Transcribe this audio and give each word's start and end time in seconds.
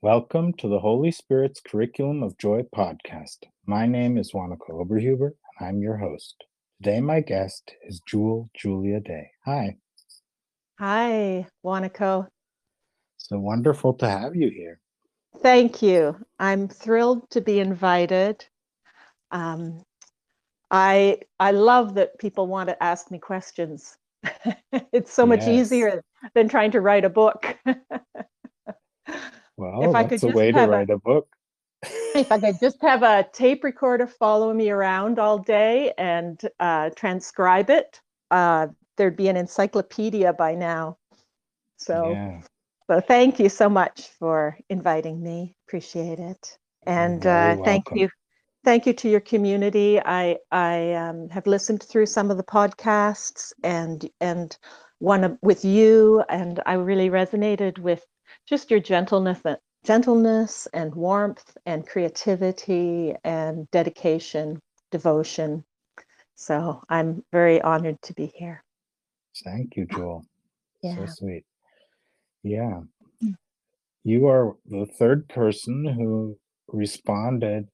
Welcome 0.00 0.52
to 0.58 0.68
the 0.68 0.78
Holy 0.78 1.10
Spirit's 1.10 1.58
Curriculum 1.58 2.22
of 2.22 2.38
Joy 2.38 2.62
podcast. 2.72 3.38
My 3.66 3.84
name 3.84 4.16
is 4.16 4.32
Wanaka 4.32 4.70
Oberhuber, 4.70 5.32
and 5.58 5.68
I'm 5.68 5.80
your 5.80 5.96
host. 5.96 6.44
Today, 6.80 7.00
my 7.00 7.20
guest 7.20 7.72
is 7.82 8.00
Jewel 8.06 8.48
Julia 8.54 9.00
Day. 9.00 9.28
Hi. 9.44 9.76
Hi, 10.78 11.48
Wanako. 11.66 12.28
So 13.16 13.40
wonderful 13.40 13.92
to 13.94 14.08
have 14.08 14.36
you 14.36 14.50
here. 14.50 14.78
Thank 15.42 15.82
you. 15.82 16.14
I'm 16.38 16.68
thrilled 16.68 17.28
to 17.30 17.40
be 17.40 17.58
invited. 17.58 18.46
Um, 19.32 19.82
I 20.70 21.18
I 21.40 21.50
love 21.50 21.94
that 21.96 22.20
people 22.20 22.46
want 22.46 22.68
to 22.68 22.80
ask 22.80 23.10
me 23.10 23.18
questions. 23.18 23.96
it's 24.92 25.12
so 25.12 25.26
much 25.26 25.48
easier 25.48 26.04
than 26.34 26.48
trying 26.48 26.70
to 26.70 26.80
write 26.80 27.04
a 27.04 27.10
book. 27.10 27.58
Well, 29.58 29.82
If 29.82 29.94
I 29.94 30.04
could 30.04 30.10
that's 30.10 30.22
a 30.22 30.26
just 30.28 30.36
way 30.38 30.52
to 30.52 30.58
have 30.58 30.68
a- 30.70 30.72
write 30.72 30.90
a 30.90 30.98
book. 30.98 31.28
if 31.82 32.30
I 32.32 32.38
could 32.38 32.58
just 32.60 32.80
have 32.82 33.02
a 33.02 33.26
tape 33.32 33.62
recorder 33.64 34.06
follow 34.06 34.52
me 34.52 34.70
around 34.70 35.18
all 35.18 35.38
day 35.38 35.92
and 35.98 36.40
uh, 36.58 36.90
transcribe 36.96 37.70
it, 37.70 38.00
uh, 38.30 38.68
there'd 38.96 39.16
be 39.16 39.28
an 39.28 39.36
encyclopedia 39.36 40.32
by 40.32 40.54
now. 40.54 40.96
So, 41.76 42.12
yeah, 42.12 42.40
so 42.90 43.00
thank 43.00 43.38
you 43.38 43.48
so 43.48 43.68
much 43.68 44.08
for 44.18 44.58
inviting 44.68 45.22
me. 45.22 45.54
Appreciate 45.68 46.18
it. 46.18 46.58
And 46.86 47.24
uh, 47.26 47.56
thank 47.64 47.84
you, 47.94 48.08
thank 48.64 48.86
you 48.86 48.92
to 48.94 49.08
your 49.08 49.20
community. 49.20 50.00
I 50.00 50.38
I 50.50 50.94
um, 50.94 51.28
have 51.28 51.46
listened 51.46 51.82
through 51.82 52.06
some 52.06 52.30
of 52.30 52.36
the 52.36 52.42
podcasts 52.44 53.52
and 53.62 54.08
and 54.20 54.56
one 55.00 55.38
with 55.42 55.64
you, 55.64 56.24
and 56.28 56.60
I 56.66 56.72
really 56.74 57.10
resonated 57.10 57.78
with 57.78 58.04
just 58.48 58.70
your 58.70 58.80
gentleness 58.80 59.40
and 59.44 59.58
gentleness 59.84 60.66
and 60.72 60.94
warmth 60.94 61.56
and 61.66 61.86
creativity 61.86 63.14
and 63.24 63.70
dedication, 63.70 64.58
devotion. 64.90 65.64
So 66.34 66.82
I'm 66.88 67.22
very 67.30 67.60
honored 67.60 68.00
to 68.02 68.14
be 68.14 68.32
here. 68.34 68.64
thank 69.44 69.76
you, 69.76 69.86
Jewel. 69.86 70.24
So 70.82 71.06
sweet. 71.06 71.44
Yeah. 72.42 72.80
Mm. 73.22 73.34
You 74.04 74.26
are 74.28 74.56
the 74.64 74.86
third 74.98 75.28
person 75.28 75.84
who 75.84 76.38
responded, 76.68 77.68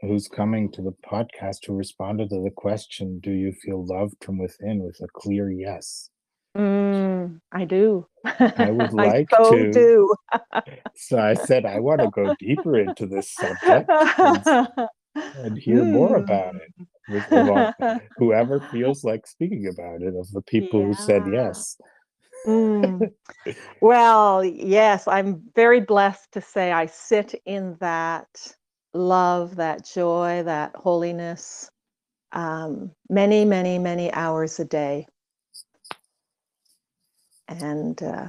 who's 0.00 0.28
coming 0.28 0.70
to 0.72 0.82
the 0.82 0.94
podcast, 1.10 1.66
who 1.66 1.74
responded 1.74 2.28
to 2.30 2.42
the 2.42 2.52
question 2.54 3.18
Do 3.20 3.32
you 3.32 3.52
feel 3.52 3.84
loved 3.84 4.22
from 4.22 4.38
within 4.38 4.82
with 4.84 4.98
a 5.02 5.08
clear 5.14 5.50
yes? 5.50 6.10
Mm, 6.56 7.40
I 7.52 7.64
do. 7.64 8.06
I 8.24 8.70
would 8.70 8.92
like 8.92 9.28
so 9.30 9.50
to- 9.50 9.72
do. 9.72 10.14
So 10.96 11.18
I 11.18 11.34
said, 11.34 11.66
I 11.66 11.78
want 11.80 12.00
to 12.00 12.08
go 12.08 12.30
deeper 12.38 12.78
into 12.78 13.06
this 13.06 13.28
subject 13.30 13.90
and 15.14 15.58
hear 15.58 15.84
more 15.84 16.16
Mm. 16.16 16.24
about 16.24 16.54
it 16.54 16.86
with 17.08 17.30
among 17.32 17.72
whoever 18.16 18.60
feels 18.60 19.04
like 19.04 19.26
speaking 19.26 19.66
about 19.68 20.00
it 20.02 20.14
of 20.14 20.30
the 20.30 20.40
people 20.42 20.80
who 20.80 20.94
said 20.94 21.24
yes. 21.30 21.76
Mm. 22.46 23.10
Well, 23.80 24.42
yes, 24.44 25.06
I'm 25.06 25.42
very 25.54 25.80
blessed 25.80 26.32
to 26.32 26.40
say 26.40 26.72
I 26.72 26.86
sit 26.86 27.34
in 27.44 27.76
that 27.80 28.28
love, 28.94 29.56
that 29.56 29.84
joy, 29.84 30.42
that 30.44 30.74
holiness 30.76 31.68
um, 32.32 32.90
many, 33.10 33.44
many, 33.44 33.78
many 33.78 34.12
hours 34.12 34.58
a 34.60 34.64
day. 34.64 35.06
And 37.48 38.02
uh, 38.02 38.28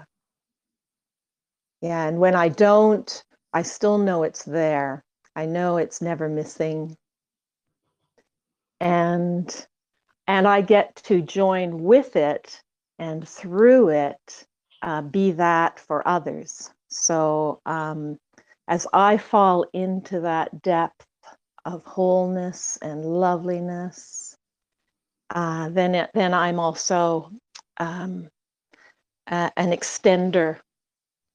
yeah, 1.81 2.07
and 2.07 2.19
when 2.19 2.35
I 2.35 2.49
don't, 2.49 3.23
I 3.53 3.61
still 3.61 3.97
know 3.97 4.23
it's 4.23 4.43
there. 4.43 5.03
I 5.35 5.45
know 5.45 5.77
it's 5.77 6.01
never 6.01 6.27
missing. 6.29 6.95
And 8.79 9.67
and 10.27 10.47
I 10.47 10.61
get 10.61 10.95
to 11.05 11.21
join 11.21 11.83
with 11.83 12.15
it 12.15 12.61
and 12.99 13.27
through 13.27 13.89
it 13.89 14.45
uh, 14.81 15.01
be 15.01 15.31
that 15.33 15.79
for 15.79 16.07
others. 16.07 16.71
So 16.89 17.61
um, 17.65 18.17
as 18.67 18.87
I 18.93 19.17
fall 19.17 19.65
into 19.73 20.21
that 20.21 20.61
depth 20.61 21.05
of 21.65 21.83
wholeness 21.85 22.77
and 22.81 23.05
loveliness, 23.05 24.35
uh, 25.29 25.69
then 25.69 25.95
it, 25.95 26.11
then 26.13 26.33
I'm 26.33 26.59
also 26.59 27.31
um, 27.77 28.29
a- 29.27 29.51
an 29.57 29.71
extender. 29.71 30.59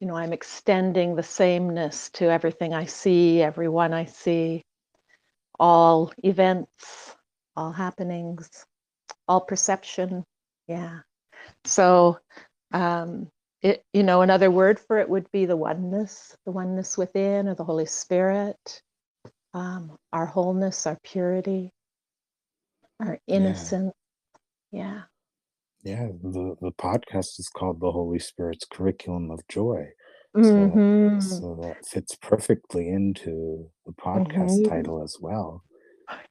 You 0.00 0.08
know, 0.08 0.16
I'm 0.16 0.32
extending 0.32 1.16
the 1.16 1.22
sameness 1.22 2.10
to 2.14 2.30
everything 2.30 2.74
I 2.74 2.86
see, 2.86 3.42
everyone 3.42 3.92
I 3.94 4.06
see, 4.06 4.64
all 5.58 6.12
events, 6.24 7.16
all 7.56 7.72
happenings, 7.72 8.66
all 9.28 9.40
perception. 9.42 10.24
Yeah. 10.68 11.00
So, 11.64 12.18
um, 12.72 13.30
it, 13.62 13.84
you 13.92 14.02
know, 14.04 14.22
another 14.22 14.50
word 14.50 14.80
for 14.80 14.98
it 14.98 15.08
would 15.08 15.30
be 15.32 15.46
the 15.46 15.56
oneness, 15.56 16.36
the 16.46 16.52
oneness 16.52 16.98
within, 16.98 17.48
or 17.48 17.54
the 17.54 17.64
Holy 17.64 17.86
Spirit, 17.86 18.82
um, 19.54 19.96
our 20.12 20.26
wholeness, 20.26 20.86
our 20.86 20.98
purity, 21.04 21.72
our 23.00 23.18
innocence. 23.26 23.94
Yeah. 24.72 24.82
Yeah, 24.82 25.02
the, 25.84 26.56
the 26.60 26.72
podcast 26.72 27.38
is 27.38 27.50
called 27.54 27.80
The 27.80 27.90
Holy 27.90 28.18
Spirit's 28.18 28.66
Curriculum 28.70 29.30
of 29.30 29.40
Joy. 29.48 29.88
Mhm. 30.36 31.22
So 31.22 31.58
that 31.62 31.84
fits 31.86 32.16
perfectly 32.16 32.88
into 32.88 33.68
the 33.86 33.92
podcast 33.92 34.60
Mhm. 34.62 34.68
title 34.68 35.02
as 35.02 35.16
well. 35.20 35.64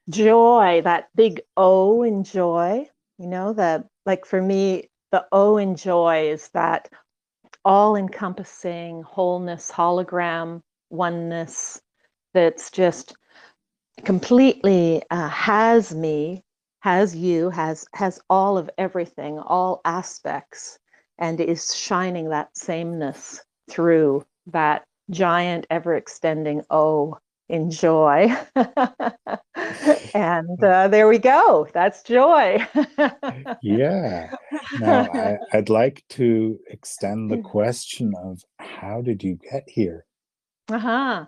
Joy, 0.09 0.81
that 0.83 1.09
big 1.15 1.41
O 1.57 2.03
in 2.03 2.23
joy, 2.23 2.89
you 3.17 3.27
know, 3.27 3.53
the 3.53 3.85
like 4.05 4.25
for 4.25 4.41
me, 4.41 4.89
the 5.11 5.25
O 5.31 5.57
in 5.57 5.75
joy 5.75 6.29
is 6.29 6.49
that 6.49 6.89
all 7.65 7.95
encompassing 7.95 9.03
wholeness, 9.03 9.69
hologram, 9.69 10.61
oneness 10.89 11.81
that's 12.33 12.71
just 12.71 13.15
completely 14.05 15.03
uh, 15.11 15.27
has 15.27 15.93
me, 15.93 16.43
has 16.81 17.15
you, 17.15 17.49
has 17.49 17.85
has 17.93 18.19
all 18.29 18.57
of 18.57 18.69
everything, 18.77 19.39
all 19.39 19.81
aspects, 19.85 20.79
and 21.17 21.39
is 21.39 21.75
shining 21.75 22.29
that 22.29 22.55
sameness 22.55 23.41
through 23.69 24.25
that 24.47 24.83
giant, 25.09 25.65
ever 25.69 25.95
extending 25.95 26.63
O 26.69 27.17
in 27.49 27.71
joy. 27.71 28.31
and 30.13 30.63
uh, 30.63 30.87
there 30.87 31.07
we 31.07 31.17
go. 31.17 31.67
That's 31.73 32.03
joy. 32.03 32.65
Yeah. 33.61 34.31
Now, 34.79 35.11
I, 35.11 35.37
I'd 35.53 35.69
like 35.69 36.03
to 36.09 36.59
extend 36.69 37.31
the 37.31 37.37
question 37.43 38.13
of 38.23 38.41
how 38.59 39.01
did 39.01 39.23
you 39.23 39.35
get 39.51 39.63
here? 39.67 40.05
Uh-huh. 40.69 41.25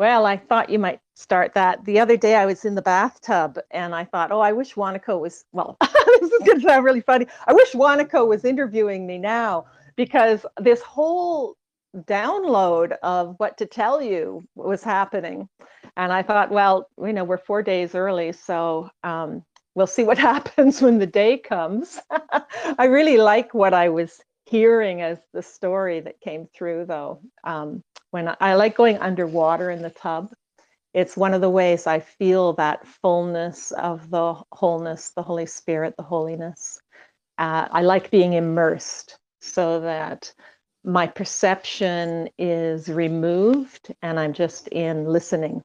Well, 0.00 0.24
I 0.24 0.38
thought 0.38 0.70
you 0.70 0.78
might 0.78 0.98
start 1.14 1.52
that. 1.52 1.84
The 1.84 2.00
other 2.00 2.16
day 2.16 2.34
I 2.34 2.46
was 2.46 2.64
in 2.64 2.74
the 2.74 2.80
bathtub 2.80 3.58
and 3.70 3.94
I 3.94 4.06
thought, 4.06 4.32
oh, 4.32 4.40
I 4.40 4.50
wish 4.50 4.72
Wanako 4.72 5.20
was, 5.20 5.44
well, 5.52 5.76
this 5.82 6.32
is 6.32 6.38
going 6.38 6.58
to 6.58 6.66
sound 6.66 6.86
really 6.86 7.02
funny. 7.02 7.26
I 7.46 7.52
wish 7.52 7.72
Wanako 7.72 8.26
was 8.26 8.46
interviewing 8.46 9.06
me 9.06 9.18
now 9.18 9.66
because 9.96 10.46
this 10.58 10.80
whole 10.80 11.54
download 11.94 12.96
of 13.02 13.34
what 13.36 13.58
to 13.58 13.66
tell 13.66 14.00
you 14.00 14.42
was 14.54 14.82
happening. 14.82 15.50
And 15.98 16.14
I 16.14 16.22
thought, 16.22 16.50
well, 16.50 16.88
you 16.96 17.12
know, 17.12 17.24
we're 17.24 17.36
four 17.36 17.62
days 17.62 17.94
early, 17.94 18.32
so 18.32 18.88
um, 19.04 19.44
we'll 19.74 19.86
see 19.86 20.04
what 20.04 20.16
happens 20.32 20.80
when 20.80 20.98
the 20.98 21.06
day 21.06 21.36
comes. 21.36 22.00
I 22.78 22.86
really 22.86 23.18
like 23.18 23.52
what 23.52 23.74
I 23.74 23.90
was 23.90 24.18
hearing 24.50 25.00
as 25.00 25.18
the 25.32 25.42
story 25.42 26.00
that 26.00 26.20
came 26.20 26.48
through, 26.52 26.84
though. 26.86 27.20
Um, 27.44 27.84
when 28.10 28.28
I, 28.28 28.36
I 28.40 28.54
like 28.54 28.76
going 28.76 28.98
underwater 28.98 29.70
in 29.70 29.80
the 29.80 29.90
tub, 29.90 30.32
it's 30.92 31.16
one 31.16 31.34
of 31.34 31.40
the 31.40 31.50
ways 31.50 31.86
I 31.86 32.00
feel 32.00 32.54
that 32.54 32.84
fullness 32.86 33.70
of 33.72 34.10
the 34.10 34.34
wholeness, 34.50 35.12
the 35.14 35.22
Holy 35.22 35.46
Spirit, 35.46 35.94
the 35.96 36.02
holiness. 36.02 36.80
Uh, 37.38 37.68
I 37.70 37.82
like 37.82 38.10
being 38.10 38.32
immersed 38.32 39.18
so 39.40 39.80
that 39.80 40.32
my 40.84 41.06
perception 41.06 42.28
is 42.36 42.88
removed 42.88 43.94
and 44.02 44.18
I'm 44.18 44.32
just 44.32 44.66
in 44.68 45.04
listening. 45.04 45.62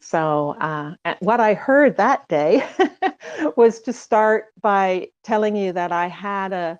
So, 0.00 0.56
uh, 0.60 0.94
what 1.20 1.40
I 1.40 1.52
heard 1.54 1.96
that 1.96 2.26
day 2.28 2.66
was 3.56 3.80
to 3.82 3.92
start 3.92 4.46
by 4.62 5.08
telling 5.22 5.56
you 5.56 5.72
that 5.72 5.92
I 5.92 6.06
had 6.06 6.52
a 6.52 6.78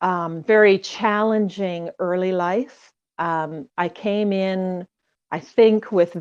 um, 0.00 0.42
very 0.44 0.78
challenging 0.78 1.90
early 1.98 2.32
life. 2.32 2.92
Um, 3.18 3.68
I 3.76 3.88
came 3.88 4.32
in, 4.32 4.86
I 5.30 5.40
think, 5.40 5.92
with 5.92 6.16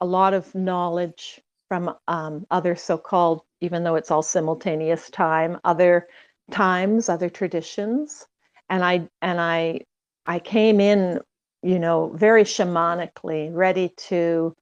a 0.00 0.06
lot 0.06 0.34
of 0.34 0.54
knowledge 0.54 1.40
from 1.68 1.94
um, 2.08 2.46
other 2.50 2.76
so 2.76 2.98
called, 2.98 3.42
even 3.60 3.84
though 3.84 3.96
it's 3.96 4.10
all 4.10 4.22
simultaneous 4.22 5.10
time, 5.10 5.58
other 5.64 6.08
times, 6.50 7.08
other 7.08 7.30
traditions. 7.30 8.26
And 8.68 8.84
I, 8.84 9.08
and 9.22 9.40
I, 9.40 9.80
I 10.26 10.38
came 10.38 10.80
in 10.80 11.20
you 11.62 11.78
know, 11.78 12.12
very 12.14 12.44
shamanically 12.44 13.50
ready 13.52 13.90
to 13.96 14.54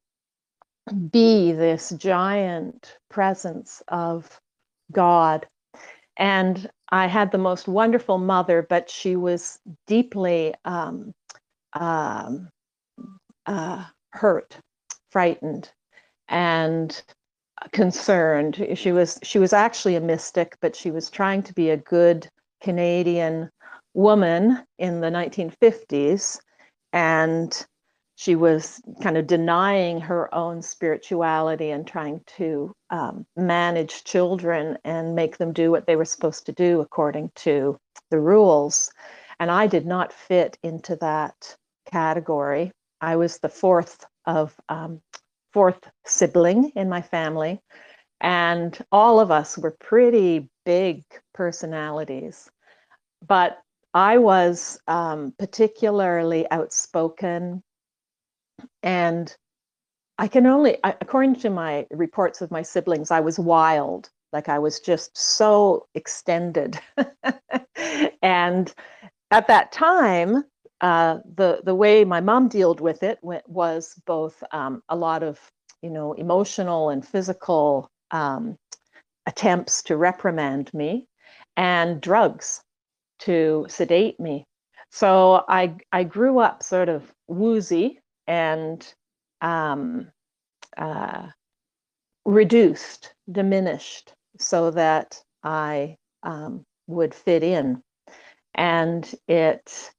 be 1.11 1.53
this 1.53 1.91
giant 1.91 2.99
presence 3.11 3.83
of 3.89 4.41
God. 4.93 5.47
And 6.21 6.71
I 6.91 7.07
had 7.07 7.33
the 7.33 7.39
most 7.39 7.67
wonderful 7.67 8.19
mother, 8.19 8.67
but 8.69 8.91
she 8.91 9.17
was 9.17 9.59
deeply 9.87 10.55
um, 10.67 11.15
um, 11.73 12.51
uh, 13.47 13.87
hurt, 14.13 14.59
frightened, 15.11 15.73
and 16.29 17.03
concerned. 17.73 18.69
She 18.75 18.93
was 18.93 19.19
she 19.23 19.39
was 19.39 19.55
actually 19.55 19.97
a 19.97 20.01
mystic, 20.01 20.59
but 20.61 20.77
she 20.77 20.91
was 20.91 21.11
trying 21.11 21.43
to 21.45 21.55
be 21.55 21.71
a 21.71 21.79
good 21.79 22.29
Canadian 22.63 23.51
woman 23.95 24.63
in 24.79 25.01
the 25.01 25.11
1950s, 25.11 26.39
and 26.93 27.67
she 28.21 28.37
was 28.37 28.83
kind 29.03 29.17
of 29.17 29.27
denying 29.27 29.99
her 29.99 30.33
own 30.35 30.61
spirituality 30.61 31.71
and 31.71 31.87
trying 31.87 32.21
to 32.27 32.71
um, 32.91 33.25
manage 33.35 34.05
children 34.05 34.77
and 34.85 35.15
make 35.15 35.39
them 35.39 35.55
do 35.55 35.71
what 35.71 35.87
they 35.87 35.97
were 35.97 36.05
supposed 36.05 36.45
to 36.45 36.53
do 36.53 36.83
according 36.83 37.31
to 37.35 37.79
the 38.11 38.21
rules. 38.21 38.93
And 39.39 39.51
I 39.51 39.67
did 39.67 39.87
not 39.87 40.13
fit 40.13 40.59
into 40.63 40.97
that 40.97 41.57
category. 41.91 42.73
I 43.01 43.17
was 43.17 43.39
the 43.39 43.49
fourth 43.49 44.05
of 44.27 44.55
um, 44.69 45.01
fourth 45.55 45.91
sibling 46.05 46.73
in 46.77 46.91
my 46.91 47.01
family, 47.01 47.59
and 48.21 48.79
all 48.93 49.19
of 49.19 49.31
us 49.31 49.57
were 49.57 49.75
pretty 49.81 50.51
big 50.67 51.05
personalities. 51.33 52.51
But 53.27 53.63
I 53.95 54.19
was 54.19 54.79
um, 54.89 55.33
particularly 55.39 56.47
outspoken 56.51 57.63
and 58.83 59.35
I 60.19 60.29
can 60.29 60.47
only, 60.47 60.77
according 60.85 61.37
to 61.37 61.51
my 61.51 61.87
reports 61.91 62.43
of 62.43 62.51
my 62.51 62.63
siblings, 62.63 63.11
I 63.11 63.21
was 63.21 63.39
wild. 63.39 64.11
Like 64.33 64.51
I 64.51 64.59
was 64.59 64.79
just 64.81 65.17
so 65.17 65.87
extended. 65.95 66.79
and 68.23 68.73
at 69.31 69.47
that 69.47 69.73
time, 69.73 70.45
uh, 70.83 71.19
the 71.37 71.61
the 71.65 71.75
way 71.75 72.05
my 72.05 72.21
mom 72.21 72.49
dealt 72.49 72.81
with 72.81 73.03
it 73.03 73.19
was 73.23 73.95
both 74.07 74.43
um, 74.53 74.83
a 74.89 74.97
lot 74.97 75.23
of 75.23 75.39
you 75.83 75.91
know 75.91 76.13
emotional 76.15 76.91
and 76.91 77.07
physical 77.07 77.91
um, 78.11 78.57
attempts 79.27 79.83
to 79.85 79.97
reprimand 79.97 80.73
me, 80.75 81.07
and 81.57 82.01
drugs 82.01 82.63
to 83.21 83.67
sedate 83.69 84.21
me. 84.21 84.45
So 84.91 85.45
I 85.49 85.77
I 85.93 86.05
grew 86.05 86.41
up 86.41 86.63
sort 86.63 86.89
of 86.89 87.13
woozy 87.29 88.00
and 88.31 88.95
um, 89.41 90.07
uh, 90.79 91.27
reduced, 92.25 93.13
diminished, 93.33 94.15
so 94.39 94.71
that 94.71 95.21
I 95.43 95.97
um, 96.23 96.65
would 96.87 97.13
fit 97.13 97.43
in. 97.43 97.83
And 98.55 99.13
it 99.27 99.91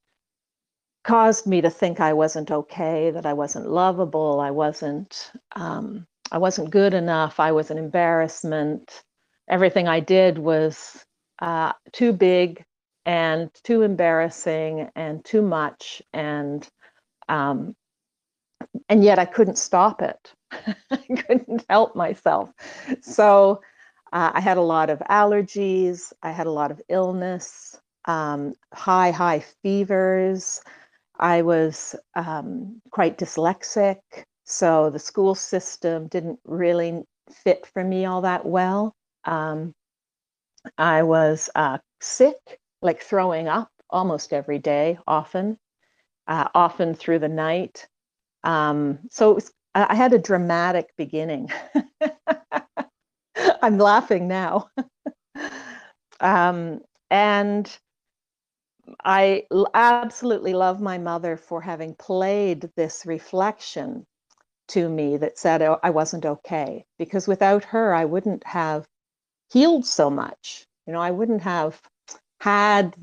caused 1.03 1.45
me 1.45 1.59
to 1.59 1.69
think 1.69 1.99
I 1.99 2.13
wasn't 2.13 2.51
okay, 2.51 3.11
that 3.11 3.25
I 3.25 3.33
wasn't 3.33 3.67
lovable, 3.67 4.39
I 4.39 4.51
wasn't, 4.51 5.33
um, 5.57 6.07
I 6.31 6.37
wasn't 6.37 6.69
good 6.69 6.93
enough, 6.93 7.37
I 7.37 7.51
was 7.51 7.69
an 7.69 7.77
embarrassment. 7.77 9.03
Everything 9.49 9.89
I 9.89 9.99
did 9.99 10.37
was 10.37 11.03
uh, 11.41 11.73
too 11.91 12.13
big 12.13 12.63
and 13.05 13.49
too 13.65 13.81
embarrassing 13.81 14.89
and 14.95 15.25
too 15.25 15.41
much, 15.41 16.01
and 16.13 16.65
um, 17.27 17.75
and 18.89 19.03
yet 19.03 19.19
I 19.19 19.25
couldn't 19.25 19.57
stop 19.57 20.01
it. 20.01 20.33
I 20.91 20.97
couldn't 20.97 21.65
help 21.69 21.95
myself. 21.95 22.49
So 23.01 23.61
uh, 24.13 24.31
I 24.33 24.41
had 24.41 24.57
a 24.57 24.61
lot 24.61 24.89
of 24.89 24.99
allergies. 25.09 26.11
I 26.23 26.31
had 26.31 26.47
a 26.47 26.51
lot 26.51 26.71
of 26.71 26.81
illness, 26.89 27.79
um, 28.05 28.53
high, 28.73 29.11
high 29.11 29.43
fevers. 29.63 30.61
I 31.19 31.41
was 31.41 31.95
um, 32.15 32.81
quite 32.91 33.17
dyslexic. 33.17 33.99
So 34.45 34.89
the 34.89 34.99
school 34.99 35.35
system 35.35 36.07
didn't 36.07 36.39
really 36.45 37.03
fit 37.31 37.65
for 37.65 37.83
me 37.83 38.05
all 38.05 38.21
that 38.21 38.45
well. 38.45 38.95
Um, 39.25 39.73
I 40.77 41.03
was 41.03 41.49
uh, 41.55 41.77
sick, 42.01 42.59
like 42.81 43.01
throwing 43.01 43.47
up 43.47 43.69
almost 43.89 44.33
every 44.33 44.59
day, 44.59 44.97
often, 45.07 45.57
uh, 46.27 46.47
often 46.53 46.93
through 46.93 47.19
the 47.19 47.29
night. 47.29 47.87
Um, 48.43 48.99
so 49.09 49.33
was, 49.33 49.51
I 49.75 49.95
had 49.95 50.13
a 50.13 50.19
dramatic 50.19 50.89
beginning. 50.97 51.49
I'm 53.61 53.77
laughing 53.77 54.27
now. 54.27 54.69
um, 56.19 56.81
and 57.09 57.77
I 59.05 59.45
absolutely 59.73 60.53
love 60.53 60.81
my 60.81 60.97
mother 60.97 61.37
for 61.37 61.61
having 61.61 61.95
played 61.95 62.69
this 62.75 63.05
reflection 63.05 64.05
to 64.69 64.89
me 64.89 65.17
that 65.17 65.37
said 65.37 65.61
oh, 65.61 65.79
I 65.83 65.89
wasn't 65.89 66.25
okay 66.25 66.85
because 66.97 67.27
without 67.27 67.63
her 67.65 67.93
I 67.93 68.05
wouldn't 68.05 68.45
have 68.45 68.85
healed 69.51 69.85
so 69.85 70.09
much. 70.09 70.65
You 70.87 70.93
know, 70.93 71.01
I 71.01 71.11
wouldn't 71.11 71.41
have 71.41 71.81
had 72.39 72.95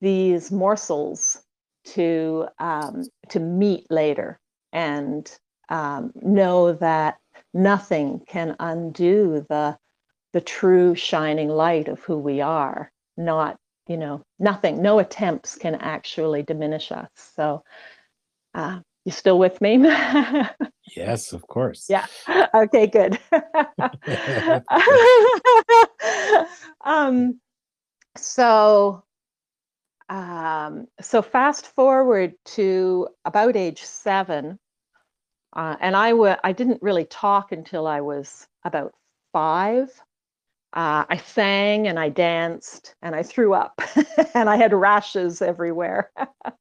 these 0.00 0.50
morsels 0.50 1.42
to 1.84 2.48
um, 2.58 3.04
to 3.28 3.40
meet 3.40 3.86
later 3.90 4.38
and 4.72 5.30
um, 5.68 6.12
know 6.16 6.72
that 6.74 7.18
nothing 7.54 8.20
can 8.26 8.56
undo 8.60 9.44
the 9.48 9.76
the 10.32 10.40
true 10.40 10.94
shining 10.94 11.48
light 11.48 11.88
of 11.88 12.00
who 12.00 12.18
we 12.18 12.40
are 12.40 12.90
not 13.16 13.56
you 13.88 13.96
know 13.96 14.22
nothing 14.38 14.82
no 14.82 14.98
attempts 14.98 15.56
can 15.56 15.74
actually 15.76 16.42
diminish 16.42 16.92
us. 16.92 17.08
So 17.36 17.62
uh, 18.54 18.80
you 19.04 19.12
still 19.12 19.38
with 19.38 19.60
me? 19.60 19.78
Yes 20.96 21.32
of 21.32 21.46
course. 21.46 21.86
Yeah. 21.88 22.06
Okay 22.54 22.86
good. 22.86 23.18
Um 26.84 27.40
so 28.16 29.04
um, 30.08 30.86
so 31.00 31.22
fast 31.22 31.66
forward 31.66 32.34
to 32.56 33.08
about 33.24 33.56
age 33.56 33.82
seven, 33.82 34.58
uh, 35.54 35.76
and 35.80 35.96
I 35.96 36.10
w- 36.10 36.36
I 36.44 36.52
didn't 36.52 36.82
really 36.82 37.04
talk 37.06 37.52
until 37.52 37.86
I 37.86 38.00
was 38.00 38.46
about 38.64 38.94
five. 39.32 39.90
Uh, 40.74 41.04
I 41.08 41.16
sang 41.16 41.88
and 41.88 41.98
I 41.98 42.10
danced 42.10 42.94
and 43.02 43.14
I 43.14 43.22
threw 43.22 43.54
up 43.54 43.80
and 44.34 44.50
I 44.50 44.56
had 44.56 44.74
rashes 44.74 45.40
everywhere. 45.42 46.10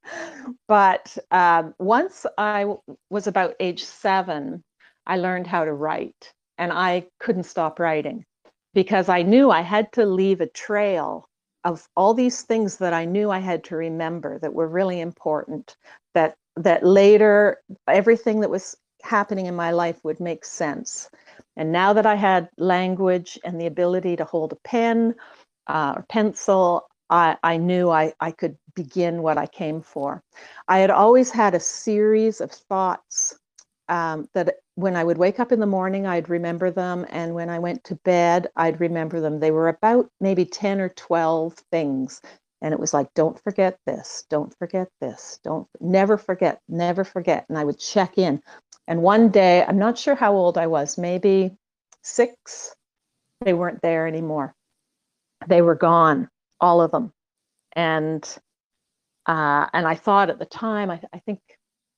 but 0.67 1.17
um, 1.31 1.75
once 1.79 2.25
I 2.37 2.61
w- 2.61 2.81
was 3.09 3.27
about 3.27 3.55
age 3.59 3.83
seven, 3.83 4.63
I 5.05 5.17
learned 5.17 5.47
how 5.47 5.65
to 5.65 5.73
write 5.73 6.33
and 6.57 6.71
I 6.71 7.07
couldn't 7.19 7.43
stop 7.43 7.79
writing 7.79 8.25
because 8.73 9.09
I 9.09 9.23
knew 9.23 9.51
I 9.51 9.61
had 9.61 9.91
to 9.93 10.05
leave 10.05 10.41
a 10.41 10.47
trail 10.47 11.27
of 11.67 11.85
all 11.97 12.13
these 12.13 12.43
things 12.43 12.77
that 12.77 12.93
I 12.93 13.03
knew 13.03 13.29
I 13.29 13.39
had 13.39 13.61
to 13.65 13.75
remember 13.75 14.39
that 14.39 14.53
were 14.53 14.69
really 14.69 15.01
important 15.01 15.75
that 16.13 16.35
that 16.55 16.85
later 16.85 17.61
everything 17.89 18.39
that 18.39 18.49
was 18.49 18.77
happening 19.03 19.47
in 19.47 19.55
my 19.55 19.71
life 19.71 19.99
would 20.03 20.19
make 20.21 20.45
sense. 20.45 21.09
And 21.57 21.71
now 21.71 21.91
that 21.91 22.05
I 22.05 22.15
had 22.15 22.49
language 22.57 23.37
and 23.43 23.59
the 23.59 23.67
ability 23.67 24.15
to 24.15 24.23
hold 24.23 24.53
a 24.53 24.57
pen 24.63 25.13
uh, 25.67 25.93
or 25.97 26.05
pencil, 26.07 26.87
I, 27.09 27.35
I 27.43 27.57
knew 27.57 27.89
I, 27.89 28.13
I 28.21 28.31
could 28.31 28.57
begin 28.73 29.21
what 29.21 29.37
I 29.37 29.45
came 29.45 29.81
for. 29.81 30.23
I 30.69 30.79
had 30.79 30.89
always 30.89 31.29
had 31.31 31.53
a 31.53 31.59
series 31.59 32.39
of 32.39 32.49
thoughts 32.49 33.37
um, 33.89 34.27
that 34.33 34.55
when 34.77 34.95
I 34.95 35.03
would 35.03 35.17
wake 35.17 35.39
up 35.39 35.51
in 35.51 35.59
the 35.59 35.65
morning, 35.65 36.05
I'd 36.05 36.29
remember 36.29 36.69
them. 36.69 37.03
And 37.09 37.33
when 37.33 37.49
I 37.49 37.57
went 37.57 37.83
to 37.85 37.95
bed, 37.95 38.45
I'd 38.55 38.79
remember 38.79 39.19
them. 39.19 39.39
They 39.39 39.49
were 39.49 39.69
about 39.69 40.07
maybe 40.21 40.45
10 40.45 40.79
or 40.79 40.89
12 40.89 41.55
things. 41.71 42.21
And 42.61 42.75
it 42.75 42.79
was 42.79 42.93
like, 42.93 43.11
don't 43.15 43.41
forget 43.41 43.79
this, 43.87 44.25
don't 44.29 44.55
forget 44.59 44.87
this, 45.01 45.39
don't 45.43 45.67
never 45.79 46.15
forget, 46.15 46.61
never 46.69 47.03
forget. 47.03 47.47
And 47.49 47.57
I 47.57 47.63
would 47.63 47.79
check 47.79 48.19
in. 48.19 48.39
And 48.87 49.01
one 49.01 49.29
day, 49.29 49.65
I'm 49.67 49.79
not 49.79 49.97
sure 49.97 50.13
how 50.13 50.33
old 50.33 50.59
I 50.59 50.67
was, 50.67 50.95
maybe 50.95 51.57
six, 52.03 52.75
they 53.41 53.53
weren't 53.53 53.81
there 53.81 54.05
anymore. 54.05 54.53
They 55.47 55.63
were 55.63 55.75
gone, 55.75 56.29
all 56.61 56.81
of 56.81 56.91
them. 56.91 57.13
And 57.73 58.23
uh, 59.25 59.67
and 59.73 59.87
I 59.87 59.95
thought 59.95 60.29
at 60.29 60.37
the 60.37 60.45
time, 60.45 60.91
I, 60.91 61.01
I 61.11 61.17
think 61.17 61.39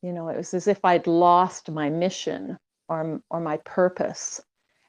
you 0.01 0.13
know, 0.13 0.29
it 0.29 0.37
was 0.37 0.53
as 0.53 0.67
if 0.69 0.85
I'd 0.85 1.07
lost 1.07 1.69
my 1.69 1.89
mission 1.89 2.57
or 2.89 3.21
or 3.29 3.39
my 3.39 3.57
purpose. 3.57 4.41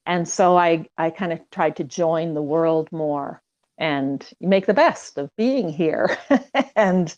And 0.06 0.28
so 0.28 0.56
I 0.58 0.86
I 0.98 1.10
kind 1.10 1.32
of 1.32 1.40
tried 1.50 1.76
to 1.76 1.84
join 1.84 2.34
the 2.34 2.42
world 2.42 2.90
more 2.92 3.42
and 3.78 4.28
make 4.40 4.66
the 4.66 4.74
best 4.74 5.18
of 5.18 5.30
being 5.36 5.68
here. 5.70 6.16
and 6.76 7.16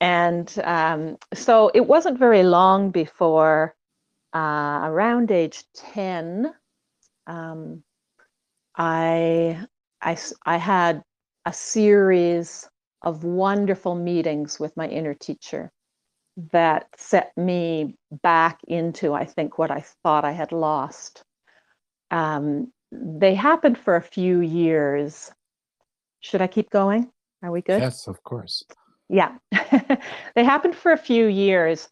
and 0.00 0.58
um, 0.64 1.16
so 1.34 1.70
it 1.74 1.86
wasn't 1.86 2.18
very 2.18 2.42
long 2.42 2.90
before 2.90 3.74
uh, 4.34 4.80
around 4.84 5.30
age 5.30 5.64
10 5.74 6.52
um, 7.26 7.82
I, 8.76 9.66
I 10.02 10.18
i 10.44 10.56
had 10.58 11.02
a 11.46 11.52
series 11.52 12.68
of 13.02 13.24
wonderful 13.24 13.94
meetings 13.94 14.60
with 14.60 14.76
my 14.76 14.88
inner 14.88 15.14
teacher 15.14 15.72
that 16.52 16.86
set 16.96 17.36
me 17.36 17.96
back 18.22 18.60
into 18.68 19.14
i 19.14 19.24
think 19.24 19.58
what 19.58 19.70
i 19.70 19.84
thought 20.02 20.24
i 20.24 20.32
had 20.32 20.52
lost. 20.52 21.24
Um, 22.10 22.72
they 22.92 23.34
happened 23.34 23.78
for 23.78 23.96
a 23.96 24.02
few 24.02 24.40
years. 24.40 25.32
Should 26.20 26.42
i 26.42 26.46
keep 26.46 26.70
going? 26.70 27.10
Are 27.42 27.50
we 27.50 27.62
good? 27.62 27.80
Yes, 27.80 28.06
of 28.06 28.22
course. 28.22 28.64
yeah. 29.08 29.36
They 30.34 30.44
happened 30.44 30.76
for 30.76 30.92
a 30.92 30.98
few 30.98 31.26
years. 31.26 31.88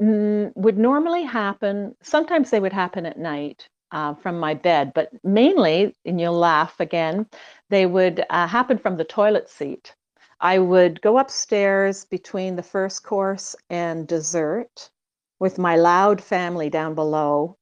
Mm, 0.00 0.52
would 0.54 0.78
normally 0.78 1.24
happen 1.24 1.96
sometimes 2.02 2.50
they 2.50 2.60
would 2.60 2.72
happen 2.72 3.04
at 3.04 3.18
night 3.18 3.68
uh, 3.90 4.14
from 4.14 4.38
my 4.38 4.54
bed 4.54 4.92
but 4.94 5.10
mainly 5.24 5.92
and 6.04 6.20
you'll 6.20 6.38
laugh 6.38 6.78
again 6.78 7.26
they 7.68 7.84
would 7.84 8.24
uh, 8.30 8.46
happen 8.46 8.78
from 8.78 8.96
the 8.96 9.02
toilet 9.02 9.50
seat 9.50 9.96
i 10.40 10.58
would 10.58 11.00
go 11.02 11.18
upstairs 11.18 12.04
between 12.04 12.56
the 12.56 12.62
first 12.62 13.02
course 13.02 13.56
and 13.70 14.06
dessert 14.06 14.90
with 15.38 15.58
my 15.58 15.76
loud 15.76 16.20
family 16.20 16.70
down 16.70 16.94
below. 16.94 17.56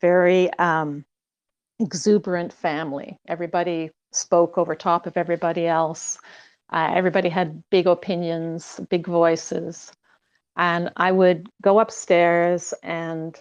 Very 0.00 0.52
um, 0.54 1.04
exuberant 1.78 2.52
family. 2.52 3.18
Everybody 3.28 3.90
spoke 4.12 4.58
over 4.58 4.74
top 4.74 5.06
of 5.06 5.16
everybody 5.16 5.66
else. 5.66 6.18
Uh, 6.72 6.90
everybody 6.94 7.28
had 7.28 7.62
big 7.70 7.86
opinions, 7.86 8.80
big 8.90 9.06
voices. 9.06 9.92
And 10.56 10.90
I 10.96 11.12
would 11.12 11.48
go 11.62 11.80
upstairs 11.80 12.74
and 12.82 13.40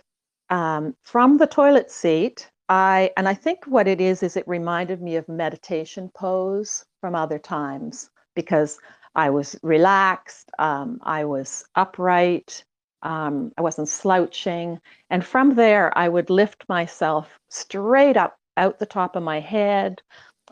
um, 0.50 0.96
from 1.04 1.38
the 1.38 1.48
toilet 1.48 1.92
seat, 1.92 2.50
I, 2.70 3.12
and 3.18 3.28
I 3.28 3.34
think 3.36 3.66
what 3.66 3.88
it 3.88 4.02
is, 4.02 4.24
is 4.24 4.36
it 4.36 4.48
reminded 4.48 5.02
me 5.02 5.16
of 5.16 5.28
meditation 5.28 6.10
pose 6.16 6.86
from 7.02 7.14
other 7.16 7.38
times 7.38 8.10
because 8.42 8.80
I 9.16 9.30
was 9.30 9.58
relaxed, 9.64 10.50
um, 10.60 11.00
I 11.04 11.26
was 11.26 11.66
upright, 11.76 12.64
um, 13.02 13.52
I 13.58 13.62
wasn't 13.62 13.90
slouching. 13.90 14.80
And 15.10 15.26
from 15.26 15.56
there, 15.56 15.92
I 15.98 16.08
would 16.08 16.30
lift 16.30 16.64
myself 16.70 17.38
straight 17.50 18.16
up 18.16 18.38
out 18.56 18.80
the 18.80 18.86
top 18.86 19.16
of 19.16 19.24
my 19.24 19.40
head 19.40 20.02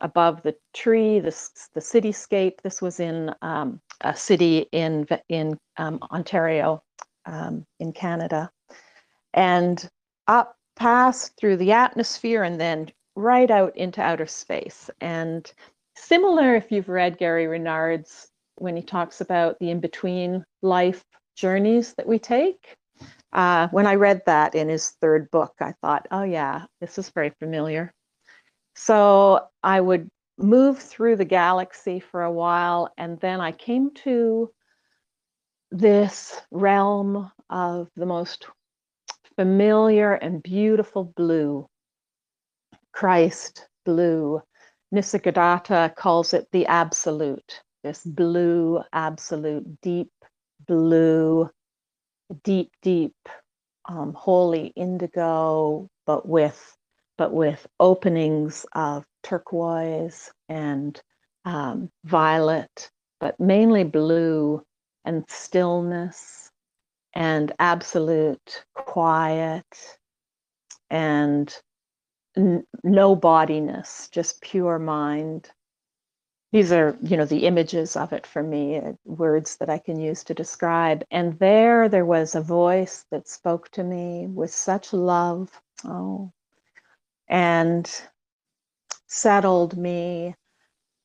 above 0.01 0.44
the 0.44 0.56
tree, 0.74 1.20
the, 1.20 1.36
the 1.74 1.82
cityscape. 1.82 2.62
This 2.62 2.82
was 2.82 3.00
in 3.00 3.34
um, 3.41 3.79
a 4.01 4.15
city 4.15 4.67
in, 4.72 5.08
in 5.29 5.58
um, 5.77 6.00
Ontario, 6.12 6.84
um, 7.25 7.65
in 7.79 7.94
Canada. 7.94 8.50
And 9.34 9.89
up 10.27 10.56
past 10.75 11.34
through 11.38 11.58
the 11.58 11.72
atmosphere 11.72 12.44
and 12.44 12.60
then 12.60 12.91
right 13.15 13.50
out 13.50 13.75
into 13.75 14.01
outer 14.01 14.27
space. 14.27 14.89
And 15.01 15.51
similar, 15.97 16.55
if 16.55 16.71
you've 16.71 16.89
read 16.89 17.17
Gary 17.17 17.47
Renard's, 17.47 18.29
when 18.57 18.75
he 18.75 18.81
talks 18.81 19.21
about 19.21 19.57
the 19.59 19.69
in 19.69 19.79
between 19.79 20.43
life 20.61 21.03
journeys 21.35 21.93
that 21.93 22.07
we 22.07 22.19
take. 22.19 22.75
Uh, 23.31 23.67
when 23.69 23.85
I 23.85 23.95
read 23.95 24.21
that 24.25 24.55
in 24.55 24.69
his 24.69 24.91
third 25.01 25.29
book, 25.31 25.53
I 25.59 25.73
thought, 25.81 26.07
oh, 26.11 26.23
yeah, 26.23 26.65
this 26.81 26.97
is 26.97 27.09
very 27.11 27.31
familiar. 27.39 27.93
So 28.75 29.45
I 29.63 29.79
would 29.79 30.09
move 30.37 30.79
through 30.79 31.17
the 31.17 31.25
galaxy 31.25 31.99
for 31.99 32.23
a 32.23 32.31
while, 32.31 32.91
and 32.97 33.19
then 33.19 33.41
I 33.41 33.51
came 33.51 33.91
to 34.05 34.51
this 35.71 36.41
realm 36.51 37.31
of 37.49 37.89
the 37.95 38.05
most 38.05 38.47
familiar 39.35 40.13
and 40.13 40.41
beautiful 40.41 41.03
blue, 41.15 41.67
Christ 42.91 43.67
blue. 43.85 44.41
Nisargadatta 44.94 45.96
calls 45.96 46.34
it 46.34 46.48
the 46.51 46.65
absolute, 46.67 47.62
this 47.84 48.03
blue 48.06 48.82
absolute, 48.94 49.82
deep 49.82 50.12
blue, 50.67 51.50
deep, 52.44 52.72
deep, 52.82 53.15
um, 53.89 54.13
holy 54.13 54.67
indigo, 54.75 55.89
but 56.06 56.27
with 56.27 56.75
but 57.17 57.34
with 57.34 57.65
openings 57.79 58.65
of 58.74 59.03
turquoise 59.24 60.32
and 60.50 61.01
um, 61.46 61.89
violet, 62.06 62.91
but 63.20 63.39
mainly 63.39 63.84
blue 63.84 64.62
and 65.03 65.25
stillness 65.27 66.51
and 67.15 67.51
absolute 67.60 68.63
quiet 68.75 69.65
and 70.91 71.56
n- 72.38 72.65
no 72.84 73.15
bodiness, 73.15 74.10
just 74.12 74.41
pure 74.41 74.79
mind. 74.79 75.51
These 76.51 76.72
are, 76.74 76.98
you 77.03 77.17
know, 77.17 77.25
the 77.25 77.46
images 77.48 77.96
of 77.98 78.13
it 78.13 78.27
for 78.27 78.44
me, 78.44 78.77
uh, 78.79 78.94
words 79.06 79.58
that 79.58 79.70
I 79.70 79.79
can 79.79 80.00
use 80.00 80.24
to 80.25 80.34
describe. 80.36 81.03
And 81.12 81.39
there, 81.39 81.89
there 81.89 82.06
was 82.06 82.36
a 82.36 82.41
voice 82.41 83.06
that 83.12 83.27
spoke 83.29 83.70
to 83.72 83.84
me 83.84 84.27
with 84.27 84.53
such 84.53 84.94
love. 84.94 85.51
Oh, 85.86 86.32
and 87.29 87.89
settled 89.08 89.77
me, 89.77 90.36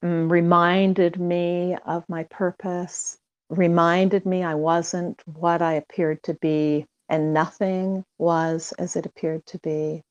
mm, 0.05 0.31
reminded 0.31 1.21
me 1.21 1.77
of 1.87 2.09
my 2.09 2.25
purpose, 2.25 3.19
reminded 3.51 4.27
me 4.27 4.45
I 4.45 4.55
wasn't 4.57 5.23
what 5.27 5.62
I 5.62 5.75
appeared 5.75 6.23
to 6.25 6.35
be, 6.35 6.87
and 7.09 7.35
nothing 7.35 8.05
was 8.19 8.73
as 8.79 8.97
it 8.97 9.07
appeared 9.07 9.47
to 9.47 9.59
be. 9.61 10.03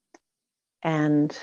And 0.83 1.37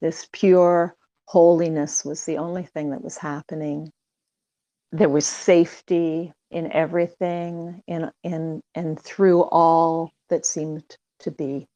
this 0.00 0.28
pure 0.32 0.96
holiness 1.26 2.04
was 2.04 2.24
the 2.24 2.38
only 2.38 2.64
thing 2.64 2.90
that 2.90 3.02
was 3.02 3.16
happening. 3.16 3.90
There 4.92 5.08
was 5.08 5.26
safety 5.26 6.32
in 6.50 6.70
everything, 6.72 7.82
in 7.86 8.10
in 8.22 8.62
and 8.74 9.00
through 9.00 9.42
all 9.44 10.12
that 10.28 10.44
seemed 10.44 10.96
to 11.20 11.30
be. 11.30 11.66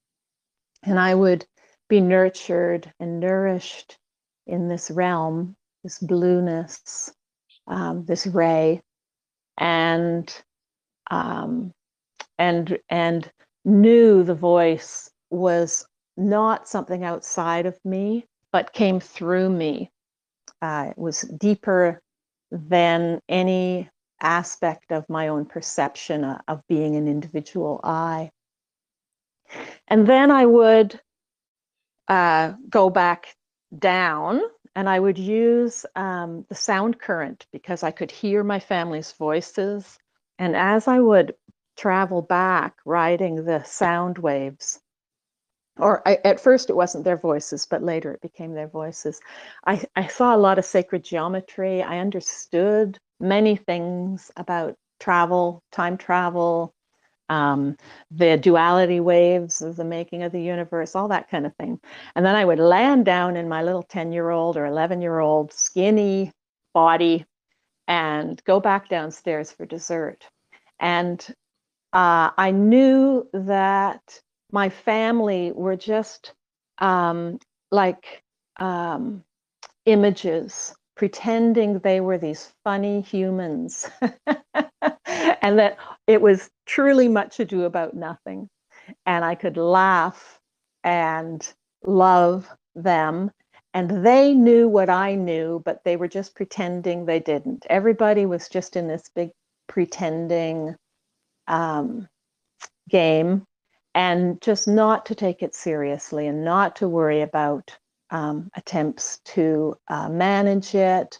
And 0.82 1.00
I 1.00 1.14
would 1.14 1.46
be 1.88 2.00
nurtured 2.00 2.92
and 3.00 3.20
nourished 3.20 3.98
in 4.46 4.68
this 4.68 4.90
realm, 4.90 5.56
this 5.82 5.98
blueness, 5.98 7.12
um, 7.66 8.04
this 8.04 8.26
ray, 8.26 8.82
and 9.58 10.32
um, 11.10 11.72
and 12.38 12.78
and 12.88 13.30
knew 13.64 14.22
the 14.22 14.34
voice 14.34 15.10
was 15.30 15.86
not 16.16 16.68
something 16.68 17.04
outside 17.04 17.66
of 17.66 17.78
me, 17.84 18.26
but 18.52 18.72
came 18.72 19.00
through 19.00 19.50
me. 19.50 19.90
Uh, 20.62 20.88
it 20.90 20.98
was 20.98 21.22
deeper 21.22 22.00
than 22.50 23.20
any 23.28 23.90
aspect 24.20 24.92
of 24.92 25.08
my 25.08 25.28
own 25.28 25.44
perception 25.44 26.24
uh, 26.24 26.40
of 26.48 26.62
being 26.68 26.96
an 26.96 27.08
individual 27.08 27.80
I. 27.84 28.30
And 29.88 30.06
then 30.06 30.30
I 30.30 30.46
would 30.46 30.98
uh, 32.08 32.54
go 32.68 32.90
back 32.90 33.36
down 33.76 34.40
and 34.74 34.88
I 34.88 35.00
would 35.00 35.18
use 35.18 35.86
um, 35.96 36.44
the 36.48 36.54
sound 36.54 36.98
current 36.98 37.46
because 37.52 37.82
I 37.82 37.90
could 37.90 38.10
hear 38.10 38.44
my 38.44 38.58
family's 38.58 39.12
voices. 39.12 39.98
And 40.38 40.56
as 40.56 40.86
I 40.88 41.00
would 41.00 41.34
travel 41.76 42.22
back, 42.22 42.76
riding 42.84 43.44
the 43.44 43.62
sound 43.64 44.18
waves, 44.18 44.80
or 45.78 46.06
I, 46.06 46.18
at 46.24 46.40
first 46.40 46.70
it 46.70 46.76
wasn't 46.76 47.04
their 47.04 47.16
voices, 47.16 47.66
but 47.66 47.82
later 47.82 48.12
it 48.12 48.20
became 48.20 48.54
their 48.54 48.68
voices. 48.68 49.20
I, 49.66 49.82
I 49.94 50.06
saw 50.06 50.34
a 50.34 50.38
lot 50.38 50.58
of 50.58 50.64
sacred 50.64 51.04
geometry. 51.04 51.82
I 51.82 51.98
understood 51.98 52.98
many 53.20 53.56
things 53.56 54.30
about 54.36 54.76
travel, 55.00 55.62
time 55.72 55.96
travel, 55.96 56.72
um, 57.28 57.76
the 58.10 58.36
duality 58.36 59.00
waves 59.00 59.60
of 59.62 59.76
the 59.76 59.84
making 59.84 60.22
of 60.22 60.32
the 60.32 60.40
universe, 60.40 60.94
all 60.94 61.08
that 61.08 61.28
kind 61.28 61.44
of 61.44 61.54
thing. 61.56 61.80
And 62.14 62.24
then 62.24 62.36
I 62.36 62.44
would 62.44 62.58
land 62.58 63.04
down 63.04 63.36
in 63.36 63.48
my 63.48 63.62
little 63.62 63.82
10 63.82 64.12
year 64.12 64.30
old 64.30 64.56
or 64.56 64.66
11 64.66 65.00
year 65.02 65.18
old 65.18 65.52
skinny 65.52 66.32
body 66.72 67.24
and 67.88 68.42
go 68.44 68.60
back 68.60 68.88
downstairs 68.88 69.52
for 69.52 69.66
dessert. 69.66 70.24
And 70.78 71.24
uh, 71.92 72.30
I 72.36 72.50
knew 72.50 73.28
that 73.32 74.20
my 74.56 74.70
family 74.70 75.52
were 75.52 75.76
just 75.76 76.32
um, 76.78 77.38
like 77.70 78.22
um, 78.58 79.22
images 79.84 80.74
pretending 80.96 81.78
they 81.78 82.00
were 82.00 82.16
these 82.16 82.54
funny 82.64 83.02
humans 83.02 83.86
and 85.42 85.58
that 85.58 85.76
it 86.06 86.22
was 86.22 86.48
truly 86.64 87.06
much 87.06 87.38
ado 87.38 87.64
about 87.64 87.92
nothing. 87.92 88.48
And 89.04 89.26
I 89.26 89.34
could 89.34 89.58
laugh 89.58 90.40
and 90.82 91.46
love 91.84 92.48
them. 92.74 93.30
And 93.74 94.06
they 94.06 94.32
knew 94.32 94.68
what 94.68 94.88
I 94.88 95.16
knew, 95.16 95.60
but 95.66 95.84
they 95.84 95.98
were 95.98 96.08
just 96.08 96.34
pretending 96.34 97.04
they 97.04 97.20
didn't. 97.20 97.66
Everybody 97.68 98.24
was 98.24 98.48
just 98.48 98.74
in 98.74 98.88
this 98.88 99.10
big 99.14 99.32
pretending 99.68 100.76
um, 101.46 102.08
game 102.88 103.44
and 103.96 104.38
just 104.42 104.68
not 104.68 105.06
to 105.06 105.14
take 105.14 105.42
it 105.42 105.54
seriously 105.54 106.26
and 106.26 106.44
not 106.44 106.76
to 106.76 106.86
worry 106.86 107.22
about 107.22 107.74
um, 108.10 108.50
attempts 108.54 109.20
to 109.24 109.74
uh, 109.88 110.06
manage 110.10 110.74
it 110.74 111.18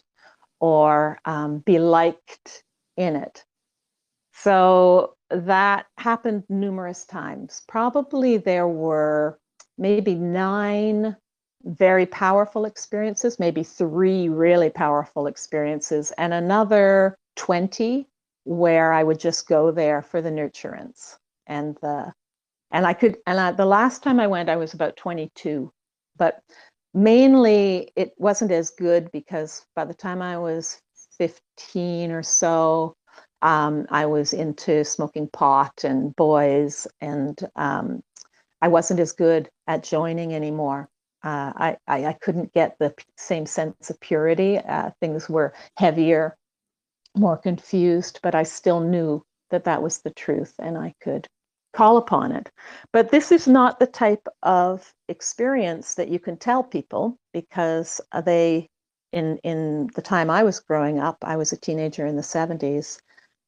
or 0.59 1.19
um, 1.25 1.57
be 1.65 1.79
liked 1.79 2.63
in 2.95 3.15
it. 3.15 3.43
So 4.31 5.15
that 5.31 5.87
happened 5.97 6.43
numerous 6.49 7.03
times. 7.03 7.63
Probably 7.67 8.37
there 8.37 8.67
were 8.67 9.39
maybe 9.79 10.13
nine 10.13 11.17
very 11.63 12.05
powerful 12.05 12.65
experiences, 12.65 13.39
maybe 13.39 13.63
three 13.63 14.29
really 14.29 14.69
powerful 14.69 15.25
experiences, 15.25 16.11
and 16.19 16.31
another 16.31 17.17
20 17.37 18.07
where 18.43 18.93
I 18.93 19.01
would 19.01 19.19
just 19.19 19.47
go 19.47 19.71
there 19.71 20.03
for 20.03 20.21
the 20.21 20.29
nurturance 20.29 21.15
and 21.47 21.75
the 21.81 22.13
and 22.71 22.85
I 22.85 22.93
could 22.93 23.17
and 23.25 23.39
I, 23.39 23.51
the 23.51 23.65
last 23.65 24.03
time 24.03 24.19
I 24.19 24.27
went 24.27 24.49
I 24.49 24.55
was 24.55 24.73
about 24.73 24.97
22 24.97 25.71
but 26.17 26.41
mainly 26.93 27.91
it 27.95 28.13
wasn't 28.17 28.51
as 28.51 28.71
good 28.71 29.11
because 29.11 29.65
by 29.75 29.85
the 29.85 29.93
time 29.93 30.21
I 30.21 30.37
was 30.37 30.81
15 31.17 32.11
or 32.11 32.23
so 32.23 32.95
um, 33.41 33.85
I 33.89 34.05
was 34.05 34.33
into 34.33 34.83
smoking 34.83 35.29
pot 35.31 35.83
and 35.83 36.15
boys 36.15 36.87
and 37.01 37.37
um, 37.55 38.01
I 38.61 38.67
wasn't 38.67 38.99
as 38.99 39.11
good 39.11 39.49
at 39.67 39.83
joining 39.83 40.33
anymore. 40.33 40.89
Uh, 41.23 41.53
I, 41.55 41.77
I, 41.87 42.05
I 42.05 42.13
couldn't 42.13 42.53
get 42.53 42.77
the 42.79 42.95
same 43.15 43.45
sense 43.45 43.91
of 43.91 43.99
purity. 43.99 44.57
Uh, 44.57 44.89
things 44.99 45.29
were 45.29 45.53
heavier 45.77 46.35
more 47.15 47.37
confused 47.37 48.19
but 48.21 48.35
I 48.35 48.43
still 48.43 48.79
knew 48.79 49.23
that 49.49 49.63
that 49.63 49.81
was 49.81 49.99
the 49.99 50.11
truth 50.11 50.53
and 50.59 50.77
I 50.77 50.93
could 51.01 51.27
call 51.77 51.97
upon 51.97 52.31
it. 52.31 52.49
But 52.91 53.11
this 53.11 53.31
is 53.31 53.47
not 53.47 53.79
the 53.79 53.85
type 53.85 54.27
of 54.41 54.91
experience 55.09 55.93
that 55.95 56.09
you 56.09 56.19
can 56.19 56.35
tell 56.35 56.63
people 56.63 57.17
because 57.33 58.01
they, 58.25 58.67
in, 59.13 59.37
in 59.43 59.91
the 59.93 60.01
time 60.01 60.31
I 60.31 60.41
was 60.41 60.59
growing 60.59 60.99
up, 60.99 61.17
I 61.21 61.37
was 61.37 61.51
a 61.51 61.57
teenager 61.57 62.07
in 62.07 62.15
the 62.15 62.23
70s, 62.23 62.97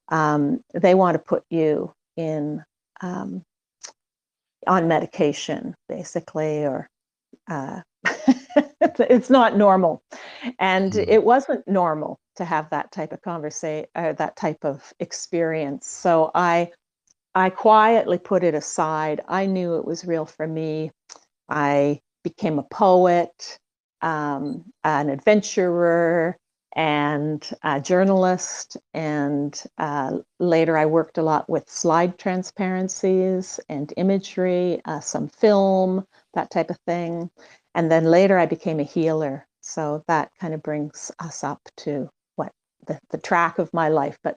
um, 0.09 0.61
they 0.75 0.93
want 0.93 1.15
to 1.15 1.19
put 1.19 1.43
you 1.49 1.91
in 2.17 2.63
um, 3.01 3.41
on 4.67 4.87
medication, 4.87 5.73
basically, 5.87 6.65
or 6.65 6.87
uh, 7.49 7.81
it's 8.99 9.29
not 9.31 9.57
normal. 9.57 10.03
And 10.59 10.93
mm. 10.93 11.05
it 11.07 11.23
wasn't 11.23 11.67
normal 11.67 12.19
to 12.35 12.45
have 12.45 12.69
that 12.69 12.91
type 12.91 13.11
of 13.11 13.21
conversation, 13.21 13.87
uh, 13.95 14.13
that 14.13 14.35
type 14.35 14.63
of 14.63 14.93
experience. 14.99 15.87
So 15.87 16.31
I 16.35 16.71
I 17.39 17.49
quietly 17.49 18.17
put 18.17 18.43
it 18.43 18.53
aside. 18.53 19.21
I 19.29 19.45
knew 19.45 19.77
it 19.77 19.85
was 19.85 20.05
real 20.05 20.25
for 20.25 20.45
me. 20.45 20.91
I 21.47 22.01
became 22.21 22.59
a 22.59 22.63
poet, 22.63 23.59
um, 24.01 24.65
an 24.83 25.09
adventurer, 25.09 26.37
and 26.75 27.49
a 27.63 27.79
journalist. 27.79 28.75
And 28.93 29.61
uh, 29.77 30.17
later, 30.39 30.77
I 30.77 30.85
worked 30.85 31.17
a 31.17 31.23
lot 31.23 31.49
with 31.49 31.69
slide 31.69 32.19
transparencies 32.19 33.57
and 33.69 33.93
imagery, 33.95 34.81
uh, 34.83 34.99
some 34.99 35.29
film, 35.29 36.05
that 36.33 36.51
type 36.51 36.69
of 36.69 36.77
thing. 36.85 37.31
And 37.73 37.89
then 37.89 38.03
later, 38.03 38.37
I 38.37 38.47
became 38.47 38.81
a 38.81 38.83
healer. 38.83 39.47
So 39.61 40.03
that 40.09 40.29
kind 40.41 40.53
of 40.53 40.61
brings 40.61 41.09
us 41.19 41.45
up 41.45 41.61
to 41.77 42.09
what 42.35 42.51
the, 42.85 42.99
the 43.11 43.17
track 43.17 43.59
of 43.59 43.73
my 43.73 43.87
life. 43.87 44.17
But 44.23 44.35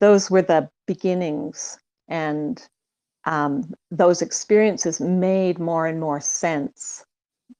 those 0.00 0.30
were 0.30 0.42
the 0.42 0.68
beginnings 0.86 1.78
and 2.12 2.68
um, 3.24 3.72
those 3.90 4.20
experiences 4.20 5.00
made 5.00 5.58
more 5.58 5.86
and 5.86 5.98
more 5.98 6.20
sense. 6.20 7.04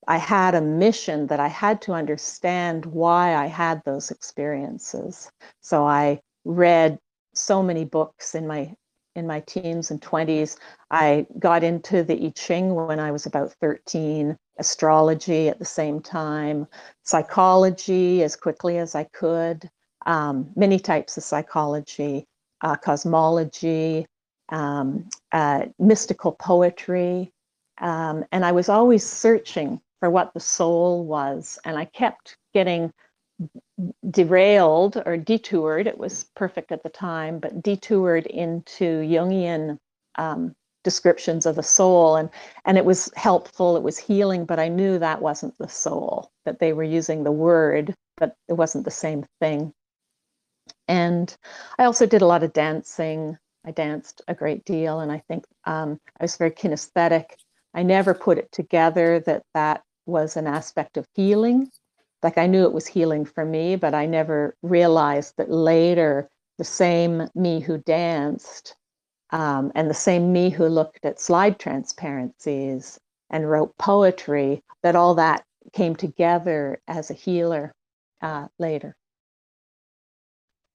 I 0.07 0.19
had 0.19 0.55
a 0.55 0.61
mission 0.61 1.27
that 1.29 1.41
I 1.41 1.49
had 1.49 1.81
to 1.83 1.93
understand 1.93 2.87
why 2.87 3.35
I 3.35 3.47
had 3.47 3.83
those 3.85 4.11
experiences. 4.11 5.31
So 5.61 5.87
I 5.87 6.21
read 6.45 6.99
so 7.35 7.62
many 7.62 7.85
books 7.85 8.35
in 8.35 8.47
my 8.47 8.75
in 9.15 9.27
my 9.27 9.41
teens 9.41 9.91
and 9.91 10.01
20s. 10.01 10.57
I 10.91 11.27
got 11.38 11.62
into 11.62 12.03
the 12.03 12.27
I 12.27 12.31
Ching 12.31 12.75
when 12.75 12.99
I 12.99 13.11
was 13.11 13.27
about 13.27 13.53
13, 13.61 14.38
astrology 14.59 15.51
at 15.51 15.59
the 15.59 15.67
same 15.67 16.01
time, 16.01 16.67
psychology 17.03 18.23
as 18.23 18.37
quickly 18.37 18.79
as 18.79 18.95
I 18.95 19.05
could, 19.05 19.69
um, 20.07 20.51
many 20.57 20.79
types 20.79 21.19
of 21.19 21.25
psychology, 21.25 22.27
uh, 22.62 22.77
cosmology, 22.77 24.07
um, 24.53 25.09
uh, 25.33 25.67
mystical 25.79 26.33
poetry. 26.33 27.33
Um, 27.81 28.25
and 28.31 28.45
I 28.45 28.53
was 28.53 28.69
always 28.69 29.05
searching 29.05 29.81
for 29.99 30.11
what 30.11 30.33
the 30.35 30.41
soul 30.41 31.05
was. 31.05 31.59
And 31.65 31.77
I 31.77 31.87
kept 31.87 32.37
getting 32.55 32.93
derailed 34.11 35.03
or 35.07 35.17
detoured. 35.17 35.87
It 35.87 35.99
was 35.99 36.27
perfect 36.37 36.71
at 36.71 36.83
the 36.83 36.88
time, 36.88 37.38
but 37.41 37.62
detoured 37.62 38.27
into 38.27 39.03
Jungian 39.03 39.79
um, 40.17 40.55
descriptions 40.85 41.47
of 41.47 41.57
the 41.57 41.62
soul. 41.62 42.17
And, 42.17 42.29
and 42.65 42.77
it 42.77 42.85
was 42.85 43.11
helpful, 43.17 43.77
it 43.77 43.83
was 43.83 43.99
healing, 43.99 44.45
but 44.45 44.59
I 44.59 44.69
knew 44.69 44.99
that 44.99 45.23
wasn't 45.23 45.57
the 45.59 45.69
soul, 45.69 46.31
that 46.45 46.59
they 46.59 46.73
were 46.73 46.85
using 46.85 47.25
the 47.25 47.33
word, 47.33 47.95
but 48.17 48.37
it 48.49 48.55
wasn't 48.55 48.85
the 48.85 48.91
same 48.91 49.25
thing. 49.41 49.73
And 50.88 51.35
I 51.79 51.85
also 51.85 52.07
did 52.07 52.23
a 52.23 52.27
lot 52.27 52.43
of 52.43 52.53
dancing. 52.53 53.38
I 53.64 53.70
danced 53.70 54.22
a 54.29 54.35
great 54.35 54.64
deal, 54.64 55.01
and 55.01 55.12
I 55.12 55.22
think 55.29 55.44
um, 55.64 56.01
I 56.18 56.25
was 56.25 56.37
very 56.37 56.51
kinesthetic. 56.51 57.27
I 57.75 57.83
never 57.83 58.14
put 58.14 58.38
it 58.38 58.51
together 58.53 59.20
that 59.20 59.44
that 59.55 59.83
was 60.07 60.37
an 60.37 60.46
aspect 60.46 60.96
of 60.96 61.07
healing. 61.14 61.70
Like 62.22 62.38
I 62.38 62.46
knew 62.46 62.64
it 62.64 62.72
was 62.72 62.87
healing 62.87 63.25
for 63.25 63.44
me, 63.44 63.77
but 63.77 63.94
I 63.94 64.07
never 64.07 64.57
realized 64.62 65.35
that 65.37 65.51
later 65.51 66.29
the 66.59 66.64
same 66.64 67.29
me 67.35 67.61
who 67.61 67.79
danced 67.79 68.77
um, 69.31 69.72
and 69.75 69.88
the 69.88 69.94
same 69.94 70.33
me 70.33 70.51
who 70.51 70.66
looked 70.66 71.05
at 71.05 71.20
slide 71.20 71.59
transparencies 71.59 73.01
and 73.31 73.51
wrote 73.51 73.77
poetry, 73.79 74.62
that 74.83 74.94
all 74.94 75.14
that 75.14 75.44
came 75.72 75.96
together 75.96 76.81
as 76.87 77.11
a 77.11 77.14
healer 77.14 77.75
uh, 78.20 78.46
later. 78.59 78.94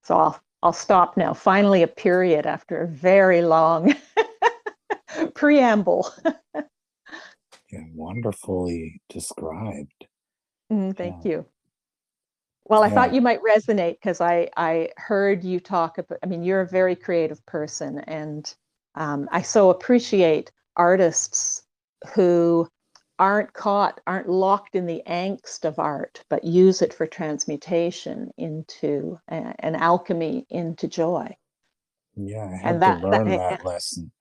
So 0.04 0.17
I'll 0.17 0.41
I'll 0.63 0.74
stop 0.74 1.17
now. 1.17 1.34
Finally, 1.34 1.84
a 1.84 1.88
period 1.88 2.46
after 2.46 2.82
a 2.82 2.88
very 2.88 3.41
long 3.41 3.96
preamble. 5.36 6.12
yeah, 6.26 7.84
wonderfully 7.93 9.02
described. 9.10 10.08
Mm, 10.72 10.96
thank 10.96 11.24
yeah. 11.24 11.32
you. 11.32 11.46
Well, 12.65 12.84
I 12.84 12.88
yeah. 12.88 12.93
thought 12.96 13.13
you 13.13 13.22
might 13.22 13.39
resonate 13.41 13.93
because 14.02 14.20
I 14.20 14.50
I 14.58 14.89
heard 14.98 15.43
you 15.43 15.60
talk 15.60 15.98
about. 16.00 16.20
I 16.24 16.26
mean, 16.26 16.43
you're 16.43 16.62
a 16.62 16.67
very 16.67 16.96
creative 16.96 17.46
person, 17.46 18.00
and 18.00 18.54
um, 18.96 19.30
I 19.32 19.41
so 19.41 19.70
appreciate 19.70 20.52
artists 20.76 21.63
who 22.13 22.67
aren't 23.20 23.54
caught, 23.54 24.00
aren't 24.06 24.30
locked 24.30 24.76
in 24.76 24.86
the 24.86 25.02
angst 25.08 25.66
of 25.66 25.80
art, 25.80 26.24
but 26.30 26.44
use 26.44 26.82
it 26.82 26.94
for 26.94 27.08
transmutation 27.08 28.32
into 28.38 29.20
uh, 29.32 29.54
an 29.60 29.76
alchemy 29.76 30.46
into 30.50 30.88
joy. 30.88 31.36
Yeah, 32.16 32.50
I 32.52 32.56
had 32.58 32.74
and 32.74 32.82
that, 32.82 33.02
to 33.02 33.10
learn 33.10 33.30
that, 33.30 33.38
that 33.38 33.66
lesson. 33.66 34.12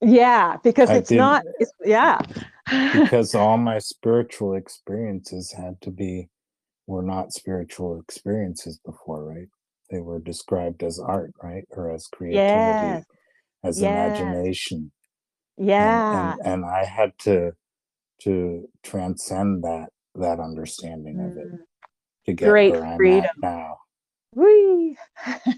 Yeah, 0.00 0.56
because 0.62 0.90
I 0.90 0.96
it's 0.96 1.08
did, 1.08 1.16
not. 1.16 1.42
It's, 1.58 1.72
yeah. 1.84 2.20
because 2.92 3.34
all 3.34 3.56
my 3.56 3.78
spiritual 3.78 4.54
experiences 4.54 5.52
had 5.52 5.80
to 5.82 5.90
be 5.90 6.28
were 6.86 7.02
not 7.02 7.32
spiritual 7.32 8.00
experiences 8.00 8.78
before, 8.84 9.24
right? 9.24 9.48
They 9.90 10.00
were 10.00 10.20
described 10.20 10.82
as 10.82 10.98
art, 10.98 11.32
right, 11.42 11.64
or 11.70 11.92
as 11.92 12.06
creativity, 12.06 12.42
yes. 12.42 13.04
as 13.64 13.80
yes. 13.80 14.18
imagination. 14.20 14.92
Yeah, 15.56 16.32
and, 16.32 16.40
and, 16.40 16.52
and 16.54 16.64
I 16.64 16.84
had 16.84 17.12
to 17.20 17.52
to 18.22 18.68
transcend 18.82 19.64
that 19.64 19.88
that 20.14 20.40
understanding 20.40 21.20
of 21.20 21.36
it 21.36 21.52
mm. 21.52 21.58
to 22.26 22.32
get 22.32 22.48
Great 22.50 22.72
where 22.72 22.84
I'm 22.84 22.96
freedom. 22.96 23.24
at 23.24 23.30
now. 23.42 23.78
Whee! 24.34 24.96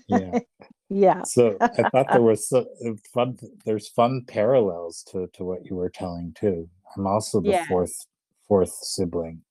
Yeah. 0.08 0.38
yeah. 0.88 1.22
So 1.24 1.58
I 1.78 1.84
thought 1.84 2.10
there 2.10 2.22
was 2.22 2.48
so 2.48 2.66
uh, 2.86 2.92
fun. 3.12 3.38
There's 3.64 3.88
fun 3.88 4.24
parallels 4.26 5.04
to 5.12 5.28
to 5.34 5.44
what 5.44 5.66
you 5.66 5.76
were 5.76 5.90
telling 5.90 6.34
too. 6.38 6.68
I'm 6.96 7.06
also 7.06 7.40
the 7.40 7.50
Yeah. 7.50 7.66
fourth 7.66 8.06
fourth 8.48 8.72
sibling. 8.72 9.42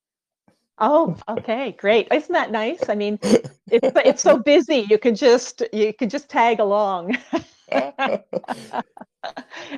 Oh, 0.79 1.15
okay, 1.27 1.71
great. 1.71 2.07
Isn't 2.11 2.33
that 2.33 2.51
nice? 2.51 2.87
I 2.89 2.95
mean, 2.95 3.19
it's 3.21 3.51
it's 3.71 4.21
so 4.21 4.37
busy. 4.37 4.85
You 4.89 4.97
can 4.97 5.15
just 5.15 5.63
you 5.73 5.93
can 5.93 6.09
just 6.09 6.29
tag 6.29 6.59
along. 6.59 7.17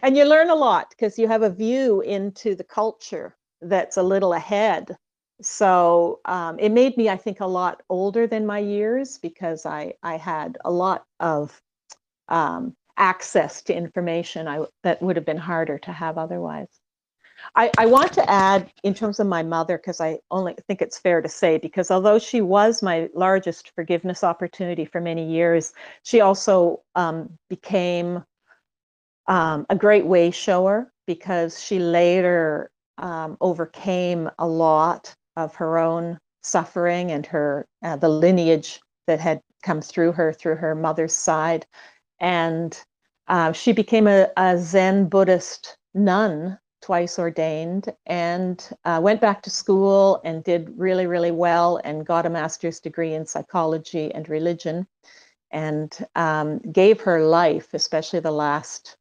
and 0.04 0.17
you 0.17 0.25
learn 0.25 0.49
a 0.49 0.56
lot 0.56 0.89
because 0.89 1.17
you 1.17 1.28
have 1.28 1.41
a 1.43 1.49
view 1.49 2.02
into 2.02 2.56
the 2.56 2.63
culture 2.63 3.36
that's 3.62 3.97
a 3.97 4.04
little 4.04 4.34
ahead. 4.34 4.95
So 5.41 6.19
um, 6.25 6.60
it 6.60 6.69
made 6.69 6.97
me, 6.97 7.10
I 7.10 7.17
think, 7.17 7.39
a 7.39 7.47
lot 7.47 7.82
older 7.89 8.28
than 8.28 8.45
my 8.45 8.60
years 8.60 9.17
because 9.17 9.65
I 9.65 9.93
I 10.04 10.17
had 10.17 10.58
a 10.65 10.71
lot 10.71 11.06
of 11.19 11.62
um, 12.28 12.75
access 12.97 13.62
to 13.63 13.75
information 13.75 14.47
I, 14.47 14.65
that 14.84 15.02
would 15.02 15.15
have 15.15 15.25
been 15.25 15.38
harder 15.38 15.80
to 15.80 15.91
have 15.91 16.17
otherwise. 16.17 16.78
I, 17.56 17.71
I 17.78 17.86
want 17.86 18.13
to 18.13 18.30
add 18.30 18.71
in 18.84 18.93
terms 18.93 19.19
of 19.19 19.28
my 19.28 19.43
mother, 19.43 19.78
because 19.78 19.99
I 19.99 20.19
only 20.32 20.56
think 20.67 20.82
it's 20.82 20.97
fair 20.97 21.21
to 21.21 21.30
say, 21.30 21.58
because 21.58 21.91
although 21.91 22.19
she 22.19 22.41
was 22.41 22.84
my 22.84 23.10
largest 23.13 23.71
forgiveness 23.75 24.23
opportunity 24.23 24.86
for 24.86 25.02
many 25.02 25.25
years, 25.25 25.73
she 26.04 26.21
also 26.21 26.82
um, 26.95 27.38
became 27.49 28.23
um, 29.28 29.65
a 29.69 29.75
great 29.75 30.06
way 30.06 30.32
shower 30.32 30.91
because 31.06 31.63
she 31.63 31.80
later 31.80 32.71
um, 32.97 33.38
overcame 33.41 34.30
a 34.39 34.47
lot 34.47 35.13
of 35.38 35.56
her 35.56 35.78
own 35.78 36.17
suffering 36.41 37.12
and 37.12 37.25
her 37.25 37.65
uh, 37.84 37.95
the 37.95 38.10
lineage 38.10 38.80
that 39.08 39.19
had 39.19 39.41
come 39.63 39.82
through 39.82 40.12
her 40.12 40.34
through 40.34 40.56
her 40.56 40.75
mother's 40.75 41.15
side, 41.15 41.65
and 42.19 42.82
uh, 43.28 43.52
she 43.52 43.71
became 43.71 44.08
a, 44.08 44.30
a 44.38 44.58
Zen 44.58 45.08
Buddhist 45.08 45.78
nun 45.93 46.58
twice 46.81 47.19
ordained 47.19 47.93
and 48.05 48.69
uh, 48.85 48.99
went 49.01 49.21
back 49.21 49.41
to 49.41 49.49
school 49.49 50.21
and 50.23 50.43
did 50.43 50.71
really, 50.77 51.07
really 51.07 51.31
well 51.31 51.79
and 51.83 52.05
got 52.05 52.25
a 52.25 52.29
master's 52.29 52.79
degree 52.79 53.13
in 53.13 53.25
psychology 53.25 54.13
and 54.13 54.29
religion 54.29 54.87
and 55.51 56.05
um, 56.15 56.59
gave 56.71 57.01
her 57.01 57.25
life, 57.25 57.73
especially 57.73 58.19
the 58.19 58.31
last 58.31 58.97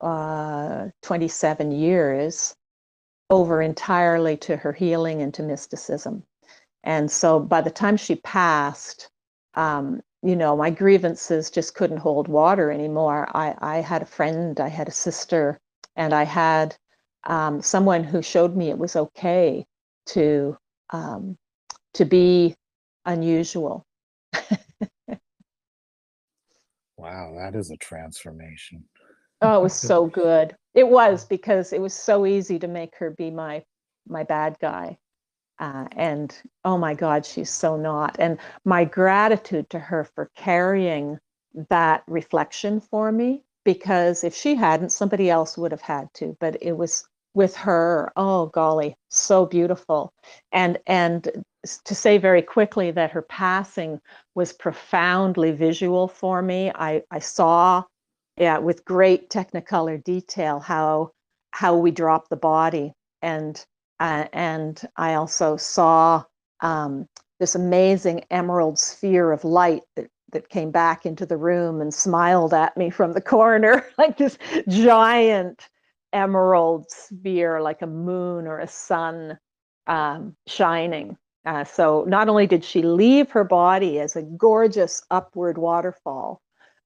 uh, 0.00 0.88
27 1.02 1.72
years, 1.72 2.54
over 3.30 3.60
entirely 3.60 4.36
to 4.36 4.56
her 4.56 4.72
healing 4.72 5.22
and 5.22 5.34
to 5.34 5.42
mysticism. 5.42 6.22
And 6.84 7.10
so 7.10 7.40
by 7.40 7.60
the 7.60 7.70
time 7.70 7.96
she 7.96 8.16
passed, 8.16 9.10
um, 9.54 10.00
you 10.22 10.36
know, 10.36 10.56
my 10.56 10.70
grievances 10.70 11.50
just 11.50 11.74
couldn't 11.74 11.98
hold 11.98 12.28
water 12.28 12.70
anymore. 12.70 13.28
I, 13.34 13.54
I 13.58 13.76
had 13.78 14.02
a 14.02 14.06
friend, 14.06 14.58
I 14.60 14.68
had 14.68 14.88
a 14.88 14.92
sister, 14.92 15.60
and 15.96 16.14
I 16.14 16.24
had 16.24 16.76
um, 17.24 17.60
someone 17.62 18.04
who 18.04 18.22
showed 18.22 18.56
me 18.56 18.70
it 18.70 18.78
was 18.78 18.96
okay 18.96 19.66
to 20.06 20.56
um, 20.90 21.36
to 21.94 22.04
be 22.04 22.54
unusual. 23.04 23.84
wow, 26.96 27.34
that 27.36 27.54
is 27.54 27.70
a 27.70 27.76
transformation. 27.76 28.84
oh, 29.42 29.58
it 29.58 29.62
was 29.62 29.74
so 29.74 30.06
good. 30.12 30.56
It 30.74 30.88
was 30.88 31.24
because 31.24 31.72
it 31.72 31.80
was 31.80 31.94
so 31.94 32.26
easy 32.26 32.58
to 32.58 32.68
make 32.68 32.94
her 32.96 33.10
be 33.10 33.30
my 33.30 33.64
my 34.06 34.24
bad 34.24 34.56
guy. 34.60 34.98
Uh, 35.58 35.86
and 35.92 36.40
oh 36.64 36.78
my 36.78 36.94
God, 36.94 37.26
she's 37.26 37.50
so 37.50 37.76
not. 37.76 38.16
And 38.20 38.38
my 38.64 38.84
gratitude 38.84 39.68
to 39.70 39.78
her 39.78 40.04
for 40.04 40.30
carrying 40.36 41.18
that 41.68 42.04
reflection 42.06 42.80
for 42.80 43.10
me 43.10 43.42
because 43.68 44.24
if 44.24 44.34
she 44.34 44.54
hadn't, 44.54 44.88
somebody 44.88 45.28
else 45.28 45.58
would 45.58 45.72
have 45.72 45.82
had 45.82 46.08
to. 46.14 46.34
But 46.40 46.56
it 46.62 46.78
was 46.78 47.06
with 47.34 47.54
her. 47.54 48.10
Oh 48.16 48.46
golly, 48.46 48.96
so 49.10 49.44
beautiful. 49.44 50.10
And 50.52 50.78
and 50.86 51.44
to 51.84 51.94
say 51.94 52.16
very 52.16 52.40
quickly 52.40 52.90
that 52.92 53.10
her 53.10 53.20
passing 53.20 54.00
was 54.34 54.54
profoundly 54.54 55.52
visual 55.52 56.08
for 56.08 56.40
me. 56.40 56.72
I 56.76 57.02
I 57.10 57.18
saw, 57.18 57.84
yeah, 58.38 58.56
with 58.56 58.86
great 58.86 59.28
technicolor 59.28 60.02
detail 60.02 60.60
how 60.60 61.10
how 61.50 61.76
we 61.76 61.90
drop 61.90 62.30
the 62.30 62.36
body 62.36 62.94
and 63.20 63.62
uh, 64.00 64.24
and 64.32 64.80
I 64.96 65.14
also 65.14 65.58
saw 65.58 66.24
um, 66.60 67.06
this 67.38 67.54
amazing 67.54 68.24
emerald 68.30 68.78
sphere 68.78 69.30
of 69.30 69.44
light 69.44 69.82
that 69.96 70.08
that 70.32 70.48
came 70.48 70.70
back 70.70 71.06
into 71.06 71.26
the 71.26 71.36
room 71.36 71.80
and 71.80 71.92
smiled 71.92 72.54
at 72.54 72.76
me 72.76 72.90
from 72.90 73.12
the 73.12 73.20
corner, 73.20 73.86
like 73.98 74.16
this 74.16 74.38
giant 74.68 75.68
emerald 76.12 76.90
sphere, 76.90 77.60
like 77.60 77.82
a 77.82 77.86
moon 77.86 78.46
or 78.46 78.58
a 78.58 78.68
sun 78.68 79.38
um, 79.86 80.36
shining. 80.46 81.16
Uh, 81.46 81.64
so 81.64 82.04
not 82.06 82.28
only 82.28 82.46
did 82.46 82.64
she 82.64 82.82
leave 82.82 83.30
her 83.30 83.44
body 83.44 84.00
as 84.00 84.16
a 84.16 84.22
gorgeous 84.22 85.02
upward 85.10 85.56
waterfall, 85.56 86.42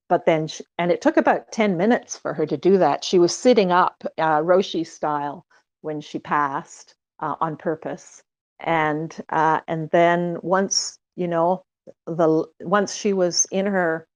but 0.09 0.25
then, 0.25 0.47
she, 0.47 0.63
and 0.77 0.91
it 0.91 1.01
took 1.01 1.17
about 1.17 1.51
10 1.51 1.75
minutes 1.75 2.17
for 2.17 2.33
her 2.33 2.45
to 2.45 2.57
do 2.57 2.77
that. 2.77 3.03
She 3.03 3.19
was 3.19 3.35
sitting 3.35 3.71
up, 3.71 4.03
uh, 4.17 4.41
Roshi 4.41 4.85
style, 4.85 5.45
when 5.81 6.01
she 6.01 6.19
passed 6.19 6.95
uh, 7.19 7.35
on 7.41 7.57
purpose. 7.57 8.23
And 8.59 9.15
uh, 9.29 9.59
and 9.67 9.89
then 9.91 10.37
once 10.41 10.97
you 11.15 11.27
know 11.27 11.65
the 12.05 12.45
once 12.61 12.95
she 12.95 13.13
was 13.13 13.45
in 13.51 13.65
her 13.65 14.07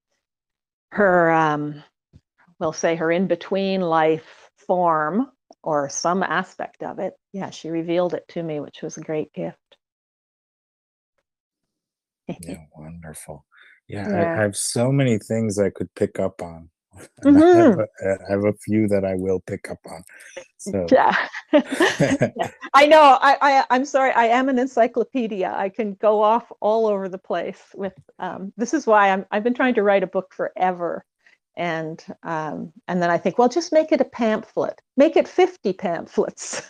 her 0.92 1.32
um 1.32 1.84
we'll 2.60 2.74
say 2.74 2.96
her 2.96 3.12
in 3.12 3.28
between 3.28 3.82
life 3.82 4.50
form 4.58 5.30
or 5.64 5.90
some 5.90 6.24
aspect 6.24 6.84
of 6.84 7.00
it 7.00 7.14
yeah 7.34 7.50
she 7.50 7.70
revealed 7.70 8.14
it 8.14 8.26
to 8.28 8.42
me 8.42 8.60
which 8.60 8.82
was 8.82 8.98
a 8.98 9.02
great 9.02 9.32
gift. 9.34 9.58
Yeah 12.42 12.64
wonderful. 12.76 13.46
Yeah, 13.88 14.08
Yeah. 14.10 14.34
I, 14.36 14.40
I 14.40 14.42
have 14.44 14.56
so 14.56 14.92
many 14.92 15.18
things 15.18 15.60
i 15.60 15.70
could 15.70 15.94
pick 15.96 16.20
up 16.20 16.42
on 16.42 16.70
Mm-hmm. 17.24 17.42
I, 17.42 17.64
have 17.64 17.80
a, 17.80 17.88
I 18.28 18.32
have 18.32 18.46
a 18.46 18.54
few 18.54 18.88
that 18.88 19.04
i 19.06 19.16
will 19.16 19.40
pick 19.42 19.70
up 19.70 19.80
on. 19.90 20.04
So 20.58 20.86
yeah. 20.92 21.16
Yeah. 21.52 22.32
i 22.74 22.86
know. 22.86 23.18
I, 23.22 23.38
I 23.42 23.64
i'm 23.70 23.86
sorry. 23.86 24.12
I 24.12 24.26
am 24.26 24.50
an 24.50 24.60
encyclopedia. 24.60 25.54
I 25.56 25.70
can 25.70 25.94
go 25.96 26.22
off 26.22 26.52
all 26.60 26.88
over 26.88 27.10
the 27.10 27.18
place 27.18 27.62
with 27.76 27.94
um, 28.20 28.54
this 28.58 28.74
is 28.74 28.86
why 28.88 29.10
i'm 29.12 29.26
i've 29.32 29.44
been 29.44 29.54
trying 29.54 29.76
to 29.76 29.84
write 29.84 30.04
a 30.04 30.08
book 30.08 30.34
forever. 30.34 31.06
And 31.56 32.04
um, 32.24 32.72
and 32.88 33.02
then 33.02 33.10
i 33.10 33.18
think 33.18 33.38
well 33.38 33.50
just 33.50 33.74
make 33.74 33.92
it 33.92 34.02
a 34.02 34.06
pamphlet. 34.06 34.80
Make 34.96 35.16
it 35.18 35.28
50 35.28 35.74
pamphlets. 35.74 36.62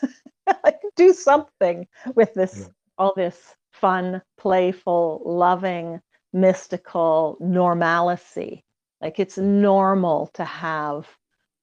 Do 0.96 1.14
something 1.14 1.88
with 2.16 2.34
this 2.34 2.60
Yeah. 2.60 2.68
all 2.98 3.14
this 3.16 3.56
fun 3.74 4.22
playful 4.40 5.22
loving 5.26 6.00
mystical 6.34 7.38
normalcy 7.40 8.64
like 9.02 9.20
it's 9.20 9.38
normal 9.38 10.30
to 10.34 10.44
have 10.46 11.08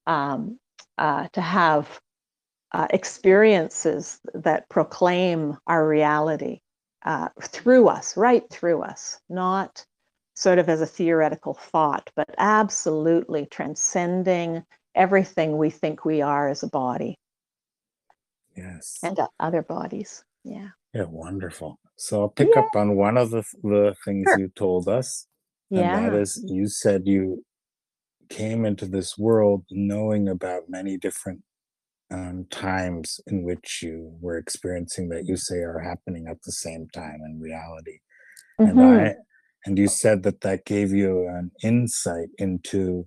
um, 0.07 0.59
uh, 0.99 1.29
to 1.33 1.41
have 1.41 2.01
uh, 2.73 2.87
experiences 2.91 4.21
that 4.35 4.69
proclaim 4.69 5.57
our 5.67 5.87
reality 5.87 6.61
uh, 7.05 7.29
through 7.43 7.89
us, 7.89 8.17
right 8.17 8.49
through 8.51 8.83
us, 8.83 9.19
not 9.29 9.85
sort 10.35 10.59
of 10.59 10.69
as 10.69 10.81
a 10.81 10.87
theoretical 10.87 11.55
thought, 11.55 12.11
but 12.17 12.29
absolutely 12.39 13.47
transcending 13.47 14.63
everything 14.95 15.57
we 15.57 15.71
think 15.71 16.05
we 16.05 16.23
are 16.23 16.49
as 16.49 16.63
a 16.63 16.69
body 16.69 17.17
yes 18.57 18.99
and 19.03 19.19
uh, 19.19 19.29
other 19.41 19.63
bodies. 19.63 20.25
Yeah. 20.45 20.69
yeah 20.93 21.05
wonderful 21.05 21.79
so 21.97 22.23
i'll 22.23 22.29
pick 22.29 22.55
up 22.57 22.69
on 22.77 22.97
one 22.97 23.17
of 23.17 23.31
the, 23.31 23.43
the 23.63 23.95
things 24.05 24.27
Sure. 24.29 24.39
you 24.39 24.49
told 24.49 24.89
us 24.89 25.27
and 25.75 25.93
Yeah. 25.93 25.95
that 25.95 26.15
is 26.15 26.43
you 26.49 26.69
said 26.69 27.07
you 27.07 27.45
came 28.31 28.65
into 28.65 28.87
this 28.87 29.19
world 29.19 29.65
knowing 29.71 30.29
about 30.29 30.69
many 30.69 30.97
different 30.99 31.43
um, 32.13 32.47
times 32.51 33.21
in 33.29 33.45
which 33.45 33.81
you 33.83 34.17
were 34.21 34.39
experiencing 34.39 35.09
that 35.11 35.27
you 35.27 35.37
say 35.37 35.59
are 35.59 35.81
happening 35.81 36.27
at 36.29 36.43
the 36.45 36.53
same 36.53 36.89
time 36.91 37.21
in 37.27 37.41
reality 37.41 37.99
and 38.65 38.83
Mhm. 38.83 38.83
i 38.83 39.15
and 39.67 39.79
you 39.79 39.89
said 39.89 40.23
that 40.25 40.43
that 40.43 40.65
gave 40.67 40.93
you 40.93 41.29
an 41.29 41.51
insight 41.63 42.29
into 42.39 43.07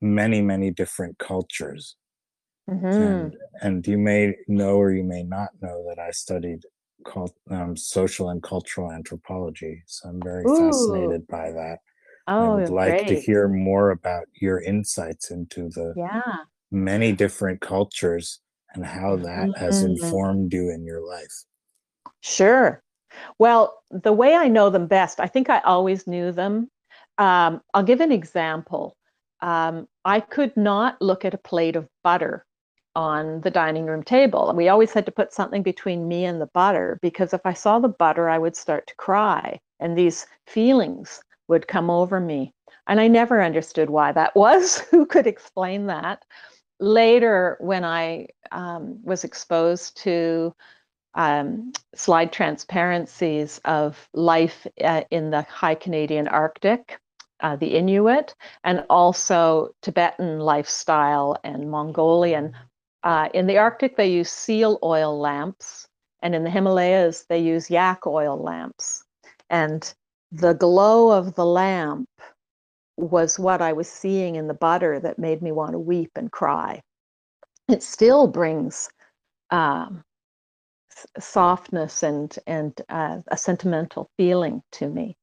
many 0.00 0.42
many 0.42 0.70
different 0.70 1.18
cultures 1.18 1.96
Mhm. 2.66 2.94
and 2.98 3.36
and 3.62 3.86
you 3.86 3.98
may 3.98 4.34
know 4.48 4.76
or 4.76 4.92
you 4.92 5.04
may 5.04 5.22
not 5.22 5.50
know 5.62 5.84
that 5.88 5.98
i 5.98 6.10
studied 6.10 6.60
cult, 7.04 7.36
um, 7.50 7.76
social 7.76 8.30
and 8.30 8.42
cultural 8.42 8.90
anthropology 8.92 9.82
so 9.86 10.08
i'm 10.08 10.22
very 10.22 10.46
Ooh. 10.46 10.48
fascinated 10.48 11.26
by 11.28 11.50
that 11.52 11.78
Oh, 12.28 12.44
I 12.44 12.50
would 12.50 12.68
like 12.70 13.06
to 13.06 13.16
hear 13.16 13.48
more 13.48 13.90
about 13.90 14.26
your 14.34 14.60
insights 14.62 15.30
into 15.30 15.68
the 15.70 15.96
Yeah. 15.96 16.44
many 16.70 17.12
different 17.12 17.60
cultures 17.60 18.40
and 18.74 18.84
how 18.86 19.16
that 19.16 19.50
has 19.56 19.82
Mhm. 19.82 19.82
informed 19.82 20.52
you 20.54 20.70
in 20.70 20.84
your 20.84 21.00
life. 21.06 21.44
Sure. 22.20 22.82
Well, 23.38 23.82
the 23.90 24.12
way 24.12 24.34
I 24.36 24.48
know 24.48 24.70
them 24.70 24.86
best, 24.86 25.20
I 25.20 25.26
think 25.26 25.50
I 25.50 25.60
always 25.60 26.06
knew 26.06 26.32
them. 26.32 26.68
Um, 27.18 27.62
I'll 27.74 27.84
give 27.84 28.00
an 28.00 28.12
example. 28.12 28.96
Um, 29.40 29.88
I 30.04 30.20
could 30.20 30.56
not 30.56 31.00
look 31.02 31.24
at 31.24 31.34
a 31.34 31.38
plate 31.38 31.76
of 31.76 31.88
butter 32.04 32.44
on 32.98 33.40
the 33.42 33.50
dining 33.50 33.86
room 33.86 34.02
table. 34.02 34.52
We 34.56 34.68
always 34.68 34.92
had 34.92 35.06
to 35.06 35.12
put 35.12 35.32
something 35.32 35.62
between 35.62 36.08
me 36.08 36.24
and 36.24 36.40
the 36.40 36.50
butter 36.52 36.98
because 37.00 37.32
if 37.32 37.40
I 37.44 37.52
saw 37.52 37.78
the 37.78 37.88
butter, 37.88 38.28
I 38.28 38.38
would 38.38 38.56
start 38.56 38.88
to 38.88 38.94
cry 38.96 39.60
and 39.78 39.96
these 39.96 40.26
feelings 40.48 41.22
would 41.46 41.68
come 41.68 41.90
over 41.90 42.18
me. 42.18 42.52
And 42.88 43.00
I 43.00 43.06
never 43.06 43.40
understood 43.40 43.88
why 43.88 44.10
that 44.12 44.34
was. 44.34 44.78
Who 44.90 45.06
could 45.06 45.28
explain 45.28 45.86
that? 45.86 46.24
Later, 46.80 47.56
when 47.60 47.84
I 47.84 48.26
um, 48.50 48.98
was 49.04 49.22
exposed 49.22 49.96
to 49.98 50.52
um, 51.14 51.72
slide 51.94 52.32
transparencies 52.32 53.60
of 53.64 54.08
life 54.12 54.66
uh, 54.82 55.02
in 55.12 55.30
the 55.30 55.42
high 55.42 55.76
Canadian 55.76 56.26
Arctic 56.26 56.98
uh, 57.40 57.56
the 57.56 57.76
Inuit 57.76 58.34
and 58.64 58.84
also 58.90 59.70
Tibetan 59.82 60.40
lifestyle 60.40 61.36
and 61.44 61.70
Mongolian. 61.70 62.54
Uh, 63.02 63.28
in 63.34 63.46
the 63.46 63.58
Arctic, 63.58 63.96
they 63.96 64.10
use 64.10 64.30
seal 64.30 64.78
oil 64.82 65.18
lamps, 65.18 65.88
and 66.22 66.34
in 66.34 66.44
the 66.44 66.50
Himalayas, 66.50 67.24
they 67.28 67.38
use 67.38 67.70
yak 67.70 68.06
oil 68.06 68.36
lamps. 68.36 69.04
And 69.50 69.92
the 70.32 70.54
glow 70.54 71.10
of 71.10 71.34
the 71.34 71.46
lamp 71.46 72.08
was 72.96 73.38
what 73.38 73.62
I 73.62 73.72
was 73.72 73.88
seeing 73.88 74.36
in 74.36 74.48
the 74.48 74.54
butter 74.54 74.98
that 75.00 75.18
made 75.18 75.40
me 75.40 75.52
want 75.52 75.72
to 75.72 75.78
weep 75.78 76.10
and 76.16 76.30
cry. 76.30 76.82
It 77.68 77.82
still 77.82 78.26
brings 78.26 78.88
um, 79.50 80.02
softness 81.18 82.02
and 82.02 82.36
and 82.46 82.80
uh, 82.88 83.18
a 83.28 83.36
sentimental 83.36 84.10
feeling 84.16 84.62
to 84.72 84.88
me. 84.88 85.16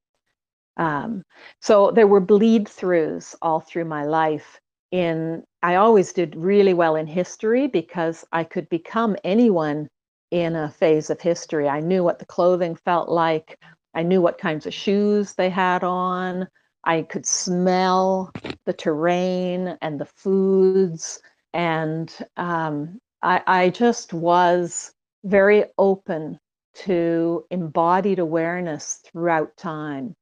Um, 0.78 1.24
so 1.62 1.92
there 1.92 2.08
were 2.08 2.20
bleed 2.20 2.66
throughs 2.66 3.36
all 3.42 3.60
through 3.60 3.86
my 3.86 4.06
life. 4.06 4.60
In 4.96 5.44
I 5.62 5.76
always 5.76 6.14
did 6.14 6.38
really 6.38 6.74
well 6.74 6.96
in 6.96 7.06
history 7.06 7.68
because 7.68 8.24
I 8.32 8.46
could 8.46 8.70
become 8.70 9.18
anyone 9.26 9.90
in 10.32 10.56
a 10.56 10.72
phase 10.72 11.10
of 11.10 11.20
history. 11.20 11.68
I 11.68 11.82
knew 11.82 12.02
what 12.02 12.20
the 12.20 12.26
clothing 12.26 12.76
felt 12.76 13.10
like. 13.10 13.60
I 13.94 14.04
knew 14.04 14.22
what 14.22 14.38
kinds 14.38 14.66
of 14.66 14.74
shoes 14.74 15.34
they 15.34 15.50
had 15.50 15.84
on. 15.84 16.48
I 16.86 17.02
could 17.02 17.26
smell 17.26 18.32
the 18.66 18.72
terrain 18.72 19.78
and 19.82 20.00
the 20.00 20.06
foods, 20.06 21.20
and 21.52 22.10
um, 22.38 22.98
I, 23.22 23.42
I 23.46 23.70
just 23.72 24.14
was 24.14 24.94
very 25.26 25.66
open 25.78 26.40
to 26.86 27.44
embodied 27.52 28.20
awareness 28.20 29.02
throughout 29.04 29.58
time. 29.58 30.16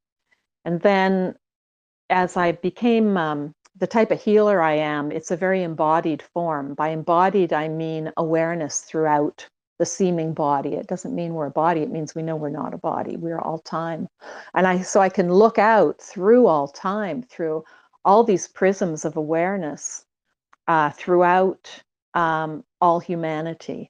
And 0.66 0.82
then 0.82 1.36
as 2.10 2.38
I 2.38 2.54
became 2.54 3.18
um, 3.18 3.54
the 3.76 3.88
type 3.88 4.12
of 4.12 4.22
healer 4.22 4.62
I 4.62 4.74
am, 4.74 5.12
it's 5.12 5.32
a 5.32 5.38
very 5.38 5.64
embodied 5.64 6.22
form. 6.22 6.74
By 6.76 6.90
embodied, 6.90 7.54
I 7.54 7.68
mean 7.68 8.12
awareness 8.18 8.82
throughout 8.82 9.48
the 9.80 9.86
seeming 9.86 10.34
body. 10.34 10.76
It 10.76 10.88
doesn't 10.88 11.16
mean 11.16 11.34
we're 11.34 11.48
a 11.48 11.52
body, 11.52 11.82
it 11.82 11.92
means 11.92 12.14
we 12.14 12.22
know 12.22 12.36
we're 12.36 12.50
not 12.50 12.74
a 12.74 12.78
body. 12.78 13.18
We're 13.18 13.42
all 13.42 13.60
time. 13.60 14.08
And 14.54 14.68
I 14.68 14.82
so 14.82 15.02
I 15.02 15.10
can 15.10 15.34
look 15.34 15.58
out 15.58 16.00
through 16.02 16.48
all 16.48 16.68
time, 16.68 17.24
through 17.24 17.64
all 18.06 18.24
these 18.24 18.48
prisms 18.48 19.06
of 19.06 19.18
awareness 19.18 20.06
uh, 20.68 20.92
throughout 20.92 21.82
um, 22.14 22.64
all 22.82 23.00
humanity. 23.00 23.90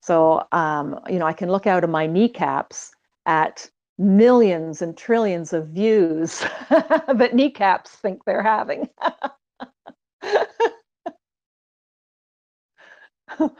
So, 0.00 0.46
um, 0.52 1.00
you 1.08 1.18
know, 1.18 1.26
I 1.26 1.32
can 1.32 1.50
look 1.50 1.66
out 1.66 1.82
of 1.82 1.90
my 1.90 2.06
kneecaps 2.06 2.92
at 3.26 3.68
millions 3.98 4.82
and 4.82 4.96
trillions 4.96 5.52
of 5.52 5.68
views 5.68 6.40
that 6.70 7.34
kneecaps 7.34 7.90
think 7.90 8.24
they're 8.24 8.42
having. 8.42 8.88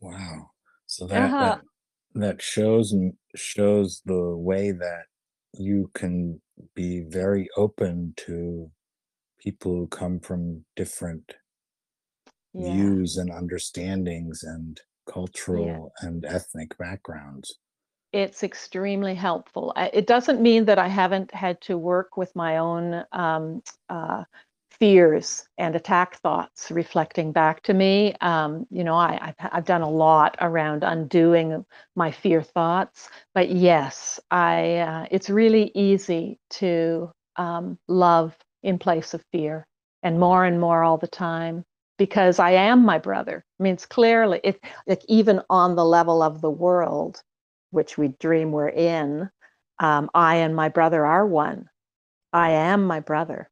wow. 0.00 0.50
So 0.86 1.06
that, 1.06 1.22
uh-huh. 1.22 1.38
that 1.38 1.60
that 2.14 2.40
shows 2.40 2.92
and 2.92 3.12
shows 3.34 4.00
the 4.06 4.36
way 4.36 4.70
that 4.70 5.04
you 5.52 5.90
can 5.94 6.40
be 6.74 7.04
very 7.08 7.48
open 7.56 8.14
to 8.16 8.70
people 9.40 9.72
who 9.72 9.86
come 9.88 10.20
from 10.20 10.64
different 10.76 11.34
yeah. 12.52 12.72
views 12.72 13.16
and 13.16 13.30
understandings 13.30 14.42
and 14.42 14.80
cultural 15.12 15.92
yeah. 16.00 16.08
and 16.08 16.24
ethnic 16.24 16.76
backgrounds. 16.78 17.58
It's 18.14 18.44
extremely 18.44 19.16
helpful. 19.16 19.72
It 19.76 20.06
doesn't 20.06 20.40
mean 20.40 20.66
that 20.66 20.78
I 20.78 20.86
haven't 20.86 21.34
had 21.34 21.60
to 21.62 21.76
work 21.76 22.16
with 22.16 22.34
my 22.36 22.58
own 22.58 23.04
um, 23.10 23.60
uh, 23.88 24.22
fears 24.70 25.48
and 25.58 25.74
attack 25.74 26.16
thoughts 26.20 26.70
reflecting 26.70 27.32
back 27.32 27.62
to 27.64 27.74
me. 27.74 28.14
Um, 28.20 28.68
you 28.70 28.84
know, 28.84 28.94
I, 28.94 29.34
have 29.38 29.50
I've 29.52 29.64
done 29.64 29.82
a 29.82 29.90
lot 29.90 30.36
around 30.40 30.84
undoing 30.84 31.66
my 31.96 32.12
fear 32.12 32.40
thoughts, 32.40 33.10
but 33.34 33.50
yes, 33.50 34.20
I. 34.30 34.76
Uh, 34.76 35.06
it's 35.10 35.28
really 35.28 35.72
easy 35.74 36.38
to 36.50 37.10
um, 37.36 37.78
love 37.88 38.36
in 38.62 38.78
place 38.78 39.12
of 39.14 39.24
fear, 39.32 39.66
and 40.04 40.20
more 40.20 40.44
and 40.44 40.60
more 40.60 40.84
all 40.84 40.98
the 40.98 41.08
time 41.08 41.64
because 41.98 42.38
I 42.38 42.52
am 42.52 42.84
my 42.84 42.98
brother. 42.98 43.44
I 43.58 43.62
mean, 43.64 43.74
it's 43.74 43.86
clearly 43.86 44.40
it 44.44 44.60
like 44.86 45.02
even 45.08 45.42
on 45.50 45.74
the 45.74 45.84
level 45.84 46.22
of 46.22 46.40
the 46.40 46.50
world, 46.50 47.20
which 47.74 47.98
we 47.98 48.08
dream 48.20 48.52
we're 48.52 48.68
in, 48.68 49.28
um, 49.80 50.08
I 50.14 50.36
and 50.36 50.54
my 50.54 50.68
brother 50.68 51.04
are 51.04 51.26
one. 51.26 51.68
I 52.32 52.50
am 52.50 52.84
my 52.86 53.00
brother. 53.00 53.50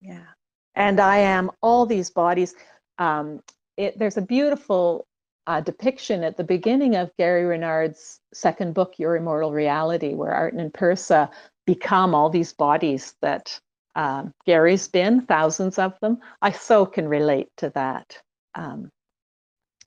Yeah, 0.00 0.26
and 0.74 1.00
I 1.00 1.18
am 1.18 1.50
all 1.62 1.86
these 1.86 2.10
bodies. 2.10 2.54
Um, 2.98 3.40
it, 3.76 3.98
there's 3.98 4.16
a 4.16 4.22
beautiful 4.22 5.06
uh, 5.46 5.60
depiction 5.60 6.24
at 6.24 6.36
the 6.36 6.44
beginning 6.44 6.96
of 6.96 7.10
Gary 7.18 7.44
Renard's 7.44 8.20
second 8.34 8.74
book, 8.74 8.98
Your 8.98 9.16
Immortal 9.16 9.52
Reality, 9.52 10.14
where 10.14 10.32
Arten 10.32 10.60
and 10.60 10.72
Pursah 10.72 11.30
become 11.66 12.14
all 12.14 12.30
these 12.30 12.52
bodies 12.52 13.14
that 13.22 13.58
um, 13.94 14.32
Gary's 14.46 14.88
been, 14.88 15.22
thousands 15.26 15.78
of 15.78 15.98
them. 16.00 16.18
I 16.40 16.50
so 16.52 16.86
can 16.86 17.08
relate 17.08 17.48
to 17.58 17.70
that, 17.70 18.20
um, 18.54 18.90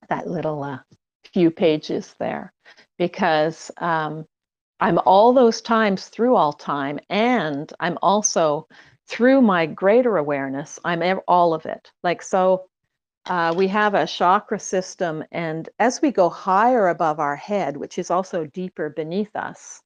that 0.08 0.28
little 0.28 0.62
uh, 0.62 0.78
few 1.36 1.50
pages 1.50 2.14
there, 2.18 2.50
because 2.96 3.70
um, 3.76 4.24
I'm 4.80 4.98
all 5.04 5.34
those 5.34 5.60
times 5.60 6.08
through 6.08 6.34
all 6.34 6.54
time, 6.54 6.98
and 7.10 7.70
I'm 7.78 7.98
also 8.00 8.66
through 9.06 9.42
my 9.42 9.66
greater 9.66 10.16
awareness, 10.16 10.78
I'm 10.82 11.02
all 11.28 11.52
of 11.52 11.66
it. 11.66 11.92
Like, 12.02 12.22
so 12.22 12.68
uh, 13.26 13.52
we 13.54 13.68
have 13.68 13.92
a 13.92 14.06
chakra 14.06 14.58
system, 14.58 15.24
and 15.30 15.68
as 15.78 16.00
we 16.00 16.10
go 16.10 16.30
higher 16.30 16.88
above 16.88 17.20
our 17.20 17.36
head, 17.36 17.76
which 17.76 17.98
is 17.98 18.10
also 18.10 18.46
deeper 18.46 18.88
beneath 18.88 19.36
us, 19.36 19.82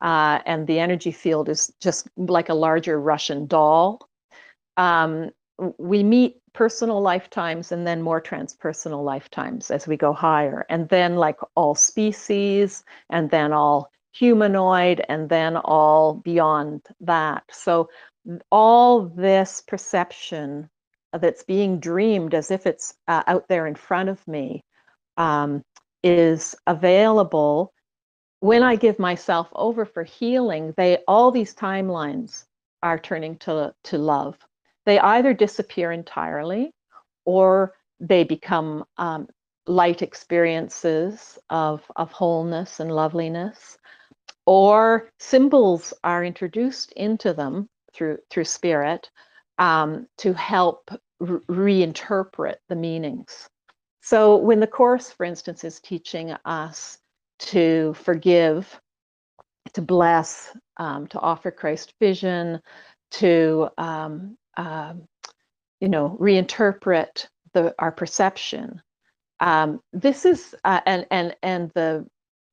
uh, 0.00 0.38
and 0.46 0.66
the 0.66 0.78
energy 0.78 1.12
field 1.12 1.50
is 1.50 1.70
just 1.82 2.08
like 2.16 2.48
a 2.48 2.54
larger 2.54 2.98
Russian 2.98 3.46
doll. 3.46 4.08
Um, 4.78 5.32
we 5.76 6.02
meet 6.02 6.40
personal 6.54 7.00
lifetimes 7.02 7.72
and 7.72 7.86
then 7.86 8.00
more 8.00 8.20
transpersonal 8.20 9.04
lifetimes 9.04 9.70
as 9.70 9.86
we 9.86 9.96
go 9.96 10.12
higher, 10.12 10.64
and 10.68 10.88
then 10.88 11.16
like 11.16 11.38
all 11.54 11.74
species, 11.74 12.84
and 13.10 13.30
then 13.30 13.52
all 13.52 13.90
humanoid, 14.12 15.04
and 15.08 15.28
then 15.28 15.56
all 15.56 16.14
beyond 16.14 16.80
that. 17.00 17.42
So 17.50 17.88
all 18.50 19.02
this 19.02 19.62
perception 19.66 20.70
that's 21.12 21.44
being 21.44 21.78
dreamed 21.80 22.34
as 22.34 22.50
if 22.50 22.66
it's 22.66 22.94
uh, 23.08 23.22
out 23.26 23.48
there 23.48 23.66
in 23.66 23.74
front 23.74 24.08
of 24.08 24.26
me 24.26 24.64
um, 25.16 25.62
is 26.02 26.54
available 26.66 27.74
when 28.44 28.62
I 28.62 28.76
give 28.76 28.98
myself 28.98 29.48
over 29.54 29.86
for 29.86 30.04
healing, 30.04 30.74
they 30.76 30.98
all 31.08 31.30
these 31.30 31.54
timelines 31.54 32.44
are 32.82 32.98
turning 32.98 33.38
to, 33.38 33.74
to 33.84 33.96
love. 33.96 34.36
They 34.86 34.98
either 34.98 35.32
disappear 35.32 35.92
entirely 35.92 36.72
or 37.24 37.74
they 38.00 38.24
become 38.24 38.84
um, 38.98 39.28
light 39.66 40.02
experiences 40.02 41.38
of, 41.50 41.82
of 41.96 42.12
wholeness 42.12 42.80
and 42.80 42.90
loveliness, 42.90 43.78
or 44.46 45.10
symbols 45.18 45.94
are 46.04 46.24
introduced 46.24 46.92
into 46.92 47.32
them 47.32 47.68
through, 47.94 48.18
through 48.30 48.44
spirit 48.44 49.10
um, 49.58 50.06
to 50.18 50.32
help 50.34 50.90
re- 51.20 51.40
reinterpret 51.48 52.56
the 52.68 52.76
meanings. 52.76 53.48
So, 54.02 54.36
when 54.36 54.60
the 54.60 54.66
Course, 54.66 55.10
for 55.10 55.24
instance, 55.24 55.64
is 55.64 55.80
teaching 55.80 56.32
us 56.44 56.98
to 57.38 57.94
forgive, 57.94 58.78
to 59.72 59.80
bless, 59.80 60.54
um, 60.76 61.06
to 61.06 61.18
offer 61.20 61.50
Christ 61.50 61.94
vision, 61.98 62.60
to 63.12 63.68
um, 63.78 64.36
uh, 64.56 64.94
you 65.80 65.88
know 65.88 66.16
reinterpret 66.20 67.26
the 67.52 67.74
our 67.78 67.92
perception. 67.92 68.80
Um, 69.40 69.80
this 69.92 70.24
is 70.24 70.54
uh, 70.64 70.80
and 70.86 71.06
and 71.10 71.36
and 71.42 71.70
the 71.74 72.06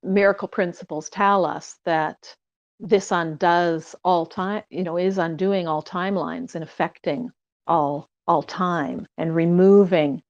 miracle 0.04 0.48
principles 0.48 1.10
tell 1.10 1.46
us 1.46 1.78
that 1.86 2.36
this 2.80 3.12
undoes 3.12 3.96
all 4.04 4.26
time 4.26 4.64
you 4.70 4.84
know 4.84 4.98
is 4.98 5.18
undoing 5.18 5.68
all 5.68 5.84
timelines 5.84 6.56
and 6.56 6.64
affecting 6.64 7.30
all 7.68 8.10
all 8.28 8.44
time 8.44 9.08
and 9.18 9.36
removing 9.36 10.22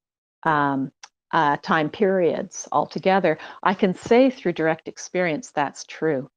um, 0.43 0.91
uh, 1.31 1.57
time 1.57 1.89
periods 1.89 2.67
altogether, 2.71 3.37
I 3.63 3.73
can 3.73 3.93
say 3.93 4.29
through 4.29 4.53
direct 4.53 4.87
experience 4.87 5.51
that's 5.51 5.85
true. 5.85 6.29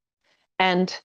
And 0.58 0.96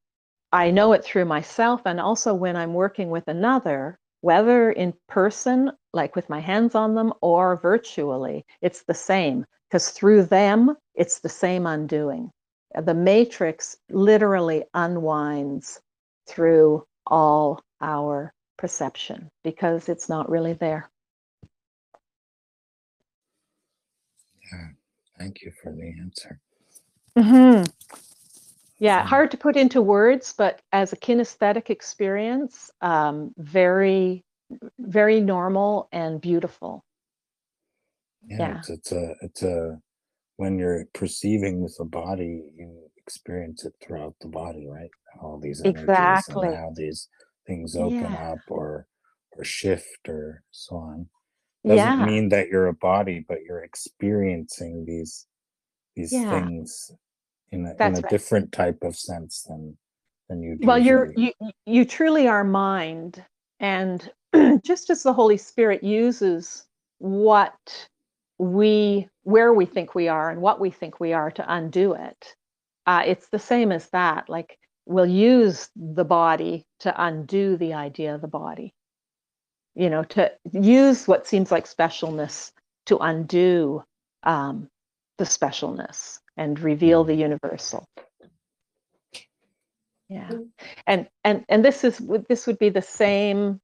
I 0.52 0.72
know 0.72 0.94
it 0.94 1.04
through 1.04 1.26
myself 1.26 1.82
and 1.86 2.00
also 2.00 2.34
when 2.34 2.56
I'm 2.56 2.74
working 2.74 3.10
with 3.10 3.28
another, 3.28 4.00
whether 4.22 4.72
in 4.72 4.94
person, 5.08 5.72
like 5.94 6.16
with 6.16 6.30
my 6.30 6.40
hands 6.40 6.76
on 6.76 6.96
them, 6.96 7.14
or 7.22 7.58
virtually, 7.58 8.46
it's 8.62 8.84
the 8.84 8.94
same 8.94 9.46
because 9.70 9.90
through 9.92 10.24
them, 10.24 10.76
it's 10.96 11.20
the 11.20 11.30
same 11.30 11.68
undoing. 11.68 12.32
The 12.80 12.94
matrix 12.94 13.78
literally 13.90 14.64
unwinds 14.74 15.82
through 16.28 16.86
all 17.08 17.62
our 17.82 18.34
perception 18.58 19.30
because 19.44 19.90
it's 19.90 20.10
not 20.10 20.30
really 20.30 20.54
there. 20.54 20.90
Yeah, 24.52 24.70
thank 25.20 25.42
you 25.42 25.52
for 25.64 25.72
the 25.72 25.94
answer. 26.02 26.40
hmm 27.18 27.64
Yeah, 28.80 29.06
hard 29.06 29.32
to 29.32 29.38
put 29.38 29.58
into 29.58 29.82
words, 29.82 30.34
but 30.38 30.62
as 30.72 30.94
a 30.94 30.98
kinesthetic 30.98 31.70
experience, 31.70 32.72
um, 32.82 33.34
very, 33.38 34.24
very 34.80 35.20
normal 35.22 35.90
and 35.92 36.22
beautiful. 36.22 36.84
Yeah, 38.28 38.48
Yeah. 38.48 38.54
it's 38.54 38.70
it's 38.70 38.92
a 38.92 39.16
it's 39.22 39.44
a 39.44 39.80
when 40.38 40.60
you're 40.60 40.86
perceiving 40.94 41.62
with 41.62 41.76
the 41.78 41.86
body, 41.86 42.44
you 42.58 42.92
experience 42.98 43.66
it 43.66 43.74
throughout 43.82 44.16
the 44.22 44.30
body, 44.30 44.68
right? 44.68 44.92
All 45.22 45.40
these 45.40 45.62
Exactly. 45.64 46.50
and 46.50 46.56
how 46.56 46.72
these 46.76 47.10
things 47.48 47.76
open 47.76 48.16
Yeah. 48.16 48.16
up 48.16 48.40
or 48.50 48.88
or 49.34 49.44
shift 49.46 50.10
or 50.10 50.44
so 50.52 50.78
on. 50.78 51.10
Doesn't 51.68 51.98
Yeah. 51.98 52.00
mean 52.00 52.30
that 52.30 52.50
you're 52.50 52.68
a 52.68 52.74
body, 52.74 53.26
but 53.28 53.44
you're 53.44 53.64
experiencing 53.64 54.86
these 54.86 55.28
these 55.96 56.22
Yeah. 56.22 56.30
things 56.30 56.92
in 57.52 57.66
a 57.66 57.72
in 57.72 57.96
a 57.96 58.02
right. 58.02 58.10
different 58.10 58.52
type 58.52 58.80
of 58.84 58.96
sense 58.96 59.44
than 59.44 59.78
than 60.28 60.42
you'd 60.42 60.66
Well, 60.66 60.78
you're 60.78 61.12
you 61.16 61.32
you 61.40 61.52
you 61.66 61.86
truly 61.86 62.28
are 62.28 62.44
mind, 62.44 63.24
and 63.60 64.10
just 64.64 64.90
as 64.90 65.04
the 65.04 65.14
Holy 65.14 65.38
Spirit 65.38 65.84
uses 65.84 66.66
what 67.00 67.90
we 68.38 69.08
where 69.24 69.54
we 69.54 69.66
think 69.66 69.96
we 69.96 70.08
are 70.08 70.30
and 70.30 70.42
what 70.42 70.60
we 70.60 70.70
think 70.70 71.00
we 71.00 71.14
are 71.14 71.32
to 71.32 71.54
undo 71.54 71.94
it, 71.94 72.36
uh, 72.86 73.04
it's 73.06 73.30
the 73.30 73.40
same 73.40 73.72
as 73.72 73.90
that. 73.90 74.30
Like 74.30 74.58
we'll 74.86 75.06
use 75.06 75.70
the 75.76 76.06
body 76.06 76.66
to 76.80 77.04
undo 77.04 77.58
the 77.58 77.74
idea 77.74 78.16
of 78.16 78.22
the 78.22 78.28
body. 78.28 78.74
You 79.76 79.90
know, 79.90 80.04
to 80.04 80.32
use 80.52 81.08
what 81.08 81.28
seems 81.28 81.52
like 81.52 81.66
specialness 81.66 82.52
to 82.88 82.98
undo 82.98 83.84
um, 84.24 84.70
the 85.18 85.26
specialness 85.26 86.20
and 86.40 86.60
reveal 86.60 87.04
the 87.04 87.16
universal. 87.16 87.86
Yeah. 90.10 90.32
And 90.88 91.08
and 91.24 91.46
and 91.50 91.64
this 91.64 91.84
is 91.84 92.02
this 92.30 92.48
would 92.48 92.58
be 92.60 92.70
the 92.70 92.82
same 92.82 93.62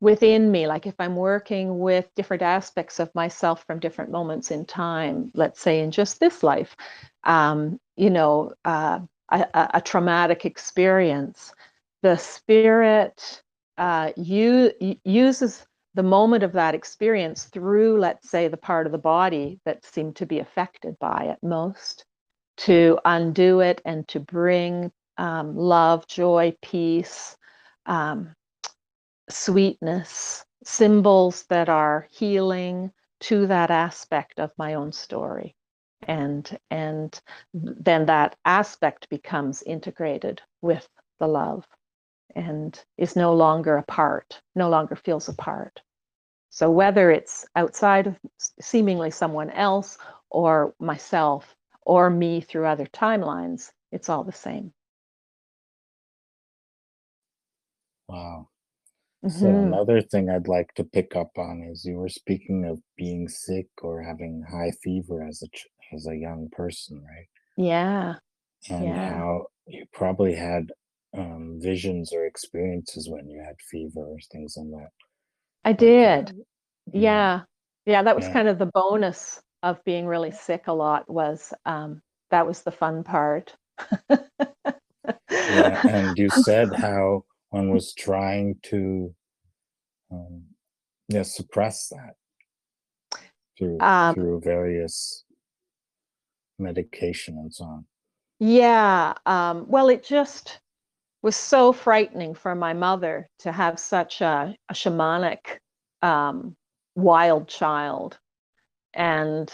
within 0.00 0.50
me 0.50 0.66
like 0.66 0.86
if 0.86 0.94
I'm 0.98 1.16
working 1.16 1.78
with 1.78 2.08
different 2.16 2.42
aspects 2.42 3.00
of 3.00 3.14
myself 3.14 3.64
from 3.66 3.80
different 3.80 4.10
moments 4.10 4.50
in 4.50 4.64
time, 4.66 5.30
let's 5.34 5.60
say 5.60 5.80
in 5.80 5.90
just 5.90 6.20
this 6.20 6.42
life, 6.42 6.76
um, 7.24 7.78
you 7.96 8.10
know, 8.10 8.52
uh, 8.64 9.00
a, 9.30 9.70
a 9.74 9.80
traumatic 9.80 10.44
experience, 10.44 11.52
the 12.02 12.16
spirit 12.16 13.42
uh, 13.78 14.12
u- 14.16 14.72
u- 14.80 15.00
uses 15.04 15.66
the 15.94 16.02
moment 16.02 16.42
of 16.42 16.52
that 16.52 16.74
experience 16.74 17.44
through, 17.44 17.98
let's 17.98 18.30
say, 18.30 18.48
the 18.48 18.56
part 18.56 18.86
of 18.86 18.92
the 18.92 18.98
body 18.98 19.60
that 19.64 19.84
seemed 19.84 20.16
to 20.16 20.26
be 20.26 20.38
affected 20.38 20.98
by 20.98 21.28
it 21.30 21.38
most 21.42 22.04
to 22.56 22.98
undo 23.04 23.60
it 23.60 23.80
and 23.84 24.06
to 24.08 24.20
bring 24.20 24.92
um, 25.16 25.56
love, 25.56 26.06
joy, 26.06 26.54
peace, 26.62 27.36
um, 27.86 28.34
sweetness, 29.30 30.44
symbols 30.64 31.44
that 31.48 31.68
are 31.68 32.06
healing 32.10 32.92
to 33.20 33.46
that 33.46 33.70
aspect 33.70 34.38
of 34.38 34.50
my 34.58 34.74
own 34.74 34.92
story. 34.92 35.54
And 36.06 36.58
and 36.70 37.18
then 37.52 38.06
that 38.06 38.36
aspect 38.44 39.08
becomes 39.10 39.62
integrated 39.62 40.40
with 40.62 40.88
the 41.18 41.28
love 41.28 41.66
and 42.36 42.82
is 42.98 43.16
no 43.16 43.34
longer 43.34 43.76
a 43.76 43.82
part, 43.84 44.40
no 44.54 44.68
longer 44.68 44.96
feels 44.96 45.28
a 45.28 45.34
part. 45.34 45.82
So 46.50 46.70
whether 46.70 47.10
it's 47.10 47.46
outside 47.56 48.06
of 48.08 48.18
seemingly 48.60 49.10
someone 49.10 49.50
else 49.50 49.98
or 50.30 50.74
myself 50.80 51.56
or 51.82 52.10
me 52.10 52.40
through 52.40 52.66
other 52.66 52.86
timelines, 52.86 53.72
it's 53.92 54.08
all 54.08 54.24
the 54.24 54.32
same. 54.32 54.72
Wow. 58.08 58.50
So 59.26 59.48
Mhm. 59.48 59.60
another 59.60 60.02
thing 60.02 60.30
I'd 60.30 60.48
like 60.48 60.74
to 60.74 60.84
pick 60.84 61.16
up 61.16 61.38
on 61.38 61.62
is 61.62 61.84
you 61.86 61.96
were 61.98 62.08
speaking 62.10 62.64
of 62.66 62.82
being 62.96 63.28
sick 63.28 63.68
or 63.82 64.02
having 64.02 64.42
high 64.42 64.72
fever 64.72 65.22
as 65.24 65.42
a 65.42 65.48
ch- 65.48 65.68
as 65.92 66.06
a 66.06 66.16
young 66.16 66.50
person, 66.50 67.02
right? 67.04 67.28
Yeah, 67.56 68.18
And 68.70 68.86
yeah, 68.86 68.96
how 68.96 69.48
you 69.66 69.84
probably 69.92 70.34
had 70.34 70.72
um, 71.16 71.58
visions 71.60 72.12
or 72.12 72.26
experiences 72.26 73.08
when 73.10 73.28
you 73.28 73.40
had 73.42 73.56
fever 73.70 74.00
or 74.00 74.18
things 74.32 74.56
like 74.56 74.70
that. 74.70 74.90
I 75.64 75.72
did. 75.72 76.32
uh, 76.32 76.32
yeah, 76.92 77.26
Yeah, 77.26 77.42
yeah, 77.86 78.02
that 78.02 78.16
was 78.16 78.28
yeah, 78.28 78.28
kind 78.28 78.48
of 78.48 78.58
the 78.58 78.66
bonus 78.66 79.42
of 79.62 79.84
being 79.84 80.06
really 80.06 80.30
sick 80.32 80.68
a 80.68 80.72
lot 80.72 81.08
was 81.10 81.54
um, 81.66 82.02
that 82.30 82.46
was 82.46 82.62
the 82.62 82.72
fun 82.72 83.04
part. 83.04 83.54
yeah. 85.46 85.80
And 85.86 86.16
you 86.18 86.30
said 86.30 86.72
how 86.74 87.24
one 87.50 87.70
was 87.70 87.92
trying 87.94 88.56
to 88.64 89.14
um, 90.12 90.44
yeah 91.08 91.22
suppress 91.22 91.88
that 91.90 92.14
through 93.58 93.80
Um, 93.80 94.14
through 94.14 94.40
various 94.40 95.24
medication 96.60 97.36
and 97.38 97.52
so 97.52 97.64
on. 97.64 97.86
yeah, 98.40 99.14
um, 99.26 99.66
well, 99.68 99.88
it 99.88 100.02
just 100.04 100.60
was 101.22 101.36
so 101.36 101.72
frightening 101.72 102.34
for 102.34 102.54
my 102.54 102.72
mother 102.72 103.28
to 103.40 103.52
have 103.52 103.78
such 103.78 104.20
a, 104.20 104.54
a 104.68 104.74
shamanic 104.74 105.58
um, 106.02 106.56
wild 106.94 107.48
child 107.48 108.18
and 108.94 109.52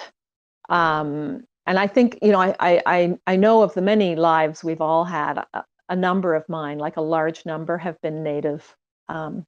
um, 0.68 1.44
and 1.66 1.79
I 1.79 1.87
think 1.87 2.18
you 2.22 2.33
know 2.33 2.40
I, 2.40 2.55
I 2.87 3.18
I 3.26 3.37
know 3.37 3.62
of 3.62 3.74
the 3.74 3.83
many 3.83 4.16
lives 4.16 4.64
we've 4.64 4.81
all 4.81 5.05
had. 5.05 5.38
A, 5.55 5.64
a 5.88 5.96
number 5.96 6.35
of 6.35 6.48
mine, 6.48 6.79
like 6.79 6.96
a 6.96 7.00
large 7.00 7.46
number, 7.46 7.79
have 7.79 8.00
been 8.02 8.22
native, 8.22 8.74
um, 9.09 9.44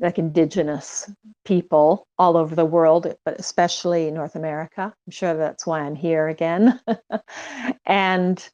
like 0.00 0.18
indigenous 0.18 1.08
people 1.44 2.06
all 2.18 2.36
over 2.36 2.56
the 2.56 2.64
world, 2.64 3.14
but 3.24 3.38
especially 3.38 4.10
North 4.10 4.34
America. 4.34 4.82
I'm 4.82 5.10
sure 5.10 5.34
that's 5.34 5.64
why 5.64 5.80
I'm 5.80 5.94
here 5.94 6.26
again. 6.28 6.80
and 7.86 8.48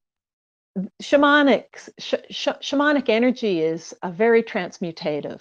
shamanic 1.03 1.67
sh- 1.99 2.15
sh- 2.31 2.49
shamanic 2.61 3.09
energy 3.09 3.61
is 3.61 3.95
a 4.03 4.11
very 4.11 4.43
transmutative. 4.43 5.41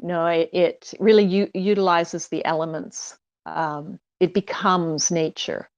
You 0.00 0.08
know, 0.08 0.26
it, 0.26 0.50
it 0.52 0.94
really 1.00 1.50
utilizes 1.54 2.28
the 2.28 2.44
elements. 2.44 3.18
Um, 3.46 3.98
it 4.20 4.34
becomes 4.34 5.10
nature 5.10 5.68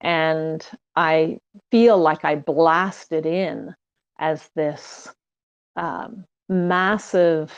and 0.00 0.66
I 0.96 1.38
feel 1.70 1.98
like 1.98 2.24
I 2.24 2.36
blasted 2.36 3.26
in 3.26 3.74
as 4.18 4.48
this 4.54 5.08
um, 5.76 6.24
massive. 6.48 7.52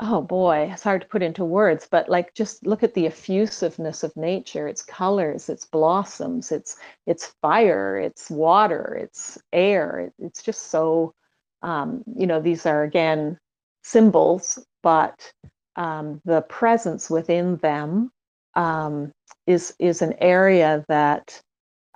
Oh 0.00 0.22
boy, 0.22 0.70
it's 0.72 0.82
hard 0.84 1.02
to 1.02 1.08
put 1.08 1.22
into 1.22 1.44
words, 1.44 1.88
but 1.90 2.08
like 2.08 2.32
just 2.34 2.64
look 2.66 2.82
at 2.84 2.94
the 2.94 3.06
effusiveness 3.06 4.02
of 4.04 4.16
nature, 4.16 4.68
its 4.68 4.82
colors, 4.82 5.48
its 5.48 5.64
blossoms, 5.66 6.52
its 6.52 6.76
its 7.06 7.26
fire, 7.42 7.96
its 7.98 8.30
water, 8.30 8.94
its 8.96 9.38
air. 9.52 9.98
It, 10.00 10.12
it's 10.20 10.42
just 10.42 10.64
so, 10.70 11.14
um, 11.62 12.04
you 12.16 12.26
know, 12.28 12.40
these 12.40 12.64
are 12.66 12.84
again 12.84 13.38
symbols, 13.82 14.58
but 14.82 15.32
um, 15.76 16.20
the 16.24 16.42
presence 16.42 17.10
within 17.10 17.56
them 17.56 18.10
um, 18.54 19.12
is 19.48 19.74
is 19.80 20.00
an 20.02 20.14
area 20.20 20.84
that 20.88 21.40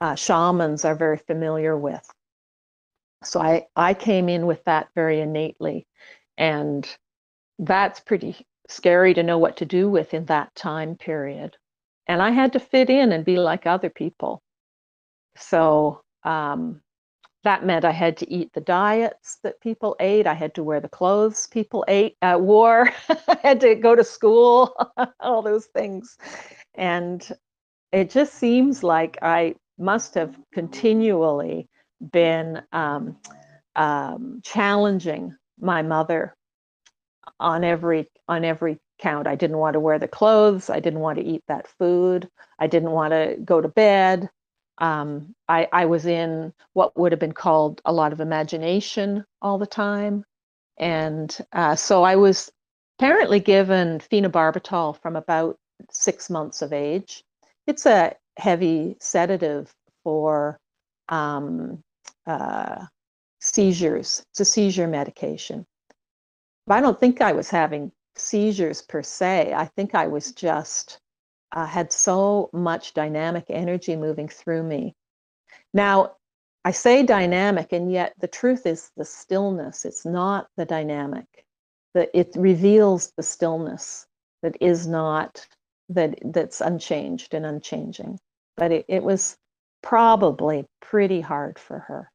uh, 0.00 0.14
shamans 0.16 0.84
are 0.84 0.96
very 0.96 1.18
familiar 1.18 1.76
with. 1.76 2.08
So 3.24 3.40
I 3.40 3.66
I 3.76 3.94
came 3.94 4.28
in 4.28 4.46
with 4.46 4.64
that 4.64 4.88
very 4.94 5.20
innately, 5.20 5.86
and 6.36 6.86
that's 7.62 8.00
pretty 8.00 8.44
scary 8.68 9.14
to 9.14 9.22
know 9.22 9.38
what 9.38 9.56
to 9.56 9.64
do 9.64 9.88
with 9.88 10.14
in 10.14 10.24
that 10.26 10.54
time 10.54 10.96
period. 10.96 11.56
And 12.08 12.20
I 12.20 12.30
had 12.30 12.52
to 12.54 12.60
fit 12.60 12.90
in 12.90 13.12
and 13.12 13.24
be 13.24 13.36
like 13.36 13.66
other 13.66 13.88
people. 13.88 14.42
So 15.36 16.02
um, 16.24 16.80
that 17.44 17.64
meant 17.64 17.84
I 17.84 17.92
had 17.92 18.16
to 18.18 18.30
eat 18.30 18.52
the 18.52 18.60
diets 18.60 19.38
that 19.44 19.60
people 19.60 19.94
ate. 20.00 20.26
I 20.26 20.34
had 20.34 20.54
to 20.56 20.64
wear 20.64 20.80
the 20.80 20.88
clothes 20.88 21.46
people 21.46 21.84
ate, 21.86 22.16
uh, 22.20 22.36
wore. 22.40 22.90
I 23.08 23.38
had 23.42 23.60
to 23.60 23.76
go 23.76 23.94
to 23.94 24.04
school, 24.04 24.74
all 25.20 25.42
those 25.42 25.66
things. 25.66 26.16
And 26.74 27.26
it 27.92 28.10
just 28.10 28.34
seems 28.34 28.82
like 28.82 29.18
I 29.22 29.54
must 29.78 30.14
have 30.14 30.36
continually 30.52 31.68
been 32.10 32.62
um, 32.72 33.16
um, 33.76 34.40
challenging 34.42 35.36
my 35.60 35.82
mother 35.82 36.34
on 37.40 37.64
every 37.64 38.08
on 38.28 38.44
every 38.44 38.78
count. 38.98 39.26
I 39.26 39.34
didn't 39.36 39.58
want 39.58 39.74
to 39.74 39.80
wear 39.80 39.98
the 39.98 40.08
clothes. 40.08 40.70
I 40.70 40.80
didn't 40.80 41.00
want 41.00 41.18
to 41.18 41.24
eat 41.24 41.42
that 41.48 41.66
food. 41.78 42.28
I 42.58 42.66
didn't 42.68 42.92
want 42.92 43.12
to 43.12 43.36
go 43.44 43.60
to 43.60 43.68
bed. 43.68 44.30
Um, 44.78 45.34
I, 45.48 45.68
I 45.72 45.86
was 45.86 46.06
in 46.06 46.52
what 46.74 46.96
would 46.98 47.12
have 47.12 47.20
been 47.20 47.32
called 47.32 47.80
a 47.84 47.92
lot 47.92 48.12
of 48.12 48.20
imagination 48.20 49.24
all 49.42 49.58
the 49.58 49.66
time. 49.66 50.24
and 50.78 51.36
uh, 51.52 51.76
so 51.76 52.02
I 52.04 52.16
was 52.16 52.50
apparently 52.98 53.40
given 53.40 53.98
phenobarbital 54.00 55.00
from 55.02 55.16
about 55.16 55.58
six 55.90 56.30
months 56.30 56.62
of 56.62 56.72
age. 56.72 57.24
It's 57.66 57.86
a 57.86 58.14
heavy 58.38 58.96
sedative 59.00 59.74
for 60.04 60.58
um, 61.08 61.82
uh, 62.26 62.86
seizures. 63.40 64.24
It's 64.32 64.40
a 64.40 64.44
seizure 64.44 64.88
medication. 64.88 65.66
But 66.66 66.78
I 66.78 66.80
don't 66.80 66.98
think 66.98 67.20
I 67.20 67.32
was 67.32 67.50
having 67.50 67.92
seizures 68.16 68.82
per 68.82 69.02
se. 69.02 69.52
I 69.54 69.66
think 69.66 69.94
I 69.94 70.06
was 70.06 70.32
just 70.32 71.00
uh, 71.52 71.66
had 71.66 71.92
so 71.92 72.50
much 72.52 72.94
dynamic 72.94 73.44
energy 73.48 73.96
moving 73.96 74.28
through 74.28 74.62
me. 74.62 74.94
Now, 75.74 76.16
I 76.64 76.70
say 76.70 77.02
dynamic, 77.02 77.72
and 77.72 77.90
yet 77.90 78.14
the 78.18 78.28
truth 78.28 78.66
is 78.66 78.90
the 78.96 79.04
stillness. 79.04 79.84
It's 79.84 80.04
not 80.04 80.48
the 80.56 80.64
dynamic. 80.64 81.26
That 81.94 82.10
it 82.14 82.34
reveals 82.36 83.12
the 83.16 83.22
stillness 83.22 84.06
that 84.42 84.56
is 84.60 84.86
not 84.86 85.46
that 85.88 86.18
that's 86.24 86.60
unchanged 86.60 87.34
and 87.34 87.44
unchanging. 87.44 88.18
But 88.56 88.72
it, 88.72 88.84
it 88.88 89.02
was 89.02 89.36
probably 89.82 90.66
pretty 90.80 91.20
hard 91.20 91.58
for 91.58 91.80
her 91.80 92.10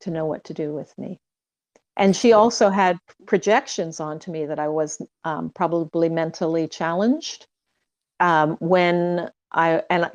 to 0.00 0.10
know 0.10 0.24
what 0.26 0.44
to 0.44 0.54
do 0.54 0.72
with 0.72 0.96
me. 0.96 1.20
And 1.96 2.16
she 2.16 2.32
also 2.32 2.70
had 2.70 2.98
projections 3.26 4.00
onto 4.00 4.30
me 4.30 4.46
that 4.46 4.58
I 4.58 4.68
was 4.68 5.00
um, 5.24 5.50
probably 5.54 6.08
mentally 6.08 6.66
challenged. 6.66 7.46
Um, 8.20 8.56
when 8.60 9.30
I 9.52 9.82
and 9.90 10.10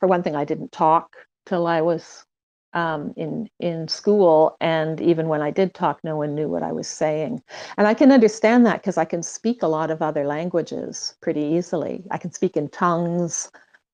for 0.00 0.06
one 0.08 0.22
thing, 0.22 0.36
I 0.36 0.44
didn't 0.44 0.72
talk 0.72 1.16
till 1.46 1.66
I 1.66 1.80
was 1.82 2.24
um, 2.72 3.12
in 3.16 3.48
in 3.60 3.88
school, 3.88 4.56
and 4.60 5.00
even 5.00 5.28
when 5.28 5.42
I 5.42 5.50
did 5.50 5.74
talk, 5.74 6.00
no 6.04 6.16
one 6.16 6.34
knew 6.34 6.48
what 6.48 6.62
I 6.62 6.72
was 6.72 6.88
saying. 6.88 7.42
And 7.76 7.86
I 7.86 7.94
can 7.94 8.12
understand 8.12 8.64
that 8.66 8.80
because 8.80 8.98
I 8.98 9.04
can 9.04 9.22
speak 9.22 9.62
a 9.62 9.68
lot 9.68 9.90
of 9.90 10.02
other 10.02 10.24
languages 10.26 11.16
pretty 11.20 11.42
easily. 11.42 12.04
I 12.10 12.18
can 12.18 12.32
speak 12.32 12.56
in 12.56 12.68
tongues. 12.68 13.50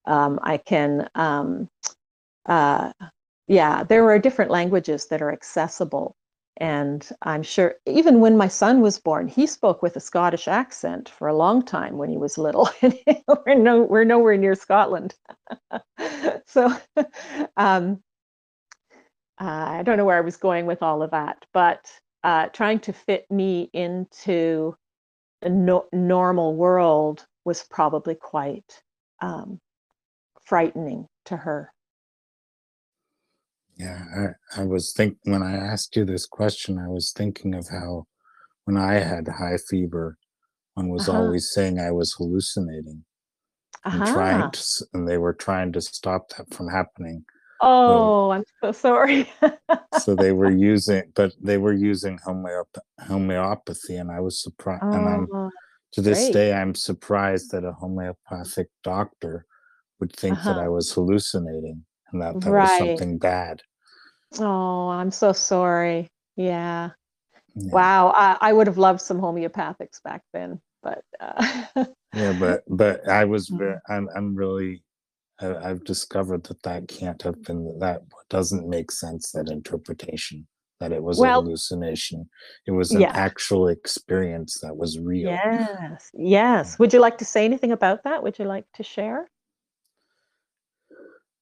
Um, 0.07 0.39
I 0.43 0.59
can, 0.59 1.09
um, 1.15 1.69
uh, 2.47 2.93
yeah, 3.49 3.85
there 3.85 4.09
are 4.11 4.19
different 4.19 4.51
languages 4.51 5.07
that 5.07 5.23
are 5.23 5.33
accessible. 5.33 6.15
And 6.59 7.09
I'm 7.23 7.43
sure 7.43 7.77
even 7.87 8.21
when 8.21 8.37
my 8.37 8.47
son 8.49 8.81
was 8.81 8.99
born, 8.99 9.27
he 9.27 9.47
spoke 9.47 9.83
with 9.83 9.97
a 9.97 10.01
Scottish 10.01 10.47
accent 10.47 11.09
for 11.09 11.27
a 11.27 11.37
long 11.37 11.63
time 11.63 11.99
when 11.99 12.11
he 12.11 12.17
was 12.17 12.39
little. 12.39 12.71
we're, 12.83 13.55
no, 13.55 13.83
we're 13.83 14.05
nowhere 14.05 14.37
near 14.37 14.55
Scotland. 14.55 15.15
so 16.47 16.73
um, 17.57 18.01
uh, 19.41 19.67
I 19.69 19.83
don't 19.83 19.99
know 19.99 20.05
where 20.05 20.19
I 20.19 20.23
was 20.23 20.37
going 20.37 20.67
with 20.67 20.83
all 20.83 21.03
of 21.03 21.11
that, 21.11 21.45
but 21.53 21.91
uh, 22.23 22.47
trying 22.49 22.79
to 22.81 22.93
fit 22.93 23.29
me 23.31 23.69
into 23.73 24.77
a 25.43 25.49
no- 25.49 25.89
normal 25.93 26.55
world 26.55 27.27
was 27.45 27.65
probably 27.65 28.15
quite 28.15 28.83
um, 29.21 29.61
frightening 30.45 31.09
to 31.27 31.37
her. 31.37 31.74
Yeah, 33.77 34.05
I, 34.57 34.61
I 34.63 34.65
was 34.65 34.93
think 34.93 35.19
when 35.25 35.43
I 35.43 35.57
asked 35.57 35.97
you 35.97 36.05
this 36.05 36.27
question, 36.27 36.79
I 36.79 36.89
was 36.89 37.13
thinking 37.13 37.55
of 37.55 37.69
how 37.69 38.07
when 38.65 38.77
I 38.77 38.95
had 38.95 39.27
high 39.29 39.59
fever, 39.69 40.17
one 40.75 40.89
was 40.89 41.09
Uh-huh. 41.09 41.19
always 41.19 41.51
saying 41.53 41.79
I 41.81 41.91
was 41.91 42.15
hallucinating 42.15 43.05
and 43.85 44.03
Uh-huh. 44.03 44.13
trying 44.13 44.51
to, 44.51 44.63
and 44.93 45.09
they 45.09 45.19
were 45.19 45.35
trying 45.35 45.73
to 45.73 45.81
stop 45.81 46.29
that 46.31 46.53
from 46.55 46.69
happening. 46.69 47.25
Oh, 47.61 48.31
I'm 48.31 48.45
so 48.63 48.73
sorry. 48.73 49.29
So 49.93 50.15
they 50.15 50.33
were 50.33 50.51
using, 50.73 51.13
but 51.15 51.33
they 51.43 51.59
were 51.59 51.73
using 51.73 52.19
homeop- 52.19 52.79
homeopathy, 53.07 53.97
and 53.97 54.11
I 54.11 54.21
was 54.21 54.41
surprised. 54.41 54.83
And 54.93 55.09
I'm 55.09 55.29
Oh, 55.33 55.51
to 55.93 56.03
this 56.03 56.19
great. 56.19 56.33
day, 56.33 56.53
I'm 56.53 56.75
surprised 56.75 57.51
that 57.53 57.65
a 57.65 57.73
homeopathic 57.73 58.69
doctor 58.83 59.47
would 60.01 60.13
think 60.15 60.39
that 60.39 60.59
Uh-huh. 60.59 60.61
I 60.61 60.69
was 60.69 60.93
hallucinating 60.93 61.85
and 62.15 62.23
that 62.23 62.41
that 62.41 62.51
was 62.51 62.79
something 62.79 63.19
bad. 63.19 63.61
Oh, 64.39 64.89
I'm 64.89 65.11
so 65.11 65.33
sorry. 65.33 66.09
Yeah. 66.37 66.91
Yeah. 67.55 67.73
Wow. 67.73 68.13
I, 68.17 68.39
I 68.41 68.53
would 68.53 68.67
have 68.67 68.79
loved 68.79 69.01
some 69.01 69.21
homeopathics 69.21 70.03
back 70.03 70.23
then, 70.33 70.61
but 70.83 71.03
uh, 71.21 71.85
Yeah, 72.15 72.33
but 72.39 72.63
but 72.69 73.09
I 73.09 73.25
was 73.25 73.49
very. 73.49 73.75
Mm. 73.75 73.81
I'm 73.91 74.09
I'm 74.17 74.35
really. 74.35 74.83
I, 75.41 75.55
I've 75.57 75.85
discovered 75.85 76.45
that 76.45 76.63
that 76.63 76.87
can't 76.89 77.21
have 77.23 77.43
been 77.43 77.79
that 77.81 78.03
doesn't 78.31 78.69
make 78.69 78.91
sense. 78.93 79.33
That 79.33 79.49
interpretation 79.51 80.47
that 80.81 80.93
it 80.93 81.03
was 81.03 81.19
Well- 81.19 81.41
a 81.41 81.43
hallucination. 81.43 82.29
It 82.67 82.73
was 82.73 82.93
an 82.93 83.01
Yeah. 83.03 83.13
actual 83.15 83.69
experience 83.69 84.59
that 84.63 84.77
was 84.77 84.99
real. 84.99 85.29
yes, 85.31 86.11
yes. 86.15 86.75
Mm. 86.75 86.79
Would 86.81 86.93
you 86.93 87.01
like 87.01 87.19
to 87.19 87.25
say 87.25 87.45
anything 87.45 87.73
about 87.73 88.05
that? 88.05 88.23
Would 88.23 88.39
you 88.39 88.45
like 88.45 88.67
to 88.75 88.83
share? 88.83 89.29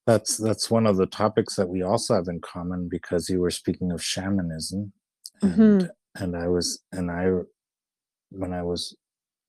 That's 0.07 0.37
that's 0.37 0.71
one 0.71 0.87
of 0.87 0.97
the 0.97 1.07
topics 1.07 1.57
that 1.57 1.69
we 1.69 1.83
also 1.83 2.15
have 2.17 2.29
in 2.29 2.41
common 2.41 2.89
because 2.89 3.29
you 3.29 3.41
were 3.41 3.51
speaking 3.53 3.93
of 3.93 4.03
shamanism, 4.05 4.93
and 5.43 5.81
Mhm. 5.81 5.93
and 6.17 6.37
I 6.37 6.49
was 6.49 6.83
and 6.93 7.11
I 7.11 7.31
when 8.31 8.53
I 8.53 8.63
was 8.63 8.97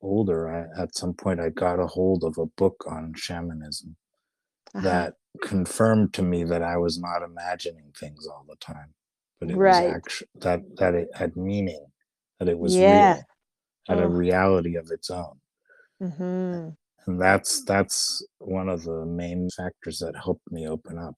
older, 0.01 0.49
I 0.49 0.81
at 0.81 0.95
some 0.95 1.13
point 1.13 1.39
I 1.41 1.49
got 1.49 1.79
a 1.79 1.87
hold 1.87 2.23
of 2.23 2.37
a 2.37 2.47
book 2.47 2.85
on 2.87 3.13
shamanism 3.15 3.95
Uh-huh. 4.75 5.03
that 5.03 5.15
confirmed 5.43 6.13
to 6.15 6.23
me 6.23 6.43
that 6.45 6.63
I 6.63 6.77
was 6.77 6.99
not 6.99 7.23
imagining 7.23 7.93
things 7.99 8.27
all 8.27 8.45
the 8.49 8.57
time, 8.57 8.93
but 9.39 9.51
it 9.51 9.61
Right. 9.61 9.63
was 9.63 9.81
actually 9.81 10.29
that 10.41 10.61
that 10.77 10.95
it 10.95 11.09
had 11.15 11.37
meaning, 11.37 11.85
that 12.39 12.49
it 12.49 12.59
was 12.59 12.81
Yes. 12.81 13.23
real, 13.23 13.27
had 13.89 13.99
a 13.99 14.07
Oh. 14.07 14.09
reality 14.09 14.75
of 14.77 14.91
its 14.91 15.09
own, 15.11 15.39
hmm 16.01 16.69
and 17.07 17.19
that's 17.21 17.63
that's 17.65 18.25
one 18.39 18.69
of 18.69 18.83
the 18.83 19.05
main 19.05 19.49
factors 19.55 19.99
that 19.99 20.15
helped 20.15 20.49
me 20.51 20.67
open 20.67 20.97
up. 20.97 21.15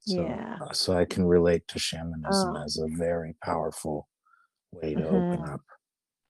So, 0.00 0.24
Yeah. 0.24 0.58
uh, 0.60 0.72
so 0.72 0.96
I 0.96 1.04
can 1.04 1.24
relate 1.24 1.66
to 1.68 1.78
shamanism 1.78 2.56
Oh. 2.56 2.62
as 2.64 2.78
a 2.78 2.86
very 2.96 3.34
powerful 3.44 4.08
way 4.72 4.94
to 4.94 5.04
open 5.06 5.40
Mhm. 5.40 5.54
up. 5.54 5.60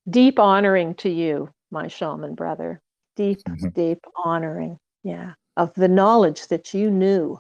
Deep 0.09 0.39
honoring 0.39 0.95
to 0.97 1.09
you, 1.11 1.51
my 1.71 1.89
shaman 1.89 2.35
brother. 2.35 2.81
Deep, 3.17 3.43
Mhm. 3.45 3.75
deep 3.75 4.01
honoring. 4.17 4.79
Yeah. 5.03 5.35
Of 5.57 5.75
the 5.75 5.89
knowledge 5.89 6.49
that 6.49 6.73
you 6.75 6.91
knew 6.91 7.39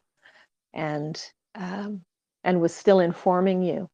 and 0.74 1.22
um, 1.56 2.04
and 2.44 2.60
was 2.60 2.74
still 2.74 3.00
informing 3.00 3.62
you. 3.62 3.88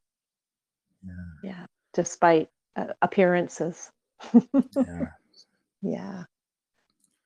Yeah, 1.03 1.13
Yeah. 1.43 1.65
Despite 1.93 2.49
uh, 2.75 2.93
appearances. 3.01 3.89
yeah. 4.33 5.11
yeah. 5.81 6.23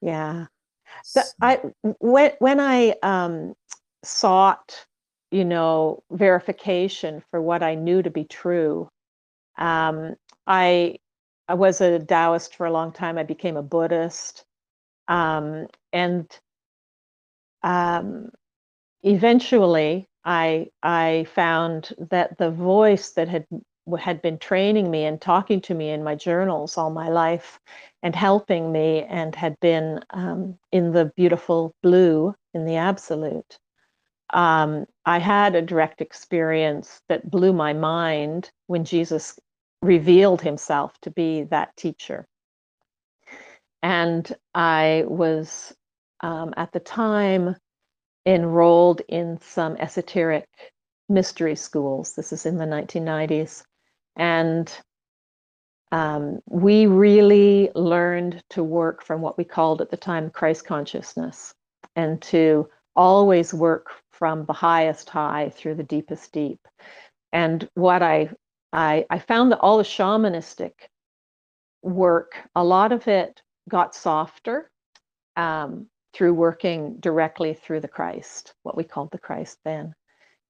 Yeah. 0.02 0.48
The, 1.16 1.26
I 1.42 1.60
when 2.00 2.32
when 2.40 2.60
I 2.60 2.96
um, 3.04 3.56
sought, 4.04 4.86
you 5.32 5.46
know, 5.46 6.04
verification 6.12 7.24
for 7.32 7.42
what 7.42 7.64
I 7.64 7.76
knew 7.76 8.02
to 8.04 8.10
be 8.12 8.26
true, 8.26 8.90
um, 9.58 10.16
I 10.48 10.98
I 11.48 11.56
was 11.56 11.82
a 11.82 12.00
Taoist 12.00 12.56
for 12.56 12.66
a 12.68 12.72
long 12.72 12.92
time. 12.94 13.18
I 13.18 13.24
became 13.24 13.58
a 13.58 13.64
Buddhist, 13.64 14.46
um, 15.08 15.68
and 15.94 16.28
um, 17.64 18.30
eventually 19.04 20.08
I 20.26 20.68
I 20.84 21.28
found 21.36 21.94
that 22.12 22.38
the 22.38 22.52
voice 22.52 23.12
that 23.12 23.30
had 23.30 23.46
had 24.00 24.22
been 24.22 24.38
training 24.38 24.90
me 24.92 25.06
and 25.06 25.20
talking 25.20 25.60
to 25.62 25.74
me 25.74 25.90
in 25.90 26.04
my 26.04 26.16
journals 26.16 26.78
all 26.78 26.90
my 26.92 27.10
life 27.10 27.60
and 28.04 28.16
helping 28.16 28.72
me 28.72 29.04
and 29.04 29.36
had 29.36 29.60
been 29.60 30.00
um, 30.12 30.58
in 30.72 30.92
the 30.92 31.12
beautiful 31.16 31.74
blue 31.82 32.34
in 32.54 32.66
the 32.66 32.76
absolute 32.76 33.58
um, 34.34 34.86
i 35.06 35.20
had 35.20 35.56
a 35.56 35.62
direct 35.62 36.02
experience 36.02 37.02
that 37.10 37.30
blew 37.30 37.54
my 37.54 37.74
mind 37.74 38.52
when 38.68 38.86
jesus 38.86 39.38
revealed 39.82 40.42
himself 40.42 40.94
to 41.02 41.10
be 41.12 41.44
that 41.44 41.76
teacher 41.76 42.26
and 43.82 44.36
i 44.54 45.04
was 45.08 45.74
um, 46.22 46.54
at 46.56 46.72
the 46.72 46.80
time 46.80 47.56
enrolled 48.26 49.02
in 49.08 49.40
some 49.42 49.76
esoteric 49.78 50.48
mystery 51.10 51.56
schools. 51.56 52.14
This 52.14 52.32
is 52.32 52.46
in 52.46 52.58
the 52.58 52.66
1990s. 52.66 53.64
And 54.16 54.72
um, 55.92 56.40
we 56.48 56.86
really 56.86 57.70
learned 57.76 58.44
to 58.52 58.64
work 58.64 59.04
from 59.04 59.22
what 59.22 59.38
we 59.38 59.44
called 59.44 59.82
at 59.82 59.90
the 59.90 59.98
time 59.98 60.30
Christ 60.30 60.66
consciousness 60.66 61.54
and 61.96 62.22
to 62.24 62.70
always 62.96 63.54
work 63.54 63.88
from 64.12 64.46
the 64.46 64.54
highest 64.54 65.10
high 65.10 65.50
through 65.50 65.76
the 65.76 65.84
deepest 65.84 66.32
deep. 66.32 66.60
And 67.34 67.68
what 67.74 68.02
I 68.04 68.30
I, 68.74 69.06
I 69.10 69.20
found 69.20 69.52
that 69.52 69.60
all 69.60 69.78
the 69.78 69.84
shamanistic 69.84 70.72
work, 71.82 72.34
a 72.56 72.64
lot 72.64 72.92
of 72.92 73.08
it 73.08 73.42
got 73.70 73.96
softer 73.96 74.70
um, 75.36 75.88
through 76.14 76.34
working 76.34 76.98
directly 77.00 77.54
through 77.54 77.82
the 77.82 77.88
Christ, 77.88 78.54
what 78.64 78.78
we 78.78 78.84
called 78.84 79.12
the 79.12 79.20
Christ 79.20 79.58
then. 79.66 79.94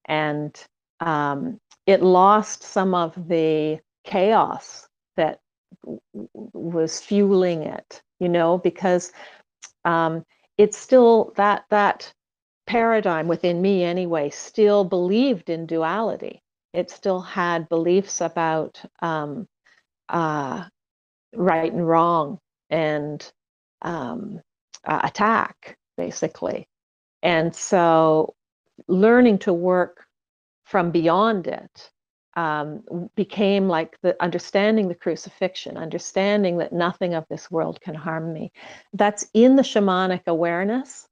And 0.06 0.56
um, 1.00 1.60
it 1.92 2.02
lost 2.02 2.64
some 2.64 2.96
of 2.96 3.28
the 3.28 3.80
chaos 4.06 4.88
that 5.18 5.40
was 6.54 7.02
fueling 7.02 7.64
it, 7.64 8.02
you 8.20 8.30
know, 8.30 8.58
because 8.58 9.12
um, 9.84 10.26
it's 10.58 10.78
still 10.78 11.34
that 11.36 11.66
that 11.70 12.14
paradigm 12.66 13.28
within 13.28 13.62
me 13.62 13.84
anyway 13.84 14.30
still 14.30 14.86
believed 14.86 15.50
in 15.50 15.66
duality. 15.66 16.42
It 16.74 16.90
still 16.90 17.20
had 17.20 17.68
beliefs 17.68 18.22
about 18.22 18.82
um, 19.02 19.48
uh, 20.08 20.64
right 21.36 21.74
and 21.74 21.86
wrong 21.86 22.40
and 22.70 23.30
um, 23.82 24.40
uh, 24.86 25.02
attack, 25.04 25.76
basically. 25.98 26.68
And 27.22 27.54
so 27.54 28.34
learning 28.88 29.40
to 29.40 29.54
work 29.54 30.06
from 30.72 30.90
beyond 30.90 31.48
it 31.48 31.92
um, 32.38 32.82
became 33.16 33.68
like 33.68 33.98
the 34.04 34.16
understanding 34.24 34.88
the 34.88 34.96
crucifixion, 34.96 35.76
understanding 35.76 36.58
that 36.60 36.72
nothing 36.72 37.14
of 37.14 37.26
this 37.30 37.52
world 37.52 37.82
can 37.82 37.94
harm 37.94 38.32
me. 38.32 38.54
That's 38.94 39.28
in 39.34 39.58
the 39.58 39.64
shamanic 39.64 40.22
awareness, 40.28 41.10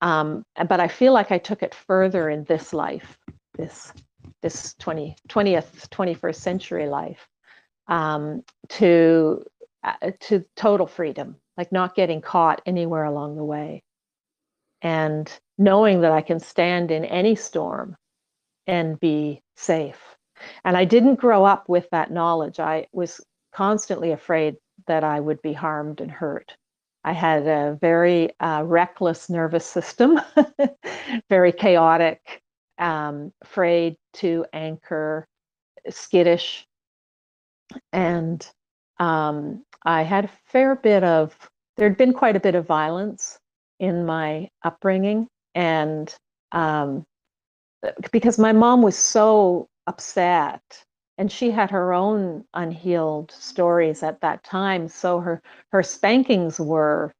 um, 0.00 0.44
but 0.68 0.78
I 0.78 0.86
feel 0.86 1.12
like 1.12 1.32
I 1.32 1.38
took 1.38 1.64
it 1.64 1.74
further 1.74 2.30
in 2.30 2.44
this 2.44 2.72
life, 2.72 3.18
this 3.58 3.92
this 4.42 4.74
20, 4.78 5.16
20th, 5.28 5.88
21st 5.88 6.36
century 6.36 6.88
life, 6.88 7.28
um, 7.88 8.44
to 8.68 9.44
uh, 9.82 10.12
to 10.20 10.44
total 10.54 10.86
freedom, 10.86 11.34
like 11.56 11.72
not 11.72 11.96
getting 11.96 12.20
caught 12.20 12.62
anywhere 12.64 13.04
along 13.04 13.34
the 13.34 13.44
way, 13.44 13.82
and 14.82 15.40
knowing 15.58 16.00
that 16.02 16.12
I 16.12 16.20
can 16.20 16.38
stand 16.38 16.92
in 16.92 17.04
any 17.04 17.34
storm 17.34 17.96
and 18.70 19.00
be 19.00 19.42
safe. 19.56 20.16
And 20.64 20.76
I 20.76 20.84
didn't 20.84 21.16
grow 21.16 21.44
up 21.44 21.68
with 21.68 21.90
that 21.90 22.12
knowledge. 22.12 22.60
I 22.60 22.86
was 22.92 23.20
constantly 23.52 24.12
afraid 24.12 24.56
that 24.86 25.02
I 25.02 25.18
would 25.18 25.42
be 25.42 25.52
harmed 25.52 26.00
and 26.00 26.10
hurt. 26.10 26.56
I 27.02 27.12
had 27.12 27.46
a 27.48 27.76
very 27.80 28.30
uh, 28.38 28.62
reckless 28.64 29.28
nervous 29.28 29.66
system, 29.66 30.20
very 31.28 31.50
chaotic, 31.50 32.40
um, 32.78 33.32
afraid 33.42 33.96
to 34.14 34.46
anchor, 34.52 35.26
skittish. 35.88 36.64
And 37.92 38.46
um, 39.00 39.64
I 39.84 40.02
had 40.02 40.26
a 40.26 40.30
fair 40.46 40.76
bit 40.76 41.02
of, 41.02 41.36
there'd 41.76 41.96
been 41.96 42.12
quite 42.12 42.36
a 42.36 42.40
bit 42.40 42.54
of 42.54 42.66
violence 42.66 43.38
in 43.80 44.06
my 44.06 44.48
upbringing. 44.62 45.26
And 45.54 46.14
um, 46.52 47.04
because 48.12 48.38
my 48.38 48.52
mom 48.52 48.82
was 48.82 48.96
so 48.96 49.68
upset 49.86 50.62
and 51.18 51.30
she 51.30 51.50
had 51.50 51.70
her 51.70 51.92
own 51.92 52.44
unhealed 52.54 53.30
stories 53.32 54.02
at 54.02 54.20
that 54.20 54.42
time 54.44 54.88
so 54.88 55.20
her 55.20 55.42
her 55.72 55.82
spankings 55.82 56.58
were 56.60 57.12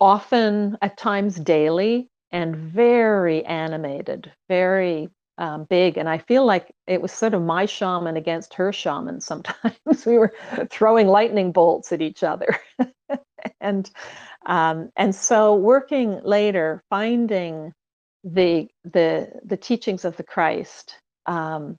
often 0.00 0.76
at 0.82 0.96
times 0.98 1.36
daily 1.36 2.08
and 2.30 2.54
very 2.56 3.44
animated 3.46 4.30
very 4.48 5.08
um, 5.38 5.64
big 5.64 5.96
and 5.96 6.08
i 6.08 6.18
feel 6.18 6.44
like 6.44 6.74
it 6.86 7.00
was 7.00 7.12
sort 7.12 7.32
of 7.34 7.42
my 7.42 7.64
shaman 7.64 8.16
against 8.16 8.54
her 8.54 8.72
shaman 8.72 9.20
sometimes. 9.22 10.04
We 10.06 10.18
were 10.18 10.34
throwing 10.70 11.06
lightning 11.06 11.52
bolts 11.52 11.92
at 11.92 12.02
each 12.02 12.22
other. 12.22 12.58
And 13.60 13.90
um, 14.46 14.90
and 14.96 15.14
so 15.14 15.54
working 15.54 16.20
later 16.24 16.82
finding 16.90 17.72
the 18.34 18.68
the 18.84 19.30
the 19.44 19.56
teachings 19.58 20.04
of 20.04 20.16
the 20.18 20.24
Christ, 20.24 20.96
um, 21.26 21.76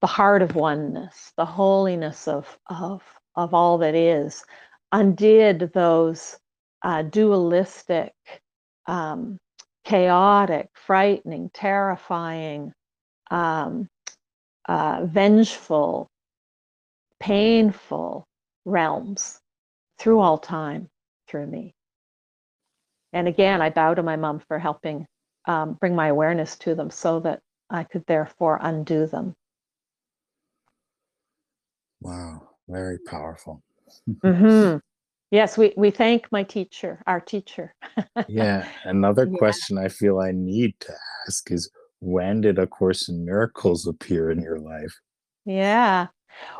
the 0.00 0.08
heart 0.08 0.42
of 0.42 0.56
oneness, 0.56 1.32
the 1.36 1.46
holiness 1.46 2.28
of 2.28 2.58
of 2.68 3.02
of 3.36 3.54
all 3.54 3.78
that 3.78 3.94
is, 3.94 4.44
undid 4.92 5.72
those 5.74 6.38
uh, 6.84 7.02
dualistic, 7.02 8.12
um, 8.86 9.38
chaotic, 9.84 10.68
frightening, 10.74 11.50
terrifying, 11.54 12.72
um, 13.30 13.88
uh, 14.68 15.06
vengeful, 15.06 16.08
painful 17.20 18.24
realms 18.64 19.40
through 19.98 20.20
all 20.20 20.38
time 20.38 20.88
through 21.28 21.46
me. 21.46 21.74
And 23.12 23.28
again, 23.28 23.62
I 23.62 23.70
bow 23.70 23.94
to 23.94 24.02
my 24.02 24.16
mom 24.16 24.40
for 24.48 24.58
helping 24.58 25.06
um, 25.50 25.72
bring 25.80 25.96
my 25.96 26.06
awareness 26.06 26.56
to 26.56 26.76
them 26.76 26.90
so 26.90 27.18
that 27.20 27.40
I 27.68 27.82
could 27.82 28.04
therefore 28.06 28.60
undo 28.62 29.06
them. 29.06 29.34
Wow, 32.00 32.50
very 32.68 32.98
powerful. 32.98 33.62
mm-hmm. 34.08 34.78
Yes, 35.32 35.56
we, 35.56 35.72
we 35.76 35.92
thank 35.92 36.26
my 36.32 36.42
teacher, 36.42 37.00
our 37.06 37.20
teacher. 37.20 37.72
yeah, 38.28 38.66
another 38.82 39.28
yeah. 39.30 39.38
question 39.38 39.78
I 39.78 39.86
feel 39.86 40.18
I 40.18 40.32
need 40.32 40.74
to 40.80 40.92
ask 41.24 41.48
is 41.52 41.70
when 42.00 42.40
did 42.40 42.58
A 42.58 42.66
Course 42.66 43.08
in 43.08 43.24
Miracles 43.24 43.86
appear 43.86 44.32
in 44.32 44.42
your 44.42 44.58
life? 44.58 44.92
Yeah. 45.44 46.08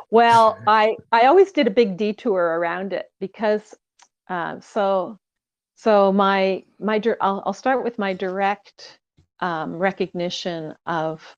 Well, 0.09 0.57
I 0.67 0.95
I 1.11 1.25
always 1.25 1.51
did 1.51 1.67
a 1.67 1.71
big 1.71 1.97
detour 1.97 2.41
around 2.41 2.93
it 2.93 3.07
because 3.19 3.75
uh, 4.29 4.61
so 4.61 5.19
so 5.81 6.11
my 6.11 6.63
my 6.79 7.01
I'll, 7.21 7.41
I'll 7.43 7.53
start 7.53 7.83
with 7.83 7.97
my 7.97 8.13
direct 8.13 8.99
um, 9.39 9.77
recognition 9.77 10.75
of 10.85 11.35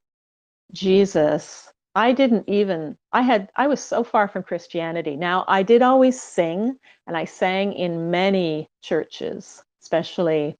Jesus. 0.73 1.71
I 1.95 2.11
didn't 2.11 2.49
even 2.49 2.97
I 3.13 3.21
had 3.21 3.49
I 3.55 3.67
was 3.67 3.81
so 3.81 4.03
far 4.03 4.27
from 4.27 4.43
Christianity. 4.43 5.15
Now 5.15 5.45
I 5.47 5.63
did 5.63 5.81
always 5.81 6.21
sing, 6.21 6.77
and 7.07 7.15
I 7.15 7.23
sang 7.23 7.71
in 7.71 8.11
many 8.11 8.69
churches, 8.81 9.63
especially. 9.81 10.57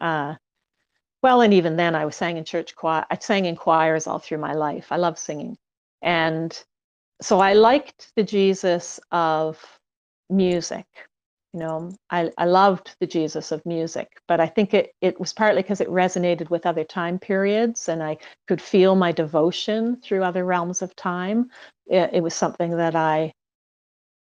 Uh, 0.00 0.36
well, 1.22 1.42
and 1.42 1.52
even 1.52 1.76
then, 1.76 1.94
I 1.94 2.06
was 2.06 2.16
sang 2.16 2.38
in 2.38 2.44
church 2.44 2.74
choir. 2.74 3.04
I 3.10 3.18
sang 3.18 3.44
in 3.44 3.56
choirs 3.56 4.06
all 4.06 4.18
through 4.18 4.38
my 4.38 4.54
life. 4.54 4.86
I 4.90 4.96
love 4.96 5.18
singing, 5.18 5.58
and 6.00 6.58
so 7.20 7.40
I 7.40 7.52
liked 7.52 8.12
the 8.16 8.24
Jesus 8.24 8.98
of 9.12 9.62
music 10.30 10.86
you 11.56 11.60
know 11.62 11.90
I, 12.10 12.30
I 12.36 12.44
loved 12.44 12.96
the 13.00 13.06
jesus 13.06 13.50
of 13.50 13.64
music 13.64 14.08
but 14.28 14.40
i 14.40 14.46
think 14.46 14.74
it, 14.74 14.92
it 15.00 15.18
was 15.18 15.32
partly 15.32 15.62
because 15.62 15.80
it 15.80 15.88
resonated 15.88 16.50
with 16.50 16.66
other 16.66 16.84
time 16.84 17.18
periods 17.18 17.88
and 17.88 18.02
i 18.02 18.18
could 18.46 18.60
feel 18.60 18.94
my 18.94 19.10
devotion 19.10 19.98
through 20.02 20.22
other 20.22 20.44
realms 20.44 20.82
of 20.82 20.94
time. 20.96 21.50
It, 21.86 22.10
it 22.12 22.22
was 22.22 22.34
something 22.34 22.76
that 22.76 22.94
i 22.94 23.32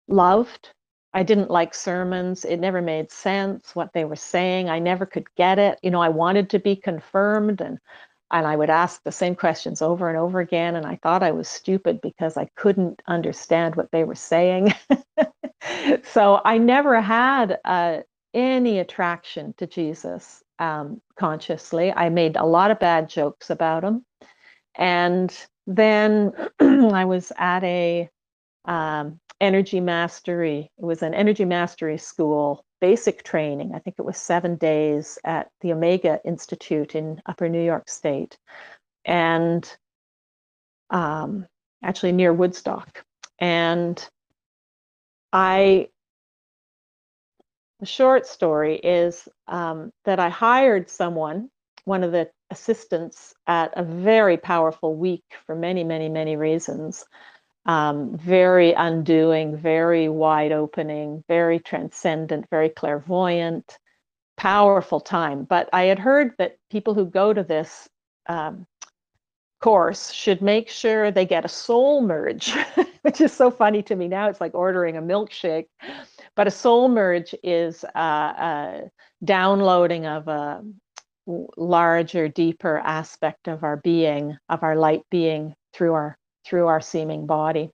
loved. 0.08 0.70
I 1.16 1.24
didn't 1.24 1.52
like 1.52 1.74
sermons. 1.76 2.46
It 2.46 2.58
never 2.60 2.82
made 2.82 3.12
sense 3.12 3.76
what 3.76 3.94
they 3.94 4.06
were 4.06 4.16
saying. 4.16 4.70
I 4.70 4.80
never 4.80 5.06
could 5.06 5.28
get 5.36 5.58
it. 5.60 5.80
You 5.82 5.92
know 5.92 6.02
i 6.02 6.10
wanted 6.10 6.52
to 6.52 6.60
be 6.60 6.76
confirmed 6.76 7.62
and 7.62 7.80
and 8.34 8.48
I 8.48 8.56
would 8.56 8.72
ask 8.72 9.04
the 9.04 9.12
same 9.12 9.36
questions 9.36 9.82
over 9.82 10.10
and 10.10 10.18
over 10.18 10.40
again. 10.40 10.76
And 10.76 10.86
I 10.86 10.98
thought 11.04 11.22
I 11.22 11.32
was 11.32 11.48
stupid 11.48 12.02
because 12.02 12.36
I 12.36 12.50
couldn't 12.56 13.02
understand 13.08 13.76
what 13.76 13.92
they 13.92 14.04
were 14.04 14.16
saying. 14.16 14.74
so 16.04 16.42
I 16.44 16.58
never 16.58 17.00
had 17.00 17.60
uh, 17.64 18.00
any 18.34 18.80
attraction 18.80 19.54
to 19.58 19.68
Jesus 19.68 20.44
um, 20.58 21.00
consciously. 21.16 21.94
I 21.94 22.10
made 22.10 22.36
a 22.36 22.46
lot 22.46 22.72
of 22.72 22.80
bad 22.80 23.08
jokes 23.08 23.52
about 23.52 23.84
him. 23.84 24.04
And 24.76 25.36
then 25.68 26.34
I 26.60 27.06
was 27.06 27.32
at 27.38 27.64
a 27.64 28.10
um, 28.66 29.20
energy 29.40 29.80
mastery. 29.80 30.72
It 30.80 30.84
was 30.84 31.04
an 31.04 31.14
energy 31.14 31.46
mastery 31.46 32.00
school, 32.00 32.66
basic 32.84 33.24
training. 33.24 33.74
I 33.74 33.80
think 33.80 33.96
it 33.98 34.04
was 34.04 34.18
seven 34.18 34.58
days 34.58 35.18
at 35.24 35.48
the 35.62 35.72
Omega 35.72 36.20
Institute 36.26 36.96
in 36.96 37.22
Upper 37.26 37.48
New 37.48 37.64
York 37.64 37.88
State, 37.90 38.38
and 39.06 39.64
um, 40.90 41.48
actually 41.82 42.12
near 42.12 42.34
Woodstock. 42.34 43.06
And 43.40 44.06
I, 45.32 45.88
the 47.80 47.86
short 47.86 48.28
story 48.28 48.76
is 48.76 49.30
um, 49.48 49.94
that 50.04 50.20
I 50.20 50.28
hired 50.28 50.90
someone, 50.90 51.50
one 51.86 52.04
of 52.04 52.12
the 52.12 52.30
assistants 52.50 53.34
at 53.48 53.72
a 53.78 53.84
very 53.84 54.36
powerful 54.36 54.94
week 54.98 55.24
for 55.46 55.56
many, 55.56 55.86
many, 55.86 56.10
many 56.10 56.36
reasons. 56.36 57.06
Um, 57.66 58.18
very 58.18 58.74
undoing, 58.74 59.56
very 59.56 60.10
wide 60.10 60.52
opening, 60.52 61.24
very 61.30 61.60
transcendent, 61.60 62.46
very 62.50 62.70
clairvoyant, 62.70 63.78
powerful 64.36 65.00
time. 65.00 65.46
But 65.46 65.70
I 65.72 65.84
had 65.84 66.00
heard 66.00 66.34
that 66.40 66.58
people 66.70 66.94
who 66.94 67.06
go 67.06 67.32
to 67.32 67.44
this 67.44 67.88
um, 68.28 68.68
course 69.62 70.12
should 70.12 70.42
make 70.42 70.68
sure 70.68 71.10
they 71.10 71.26
get 71.26 71.46
a 71.46 71.48
soul 71.48 72.02
merge, 72.02 72.54
which 73.04 73.22
is 73.22 73.32
so 73.32 73.50
funny 73.50 73.82
to 73.84 73.96
me 73.96 74.10
now. 74.10 74.28
It's 74.28 74.42
like 74.42 74.54
ordering 74.54 74.98
a 74.98 75.02
milkshake. 75.02 75.68
But 76.36 76.48
a 76.48 76.52
soul 76.52 76.90
merge 76.90 77.34
is 77.44 77.86
uh, 77.96 78.00
a 78.00 78.82
downloading 79.24 80.06
of 80.06 80.28
a 80.28 80.64
larger, 81.56 82.28
deeper 82.28 82.80
aspect 82.80 83.48
of 83.48 83.64
our 83.64 83.78
being, 83.78 84.38
of 84.50 84.64
our 84.64 84.76
light 84.76 85.04
being 85.10 85.56
through 85.72 85.94
our 85.94 86.18
through 86.46 86.68
our 86.68 86.82
seeming 86.82 87.26
body. 87.26 87.72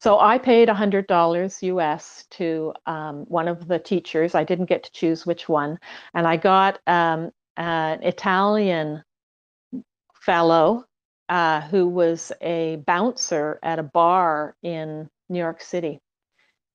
So 0.00 0.20
I 0.20 0.38
paid 0.38 0.68
$100 0.68 1.62
US 1.62 2.24
to 2.30 2.72
um, 2.86 3.24
one 3.26 3.48
of 3.48 3.66
the 3.66 3.78
teachers. 3.78 4.34
I 4.34 4.44
didn't 4.44 4.66
get 4.66 4.84
to 4.84 4.92
choose 4.92 5.26
which 5.26 5.48
one. 5.48 5.78
And 6.14 6.26
I 6.26 6.36
got 6.36 6.78
um, 6.86 7.30
an 7.56 8.02
Italian 8.02 9.02
fellow 10.22 10.84
uh, 11.28 11.62
who 11.62 11.88
was 11.88 12.32
a 12.40 12.76
bouncer 12.86 13.58
at 13.62 13.78
a 13.78 13.82
bar 13.82 14.54
in 14.62 15.08
New 15.28 15.38
York 15.38 15.60
City. 15.60 16.00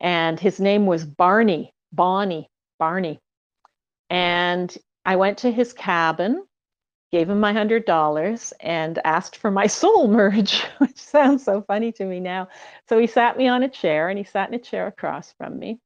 And 0.01 0.39
his 0.39 0.59
name 0.59 0.85
was 0.85 1.05
Barney, 1.05 1.73
Bonnie, 1.93 2.49
Barney. 2.77 3.19
And 4.09 4.75
I 5.05 5.15
went 5.15 5.39
to 5.39 5.51
his 5.51 5.71
cabin 5.71 6.43
gave 7.13 7.29
him 7.29 7.39
my 7.39 7.53
hundred 7.53 7.85
dollars 7.85 8.53
and 8.59 8.99
asked 9.05 9.37
for 9.37 9.51
my 9.51 9.67
soul 9.81 10.07
merge, 10.07 10.63
which 10.79 10.97
sounds 10.97 11.45
so 11.45 11.61
funny 11.61 11.91
to 11.91 12.05
me 12.05 12.19
now. 12.19 12.47
So 12.89 12.97
he 12.97 13.05
sat 13.05 13.37
me 13.37 13.47
on 13.47 13.61
a 13.61 13.69
chair 13.69 14.09
and 14.09 14.17
he 14.17 14.23
sat 14.23 14.49
in 14.49 14.55
a 14.55 14.59
chair 14.59 14.87
across 14.87 15.31
from 15.33 15.59
me. 15.59 15.79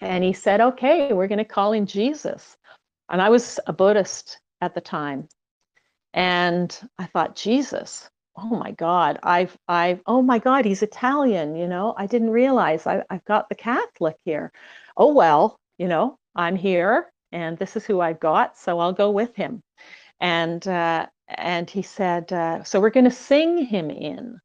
And 0.00 0.24
he 0.24 0.32
said, 0.32 0.62
Okay, 0.62 1.12
we're 1.12 1.28
going 1.28 1.36
to 1.38 1.44
call 1.44 1.74
in 1.74 1.84
Jesus. 1.84 2.56
And 3.10 3.20
I 3.20 3.28
was 3.28 3.60
a 3.66 3.74
Buddhist 3.74 4.40
at 4.62 4.74
the 4.74 4.80
time. 4.80 5.28
And 6.14 6.74
I 6.98 7.04
thought, 7.04 7.36
Jesus, 7.36 8.08
oh 8.34 8.48
my 8.48 8.70
God, 8.70 9.18
I've, 9.22 9.54
I've, 9.68 10.00
oh 10.06 10.22
my 10.22 10.38
God, 10.38 10.64
he's 10.64 10.82
Italian, 10.82 11.56
you 11.56 11.68
know, 11.68 11.94
I 11.98 12.06
didn't 12.06 12.30
realize 12.30 12.86
I, 12.86 13.02
I've 13.10 13.24
got 13.26 13.50
the 13.50 13.54
Catholic 13.54 14.16
here. 14.24 14.50
Oh, 14.96 15.12
well, 15.12 15.58
you 15.76 15.88
know, 15.88 16.16
I'm 16.34 16.56
here 16.56 17.12
and 17.32 17.58
this 17.58 17.76
is 17.76 17.84
who 17.84 18.00
I've 18.00 18.20
got, 18.20 18.56
so 18.56 18.78
I'll 18.78 18.94
go 18.94 19.10
with 19.10 19.36
him 19.36 19.62
and 20.20 20.66
uh, 20.68 21.06
and 21.28 21.68
he 21.70 21.82
said, 21.82 22.32
uh, 22.32 22.64
"So 22.64 22.80
we're 22.80 22.90
going 22.90 23.04
to 23.04 23.10
sing 23.10 23.64
him 23.64 23.90
in." 23.90 24.38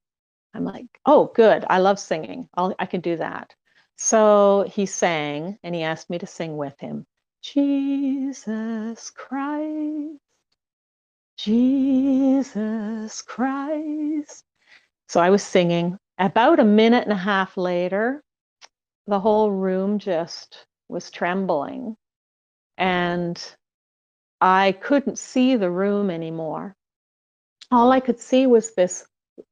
I'm 0.54 0.66
like, 0.66 0.88
"Oh, 1.06 1.32
good! 1.36 1.66
I 1.70 1.80
love 1.80 2.00
singing. 2.00 2.50
I'll, 2.56 2.76
I 2.80 2.86
can 2.86 3.02
do 3.02 3.18
that." 3.18 3.54
So 3.98 4.66
he 4.72 4.86
sang, 4.86 5.58
and 5.64 5.76
he 5.76 5.84
asked 5.84 6.10
me 6.10 6.18
to 6.20 6.28
sing 6.28 6.58
with 6.58 6.80
him. 6.80 7.06
Jesus 7.42 9.12
Christ, 9.12 10.20
Jesus 11.38 13.22
Christ. 13.22 14.44
So 15.08 15.20
I 15.22 15.30
was 15.30 15.44
singing. 15.44 15.98
About 16.20 16.60
a 16.60 16.64
minute 16.64 17.04
and 17.04 17.12
a 17.12 17.16
half 17.18 17.58
later, 17.58 18.24
the 19.08 19.20
whole 19.20 19.52
room 19.52 20.00
just 20.00 20.66
was 20.90 21.12
trembling. 21.12 21.98
And 22.78 23.42
I 24.46 24.74
couldn't 24.74 25.18
see 25.18 25.56
the 25.56 25.72
room 25.72 26.10
anymore. 26.10 26.76
All 27.72 27.94
I 27.94 28.02
could 28.02 28.20
see 28.20 28.46
was 28.46 28.76
this 28.76 29.08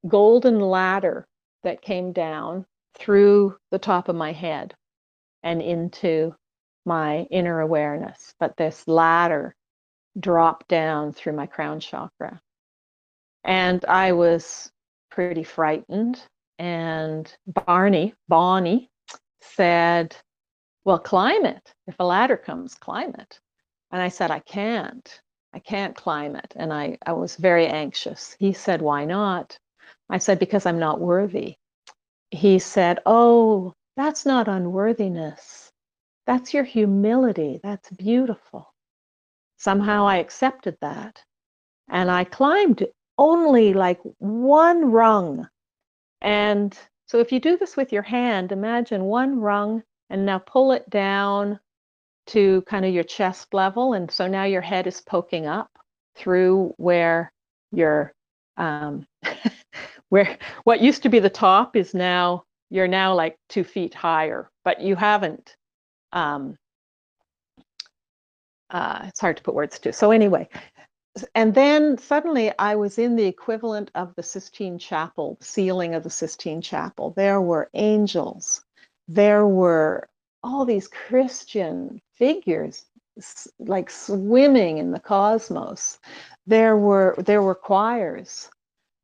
golden 0.05 0.59
ladder 0.59 1.25
that 1.63 1.81
came 1.81 2.11
down 2.11 2.65
through 2.95 3.55
the 3.71 3.79
top 3.79 4.09
of 4.09 4.17
my 4.17 4.33
head 4.33 4.75
and 5.43 5.61
into 5.61 6.35
my 6.85 7.19
inner 7.31 7.61
awareness. 7.61 8.33
But 8.37 8.57
this 8.57 8.85
ladder 8.85 9.55
dropped 10.19 10.67
down 10.67 11.13
through 11.13 11.37
my 11.37 11.45
crown 11.45 11.79
chakra. 11.79 12.41
And 13.45 13.85
I 13.85 14.11
was 14.11 14.73
pretty 15.09 15.43
frightened. 15.43 16.21
And 16.59 17.33
Barney, 17.47 18.13
Bonnie, 18.27 18.91
said, 19.39 20.17
Well, 20.83 20.99
climb 20.99 21.45
it. 21.45 21.73
If 21.87 21.95
a 21.97 22.03
ladder 22.03 22.35
comes, 22.35 22.75
climb 22.75 23.15
it. 23.17 23.39
And 23.91 24.01
I 24.01 24.07
said, 24.09 24.31
I 24.31 24.39
can't. 24.39 25.21
I 25.53 25.59
can't 25.59 25.95
climb 25.95 26.35
it. 26.35 26.53
And 26.55 26.71
I, 26.71 26.97
I 27.05 27.13
was 27.13 27.35
very 27.35 27.67
anxious. 27.67 28.35
He 28.39 28.53
said, 28.53 28.81
Why 28.81 29.05
not? 29.05 29.57
I 30.09 30.17
said, 30.17 30.39
Because 30.39 30.65
I'm 30.65 30.79
not 30.79 31.01
worthy. 31.01 31.55
He 32.31 32.59
said, 32.59 32.99
Oh, 33.05 33.73
that's 33.97 34.25
not 34.25 34.47
unworthiness. 34.47 35.71
That's 36.25 36.53
your 36.53 36.63
humility. 36.63 37.59
That's 37.63 37.89
beautiful. 37.91 38.73
Somehow 39.57 40.07
I 40.07 40.17
accepted 40.17 40.77
that. 40.81 41.21
And 41.89 42.09
I 42.09 42.23
climbed 42.23 42.87
only 43.17 43.73
like 43.73 43.99
one 44.19 44.91
rung. 44.91 45.49
And 46.21 46.77
so 47.07 47.19
if 47.19 47.31
you 47.31 47.39
do 47.39 47.57
this 47.57 47.75
with 47.75 47.91
your 47.91 48.03
hand, 48.03 48.53
imagine 48.53 49.03
one 49.03 49.39
rung 49.39 49.83
and 50.09 50.25
now 50.25 50.39
pull 50.39 50.71
it 50.71 50.89
down 50.89 51.59
to 52.27 52.61
kind 52.63 52.85
of 52.85 52.93
your 52.93 53.03
chest 53.03 53.53
level. 53.53 53.93
And 53.93 54.09
so 54.09 54.27
now 54.27 54.43
your 54.43 54.61
head 54.61 54.87
is 54.87 55.01
poking 55.01 55.47
up 55.47 55.69
through 56.15 56.73
where 56.77 57.31
your, 57.71 58.13
um, 58.57 59.05
where 60.09 60.37
what 60.63 60.81
used 60.81 61.03
to 61.03 61.09
be 61.09 61.19
the 61.19 61.29
top 61.29 61.75
is 61.75 61.93
now, 61.93 62.43
you're 62.69 62.87
now 62.87 63.13
like 63.13 63.37
two 63.49 63.63
feet 63.63 63.93
higher, 63.93 64.49
but 64.63 64.81
you 64.81 64.95
haven't, 64.95 65.55
um, 66.13 66.57
uh, 68.69 69.05
it's 69.07 69.19
hard 69.19 69.37
to 69.37 69.43
put 69.43 69.55
words 69.55 69.79
to. 69.79 69.91
So 69.91 70.11
anyway, 70.11 70.47
and 71.35 71.53
then 71.53 71.97
suddenly 71.97 72.53
I 72.57 72.75
was 72.75 72.97
in 72.97 73.15
the 73.15 73.25
equivalent 73.25 73.91
of 73.95 74.15
the 74.15 74.23
Sistine 74.23 74.79
Chapel, 74.79 75.37
ceiling 75.41 75.93
of 75.93 76.03
the 76.03 76.09
Sistine 76.09 76.61
Chapel. 76.61 77.13
There 77.15 77.41
were 77.41 77.69
angels. 77.73 78.63
There 79.07 79.45
were 79.45 80.07
all 80.43 80.65
these 80.65 80.87
Christian 80.87 82.01
figures 82.13 82.85
like 83.59 83.89
swimming 83.89 84.77
in 84.77 84.91
the 84.91 84.99
cosmos. 84.99 85.99
There 86.47 86.77
were 86.77 87.15
there 87.19 87.41
were 87.41 87.55
choirs, 87.55 88.49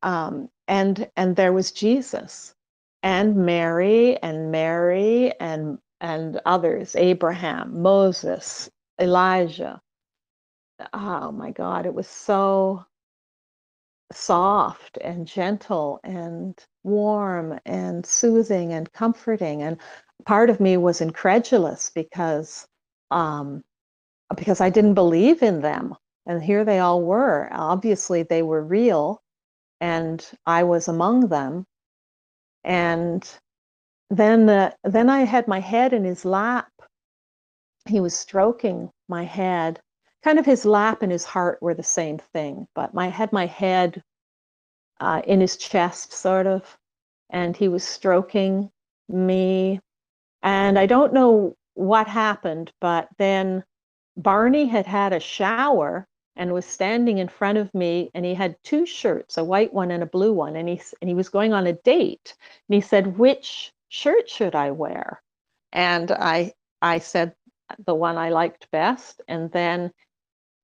um, 0.02 0.50
and 0.66 1.10
and 1.16 1.36
there 1.36 1.52
was 1.52 1.72
Jesus, 1.72 2.54
and 3.02 3.36
Mary, 3.36 4.16
and 4.22 4.50
Mary, 4.50 5.32
and 5.40 5.78
and 6.00 6.40
others, 6.46 6.96
Abraham, 6.96 7.82
Moses, 7.82 8.70
Elijah. 9.00 9.80
Oh 10.92 11.32
my 11.32 11.50
God, 11.50 11.86
it 11.86 11.94
was 11.94 12.08
so 12.08 12.84
soft 14.12 14.98
and 15.02 15.26
gentle 15.26 16.00
and 16.02 16.58
warm 16.82 17.58
and 17.66 18.06
soothing 18.06 18.72
and 18.72 18.92
comforting 18.92 19.62
and 19.62 19.78
part 20.24 20.50
of 20.50 20.60
me 20.60 20.76
was 20.76 21.00
incredulous 21.00 21.90
because 21.94 22.66
um, 23.10 23.62
because 24.36 24.60
I 24.60 24.70
didn't 24.70 24.94
believe 24.94 25.42
in 25.42 25.60
them. 25.60 25.94
And 26.26 26.42
here 26.42 26.64
they 26.64 26.78
all 26.78 27.02
were. 27.02 27.48
Obviously, 27.50 28.22
they 28.22 28.42
were 28.42 28.62
real, 28.62 29.22
and 29.80 30.24
I 30.46 30.62
was 30.62 30.88
among 30.88 31.28
them. 31.28 31.64
And 32.64 33.26
then, 34.10 34.48
uh, 34.48 34.72
then 34.84 35.08
I 35.08 35.20
had 35.20 35.48
my 35.48 35.60
head 35.60 35.92
in 35.94 36.04
his 36.04 36.24
lap. 36.24 36.70
He 37.88 38.00
was 38.00 38.14
stroking 38.14 38.90
my 39.08 39.24
head. 39.24 39.80
Kind 40.22 40.38
of 40.38 40.44
his 40.44 40.66
lap 40.66 41.00
and 41.00 41.10
his 41.10 41.24
heart 41.24 41.62
were 41.62 41.74
the 41.74 41.82
same 41.82 42.18
thing, 42.18 42.66
but 42.74 42.90
I 42.94 43.06
had 43.06 43.32
my 43.32 43.46
head 43.46 44.02
uh, 45.00 45.22
in 45.26 45.40
his 45.40 45.56
chest, 45.56 46.12
sort 46.12 46.46
of, 46.46 46.76
and 47.30 47.56
he 47.56 47.68
was 47.68 47.84
stroking 47.84 48.70
me 49.08 49.80
and 50.42 50.78
I 50.78 50.86
don't 50.86 51.12
know 51.12 51.56
what 51.74 52.06
happened, 52.08 52.72
but 52.80 53.08
then 53.18 53.64
Barney 54.16 54.66
had 54.66 54.86
had 54.86 55.12
a 55.12 55.20
shower 55.20 56.06
and 56.36 56.52
was 56.52 56.64
standing 56.66 57.18
in 57.18 57.28
front 57.28 57.58
of 57.58 57.72
me 57.74 58.10
and 58.14 58.24
he 58.24 58.34
had 58.34 58.56
two 58.62 58.86
shirts, 58.86 59.38
a 59.38 59.44
white 59.44 59.72
one 59.72 59.90
and 59.90 60.02
a 60.02 60.06
blue 60.06 60.32
one, 60.32 60.56
and 60.56 60.68
he 60.68 60.80
and 61.00 61.08
he 61.08 61.14
was 61.14 61.28
going 61.28 61.52
on 61.52 61.66
a 61.66 61.72
date. 61.72 62.34
And 62.68 62.74
he 62.74 62.80
said, 62.80 63.18
"Which 63.18 63.72
shirt 63.88 64.28
should 64.30 64.54
I 64.54 64.70
wear?" 64.70 65.22
And 65.72 66.10
I 66.12 66.52
I 66.82 66.98
said 66.98 67.34
the 67.86 67.94
one 67.94 68.16
I 68.16 68.30
liked 68.30 68.70
best, 68.70 69.20
and 69.28 69.50
then 69.52 69.92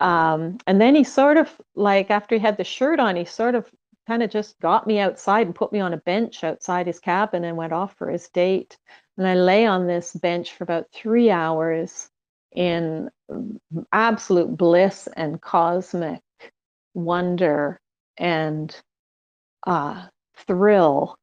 um, 0.00 0.58
and 0.66 0.80
then 0.80 0.94
he 0.94 1.04
sort 1.04 1.36
of 1.36 1.50
like 1.74 2.10
after 2.10 2.36
he 2.36 2.40
had 2.40 2.56
the 2.56 2.64
shirt 2.64 3.00
on, 3.00 3.16
he 3.16 3.24
sort 3.24 3.54
of 3.54 3.70
kind 4.06 4.22
of 4.22 4.30
just 4.30 4.58
got 4.60 4.86
me 4.86 4.98
outside 4.98 5.46
and 5.46 5.54
put 5.54 5.72
me 5.72 5.80
on 5.80 5.94
a 5.94 5.98
bench 5.98 6.44
outside 6.44 6.86
his 6.86 7.00
cabin 7.00 7.44
and 7.44 7.56
went 7.56 7.72
off 7.72 7.94
for 7.96 8.10
his 8.10 8.28
date. 8.28 8.76
And 9.16 9.26
I 9.26 9.34
lay 9.34 9.66
on 9.66 9.86
this 9.86 10.12
bench 10.14 10.52
for 10.52 10.64
about 10.64 10.90
three 10.92 11.30
hours 11.30 12.08
in 12.52 13.10
absolute 13.92 14.56
bliss 14.56 15.08
and 15.16 15.40
cosmic 15.40 16.20
wonder 16.94 17.80
and 18.18 18.74
uh, 19.66 20.06
thrill. 20.36 21.16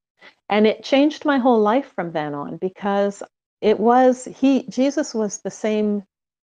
And 0.50 0.68
it 0.68 0.84
changed 0.84 1.26
my 1.26 1.38
whole 1.38 1.60
life 1.60 1.92
from 1.96 2.12
then 2.12 2.34
on 2.34 2.58
because 2.58 3.24
it 3.62 3.80
was 3.80 4.26
he, 4.26 4.64
Jesus 4.70 5.14
was 5.14 5.40
the 5.40 5.52
same 5.52 6.04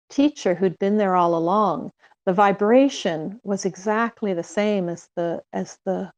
teacher 0.10 0.54
who'd 0.56 0.78
been 0.80 0.98
there 0.98 1.16
all 1.16 1.36
along. 1.36 1.92
The 2.26 2.34
vibration 2.34 3.40
was 3.44 3.66
exactly 3.66 4.34
the 4.34 4.44
same 4.44 4.90
as 4.90 5.10
the 5.16 5.42
as 5.54 5.80
the 5.86 6.12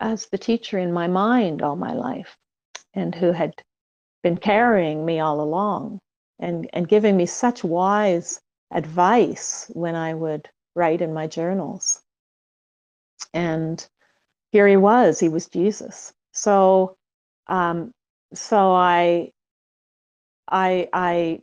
as 0.00 0.26
the 0.26 0.38
teacher 0.38 0.78
in 0.78 0.92
my 0.92 1.06
mind 1.08 1.62
all 1.62 1.76
my 1.76 1.92
life 1.92 2.36
and 2.94 3.14
who 3.14 3.32
had 3.32 3.54
been 4.22 4.36
carrying 4.36 5.04
me 5.04 5.20
all 5.20 5.40
along 5.40 6.00
and, 6.38 6.68
and 6.72 6.88
giving 6.88 7.16
me 7.16 7.26
such 7.26 7.64
wise 7.64 8.40
advice 8.72 9.70
when 9.74 9.94
I 9.94 10.14
would 10.14 10.48
write 10.74 11.00
in 11.02 11.12
my 11.14 11.26
journals. 11.26 12.02
And 13.34 13.86
here 14.52 14.68
he 14.68 14.76
was, 14.76 15.20
he 15.20 15.28
was 15.28 15.48
Jesus. 15.48 16.12
So 16.32 16.96
um, 17.48 17.92
so 18.34 18.72
I, 18.72 19.30
I, 20.48 20.88
I 20.92 21.40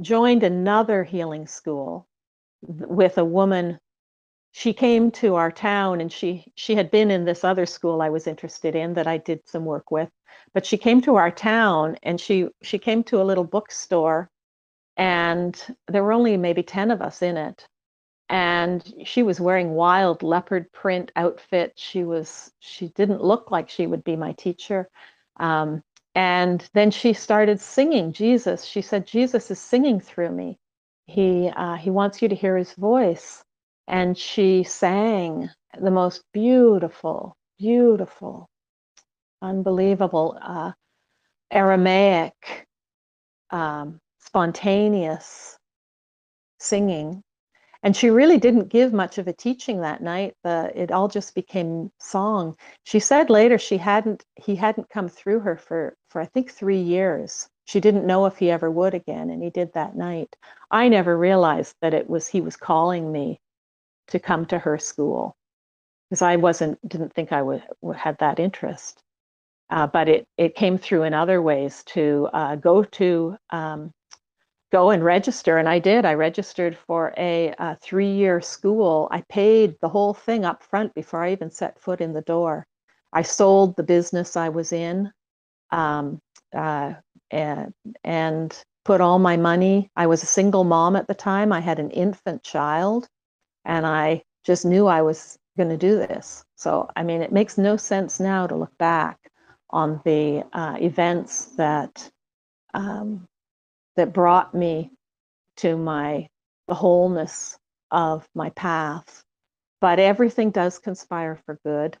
joined 0.00 0.42
another 0.42 1.04
healing 1.04 1.46
school 1.46 2.06
with 2.62 3.18
a 3.18 3.24
woman. 3.24 3.78
She 4.52 4.72
came 4.72 5.10
to 5.12 5.36
our 5.36 5.52
town 5.52 6.00
and 6.00 6.12
she 6.12 6.52
she 6.56 6.74
had 6.74 6.90
been 6.90 7.10
in 7.10 7.24
this 7.24 7.44
other 7.44 7.66
school 7.66 8.02
I 8.02 8.10
was 8.10 8.26
interested 8.26 8.74
in 8.74 8.94
that 8.94 9.06
I 9.06 9.18
did 9.18 9.46
some 9.48 9.64
work 9.64 9.90
with. 9.90 10.10
But 10.54 10.66
she 10.66 10.78
came 10.78 11.00
to 11.02 11.16
our 11.16 11.30
town 11.30 11.96
and 12.02 12.20
she 12.20 12.48
she 12.62 12.78
came 12.78 13.04
to 13.04 13.20
a 13.22 13.24
little 13.24 13.44
bookstore 13.44 14.30
and 14.96 15.60
there 15.88 16.04
were 16.04 16.12
only 16.12 16.36
maybe 16.36 16.62
10 16.62 16.90
of 16.92 17.02
us 17.02 17.22
in 17.22 17.36
it. 17.38 17.68
And 18.30 18.82
she 19.04 19.22
was 19.22 19.40
wearing 19.40 19.72
wild 19.74 20.22
leopard 20.22 20.72
print 20.72 21.12
outfit. 21.16 21.74
She 21.76 22.04
was 22.04 22.52
she 22.60 22.88
didn't 22.90 23.22
look 23.24 23.50
like 23.50 23.70
she 23.70 23.86
would 23.86 24.04
be 24.04 24.16
my 24.16 24.32
teacher. 24.32 24.88
Um, 25.40 25.82
and 26.14 26.68
then 26.74 26.90
she 26.90 27.12
started 27.14 27.60
singing 27.60 28.12
jesus. 28.12 28.64
She 28.64 28.82
said 28.82 29.06
jesus 29.06 29.50
is 29.50 29.60
singing 29.60 30.00
through 30.00 30.30
me. 30.32 30.58
He 31.06 31.48
uh, 31.56 31.76
he 31.76 31.90
wants 31.90 32.22
you 32.22 32.28
to 32.30 32.34
hear 32.36 32.56
his 32.58 32.74
voice 32.74 33.44
and 33.88 34.16
she 34.18 34.62
sang 34.64 35.50
the 35.80 35.90
most 35.90 36.22
beautiful 36.32 37.34
beautiful 37.58 38.48
unbelievable 39.42 40.38
uh, 40.42 40.72
aramaic 41.50 42.66
um, 43.50 43.98
spontaneous 44.20 45.58
singing. 46.58 47.22
And 47.82 47.96
she 47.96 48.10
really 48.10 48.38
didn't 48.38 48.68
give 48.68 48.92
much 48.92 49.18
of 49.18 49.28
a 49.28 49.32
teaching 49.32 49.80
that 49.80 50.02
night 50.02 50.34
the 50.42 50.72
it 50.74 50.90
all 50.92 51.08
just 51.08 51.34
became 51.34 51.90
song. 52.00 52.56
She 52.84 53.00
said 53.00 53.30
later 53.30 53.56
she 53.58 53.78
hadn't 53.78 54.24
he 54.36 54.56
hadn't 54.56 54.90
come 54.90 55.08
through 55.08 55.40
her 55.40 55.56
for 55.56 55.96
for 56.10 56.20
i 56.20 56.26
think 56.26 56.50
three 56.52 56.80
years. 56.80 57.48
She 57.66 57.80
didn't 57.80 58.06
know 58.06 58.26
if 58.26 58.36
he 58.38 58.50
ever 58.50 58.70
would 58.70 58.94
again 58.94 59.30
and 59.30 59.42
he 59.42 59.50
did 59.50 59.72
that 59.74 59.96
night. 59.96 60.36
I 60.70 60.88
never 60.88 61.16
realized 61.16 61.74
that 61.80 61.94
it 61.94 62.10
was 62.10 62.26
he 62.28 62.40
was 62.40 62.56
calling 62.56 63.12
me 63.12 63.40
to 64.08 64.18
come 64.18 64.44
to 64.46 64.58
her 64.58 64.78
school 64.78 65.36
because 66.08 66.22
i 66.22 66.36
wasn't 66.36 66.78
didn't 66.88 67.12
think 67.12 67.32
i 67.32 67.42
would 67.42 67.62
had 67.96 68.16
that 68.18 68.38
interest. 68.40 69.02
Uh, 69.70 69.86
but 69.86 70.08
it 70.08 70.26
it 70.38 70.54
came 70.54 70.78
through 70.78 71.02
in 71.02 71.12
other 71.12 71.42
ways 71.42 71.82
to 71.84 72.28
uh, 72.32 72.56
go 72.56 72.82
to 72.82 73.36
um, 73.50 73.92
go 74.72 74.90
and 74.90 75.04
register 75.04 75.58
and 75.58 75.68
i 75.68 75.78
did. 75.78 76.04
I 76.04 76.14
registered 76.14 76.76
for 76.86 77.12
a, 77.18 77.54
a 77.58 77.76
three-year 77.76 78.40
school. 78.40 79.08
I 79.10 79.22
paid 79.28 79.76
the 79.80 79.88
whole 79.88 80.14
thing 80.14 80.44
up 80.44 80.62
front 80.62 80.94
before 80.94 81.22
i 81.22 81.32
even 81.32 81.50
set 81.50 81.80
foot 81.80 82.00
in 82.00 82.14
the 82.14 82.22
door. 82.22 82.66
I 83.12 83.22
sold 83.22 83.76
the 83.76 83.82
business 83.82 84.36
i 84.36 84.48
was 84.48 84.72
in 84.72 85.12
um, 85.70 86.20
uh, 86.56 86.94
and, 87.30 87.74
and 88.04 88.62
put 88.84 89.00
all 89.00 89.18
my 89.18 89.36
money. 89.36 89.90
I 89.96 90.06
was 90.06 90.22
a 90.22 90.26
single 90.26 90.64
mom 90.64 90.96
at 90.96 91.06
the 91.08 91.14
time. 91.14 91.52
I 91.52 91.60
had 91.60 91.78
an 91.78 91.90
infant 91.90 92.42
child 92.42 93.06
and 93.68 93.86
i 93.86 94.20
just 94.44 94.64
knew 94.64 94.86
i 94.86 95.00
was 95.00 95.38
going 95.56 95.68
to 95.68 95.76
do 95.76 95.96
this 95.96 96.44
so 96.56 96.88
i 96.96 97.02
mean 97.02 97.22
it 97.22 97.32
makes 97.32 97.58
no 97.58 97.76
sense 97.76 98.20
now 98.20 98.46
to 98.46 98.56
look 98.56 98.76
back 98.78 99.18
on 99.70 100.00
the 100.04 100.44
uh, 100.52 100.76
events 100.80 101.46
that 101.56 102.10
um, 102.74 103.26
that 103.96 104.12
brought 104.12 104.54
me 104.54 104.90
to 105.56 105.76
my 105.76 106.28
the 106.68 106.74
wholeness 106.74 107.58
of 107.90 108.28
my 108.34 108.50
path. 108.50 109.24
But 109.80 109.98
everything 109.98 110.50
does 110.50 110.78
conspire 110.78 111.40
for 111.46 111.58
good. 111.64 111.96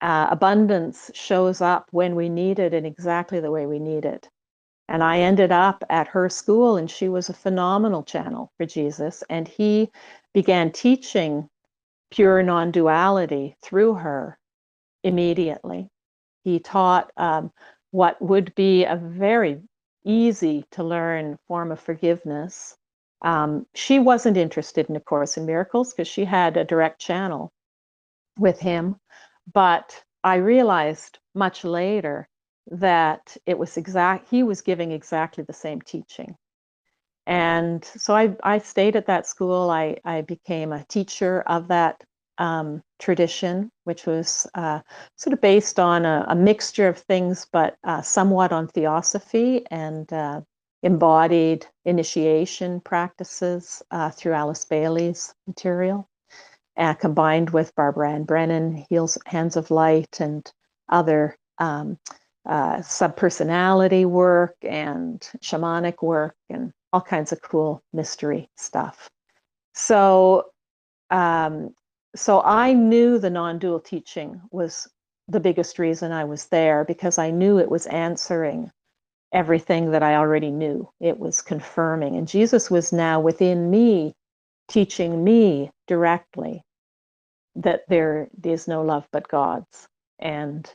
Uh, 0.00 0.28
abundance 0.30 1.10
shows 1.14 1.60
up 1.60 1.88
when 1.90 2.14
we 2.14 2.28
need 2.28 2.58
it 2.58 2.72
in 2.72 2.86
exactly 2.86 3.40
the 3.40 3.50
way 3.50 3.66
we 3.66 3.78
need 3.78 4.04
it. 4.04 4.28
And 4.88 5.02
I 5.02 5.20
ended 5.20 5.52
up 5.52 5.84
at 5.90 6.08
her 6.08 6.28
school, 6.28 6.76
and 6.76 6.90
she 6.90 7.08
was 7.08 7.28
a 7.28 7.34
phenomenal 7.34 8.02
channel 8.02 8.52
for 8.56 8.66
Jesus. 8.66 9.22
And 9.30 9.46
he 9.46 9.90
began 10.34 10.72
teaching 10.72 11.48
pure 12.10 12.42
non 12.42 12.70
duality 12.70 13.56
through 13.62 13.94
her 13.94 14.38
immediately. 15.02 15.88
He 16.44 16.58
taught 16.58 17.10
um, 17.16 17.52
what 17.90 18.20
would 18.20 18.54
be 18.54 18.84
a 18.84 18.96
very 18.96 19.60
easy 20.04 20.64
to 20.72 20.82
learn 20.82 21.38
form 21.46 21.70
of 21.72 21.80
forgiveness. 21.80 22.76
Um, 23.22 23.66
she 23.74 23.98
wasn't 23.98 24.36
interested 24.36 24.88
in 24.88 24.96
A 24.96 25.00
Course 25.00 25.36
in 25.36 25.46
Miracles 25.46 25.92
because 25.92 26.08
she 26.08 26.24
had 26.24 26.56
a 26.56 26.64
direct 26.64 27.00
channel 27.00 27.52
with 28.38 28.58
him. 28.58 28.96
But 29.52 30.02
I 30.24 30.36
realized 30.36 31.18
much 31.34 31.64
later 31.64 32.28
that 32.70 33.36
it 33.46 33.58
was 33.58 33.76
exact, 33.76 34.28
he 34.28 34.42
was 34.42 34.60
giving 34.60 34.92
exactly 34.92 35.44
the 35.44 35.52
same 35.52 35.80
teaching. 35.80 36.36
And 37.26 37.84
so 37.84 38.14
I, 38.14 38.36
I 38.42 38.58
stayed 38.58 38.96
at 38.96 39.06
that 39.06 39.26
school. 39.26 39.70
I, 39.70 39.96
I 40.04 40.22
became 40.22 40.72
a 40.72 40.84
teacher 40.84 41.42
of 41.42 41.68
that 41.68 42.02
um, 42.38 42.82
tradition, 42.98 43.70
which 43.84 44.06
was 44.06 44.46
uh, 44.54 44.80
sort 45.16 45.32
of 45.32 45.40
based 45.40 45.78
on 45.78 46.04
a, 46.04 46.24
a 46.28 46.34
mixture 46.34 46.88
of 46.88 46.98
things, 46.98 47.46
but 47.52 47.76
uh, 47.84 48.02
somewhat 48.02 48.52
on 48.52 48.66
theosophy 48.68 49.64
and 49.70 50.12
uh, 50.12 50.40
embodied 50.82 51.66
initiation 51.84 52.80
practices 52.80 53.82
uh, 53.92 54.10
through 54.10 54.32
Alice 54.32 54.64
Bailey's 54.64 55.32
material, 55.46 56.08
combined 56.98 57.50
with 57.50 57.74
Barbara 57.76 58.12
Ann 58.12 58.24
Brennan, 58.24 58.84
Heels, 58.88 59.16
Hands 59.26 59.56
of 59.56 59.70
Light, 59.70 60.20
and 60.20 60.50
other 60.88 61.36
um, 61.58 61.98
uh, 62.46 62.76
subpersonality 62.78 64.04
work 64.04 64.56
and 64.62 65.28
shamanic 65.40 66.02
work 66.02 66.34
and 66.50 66.72
all 66.92 67.00
kinds 67.00 67.32
of 67.32 67.40
cool 67.42 67.82
mystery 67.92 68.48
stuff. 68.56 69.08
So 69.74 70.46
um, 71.10 71.74
so 72.16 72.42
I 72.42 72.72
knew 72.72 73.18
the 73.18 73.30
non 73.30 73.58
dual 73.58 73.80
teaching 73.80 74.40
was 74.50 74.88
the 75.28 75.40
biggest 75.40 75.78
reason 75.78 76.12
I 76.12 76.24
was 76.24 76.46
there 76.46 76.84
because 76.84 77.18
I 77.18 77.30
knew 77.30 77.58
it 77.58 77.70
was 77.70 77.86
answering 77.86 78.70
everything 79.32 79.90
that 79.92 80.02
I 80.02 80.16
already 80.16 80.50
knew. 80.50 80.90
It 81.00 81.18
was 81.18 81.40
confirming. 81.40 82.16
And 82.16 82.28
Jesus 82.28 82.70
was 82.70 82.92
now 82.92 83.20
within 83.20 83.70
me, 83.70 84.14
teaching 84.68 85.22
me 85.24 85.70
directly 85.86 86.62
that 87.56 87.82
there 87.88 88.28
is 88.42 88.68
no 88.68 88.82
love 88.82 89.06
but 89.12 89.28
God's 89.28 89.86
and 90.18 90.70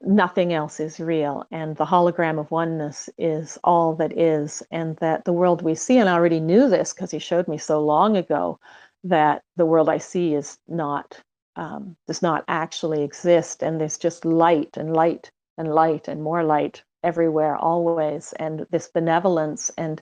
nothing 0.00 0.52
else 0.52 0.80
is 0.80 1.00
real. 1.00 1.44
And 1.50 1.76
the 1.76 1.86
hologram 1.86 2.38
of 2.38 2.50
oneness 2.50 3.08
is 3.18 3.58
all 3.64 3.94
that 3.94 4.16
is. 4.18 4.62
And 4.70 4.96
that 4.96 5.24
the 5.24 5.32
world 5.32 5.62
we 5.62 5.74
see, 5.74 5.98
and 5.98 6.08
I 6.08 6.14
already 6.14 6.40
knew 6.40 6.68
this 6.68 6.92
because 6.92 7.10
he 7.10 7.18
showed 7.18 7.48
me 7.48 7.58
so 7.58 7.80
long 7.80 8.16
ago, 8.16 8.58
that 9.04 9.42
the 9.56 9.66
world 9.66 9.88
I 9.88 9.98
see 9.98 10.34
is 10.34 10.58
not 10.68 11.20
um, 11.56 11.96
does 12.06 12.22
not 12.22 12.44
actually 12.48 13.02
exist, 13.02 13.62
and 13.62 13.80
there's 13.80 13.98
just 13.98 14.24
light 14.24 14.76
and 14.76 14.94
light 14.94 15.30
and 15.58 15.74
light 15.74 16.08
and 16.08 16.22
more 16.22 16.42
light 16.44 16.82
everywhere, 17.02 17.56
always, 17.56 18.32
and 18.38 18.66
this 18.70 18.88
benevolence 18.88 19.70
and 19.76 20.00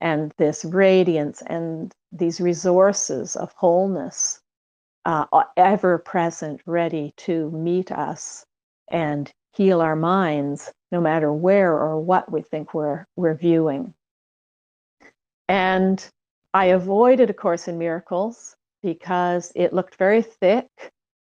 and 0.00 0.32
this 0.36 0.64
radiance 0.64 1.42
and 1.46 1.94
these 2.12 2.40
resources 2.40 3.36
of 3.36 3.52
wholeness 3.56 4.40
uh, 5.04 5.26
ever 5.56 5.98
present, 5.98 6.60
ready 6.66 7.14
to 7.16 7.50
meet 7.50 7.90
us 7.90 8.44
and 8.88 9.30
heal 9.54 9.80
our 9.80 9.96
minds, 9.96 10.72
no 10.90 11.00
matter 11.00 11.32
where 11.32 11.72
or 11.72 12.00
what 12.00 12.30
we 12.30 12.42
think 12.42 12.74
we're 12.74 13.06
we're 13.16 13.34
viewing. 13.34 13.94
And 15.48 16.04
I 16.54 16.66
avoided 16.66 17.30
A 17.30 17.34
Course 17.34 17.68
in 17.68 17.78
Miracles 17.78 18.56
because 18.82 19.52
it 19.54 19.72
looked 19.72 19.96
very 19.96 20.22
thick 20.22 20.68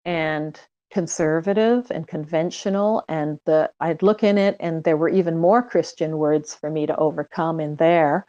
and 0.05 0.59
conservative 0.92 1.90
and 1.90 2.07
conventional 2.07 3.03
and 3.09 3.38
the 3.46 3.70
I'd 3.80 4.03
look 4.03 4.22
in 4.22 4.36
it 4.36 4.57
and 4.61 4.84
there 4.84 4.96
were 4.96 5.09
even 5.09 5.38
more 5.38 5.62
Christian 5.62 6.18
words 6.18 6.55
for 6.55 6.70
me 6.70 6.86
to 6.86 6.96
overcome 6.96 7.61
in 7.61 7.76
there. 7.76 8.26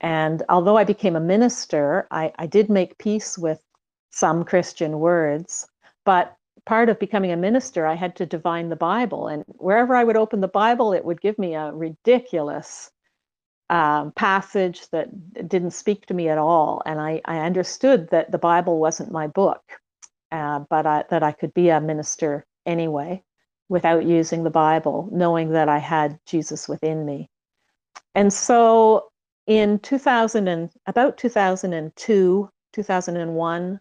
And 0.00 0.42
although 0.50 0.76
I 0.76 0.84
became 0.84 1.16
a 1.16 1.20
minister, 1.20 2.06
I, 2.10 2.32
I 2.38 2.46
did 2.46 2.68
make 2.68 2.98
peace 2.98 3.38
with 3.38 3.60
some 4.10 4.44
Christian 4.44 4.98
words, 4.98 5.66
but 6.04 6.35
part 6.66 6.88
of 6.88 6.98
becoming 6.98 7.32
a 7.32 7.36
minister, 7.36 7.86
I 7.86 7.94
had 7.94 8.16
to 8.16 8.26
divine 8.26 8.68
the 8.68 8.76
Bible. 8.76 9.28
And 9.28 9.44
wherever 9.46 9.94
I 9.94 10.04
would 10.04 10.16
open 10.16 10.40
the 10.40 10.48
Bible, 10.48 10.92
it 10.92 11.04
would 11.04 11.20
give 11.20 11.38
me 11.38 11.54
a 11.54 11.72
ridiculous 11.72 12.90
um, 13.70 14.12
passage 14.12 14.88
that 14.90 15.08
didn't 15.48 15.70
speak 15.70 16.06
to 16.06 16.14
me 16.14 16.28
at 16.28 16.38
all. 16.38 16.82
And 16.84 17.00
I, 17.00 17.20
I 17.24 17.38
understood 17.38 18.10
that 18.10 18.30
the 18.30 18.38
Bible 18.38 18.78
wasn't 18.78 19.12
my 19.12 19.28
book, 19.28 19.62
uh, 20.32 20.60
but 20.68 20.86
I, 20.86 21.04
that 21.10 21.22
I 21.22 21.32
could 21.32 21.54
be 21.54 21.70
a 21.70 21.80
minister 21.80 22.44
anyway 22.66 23.22
without 23.68 24.04
using 24.04 24.44
the 24.44 24.50
Bible, 24.50 25.08
knowing 25.12 25.50
that 25.50 25.68
I 25.68 25.78
had 25.78 26.18
Jesus 26.26 26.68
within 26.68 27.04
me. 27.04 27.28
And 28.14 28.32
so 28.32 29.08
in 29.46 29.78
2000 29.80 30.48
and 30.48 30.70
about 30.86 31.16
2002, 31.16 32.50
2001, 32.72 33.80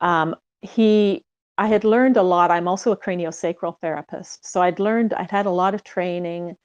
um, 0.00 0.36
he 0.62 1.24
I 1.60 1.66
had 1.66 1.84
learned 1.84 2.16
a 2.16 2.22
lot. 2.22 2.50
I'm 2.50 2.66
also 2.66 2.90
a 2.90 2.96
craniosacral 2.96 3.78
therapist. 3.82 4.46
So 4.46 4.62
I'd 4.62 4.80
learned, 4.80 5.12
I'd 5.12 5.30
had 5.30 5.44
a 5.44 5.50
lot 5.50 5.74
of 5.74 5.84
training 5.84 6.56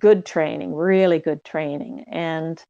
good 0.00 0.24
training, 0.24 0.72
really 0.72 1.18
good 1.18 1.42
training. 1.42 2.04
And 2.06 2.62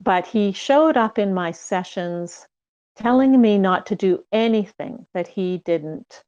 but 0.00 0.26
he 0.26 0.50
showed 0.50 0.96
up 0.96 1.16
in 1.16 1.32
my 1.32 1.52
sessions 1.52 2.44
telling 2.96 3.40
me 3.40 3.56
not 3.56 3.86
to 3.86 3.94
do 3.94 4.24
anything 4.32 5.06
that 5.14 5.28
he 5.28 5.58
didn't 5.64 6.24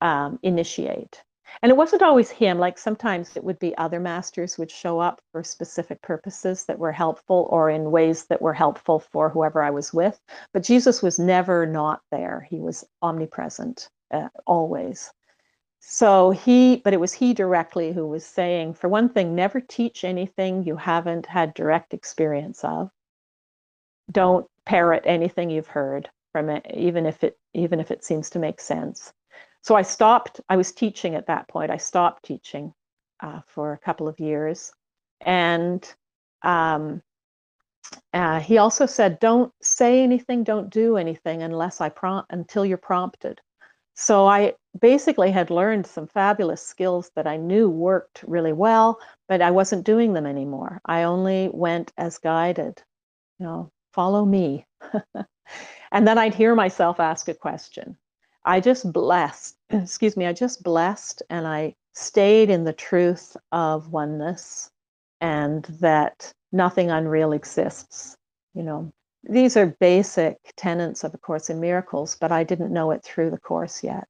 um, 0.00 0.38
initiate. 0.44 1.24
And 1.60 1.70
it 1.70 1.76
wasn't 1.76 2.02
always 2.02 2.30
him, 2.30 2.60
like 2.60 2.78
sometimes 2.78 3.36
it 3.36 3.42
would 3.42 3.58
be 3.58 3.76
other 3.76 3.98
masters 3.98 4.56
would 4.56 4.70
show 4.70 5.00
up 5.00 5.20
for 5.32 5.42
specific 5.42 6.00
purposes 6.02 6.64
that 6.66 6.78
were 6.78 6.92
helpful 6.92 7.48
or 7.50 7.70
in 7.70 7.90
ways 7.90 8.26
that 8.26 8.40
were 8.40 8.54
helpful 8.54 9.00
for 9.00 9.30
whoever 9.30 9.64
I 9.64 9.70
was 9.70 9.92
with. 9.92 10.20
But 10.52 10.62
Jesus 10.62 11.02
was 11.02 11.18
never 11.18 11.66
not 11.66 12.02
there, 12.12 12.46
he 12.48 12.60
was 12.60 12.84
omnipresent 13.02 13.88
uh, 14.10 14.28
always. 14.46 15.12
So 15.80 16.30
he, 16.30 16.76
but 16.84 16.92
it 16.92 17.00
was 17.00 17.12
he 17.12 17.32
directly 17.32 17.92
who 17.92 18.06
was 18.06 18.26
saying, 18.26 18.74
for 18.74 18.88
one 18.88 19.08
thing, 19.08 19.34
never 19.34 19.60
teach 19.60 20.04
anything 20.04 20.62
you 20.62 20.76
haven't 20.76 21.26
had 21.26 21.54
direct 21.54 21.94
experience 21.94 22.64
of. 22.64 22.90
Don't 24.10 24.46
parrot 24.66 25.04
anything 25.06 25.50
you've 25.50 25.68
heard 25.68 26.10
from 26.32 26.50
it, 26.50 26.66
even 26.74 27.06
if 27.06 27.24
it 27.24 27.38
even 27.54 27.80
if 27.80 27.90
it 27.90 28.04
seems 28.04 28.30
to 28.30 28.38
make 28.38 28.60
sense. 28.60 29.12
So 29.62 29.74
I 29.74 29.82
stopped. 29.82 30.40
I 30.48 30.56
was 30.56 30.72
teaching 30.72 31.14
at 31.14 31.26
that 31.26 31.48
point. 31.48 31.70
I 31.70 31.76
stopped 31.76 32.24
teaching 32.24 32.72
uh, 33.20 33.40
for 33.46 33.72
a 33.72 33.78
couple 33.78 34.08
of 34.08 34.20
years, 34.20 34.72
and 35.20 35.82
um, 36.42 37.02
uh, 38.12 38.40
he 38.40 38.58
also 38.58 38.86
said, 38.86 39.18
"Don't 39.20 39.52
say 39.62 40.02
anything. 40.02 40.44
Don't 40.44 40.70
do 40.70 40.96
anything 40.96 41.42
unless 41.42 41.80
I 41.80 41.88
prompt 41.88 42.32
until 42.32 42.64
you're 42.64 42.78
prompted." 42.78 43.40
So 44.00 44.28
I 44.28 44.54
basically 44.80 45.32
had 45.32 45.50
learned 45.50 45.84
some 45.84 46.06
fabulous 46.06 46.64
skills 46.64 47.10
that 47.16 47.26
I 47.26 47.36
knew 47.36 47.68
worked 47.68 48.22
really 48.28 48.52
well, 48.52 49.00
but 49.26 49.42
I 49.42 49.50
wasn't 49.50 49.84
doing 49.84 50.12
them 50.12 50.24
anymore. 50.24 50.80
I 50.84 51.02
only 51.02 51.50
went 51.52 51.92
as 51.98 52.16
guided. 52.16 52.80
You 53.40 53.46
know, 53.46 53.72
follow 53.92 54.24
me. 54.24 54.66
and 55.90 56.06
then 56.06 56.16
I'd 56.16 56.32
hear 56.32 56.54
myself 56.54 57.00
ask 57.00 57.26
a 57.28 57.34
question. 57.34 57.98
I 58.44 58.60
just 58.60 58.92
blessed, 58.92 59.56
excuse 59.70 60.16
me, 60.16 60.26
I 60.26 60.32
just 60.32 60.62
blessed 60.62 61.24
and 61.28 61.44
I 61.44 61.74
stayed 61.92 62.50
in 62.50 62.62
the 62.62 62.72
truth 62.72 63.36
of 63.50 63.90
oneness 63.90 64.70
and 65.20 65.64
that 65.80 66.32
nothing 66.52 66.88
unreal 66.92 67.32
exists. 67.32 68.16
You 68.54 68.62
know, 68.62 68.92
these 69.24 69.56
are 69.56 69.76
basic 69.80 70.36
tenets 70.56 71.04
of 71.04 71.14
A 71.14 71.18
Course 71.18 71.50
in 71.50 71.60
Miracles, 71.60 72.16
but 72.20 72.32
I 72.32 72.44
didn't 72.44 72.72
know 72.72 72.90
it 72.90 73.02
through 73.04 73.30
the 73.30 73.38
Course 73.38 73.82
yet. 73.82 74.08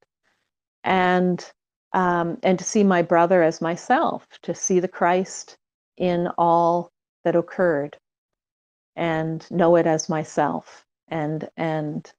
And 0.83 1.45
um, 1.93 2.37
and 2.43 2.59
to 2.59 2.65
see 2.65 2.83
my 2.83 3.01
brother 3.01 3.41
as 3.41 3.61
myself, 3.61 4.27
to 4.43 4.53
see 4.53 4.79
the 4.79 4.87
Christ 4.87 5.57
in 5.97 6.27
all 6.37 6.91
that 7.23 7.35
occurred, 7.35 7.97
and 8.95 9.49
know 9.51 9.75
it 9.75 9.87
as 9.87 10.09
myself, 10.09 10.85
and 11.07 11.49
and 11.57 12.11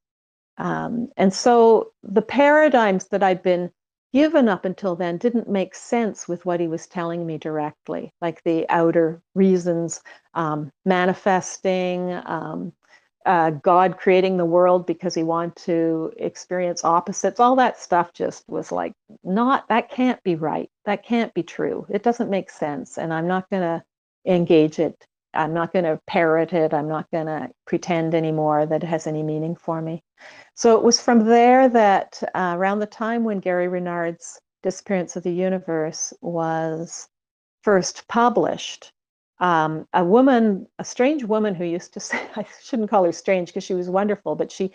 um, 0.59 1.09
and 1.17 1.33
so 1.33 1.93
the 2.03 2.23
paradigms 2.23 3.07
that 3.09 3.23
I'd 3.23 3.43
been 3.43 3.71
given 4.13 4.49
up 4.49 4.65
until 4.65 4.97
then 4.97 5.17
didn't 5.19 5.49
make 5.49 5.75
sense 5.75 6.29
with 6.29 6.45
what 6.45 6.61
he 6.61 6.67
was 6.69 6.87
telling 6.87 7.27
me 7.27 7.39
directly, 7.39 8.13
like 8.21 8.43
the 8.45 8.67
outer 8.69 9.23
reasons, 9.35 10.03
um, 10.35 10.73
manifesting, 10.85 12.13
um, 12.27 12.73
uh, 13.27 13.51
God 13.51 13.99
creating 13.99 14.37
the 14.37 14.45
world 14.45 14.87
because 14.87 15.15
he 15.15 15.23
wanted 15.23 15.57
to 15.65 16.13
experience 16.17 16.85
opposites. 16.85 17.41
All 17.41 17.57
that 17.57 17.79
stuff 17.79 18.13
just 18.13 18.45
was 18.49 18.73
like, 18.73 18.93
not, 19.23 19.69
that 19.69 19.91
can't 19.91 20.23
be 20.23 20.37
right. 20.37 20.71
That 20.87 21.05
can't 21.05 21.33
be 21.35 21.43
true. 21.43 21.87
It 21.91 22.03
doesn't 22.03 22.31
make 22.31 22.51
sense. 22.51 22.99
And 22.99 23.13
I'm 23.13 23.27
not 23.29 23.51
going 23.51 23.63
to 23.63 23.83
engage 24.27 24.79
it. 24.79 25.07
I'm 25.35 25.55
not 25.55 25.73
going 25.73 25.85
to 25.85 26.01
parrot 26.07 26.53
it. 26.53 26.75
I'm 26.75 26.89
not 26.89 27.11
going 27.11 27.27
to 27.27 27.51
pretend 27.67 28.15
anymore 28.15 28.67
that 28.67 28.83
it 28.83 28.87
has 28.87 29.07
any 29.07 29.23
meaning 29.23 29.55
for 29.55 29.81
me. 29.81 30.03
So 30.55 30.77
it 30.77 30.83
was 30.83 31.01
from 31.01 31.27
there 31.27 31.69
that 31.69 32.23
uh, 32.35 32.55
around 32.57 32.81
the 32.81 32.87
time 32.87 33.25
when 33.25 33.39
Gary 33.39 33.69
Renard's 33.69 34.41
Disappearance 34.63 35.17
of 35.17 35.23
the 35.23 35.33
Universe 35.33 36.13
was 36.21 37.09
first 37.63 38.07
published, 38.09 38.93
um, 39.41 39.89
a 39.95 40.05
woman, 40.05 40.67
a 40.79 40.85
strange 40.85 41.25
woman 41.25 41.55
who 41.55 41.65
used 41.65 41.95
to 41.95 42.01
say, 42.01 42.21
I 42.37 42.47
shouldn't 42.63 42.91
call 42.91 43.05
her 43.05 43.13
strange 43.13 43.49
because 43.49 43.65
she 43.65 43.75
was 43.75 43.89
wonderful, 43.89 44.37
but 44.37 44.53
she, 44.53 44.71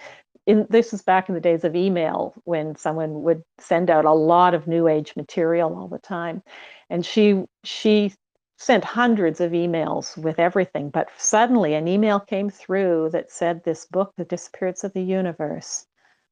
in 0.46 0.68
this 0.70 0.92
was 0.92 1.02
back 1.02 1.30
in 1.30 1.36
the 1.36 1.42
days 1.42 1.64
of 1.64 1.76
email 1.76 2.34
when 2.44 2.76
someone 2.76 3.24
would 3.24 3.44
send 3.60 3.90
out 3.90 4.06
a 4.06 4.14
lot 4.14 4.54
of 4.54 4.68
new 4.68 4.88
age 4.88 5.14
material 5.16 5.76
all 5.76 5.88
the 5.88 6.00
time, 6.00 6.44
and 6.90 7.06
she 7.06 7.46
she 7.64 8.14
sent 8.58 8.84
hundreds 8.84 9.42
of 9.42 9.52
emails 9.52 10.18
with 10.18 10.40
everything, 10.40 10.90
but 10.90 11.10
suddenly 11.18 11.74
an 11.74 11.88
email 11.88 12.20
came 12.20 12.50
through 12.50 13.10
that 13.12 13.32
said 13.32 13.64
this 13.64 13.86
book, 13.86 14.14
The 14.18 14.26
Disappearance 14.26 14.84
of 14.84 14.94
the 14.94 15.04
Universe, 15.04 15.86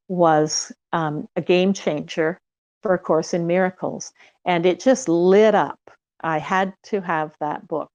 was 0.08 0.72
um, 0.94 1.28
a 1.36 1.42
game 1.42 1.74
changer 1.74 2.40
for 2.82 2.94
A 2.94 3.00
Course 3.00 3.34
in 3.34 3.46
Miracles, 3.46 4.14
and 4.46 4.66
it 4.66 4.80
just 4.80 5.10
lit 5.10 5.54
up. 5.56 5.80
I 6.22 6.38
had 6.38 6.74
to 6.84 7.02
have 7.02 7.36
that 7.40 7.68
book 7.68 7.92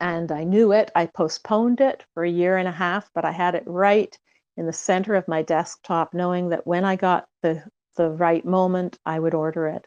and 0.00 0.30
I 0.32 0.44
knew 0.44 0.72
it. 0.72 0.90
I 0.94 1.06
postponed 1.06 1.80
it 1.80 2.04
for 2.14 2.24
a 2.24 2.30
year 2.30 2.56
and 2.56 2.68
a 2.68 2.72
half, 2.72 3.10
but 3.14 3.24
I 3.24 3.32
had 3.32 3.54
it 3.54 3.64
right 3.66 4.16
in 4.56 4.66
the 4.66 4.72
center 4.72 5.14
of 5.14 5.28
my 5.28 5.42
desktop, 5.42 6.14
knowing 6.14 6.50
that 6.50 6.66
when 6.66 6.84
I 6.84 6.96
got 6.96 7.26
the 7.42 7.64
the 7.96 8.10
right 8.10 8.44
moment, 8.44 8.98
I 9.04 9.18
would 9.18 9.34
order 9.34 9.68
it. 9.68 9.86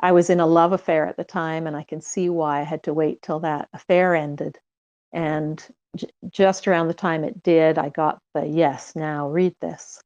I 0.00 0.12
was 0.12 0.30
in 0.30 0.40
a 0.40 0.46
love 0.46 0.72
affair 0.72 1.06
at 1.06 1.16
the 1.16 1.24
time, 1.24 1.66
and 1.66 1.76
I 1.76 1.84
can 1.84 2.00
see 2.00 2.28
why 2.28 2.60
I 2.60 2.64
had 2.64 2.82
to 2.84 2.94
wait 2.94 3.22
till 3.22 3.40
that 3.40 3.68
affair 3.72 4.14
ended. 4.14 4.58
And 5.12 5.64
j- 5.96 6.10
just 6.30 6.68
around 6.68 6.88
the 6.88 6.94
time 6.94 7.24
it 7.24 7.42
did, 7.42 7.78
I 7.78 7.90
got 7.90 8.20
the 8.34 8.46
yes, 8.46 8.96
now 8.96 9.28
read 9.28 9.54
this. 9.60 10.02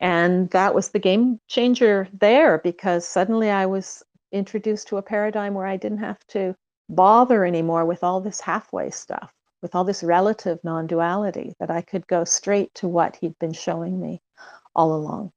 And 0.00 0.50
that 0.50 0.74
was 0.74 0.90
the 0.90 0.98
game 0.98 1.40
changer 1.48 2.08
there 2.12 2.58
because 2.58 3.06
suddenly 3.06 3.50
I 3.50 3.66
was 3.66 4.02
introduced 4.32 4.88
to 4.88 4.96
a 4.98 5.02
paradigm 5.02 5.54
where 5.54 5.66
I 5.66 5.76
didn't 5.76 5.98
have 5.98 6.24
to 6.28 6.54
bother 6.88 7.44
anymore 7.44 7.84
with 7.84 8.04
all 8.04 8.20
this 8.20 8.40
halfway 8.40 8.90
stuff, 8.90 9.32
with 9.62 9.74
all 9.74 9.84
this 9.84 10.02
relative 10.02 10.58
non 10.64 10.86
duality, 10.86 11.54
that 11.60 11.70
I 11.70 11.82
could 11.82 12.06
go 12.06 12.24
straight 12.24 12.74
to 12.74 12.88
what 12.88 13.16
he'd 13.16 13.38
been 13.38 13.52
showing 13.52 14.00
me 14.00 14.20
all 14.74 14.94
along. 14.94 15.32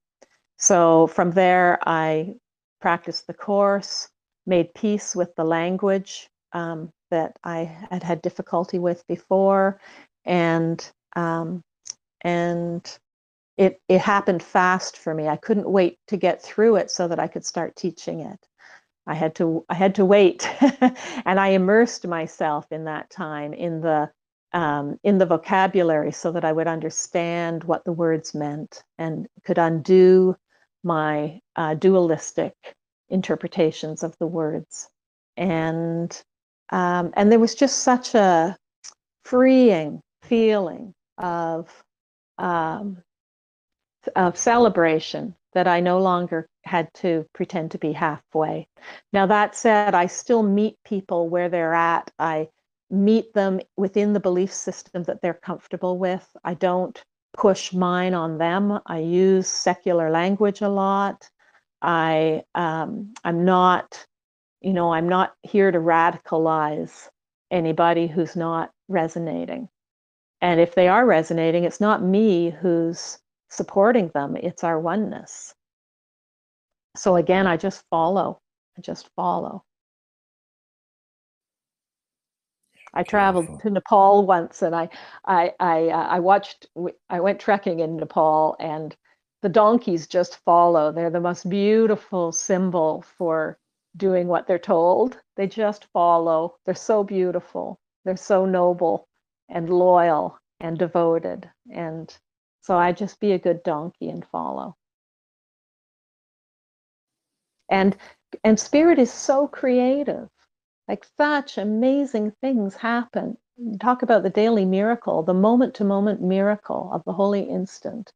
So 0.58 1.08
from 1.08 1.32
there, 1.32 1.80
I 1.86 2.36
practiced 2.82 3.28
the 3.28 3.34
course, 3.34 4.10
made 4.46 4.74
peace 4.74 5.16
with 5.16 5.34
the 5.36 5.44
language 5.44 6.30
um, 6.54 6.92
that 7.12 7.38
I 7.44 7.64
had 7.90 8.04
had 8.04 8.22
difficulty 8.22 8.80
with 8.80 9.06
before, 9.08 9.80
and 10.26 10.92
um, 11.16 11.64
and 12.22 13.00
it 13.58 13.82
it 13.88 14.02
happened 14.02 14.44
fast 14.44 14.98
for 14.98 15.14
me. 15.14 15.28
I 15.28 15.38
couldn't 15.38 15.70
wait 15.70 15.98
to 16.08 16.18
get 16.18 16.42
through 16.42 16.78
it 16.78 16.92
so 16.92 17.08
that 17.08 17.20
I 17.20 17.28
could 17.28 17.46
start 17.46 17.76
teaching 17.76 18.22
it. 18.22 18.40
I 19.10 19.16
had 19.16 19.34
to 19.36 19.66
I 19.70 19.74
had 19.74 19.96
to 19.96 20.06
wait, 20.06 20.48
and 21.26 21.40
I 21.40 21.50
immersed 21.50 22.06
myself 22.06 22.72
in 22.72 22.86
that 22.86 23.10
time 23.10 23.54
in 23.54 23.82
the 23.82 24.12
um, 24.54 25.00
in 25.04 25.18
the 25.18 25.26
vocabulary 25.26 26.12
so 26.12 26.32
that 26.32 26.46
I 26.46 26.52
would 26.54 26.68
understand 26.68 27.64
what 27.64 27.84
the 27.86 27.92
words 27.92 28.36
meant 28.36 28.84
and 29.00 29.28
could 29.44 29.58
undo 29.58 30.36
my 30.84 31.42
uh, 31.56 31.74
dualistic 31.74 32.54
interpretations 33.10 34.04
of 34.04 34.16
the 34.20 34.28
words. 34.28 34.90
And 35.38 36.12
um, 36.72 37.12
and 37.16 37.32
there 37.32 37.40
was 37.40 37.56
just 37.56 37.80
such 37.80 38.14
a 38.14 38.56
freeing 39.24 40.02
feeling 40.22 40.94
of 41.18 41.84
um, 42.38 43.02
of 44.16 44.38
celebration 44.38 45.36
that 45.54 45.68
I 45.68 45.80
no 45.80 46.00
longer 46.00 46.48
had 46.64 46.94
to 46.96 47.26
pretend 47.34 47.72
to 47.72 47.78
be 47.78 47.92
halfway. 47.92 48.68
Now, 49.14 49.26
that 49.26 49.56
said, 49.56 49.96
I 49.96 50.06
still 50.06 50.44
meet 50.44 50.78
people 50.86 51.30
where 51.30 51.50
they're 51.50 51.74
at. 51.74 52.12
I 52.20 52.50
meet 52.90 53.34
them 53.34 53.60
within 53.78 54.14
the 54.14 54.20
belief 54.20 54.54
system 54.54 55.04
that 55.04 55.22
they're 55.22 55.34
comfortable 55.34 55.98
with. 55.98 56.28
I 56.44 56.54
don't 56.54 57.02
push 57.34 57.74
mine 57.74 58.14
on 58.14 58.38
them. 58.38 58.80
I 58.86 59.00
use 59.00 59.48
secular 59.48 60.10
language 60.10 60.62
a 60.62 60.70
lot. 60.70 61.30
I 61.82 62.44
um, 62.56 63.14
I'm 63.24 63.46
not, 63.46 64.06
you 64.62 64.74
know, 64.74 64.94
I'm 64.94 65.08
not 65.08 65.34
here 65.44 65.72
to 65.72 65.80
radicalize 65.80 67.08
anybody 67.52 68.08
who's 68.08 68.36
not 68.36 68.72
resonating. 68.88 69.70
And 70.42 70.60
if 70.60 70.76
they 70.76 70.88
are 70.88 71.06
resonating, 71.06 71.64
it's 71.64 71.80
not 71.82 72.04
me 72.04 72.50
who's 72.50 73.20
supporting 73.50 74.10
them, 74.14 74.36
it's 74.36 74.64
our 74.64 74.80
oneness. 74.80 75.54
So 76.96 77.16
again, 77.16 77.48
I 77.48 77.58
just 77.58 77.84
follow. 77.90 78.42
I 78.78 78.82
just 78.82 79.10
follow. 79.16 79.64
I 82.94 83.04
traveled 83.04 83.46
Beautiful. 83.46 83.70
to 83.70 83.74
Nepal 83.76 84.26
once, 84.26 84.62
and 84.62 84.76
I, 84.76 84.90
I, 85.26 85.54
I, 85.60 85.90
uh, 85.90 86.08
I 86.08 86.20
watched. 86.20 86.68
I 87.10 87.20
went 87.20 87.40
trekking 87.40 87.80
in 87.80 87.98
Nepal, 87.98 88.56
and 88.60 88.96
the 89.42 89.50
donkeys 89.50 90.08
just 90.08 90.38
follow. 90.38 90.92
They're 90.92 91.12
the 91.12 91.20
most 91.20 91.50
beautiful 91.50 92.32
symbol 92.32 93.04
for 93.18 93.60
doing 93.96 94.28
what 94.28 94.48
they're 94.48 94.60
told. 94.60 95.18
They 95.36 95.48
just 95.48 95.86
follow. 95.94 96.56
They're 96.66 96.76
so 96.76 97.04
beautiful. 97.04 97.80
They're 98.06 98.18
so 98.18 98.46
noble 98.46 99.08
and 99.50 99.70
loyal 99.70 100.38
and 100.60 100.78
devoted. 100.78 101.50
And 101.72 102.16
so 102.62 102.78
I 102.78 102.92
just 102.92 103.20
be 103.20 103.32
a 103.34 103.40
good 103.40 103.64
donkey 103.64 104.10
and 104.10 104.26
follow. 104.26 104.76
And 107.70 107.96
and 108.44 108.60
spirit 108.60 109.00
is 109.00 109.12
so 109.12 109.48
creative. 109.48 110.30
Like 110.88 111.06
such 111.18 111.58
amazing 111.58 112.34
things 112.42 112.76
happen. 112.76 113.38
Talk 113.80 114.02
about 114.02 114.24
the 114.24 114.30
daily 114.30 114.66
miracle, 114.66 115.24
the 115.24 115.34
moment 115.34 115.76
to 115.76 115.84
moment 115.84 116.22
miracle 116.22 116.90
of 116.94 117.04
the 117.06 117.14
holy 117.14 117.42
instant, 117.44 118.12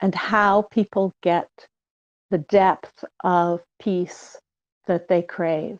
and 0.00 0.14
how 0.14 0.62
people 0.62 1.12
get 1.22 1.48
the 2.30 2.38
depth 2.38 3.04
of 3.22 3.62
peace 3.78 4.38
that 4.86 5.08
they 5.08 5.22
crave 5.22 5.78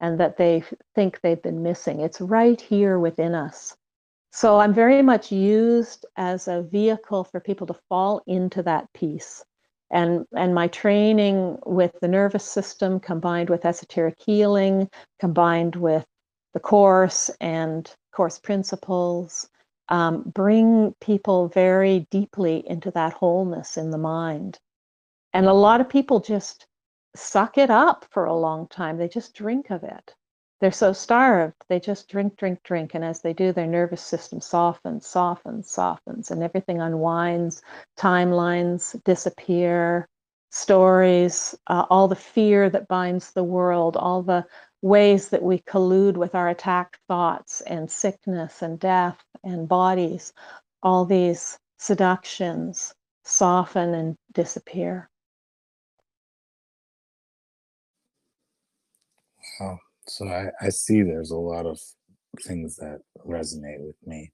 and 0.00 0.18
that 0.18 0.36
they 0.36 0.64
think 0.94 1.20
they've 1.20 1.42
been 1.42 1.62
missing. 1.62 2.00
It's 2.00 2.20
right 2.20 2.60
here 2.60 2.98
within 2.98 3.34
us. 3.34 3.76
So 4.36 4.58
I'm 4.58 4.74
very 4.74 5.00
much 5.00 5.30
used 5.30 6.04
as 6.16 6.48
a 6.48 6.62
vehicle 6.62 7.22
for 7.22 7.38
people 7.38 7.68
to 7.68 7.80
fall 7.88 8.20
into 8.26 8.64
that 8.64 8.92
peace. 8.92 9.44
And, 9.92 10.26
and 10.36 10.52
my 10.52 10.66
training 10.66 11.60
with 11.64 11.92
the 12.00 12.08
nervous 12.08 12.44
system 12.44 12.98
combined 12.98 13.48
with 13.48 13.64
esoteric 13.64 14.16
healing, 14.18 14.90
combined 15.20 15.76
with 15.76 16.04
the 16.52 16.58
course 16.58 17.30
and 17.40 17.88
course 18.12 18.40
principles, 18.40 19.48
um, 19.88 20.22
bring 20.34 20.96
people 21.00 21.46
very 21.46 22.08
deeply 22.10 22.68
into 22.68 22.90
that 22.90 23.12
wholeness 23.12 23.76
in 23.76 23.92
the 23.92 23.98
mind. 23.98 24.58
And 25.32 25.46
a 25.46 25.52
lot 25.52 25.80
of 25.80 25.88
people 25.88 26.18
just 26.18 26.66
suck 27.14 27.56
it 27.56 27.70
up 27.70 28.04
for 28.10 28.24
a 28.24 28.34
long 28.34 28.66
time. 28.66 28.96
They 28.96 29.06
just 29.06 29.32
drink 29.32 29.70
of 29.70 29.84
it. 29.84 30.12
They're 30.60 30.72
so 30.72 30.92
starved, 30.92 31.56
they 31.68 31.80
just 31.80 32.08
drink, 32.08 32.36
drink, 32.36 32.62
drink. 32.62 32.94
And 32.94 33.04
as 33.04 33.20
they 33.20 33.32
do, 33.34 33.52
their 33.52 33.66
nervous 33.66 34.02
system 34.02 34.40
softens, 34.40 35.06
softens, 35.06 35.70
softens, 35.70 36.30
and 36.30 36.42
everything 36.42 36.80
unwinds. 36.80 37.62
Timelines 37.98 39.02
disappear, 39.04 40.08
stories, 40.50 41.54
uh, 41.66 41.84
all 41.90 42.08
the 42.08 42.16
fear 42.16 42.70
that 42.70 42.88
binds 42.88 43.32
the 43.32 43.44
world, 43.44 43.96
all 43.96 44.22
the 44.22 44.46
ways 44.82 45.28
that 45.30 45.42
we 45.42 45.58
collude 45.60 46.16
with 46.16 46.34
our 46.34 46.48
attacked 46.48 46.98
thoughts 47.08 47.60
and 47.62 47.90
sickness 47.90 48.62
and 48.62 48.78
death 48.78 49.22
and 49.42 49.68
bodies, 49.68 50.32
all 50.82 51.04
these 51.04 51.58
seductions 51.78 52.94
soften 53.24 53.94
and 53.94 54.16
disappear. 54.32 55.10
Wow. 59.60 59.80
So 60.06 60.28
I, 60.28 60.50
I 60.60 60.68
see 60.70 61.02
there's 61.02 61.30
a 61.30 61.36
lot 61.36 61.66
of 61.66 61.78
things 62.42 62.76
that 62.76 63.00
resonate 63.26 63.80
with 63.80 63.96
me 64.06 64.32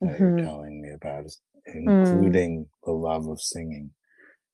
that 0.00 0.18
Mhm. 0.18 0.20
you're 0.20 0.44
telling 0.46 0.80
me 0.82 0.90
about, 0.90 1.26
Mm. 1.66 1.74
including 1.74 2.68
the 2.84 2.92
love 2.92 3.26
of 3.28 3.40
singing. 3.40 3.90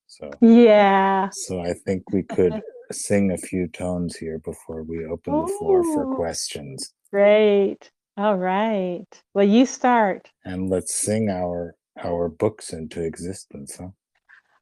So 0.06 0.30
Yeah. 0.40 1.30
so 1.30 1.60
I 1.60 1.72
think 1.74 2.10
we 2.12 2.22
could 2.22 2.52
sing 2.92 3.30
a 3.30 3.38
few 3.38 3.68
tones 3.68 4.16
here 4.16 4.38
before 4.38 4.82
we 4.82 5.04
open 5.06 5.40
the 5.40 5.52
floor 5.58 5.82
for 5.84 6.06
questions. 6.06 6.92
Great. 7.10 7.90
All 8.16 8.36
right. 8.36 9.06
Well, 9.34 9.46
you 9.46 9.64
start. 9.66 10.30
And 10.44 10.68
let's 10.68 10.94
sing 10.94 11.30
our 11.30 11.74
our 12.02 12.28
books 12.28 12.72
into 12.72 13.02
existence, 13.02 13.76
huh? 13.76 13.88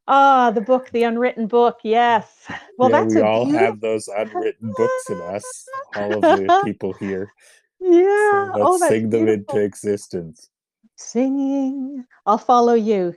Ah, 0.09 0.51
the 0.53 0.61
book, 0.61 0.90
the 0.92 1.05
unwritten 1.05 1.46
book. 1.46 1.80
Yes. 1.84 2.46
Well, 2.78 2.90
yeah, 2.90 2.90
that's 2.90 3.14
we 3.14 3.20
all 3.20 3.46
beautiful. 3.46 3.59
have 3.59 3.80
those 3.80 4.09
unwritten 4.09 4.72
books 4.72 5.11
in 5.11 5.20
us, 5.20 5.70
all 5.94 6.16
of 6.16 6.28
the 6.28 6.53
people 6.62 6.94
here. 6.94 7.32
Yeah. 7.80 8.07
So 8.16 8.51
oh, 8.61 8.78
let's 8.78 8.78
that's 8.80 8.88
sing 8.88 9.11
them 9.11 9.28
beautiful. 9.28 9.55
into 9.55 9.61
existence. 9.61 10.51
Singing. 10.96 12.07
I'll 12.26 12.38
follow 12.38 12.74
you. 12.74 13.14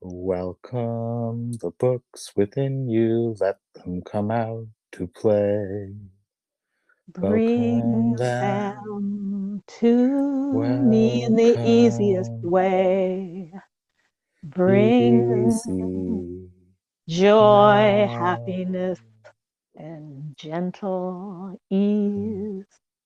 Welcome 0.00 1.52
the 1.54 1.72
books 1.78 2.32
within 2.36 2.88
you, 2.88 3.36
let 3.40 3.58
them 3.74 4.02
come 4.02 4.30
out 4.30 4.68
to 4.92 5.08
play. 5.08 5.94
Bring 7.08 8.12
Welcome 8.12 8.16
them, 8.16 8.84
them 8.90 9.62
to 9.80 10.80
me 10.82 11.24
in 11.24 11.36
the 11.36 11.58
easiest 11.62 12.32
way. 12.42 13.52
Bring 14.44 15.46
easy 15.48 16.48
joy, 17.08 18.06
happiness, 18.08 18.98
and 19.76 20.36
gentle 20.36 21.60
ease. 21.70 22.64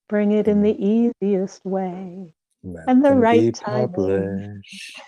Bring 0.09 0.33
it 0.33 0.49
in 0.49 0.63
the 0.63 0.75
mm. 0.75 1.13
easiest 1.21 1.65
way. 1.65 2.35
Let 2.63 2.89
and 2.89 3.05
the 3.05 3.13
right 3.13 3.61
published. 3.63 5.01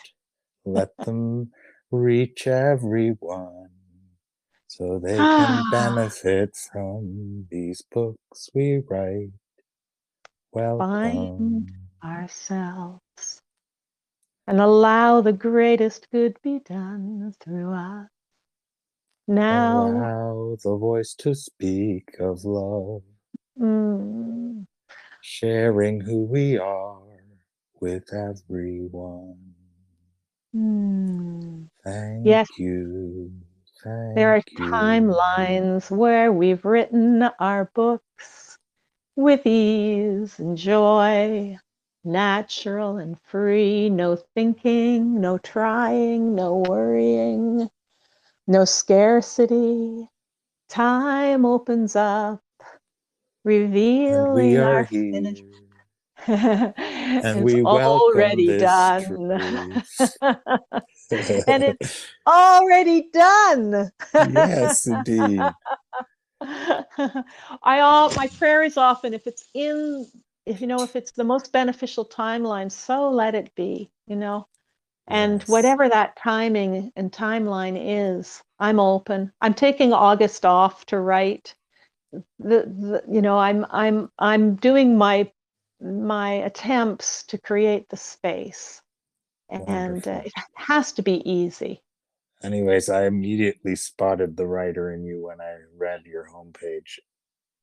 Let 0.65 0.91
them 0.99 1.51
reach 1.91 2.47
everyone 2.47 3.71
so 4.67 4.99
they 4.99 5.17
can 5.17 5.21
ah. 5.21 5.69
benefit 5.73 6.57
from 6.73 7.47
these 7.51 7.83
books 7.91 8.51
we 8.55 8.83
write. 8.89 9.31
Well, 10.53 10.79
find 10.79 11.71
ourselves 12.05 13.01
and 14.49 14.61
allow 14.61 15.21
the 15.21 15.33
greatest 15.33 16.11
good 16.11 16.39
be 16.43 16.61
done 16.61 17.35
through 17.41 17.73
us. 17.75 18.09
Now, 19.29 20.09
Allow 20.09 20.57
the 20.65 20.77
voice 20.77 21.15
to 21.17 21.35
speak 21.35 22.17
of 22.21 22.45
love, 22.45 23.03
mm, 23.61 24.67
sharing 25.23 26.01
who 26.01 26.25
we 26.25 26.59
are 26.59 27.03
with 27.81 28.13
everyone. 28.15 29.55
mm. 30.55 31.69
Thank 31.85 32.25
Yes. 32.25 32.49
you. 32.59 33.33
Thank 33.85 34.17
there 34.17 34.35
are 34.35 34.43
you. 34.51 34.71
timelines 34.71 35.91
where 35.91 36.33
we've 36.33 36.65
written 36.65 37.23
our 37.41 37.71
books 37.75 38.59
with 39.17 39.47
ease 39.47 40.39
and 40.41 40.57
joy, 40.57 41.59
natural 42.05 42.97
and 42.99 43.19
free, 43.21 43.91
no 43.91 44.17
thinking, 44.35 45.21
no 45.21 45.39
trying, 45.39 46.35
no 46.35 46.65
worrying, 46.69 47.69
no 48.47 48.65
scarcity. 48.65 50.09
Time 50.69 51.45
opens 51.45 51.97
up, 51.97 52.43
revealing 53.45 54.59
our 54.59 54.85
here. 54.85 55.13
finished. 55.13 55.45
And 57.21 57.41
it's 57.41 57.55
we 57.55 57.63
already 57.63 58.59
done. 58.59 59.83
and 61.11 61.63
it's 61.63 62.07
already 62.27 63.09
done. 63.13 63.91
yes, 64.15 64.87
indeed. 64.87 65.41
I 66.41 67.81
all 67.81 68.15
my 68.15 68.29
prayer 68.39 68.63
is 68.63 68.77
often 68.77 69.15
if 69.15 69.27
it's 69.27 69.45
in 69.55 70.07
if 70.49 70.61
you 70.63 70.69
know 70.69 70.83
if 70.83 70.97
it's 70.97 71.13
the 71.13 71.25
most 71.25 71.53
beneficial 71.53 72.07
timeline, 72.07 72.73
so 72.73 73.11
let 73.11 73.35
it 73.37 73.55
be, 73.57 73.91
you 74.09 74.17
know. 74.17 74.49
And 75.09 75.43
Yes. 75.43 75.45
whatever 75.45 75.89
that 75.89 76.17
timing 76.17 76.93
and 76.97 77.13
timeline 77.13 77.77
is, 77.81 78.43
I'm 78.59 78.81
open. 78.81 79.33
I'm 79.41 79.55
taking 79.55 79.93
August 79.93 80.47
off 80.47 80.87
to 80.87 81.01
write. 81.01 81.55
The, 82.41 82.65
the 82.67 83.05
you 83.11 83.23
know, 83.23 83.39
I'm 83.39 83.67
I'm 83.71 84.11
I'm 84.19 84.57
doing 84.57 84.99
my 84.99 85.31
my 85.81 86.33
attempts 86.33 87.25
to 87.27 87.39
create 87.39 87.89
the 87.91 87.97
space. 87.99 88.83
And 89.51 90.07
uh, 90.09 90.23
it 90.25 90.33
has 90.57 90.93
to 90.95 91.03
be 91.03 91.29
easy. 91.31 91.83
Anyways, 92.43 92.89
I 92.89 93.07
immediately 93.07 93.77
spotted 93.77 94.37
the 94.37 94.47
writer 94.47 94.93
in 94.93 95.05
you 95.05 95.23
when 95.27 95.41
I 95.41 95.59
read 95.77 96.07
your 96.07 96.29
homepage. 96.31 97.01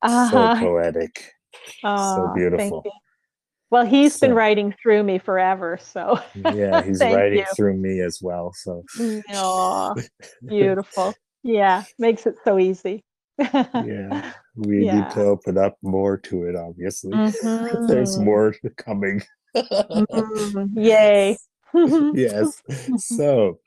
Uh-huh. 0.02 0.28
So 0.28 0.48
poetic. 0.50 1.35
So 1.82 2.24
thank 2.24 2.34
beautiful. 2.36 2.84
Well, 3.70 3.84
he's 3.84 4.18
been 4.20 4.32
writing 4.34 4.74
through 4.80 5.02
me 5.02 5.18
forever, 5.18 5.78
so 5.80 6.18
Yeah, 6.34 6.82
he's 6.82 7.00
writing 7.00 7.38
you. 7.40 7.44
through 7.56 7.76
me 7.76 8.00
as 8.00 8.20
well. 8.22 8.52
So 8.54 8.84
beautiful. 10.46 11.14
Yeah, 11.42 11.84
makes 11.98 12.26
it 12.26 12.36
so 12.44 12.58
easy. 12.58 13.04
yeah, 13.38 14.32
we 14.56 14.84
Yeah. 14.84 15.00
need 15.00 15.10
to 15.12 15.22
open 15.22 15.58
up 15.58 15.76
more 15.82 16.16
to 16.18 16.44
it, 16.44 16.56
obviously. 16.56 17.12
There's 17.88 18.16
Mhm. 18.16 18.24
more 18.24 18.54
coming. 18.76 19.22
Mhm. 19.54 20.70
Yay. 20.76 21.36
yes. 22.14 22.62
So 22.98 23.58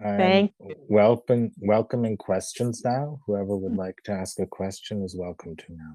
Thank 0.00 0.52
welcome 0.88 1.52
welcoming 1.60 2.16
questions 2.16 2.82
now. 2.84 3.20
Whoever 3.26 3.56
would 3.56 3.76
like 3.76 4.02
to 4.04 4.12
ask 4.12 4.40
a 4.40 4.46
question 4.46 5.02
is 5.04 5.14
welcome 5.16 5.54
to 5.56 5.64
now. 5.72 5.92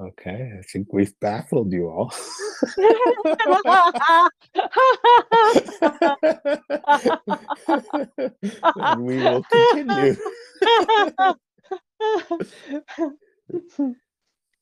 Okay, 0.00 0.52
I 0.56 0.62
think 0.62 0.92
we've 0.92 1.18
baffled 1.18 1.72
you 1.72 1.88
all. 1.88 2.14
and 8.76 9.02
we 9.02 9.16
will 9.16 9.42
continue. 9.50 10.16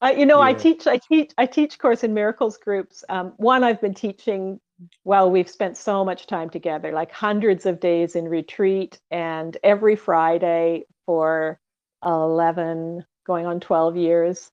Uh, 0.03 0.09
you 0.09 0.27
know, 0.27 0.41
I 0.43 0.53
teach, 0.53 0.87
I 0.87 0.99
teach, 0.99 1.33
I 1.39 1.47
teach 1.47 1.79
Course 1.79 2.05
in 2.05 2.13
Miracles 2.13 2.59
groups. 2.59 3.03
Um, 3.09 3.33
one 3.39 3.65
I've 3.65 3.81
been 3.81 3.95
teaching. 3.95 4.61
Well, 5.05 5.31
we've 5.31 5.49
spent 5.49 5.79
so 5.79 6.05
much 6.05 6.27
time 6.27 6.51
together, 6.51 6.93
like 6.93 7.11
hundreds 7.11 7.65
of 7.65 7.81
days 7.81 8.15
in 8.15 8.29
retreat, 8.29 9.01
and 9.11 9.57
every 9.65 9.97
Friday 9.97 10.85
for 11.07 11.59
eleven, 12.05 13.07
going 13.27 13.47
on 13.47 13.59
twelve 13.59 13.97
years. 13.97 14.51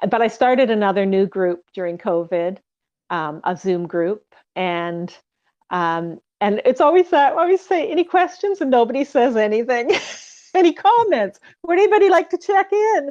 But 0.00 0.22
I 0.22 0.28
started 0.28 0.70
another 0.70 1.06
new 1.06 1.26
group 1.26 1.62
during 1.72 1.98
COVID, 1.98 2.58
um, 3.10 3.40
a 3.44 3.56
Zoom 3.56 3.86
group, 3.86 4.24
and 4.56 5.16
um, 5.70 6.20
and 6.40 6.60
it's 6.64 6.80
always 6.80 7.10
that 7.10 7.32
I 7.34 7.36
always 7.36 7.60
say 7.60 7.90
any 7.90 8.04
questions, 8.04 8.60
and 8.60 8.70
nobody 8.70 9.04
says 9.04 9.36
anything. 9.36 9.90
any 10.54 10.72
comments? 10.72 11.40
Would 11.64 11.78
anybody 11.78 12.08
like 12.08 12.30
to 12.30 12.38
check 12.38 12.72
in? 12.72 13.10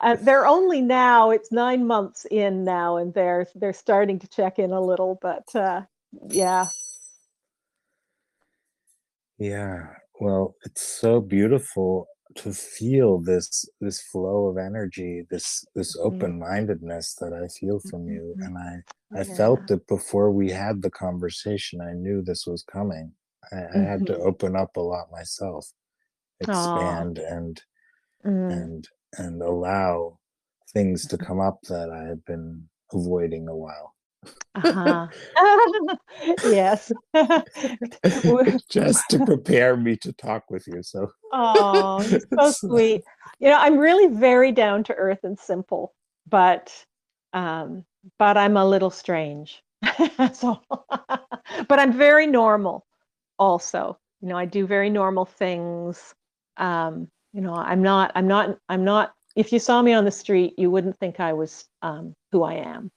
Uh, 0.00 0.16
they're 0.20 0.46
only 0.46 0.80
now 0.80 1.30
it's 1.30 1.52
nine 1.52 1.86
months 1.86 2.26
in 2.30 2.64
now 2.64 2.96
and 2.96 3.14
they're 3.14 3.46
they're 3.54 3.72
starting 3.72 4.18
to 4.18 4.26
check 4.26 4.58
in 4.58 4.72
a 4.72 4.80
little 4.80 5.18
but 5.22 5.44
uh 5.54 5.80
yeah 6.28 6.66
Yeah, 9.38 9.88
well, 10.20 10.54
it's 10.64 10.82
so 10.82 11.20
beautiful 11.20 12.06
to 12.36 12.52
feel 12.52 13.20
this 13.20 13.66
this 13.80 14.02
flow 14.02 14.46
of 14.48 14.58
energy, 14.58 15.26
this 15.30 15.64
this 15.74 15.96
Mhm. 16.06 16.34
open-mindedness 16.36 17.16
that 17.16 17.32
I 17.32 17.48
feel 17.48 17.80
from 17.80 18.08
you, 18.08 18.36
Mhm. 18.36 18.46
and 18.46 18.58
I 18.58 18.82
I 19.14 19.24
Yeah. 19.26 19.38
felt 19.38 19.70
it 19.70 19.86
before 19.88 20.30
we 20.32 20.50
had 20.50 20.82
the 20.82 20.90
conversation. 20.90 21.80
I 21.80 21.92
knew 21.94 22.22
this 22.22 22.46
was 22.46 22.62
coming. 22.64 23.14
I, 23.52 23.58
I 23.76 23.78
had 23.82 24.06
to 24.06 24.18
Mhm. 24.18 24.24
open 24.30 24.56
up 24.56 24.76
a 24.76 24.80
lot 24.80 25.10
myself, 25.12 25.72
expand 26.40 27.18
and 27.18 27.62
Mm. 28.24 28.68
and 28.68 28.88
and 29.18 29.42
allow 29.42 30.18
things 30.72 31.06
to 31.08 31.18
come 31.18 31.40
up 31.40 31.60
that 31.68 31.90
I 31.90 32.04
had 32.08 32.24
been 32.24 32.68
avoiding 32.92 33.48
a 33.48 33.56
while. 33.56 33.93
Uh-huh. 34.54 35.06
yes. 36.50 36.92
Just 38.70 39.08
to 39.10 39.24
prepare 39.24 39.76
me 39.76 39.96
to 39.98 40.12
talk 40.12 40.50
with 40.50 40.66
you. 40.66 40.82
So. 40.82 41.10
Oh 41.32 42.02
so 42.38 42.50
sweet. 42.50 43.02
You 43.40 43.48
know 43.48 43.58
i'm 43.58 43.78
really 43.78 44.14
very 44.14 44.52
down 44.52 44.84
to 44.84 44.94
earth 44.94 45.24
and 45.24 45.38
simple 45.38 45.92
but 46.28 46.72
um 47.32 47.84
but 48.18 48.36
i'm 48.36 48.56
a 48.56 48.64
little 48.64 48.90
strange. 48.90 49.62
So 50.32 50.60
but 51.68 51.78
i'm 51.78 51.92
very 51.92 52.26
normal 52.26 52.86
also. 53.38 53.98
You 54.20 54.28
know 54.28 54.36
i 54.36 54.44
do 54.44 54.66
very 54.66 54.90
normal 54.90 55.24
things. 55.24 56.14
Um 56.56 57.08
you 57.34 57.40
know 57.40 57.54
i'm 57.54 57.82
not 57.82 58.12
i'm 58.14 58.28
not 58.28 58.56
i'm 58.68 58.84
not 58.84 59.12
if 59.36 59.52
you 59.52 59.58
saw 59.58 59.82
me 59.82 59.92
on 59.92 60.04
the 60.04 60.10
street 60.10 60.54
you 60.56 60.70
wouldn't 60.70 60.96
think 60.98 61.18
i 61.18 61.32
was 61.32 61.66
um 61.82 62.14
who 62.30 62.44
i 62.44 62.54
am 62.54 62.90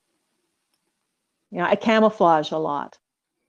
you 1.51 1.57
know 1.59 1.65
i 1.65 1.75
camouflage 1.75 2.51
a 2.51 2.57
lot 2.57 2.97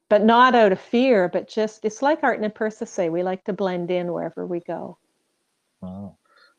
but 0.09 0.25
not 0.25 0.55
out 0.55 0.73
of 0.73 0.81
fear 0.81 1.29
but 1.29 1.49
just 1.49 1.85
it's 1.85 2.03
like 2.03 2.23
Arten 2.23 2.45
and 2.45 2.55
Pursah 2.55 2.87
say 2.89 3.09
we 3.09 3.23
like 3.23 3.45
to 3.45 3.53
blend 3.53 3.91
in 3.91 4.13
wherever 4.13 4.47
we 4.47 4.61
go 4.61 4.99
Wow. 5.81 6.19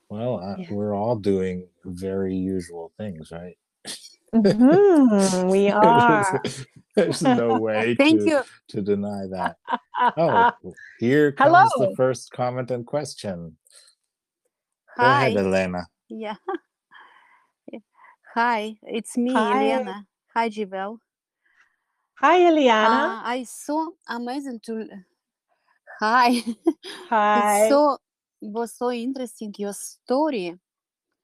Well, 0.10 0.40
uh, 0.40 0.56
Yeah. 0.58 0.68
we're 0.72 0.96
all 0.96 1.16
doing 1.18 1.68
very 1.84 2.36
usual 2.36 2.92
things, 2.98 3.32
right? 3.32 3.58
Mhm, 4.34 5.52
we 5.52 5.70
are 5.72 6.40
There's, 6.42 6.66
there's 6.96 7.22
no 7.22 7.60
way 7.60 7.96
Thank 7.98 8.22
to, 8.22 8.26
you. 8.28 8.44
to 8.70 8.82
deny 8.82 9.26
that. 9.32 9.58
Oh, 10.18 10.50
here 11.00 11.32
comes 11.34 11.74
the 11.74 11.94
first 11.96 12.32
comment 12.32 12.72
and 12.72 12.86
question. 12.86 13.58
Go 14.98 15.06
ahead, 15.06 15.36
Hi. 15.36 15.40
Elena. 15.40 15.88
Yeah. 16.08 16.36
Hi, 18.36 18.78
it's 18.84 19.18
me, 19.18 19.34
Hi. 19.34 19.72
Elena. 19.72 20.06
Hi, 20.34 20.50
Jewel. 20.50 21.00
Hi 22.22 22.38
eliana 22.50 22.92
Uh, 22.92 23.20
I 23.24 23.44
so 23.48 23.96
amazing 24.08 24.60
to. 24.66 24.88
Hi. 26.00 26.44
hi 27.10 27.28
It's 27.36 27.68
so 27.68 27.94
it 28.42 28.50
was 28.52 28.74
so 28.74 28.92
interesting 28.92 29.54
your 29.58 29.74
story, 29.74 30.58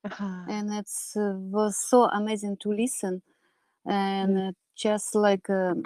Uh-huh. 0.03 0.47
and 0.47 0.73
it's 0.73 1.15
uh, 1.17 1.33
was 1.37 1.77
so 1.77 2.05
amazing 2.05 2.57
to 2.57 2.69
listen, 2.71 3.21
and 3.85 4.37
uh, 4.37 4.51
just 4.75 5.15
like 5.15 5.49
um 5.49 5.83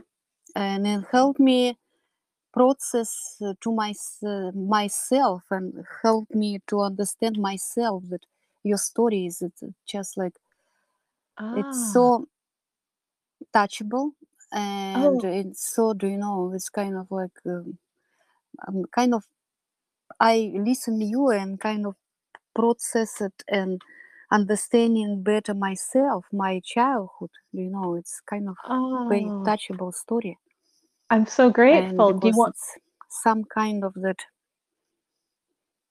and 0.55 0.87
it 0.87 1.03
helped 1.11 1.39
me 1.39 1.77
process 2.53 3.37
uh, 3.45 3.53
to 3.61 3.71
my 3.73 3.93
uh, 4.25 4.51
myself 4.53 5.43
and 5.51 5.85
helped 6.03 6.35
me 6.35 6.59
to 6.67 6.81
understand 6.81 7.37
myself 7.39 8.03
that 8.09 8.25
your 8.63 8.77
story 8.77 9.25
is 9.27 9.41
it's 9.41 9.63
just 9.87 10.17
like 10.17 10.33
it's 11.53 11.77
Ah, 11.77 11.91
so 11.91 12.27
touchable 13.53 14.13
and 14.51 15.21
Oh. 15.21 15.27
it's 15.27 15.73
so 15.73 15.93
do 15.93 16.07
you 16.07 16.17
know 16.17 16.51
it's 16.53 16.69
kind 16.69 16.95
of 16.97 17.07
like 17.11 17.31
um, 17.45 17.77
um, 18.67 18.83
kind 18.93 19.13
of 19.13 19.23
i 20.19 20.51
listen 20.55 20.99
to 20.99 21.05
you 21.05 21.29
and 21.29 21.59
kind 21.59 21.85
of 21.85 21.95
process 22.55 23.21
it 23.21 23.43
and 23.47 23.81
understanding 24.31 25.21
better 25.23 25.53
myself 25.53 26.25
my 26.31 26.59
childhood 26.65 27.29
you 27.53 27.69
know 27.69 27.95
it's 27.95 28.21
kind 28.29 28.47
of 28.49 28.55
very 29.07 29.31
oh, 29.31 29.43
touchable 29.45 29.93
story 29.93 30.37
i'm 31.09 31.25
so 31.25 31.49
and 31.71 31.97
grateful 31.97 32.05
do 32.05 32.27
you 32.27 32.33
because 32.33 32.35
want 32.35 32.55
it's 32.55 32.77
some 33.09 33.43
kind 33.43 33.83
of 33.83 33.93
that 33.95 34.17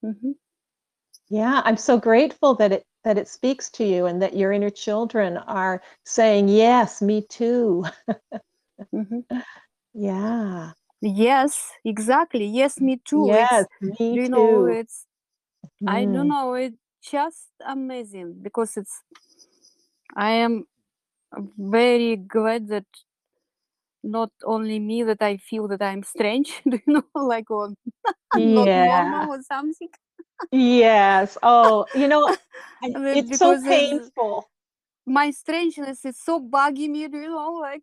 Mhm. 0.02 0.34
yeah 1.28 1.62
i'm 1.64 1.76
so 1.76 1.98
grateful 1.98 2.54
that 2.54 2.72
it 2.72 2.84
that 3.04 3.18
it 3.18 3.28
speaks 3.28 3.70
to 3.70 3.84
you 3.84 4.06
and 4.06 4.20
that 4.22 4.36
your 4.36 4.52
inner 4.52 4.70
children 4.70 5.36
are 5.38 5.82
saying 6.04 6.48
yes 6.48 7.00
me 7.02 7.22
too 7.28 7.84
Mhm. 8.92 9.24
yeah 9.94 10.72
yes 11.00 11.72
exactly 11.84 12.46
yes 12.46 12.80
me 12.80 12.98
too 13.04 13.30
yes 13.32 13.66
it's 13.68 13.68
me 13.80 13.96
you 14.10 14.28
too 14.30 14.30
know 14.30 14.66
it's 14.66 15.06
I 15.86 16.04
Mm. 16.04 16.12
don't 16.12 16.28
know. 16.28 16.54
It's 16.54 16.76
just 17.02 17.50
amazing 17.64 18.40
because 18.42 18.76
it's. 18.76 19.02
I 20.16 20.32
am 20.32 20.66
very 21.58 22.16
glad 22.16 22.68
that 22.68 22.86
not 24.02 24.30
only 24.44 24.78
me 24.78 25.02
that 25.02 25.20
I 25.22 25.36
feel 25.36 25.68
that 25.68 25.82
I'm 25.82 26.02
strange, 26.02 26.60
do 26.68 26.78
you 26.86 26.92
know, 26.94 27.04
like 27.14 27.50
or 27.50 27.70
not 28.34 28.70
yeah 28.70 28.74
normal 28.74 29.32
or 29.32 29.42
something. 29.42 29.88
yes 30.50 31.36
oh 31.42 31.86
you 31.94 32.08
know 32.08 32.28
I- 32.82 32.96
it's 33.12 33.36
so 33.38 33.56
because 33.56 33.64
it's- 33.66 34.10
painful 34.10 34.48
My 35.06 35.30
strangeness 35.32 36.04
is 36.04 36.18
so 36.20 36.40
bugging 36.40 36.90
me, 36.90 37.08
do 37.08 37.18
you 37.18 37.28
know, 37.30 37.52
like, 37.60 37.82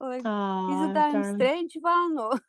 like 0.00 0.20
is 0.20 0.24
oh 0.26 0.90
it 0.90 0.96
I'm 0.96 1.12
darling. 1.12 1.34
strange 1.36 1.76
one 1.80 2.18
or? 2.18 2.40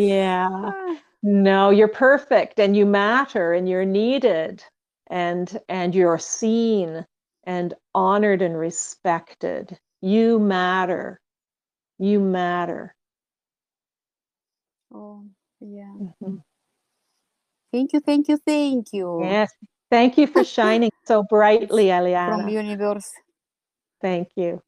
yeah 0.00 0.48
Ah, 0.52 0.96
No, 1.22 1.70
you're 1.70 1.88
perfect 1.88 2.60
and 2.60 2.76
you 2.76 2.86
matter 2.86 3.52
and 3.52 3.68
you're 3.68 3.84
needed 3.84 4.62
and 5.08 5.58
and 5.68 5.94
you're 5.94 6.18
seen 6.18 7.04
and 7.44 7.74
honored 7.94 8.40
and 8.40 8.56
respected. 8.56 9.76
You 10.00 10.38
matter. 10.38 11.20
You 11.98 12.20
matter. 12.20 12.94
oh, 14.94 15.24
yeah. 15.60 15.96
Mhm. 16.22 16.42
Thank 17.72 17.92
you, 17.92 18.00
thank 18.00 18.28
you, 18.28 18.36
thank 18.46 18.92
you. 18.92 19.20
Yes. 19.22 19.50
Thank 19.90 20.18
you 20.18 20.26
for 20.26 20.44
shining 20.58 20.90
so 21.04 21.24
brightly, 21.24 21.86
Eliana. 21.86 22.42
From 22.42 22.48
universe. 22.48 23.10
Thank 24.00 24.28
you. 24.36 24.62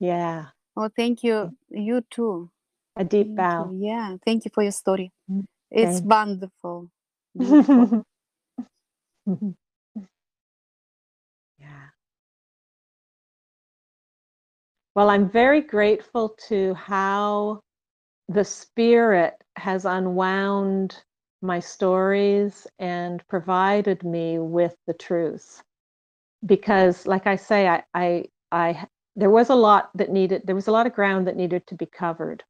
Yeah. 0.00 0.46
Oh, 0.76 0.90
thank 0.96 1.24
you. 1.24 1.56
You 1.70 2.02
too. 2.10 2.50
A 2.96 3.04
deep 3.04 3.28
Thank 3.28 3.36
bow. 3.36 3.70
you. 3.72 3.86
Yeah, 3.88 4.16
thank 4.24 4.44
you 4.44 4.50
for 4.54 4.62
your 4.62 4.72
story. 4.72 5.12
Mm, 5.30 5.44
It's 5.70 6.00
thank- 6.00 6.10
wonderful. 6.10 6.90
Yeah. 11.60 11.88
Well, 14.96 15.10
I'm 15.10 15.30
very 15.30 15.60
grateful 15.62 16.36
to 16.48 16.74
how 16.74 17.60
the 18.28 18.44
spirit 18.44 19.34
has 19.56 19.84
unwound 19.86 21.02
my 21.42 21.60
stories 21.60 22.66
and 22.78 23.26
provided 23.28 24.04
me 24.04 24.38
with 24.40 24.76
the 24.86 24.94
truth. 24.94 25.62
Because, 26.46 27.06
like 27.06 27.26
I 27.26 27.36
say, 27.36 27.68
I, 27.68 27.84
I, 27.94 28.26
I, 28.52 28.86
there 29.16 29.30
was 29.30 29.50
a 29.50 29.54
lot 29.54 29.90
that 29.94 30.10
needed, 30.10 30.42
there 30.44 30.54
was 30.54 30.68
a 30.68 30.72
lot 30.72 30.86
of 30.86 30.94
ground 30.94 31.26
that 31.26 31.36
needed 31.36 31.66
to 31.68 31.74
be 31.74 31.86
covered 31.86 32.44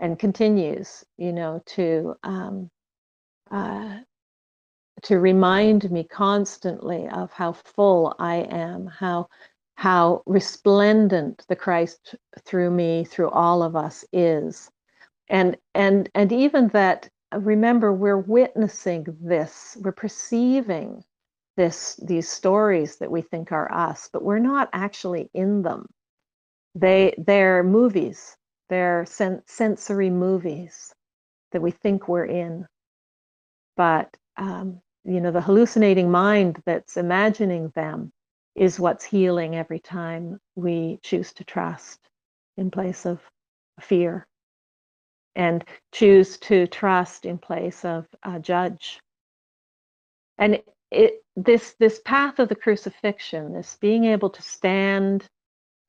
and 0.00 0.18
continues, 0.18 1.04
you 1.18 1.32
know, 1.32 1.62
to, 1.66 2.14
um, 2.22 2.70
uh, 3.50 3.98
to 5.02 5.18
remind 5.18 5.90
me 5.90 6.04
constantly 6.04 7.08
of 7.08 7.32
how 7.32 7.52
full 7.52 8.14
I 8.18 8.36
am, 8.50 8.86
how 8.86 9.28
how 9.76 10.22
resplendent 10.26 11.42
the 11.48 11.56
Christ 11.56 12.14
through 12.44 12.70
me, 12.70 13.02
through 13.04 13.30
all 13.30 13.62
of 13.62 13.74
us 13.76 14.04
is. 14.12 14.70
And 15.28 15.56
and 15.74 16.10
and 16.14 16.30
even 16.32 16.68
that 16.68 17.08
remember 17.32 17.92
we're 17.92 18.18
witnessing 18.18 19.06
this, 19.22 19.78
we're 19.80 19.92
perceiving 19.92 21.02
this 21.56 21.96
these 22.02 22.28
stories 22.28 22.96
that 22.96 23.10
we 23.10 23.22
think 23.22 23.52
are 23.52 23.72
us, 23.72 24.10
but 24.12 24.22
we're 24.22 24.38
not 24.38 24.68
actually 24.74 25.30
in 25.32 25.62
them. 25.62 25.86
They 26.74 27.14
they're 27.18 27.62
movies, 27.64 28.36
they're 28.68 29.06
sen- 29.06 29.42
sensory 29.46 30.10
movies 30.10 30.94
that 31.52 31.62
we 31.62 31.70
think 31.72 32.08
we're 32.08 32.26
in. 32.26 32.66
But 33.76 34.16
um, 34.36 34.80
you 35.04 35.20
know, 35.20 35.32
the 35.32 35.40
hallucinating 35.42 36.10
mind 36.10 36.62
that's 36.66 36.96
imagining 36.96 37.70
them 37.74 38.12
is 38.54 38.80
what's 38.80 39.04
healing 39.04 39.56
every 39.56 39.80
time 39.80 40.38
we 40.56 40.98
choose 41.02 41.32
to 41.34 41.44
trust 41.44 42.00
in 42.56 42.70
place 42.70 43.06
of 43.06 43.20
fear 43.80 44.26
and 45.36 45.64
choose 45.92 46.38
to 46.38 46.66
trust 46.66 47.24
in 47.24 47.38
place 47.38 47.84
of 47.84 48.06
uh, 48.24 48.38
judge 48.38 49.00
and 50.38 50.60
it 50.90 51.22
this 51.36 51.74
this 51.78 52.00
path 52.04 52.38
of 52.38 52.48
the 52.48 52.54
crucifixion 52.56 53.52
this 53.52 53.76
being 53.80 54.04
able 54.04 54.30
to 54.30 54.42
stand 54.42 55.26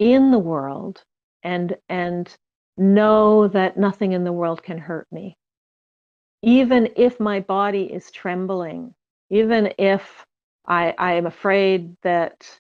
in 0.01 0.31
the 0.31 0.39
world 0.39 1.03
and 1.43 1.77
and 1.89 2.35
know 2.77 3.47
that 3.47 3.77
nothing 3.77 4.13
in 4.13 4.25
the 4.25 4.33
world 4.33 4.63
can 4.63 4.79
hurt 4.79 5.07
me 5.13 5.37
even 6.43 6.89
if 6.97 7.19
my 7.19 7.39
body 7.41 7.83
is 7.83 8.11
trembling 8.11 8.93
even 9.31 9.73
if 9.77 10.25
I, 10.67 10.93
I 10.97 11.13
am 11.13 11.25
afraid 11.25 11.95
that, 12.03 12.59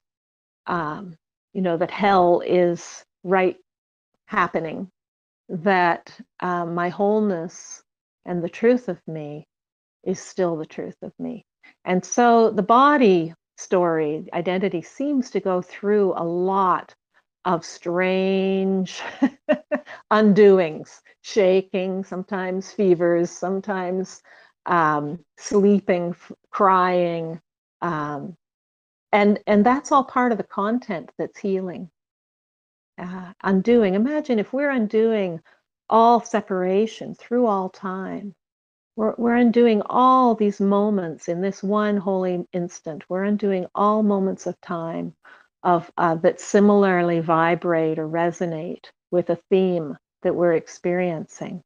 um, 0.67 1.17
you 1.53 1.61
know, 1.61 1.77
that 1.77 1.91
hell 1.91 2.41
is 2.45 3.03
right 3.23 3.57
happening, 4.25 4.89
that 5.49 6.17
um, 6.39 6.73
my 6.73 6.89
wholeness 6.89 7.83
and 8.25 8.43
the 8.43 8.49
truth 8.49 8.87
of 8.89 9.01
me 9.07 9.45
is 10.03 10.19
still 10.19 10.55
the 10.55 10.65
truth 10.65 10.95
of 11.01 11.11
me. 11.19 11.45
And 11.85 12.03
so 12.05 12.49
the 12.51 12.63
body 12.63 13.33
story, 13.57 14.27
identity, 14.33 14.81
seems 14.81 15.29
to 15.31 15.41
go 15.41 15.61
through 15.61 16.13
a 16.15 16.23
lot 16.23 16.95
of 17.45 17.65
strange 17.65 19.01
undoings, 20.11 21.01
shaking, 21.21 22.03
sometimes 22.03 22.71
fevers, 22.71 23.31
sometimes 23.31 24.21
um, 24.67 25.19
sleeping, 25.37 26.15
crying, 26.51 27.41
um, 27.81 28.37
and 29.11 29.39
and 29.47 29.65
that's 29.65 29.91
all 29.91 30.03
part 30.03 30.31
of 30.31 30.37
the 30.37 30.43
content 30.43 31.11
that's 31.17 31.39
healing, 31.39 31.89
uh, 32.97 33.33
undoing. 33.43 33.95
Imagine 33.95 34.39
if 34.39 34.53
we're 34.53 34.69
undoing 34.69 35.41
all 35.89 36.21
separation 36.21 37.15
through 37.15 37.47
all 37.47 37.69
time. 37.69 38.33
We're, 38.95 39.15
we're 39.17 39.35
undoing 39.35 39.81
all 39.85 40.35
these 40.35 40.59
moments 40.61 41.27
in 41.29 41.41
this 41.41 41.63
one 41.63 41.97
holy 41.97 42.47
instant. 42.53 43.03
We're 43.09 43.23
undoing 43.23 43.65
all 43.73 44.03
moments 44.03 44.45
of 44.47 44.59
time 44.61 45.15
of 45.63 45.91
uh, 45.97 46.15
that 46.15 46.41
similarly 46.41 47.19
vibrate 47.19 47.99
or 47.99 48.07
resonate 48.07 48.85
with 49.11 49.29
a 49.29 49.39
theme 49.49 49.97
that 50.23 50.35
we're 50.35 50.53
experiencing 50.53 51.63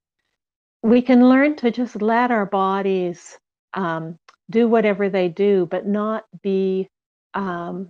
we 0.84 1.02
can 1.02 1.28
learn 1.30 1.56
to 1.58 1.72
just 1.72 2.02
let 2.02 2.32
our 2.32 2.46
bodies 2.46 3.40
um, 3.74 4.20
do 4.52 4.68
whatever 4.68 5.10
they 5.10 5.30
do, 5.30 5.68
but 5.72 5.88
not 5.88 6.26
be 6.44 6.88
um, 7.34 7.90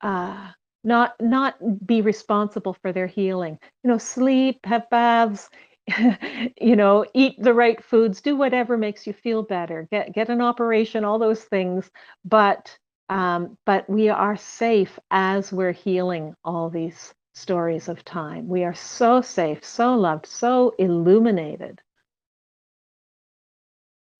uh, 0.00 0.50
not 0.84 1.14
not 1.20 1.56
be 1.86 2.02
responsible 2.02 2.76
for 2.82 2.92
their 2.92 3.08
healing. 3.08 3.58
You 3.82 3.90
know, 3.90 3.98
sleep, 3.98 4.60
have 4.64 4.88
baths, 4.90 5.50
you 6.60 6.76
know, 6.76 7.04
eat 7.14 7.34
the 7.42 7.54
right 7.54 7.82
foods, 7.82 8.20
do 8.20 8.36
whatever 8.36 8.78
makes 8.78 9.06
you 9.08 9.12
feel 9.12 9.42
better, 9.42 9.88
get 9.90 10.14
get 10.14 10.28
an 10.28 10.40
operation, 10.40 11.04
all 11.04 11.18
those 11.18 11.42
things. 11.44 11.90
But 12.24 12.78
um, 13.08 13.58
but 13.66 13.88
we 13.88 14.08
are 14.10 14.36
safe 14.36 14.98
as 15.10 15.52
we're 15.52 15.72
healing 15.72 16.34
all 16.44 16.70
these 16.70 17.14
stories 17.34 17.88
of 17.88 18.04
time. 18.04 18.48
We 18.48 18.64
are 18.64 18.74
so 18.74 19.20
safe, 19.22 19.64
so 19.64 19.94
loved, 19.96 20.26
so 20.26 20.74
illuminated 20.78 21.80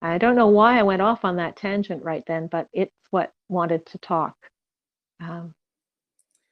I 0.02 0.18
don't 0.18 0.36
know 0.36 0.48
why 0.48 0.78
I 0.78 0.82
went 0.82 1.02
off 1.02 1.24
on 1.24 1.36
that 1.36 1.56
tangent 1.56 2.04
right 2.04 2.22
then, 2.26 2.46
but 2.46 2.68
it's 2.72 2.94
what 3.10 3.32
wanted 3.48 3.86
to 3.86 3.98
talk. 3.98 4.36
Um, 5.20 5.54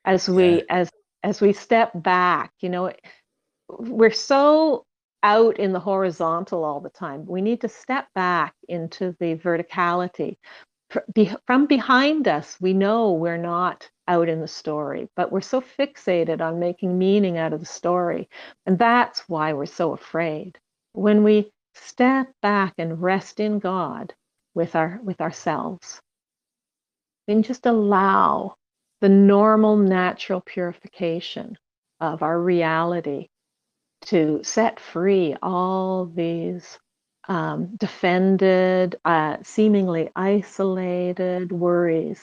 as 0.04 0.28
we 0.28 0.58
Yeah. 0.58 0.64
as 0.70 0.90
as 1.22 1.40
we 1.40 1.52
step 1.52 1.92
back, 1.94 2.52
you 2.60 2.68
know, 2.68 2.92
we're 3.68 4.12
so 4.12 4.86
out 5.22 5.58
in 5.58 5.72
the 5.72 5.80
horizontal 5.80 6.64
all 6.64 6.80
the 6.80 6.90
time. 6.90 7.26
We 7.26 7.42
need 7.42 7.60
to 7.62 7.68
step 7.68 8.08
back 8.14 8.54
into 8.68 9.16
the 9.20 9.36
verticality. 9.36 10.38
From 11.46 11.66
behind 11.66 12.28
us, 12.28 12.60
we 12.60 12.72
know 12.72 13.12
we're 13.12 13.36
not 13.36 13.90
out 14.08 14.28
in 14.28 14.40
the 14.40 14.48
story, 14.48 15.08
but 15.16 15.32
we're 15.32 15.40
so 15.40 15.60
fixated 15.60 16.40
on 16.40 16.58
making 16.58 16.98
meaning 16.98 17.38
out 17.38 17.52
of 17.52 17.60
the 17.60 17.66
story. 17.66 18.28
And 18.66 18.78
that's 18.78 19.28
why 19.28 19.52
we're 19.52 19.66
so 19.66 19.92
afraid. 19.92 20.58
When 20.92 21.24
we 21.24 21.50
step 21.74 22.28
back 22.42 22.74
and 22.78 23.02
rest 23.02 23.40
in 23.40 23.58
God 23.58 24.14
with 24.54 24.76
our 24.76 25.00
with 25.02 25.20
ourselves. 25.20 26.00
then 27.26 27.42
just 27.42 27.66
allow 27.66 28.56
the 29.00 29.08
normal 29.08 29.76
natural 29.76 30.40
purification 30.40 31.56
of 32.00 32.22
our 32.22 32.40
reality 32.40 33.28
to 34.02 34.42
set 34.42 34.80
free 34.80 35.36
all 35.42 36.06
these 36.06 36.78
um, 37.28 37.76
defended, 37.76 38.96
uh, 39.04 39.38
seemingly 39.42 40.10
isolated 40.16 41.52
worries 41.52 42.22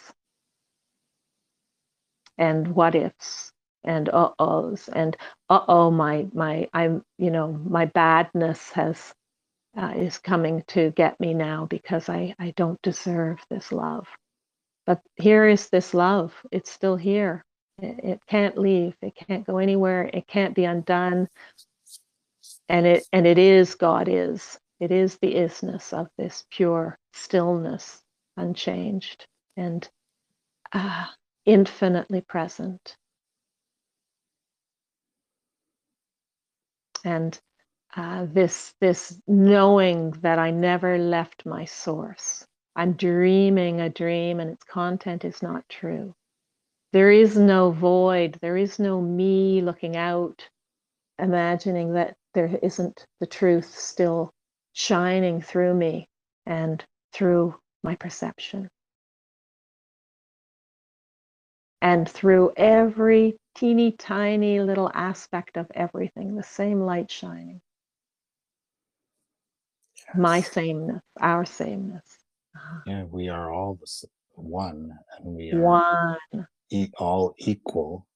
and 2.37 2.67
what 2.69 2.95
ifs 2.95 3.51
and 3.85 4.09
uh 4.09 4.31
ohs 4.39 4.89
and 4.93 5.17
uh 5.49 5.61
oh 5.69 5.91
my 5.91 6.27
my 6.33 6.69
I'm 6.73 7.03
you 7.17 7.31
know 7.31 7.53
my 7.53 7.85
badness 7.85 8.71
has 8.71 9.13
uh, 9.77 9.93
is 9.95 10.17
coming 10.17 10.63
to 10.67 10.91
get 10.91 11.19
me 11.19 11.33
now 11.33 11.65
because 11.69 12.09
I, 12.09 12.35
I 12.39 12.53
don't 12.57 12.81
deserve 12.81 13.39
this 13.49 13.71
love. 13.71 14.07
But 14.85 15.01
here 15.17 15.47
is 15.47 15.69
this 15.69 15.93
love. 15.93 16.33
It's 16.51 16.71
still 16.71 16.95
here. 16.97 17.45
It, 17.81 17.99
it 18.03 18.21
can't 18.27 18.57
leave. 18.57 18.95
It 19.01 19.15
can't 19.15 19.45
go 19.45 19.57
anywhere. 19.57 20.09
It 20.13 20.27
can't 20.27 20.55
be 20.55 20.65
undone. 20.65 21.29
And 22.69 22.85
it 22.85 23.07
and 23.13 23.27
it 23.27 23.37
is 23.37 23.75
God 23.75 24.07
is. 24.09 24.59
It 24.79 24.91
is 24.91 25.17
the 25.17 25.35
isness 25.35 25.93
of 25.93 26.09
this 26.17 26.45
pure 26.51 26.97
stillness, 27.13 28.03
unchanged 28.37 29.27
and 29.57 29.89
uh, 30.73 31.07
infinitely 31.45 32.21
present. 32.21 32.97
And 37.03 37.39
uh, 37.95 38.27
this 38.31 38.73
this 38.79 39.19
knowing 39.27 40.11
that 40.21 40.39
I 40.39 40.51
never 40.51 40.97
left 40.97 41.45
my 41.45 41.65
source. 41.65 42.45
I'm 42.75 42.93
dreaming 42.93 43.81
a 43.81 43.89
dream 43.89 44.39
and 44.39 44.51
its 44.51 44.63
content 44.63 45.25
is 45.25 45.41
not 45.41 45.67
true. 45.69 46.15
There 46.93 47.11
is 47.11 47.37
no 47.37 47.71
void. 47.71 48.37
There 48.41 48.57
is 48.57 48.79
no 48.79 49.01
me 49.01 49.61
looking 49.61 49.97
out, 49.97 50.47
imagining 51.19 51.93
that 51.93 52.15
there 52.33 52.59
isn't 52.63 53.05
the 53.19 53.27
truth 53.27 53.77
still 53.77 54.31
shining 54.73 55.41
through 55.41 55.73
me 55.73 56.07
and 56.45 56.83
through 57.13 57.55
my 57.83 57.95
perception. 57.95 58.69
And 61.81 62.09
through 62.09 62.53
every 62.57 63.37
teeny 63.55 63.93
tiny 63.93 64.59
little 64.59 64.91
aspect 64.93 65.57
of 65.57 65.67
everything, 65.73 66.35
the 66.35 66.43
same 66.43 66.81
light 66.81 67.09
shining 67.09 67.61
my 70.15 70.41
sameness, 70.41 71.01
our 71.19 71.45
sameness. 71.45 72.17
Uh-huh. 72.55 72.79
Yeah, 72.85 73.03
we 73.03 73.29
are 73.29 73.51
all 73.51 73.75
the 73.75 74.07
one, 74.35 74.91
and 75.17 75.35
we 75.35 75.51
are 75.51 75.61
One. 75.61 76.47
e- 76.71 76.91
all 76.97 77.33
equal. 77.37 78.07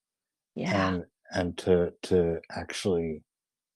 Yeah. 0.55 0.88
And 0.88 1.05
and 1.31 1.57
to 1.59 1.93
to 2.03 2.39
actually 2.51 3.23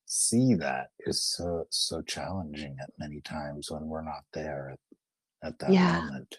see 0.07 0.55
that 0.55 0.87
is 1.01 1.21
so 1.21 1.67
so 1.69 2.01
challenging 2.01 2.75
at 2.81 2.89
many 2.97 3.21
times 3.21 3.69
when 3.69 3.85
we're 3.87 4.03
not 4.03 4.23
there 4.33 4.71
at, 4.73 5.47
at 5.47 5.59
that 5.59 5.71
Yeah. 5.71 5.99
moment. 6.01 6.37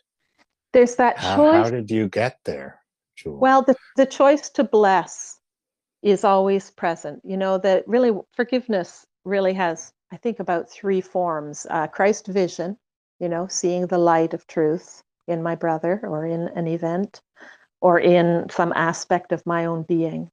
There's 0.72 0.96
that 0.96 1.18
How, 1.18 1.36
choice. 1.36 1.66
how 1.66 1.70
did 1.70 1.90
you 1.90 2.08
get 2.08 2.38
there, 2.44 2.80
Jewel? 3.16 3.38
well, 3.38 3.62
the, 3.62 3.76
the 3.96 4.06
choice 4.06 4.50
to 4.50 4.64
bless 4.64 5.38
is 6.02 6.24
always 6.24 6.70
present. 6.70 7.20
You 7.24 7.36
know, 7.36 7.58
that 7.58 7.86
really 7.86 8.12
forgiveness 8.34 9.06
really 9.24 9.52
has, 9.54 9.92
I 10.12 10.16
think, 10.16 10.40
about 10.40 10.70
three 10.70 11.00
forms 11.00 11.66
uh, 11.70 11.86
Christ 11.88 12.26
vision, 12.26 12.76
you 13.20 13.28
know, 13.28 13.46
seeing 13.48 13.86
the 13.86 13.98
light 13.98 14.34
of 14.34 14.46
truth 14.46 15.02
in 15.26 15.42
my 15.42 15.54
brother 15.54 16.00
or 16.04 16.24
in 16.26 16.48
an 16.48 16.66
event, 16.66 17.20
or 17.80 17.98
in 17.98 18.48
some 18.50 18.72
aspect 18.74 19.32
of 19.32 19.44
my 19.46 19.66
own 19.66 19.82
being. 19.82 20.30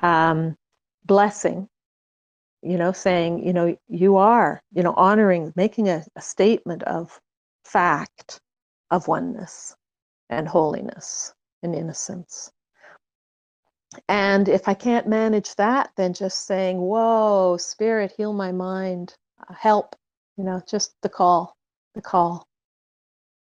Um, 0.00 0.56
blessing, 1.04 1.68
you 2.64 2.78
know, 2.78 2.92
saying, 2.92 3.46
you 3.46 3.52
know, 3.52 3.76
you 3.88 4.16
are, 4.16 4.62
you 4.72 4.82
know, 4.82 4.94
honoring, 4.96 5.52
making 5.56 5.88
a, 5.88 6.04
a 6.16 6.22
statement 6.22 6.82
of 6.84 7.20
fact 7.64 8.40
of 8.90 9.08
oneness 9.08 9.76
and 10.30 10.48
holiness 10.48 11.34
and 11.62 11.74
innocence. 11.74 12.50
And 14.08 14.48
if 14.48 14.68
I 14.68 14.74
can't 14.74 15.06
manage 15.08 15.54
that, 15.56 15.90
then 15.96 16.14
just 16.14 16.46
saying, 16.46 16.80
Whoa, 16.80 17.56
spirit, 17.58 18.12
heal 18.16 18.32
my 18.32 18.52
mind, 18.52 19.14
uh, 19.48 19.54
help, 19.54 19.94
you 20.36 20.44
know, 20.44 20.60
just 20.68 20.94
the 21.02 21.08
call, 21.08 21.54
the 21.94 22.02
call. 22.02 22.46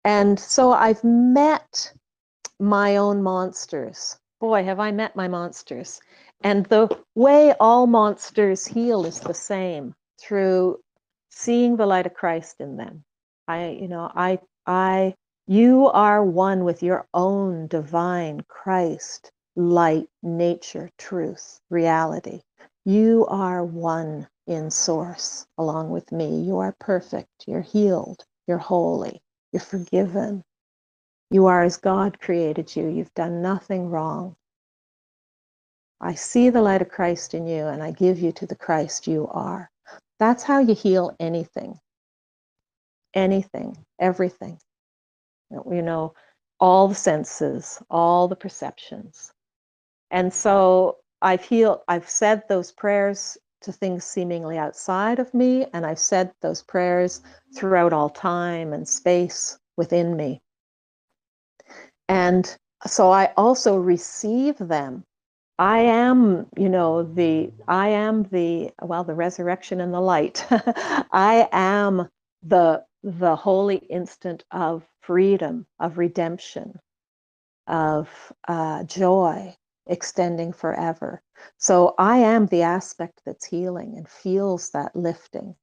And 0.04 0.40
so 0.40 0.72
I've 0.74 1.04
met 1.04 1.94
my 2.60 2.98
own 2.98 3.22
monsters. 3.22 4.18
Boy, 4.40 4.64
have 4.64 4.80
I 4.80 4.92
met 4.92 5.16
my 5.16 5.28
monsters. 5.28 6.00
And 6.43 6.65
the 6.68 6.89
way 7.15 7.53
all 7.59 7.88
monsters 7.88 8.65
heal 8.65 9.05
is 9.05 9.19
the 9.19 9.34
same 9.34 9.93
through 10.19 10.80
seeing 11.30 11.77
the 11.77 11.85
light 11.85 12.05
of 12.07 12.13
Christ 12.13 12.57
in 12.59 12.77
them. 12.77 13.03
I, 13.47 13.69
you 13.69 13.88
know, 13.88 14.11
I, 14.15 14.39
I, 14.65 15.15
you 15.47 15.88
are 15.88 16.23
one 16.23 16.63
with 16.63 16.81
your 16.81 17.07
own 17.13 17.68
divine 17.68 18.41
Christ 18.47 19.31
light, 19.55 20.07
nature, 20.23 20.89
truth, 20.97 21.59
reality. 21.69 22.41
You 22.85 23.26
are 23.27 23.63
one 23.63 24.27
in 24.47 24.72
source 24.72 25.45
along 25.57 25.89
with 25.89 26.11
me. 26.11 26.41
You 26.41 26.59
are 26.59 26.76
perfect. 26.80 27.30
You're 27.47 27.61
healed. 27.61 28.23
You're 28.47 28.57
holy. 28.57 29.22
You're 29.51 29.61
forgiven. 29.61 30.43
You 31.30 31.47
are 31.47 31.63
as 31.63 31.77
God 31.77 32.19
created 32.19 32.76
you. 32.76 32.88
You've 32.88 33.13
done 33.13 33.41
nothing 33.41 33.89
wrong. 33.89 34.35
I 36.02 36.15
see 36.15 36.49
the 36.49 36.61
light 36.61 36.82
of 36.82 36.90
Christ 36.90 37.36
in 37.36 37.45
you 37.45 37.68
and 37.68 37.84
I 37.84 37.91
give 37.91 38.19
you 38.19 38.32
to 38.34 38.48
the 38.48 38.56
Christ 38.56 39.07
you 39.07 39.28
are. 39.32 39.69
That's 40.19 40.44
how 40.44 40.60
you 40.60 40.73
heal 40.73 41.15
anything. 41.19 41.80
Anything, 43.14 43.78
everything. 43.99 44.57
You 45.52 45.82
know, 45.82 46.14
all 46.60 46.88
the 46.88 46.95
senses, 46.95 47.82
all 47.90 48.28
the 48.28 48.36
perceptions. 48.36 49.32
And 50.10 50.34
so 50.34 50.98
I've 51.22 51.44
healed, 51.44 51.82
I've 51.88 52.10
said 52.10 52.44
those 52.49 52.72
prayers 52.72 53.38
to 53.61 53.72
things 53.72 54.03
seemingly 54.03 54.57
outside 54.57 55.19
of 55.19 55.32
me, 55.36 55.68
and 55.73 55.86
I've 55.86 55.99
said 55.99 56.32
those 56.41 56.64
prayers 56.64 57.22
throughout 57.56 57.94
all 57.94 58.10
time 58.10 58.73
and 58.73 58.88
space 58.88 59.60
within 59.78 60.15
me. 60.15 60.41
And 62.10 62.57
so 62.88 63.11
I 63.11 63.34
also 63.38 63.78
receive 63.78 64.57
them. 64.57 65.03
I 65.62 65.82
am, 65.82 66.48
you 66.58 66.70
know, 66.70 67.04
the, 67.04 67.52
I 67.68 67.90
am 67.90 68.24
the, 68.24 68.72
well, 68.82 69.04
the 69.04 69.14
resurrection 69.14 69.80
and 69.80 69.94
the 69.94 70.02
light. 70.02 70.44
I 70.50 71.48
am 71.52 72.10
the, 72.42 72.84
the 73.04 73.36
holy 73.36 73.78
instant 73.78 74.44
of 74.50 74.84
freedom, 75.02 75.68
of 75.80 76.00
redemption, 76.00 76.80
of 77.68 78.10
uh, 78.48 78.86
joy, 78.86 79.56
extending 79.86 80.52
forever. 80.52 81.22
So 81.60 81.94
I 82.00 82.18
am 82.18 82.48
the 82.48 82.64
aspect 82.64 83.22
that's 83.24 83.46
healing 83.46 83.94
and 83.98 84.10
feels 84.10 84.72
that 84.72 84.96
lifting. 84.96 85.56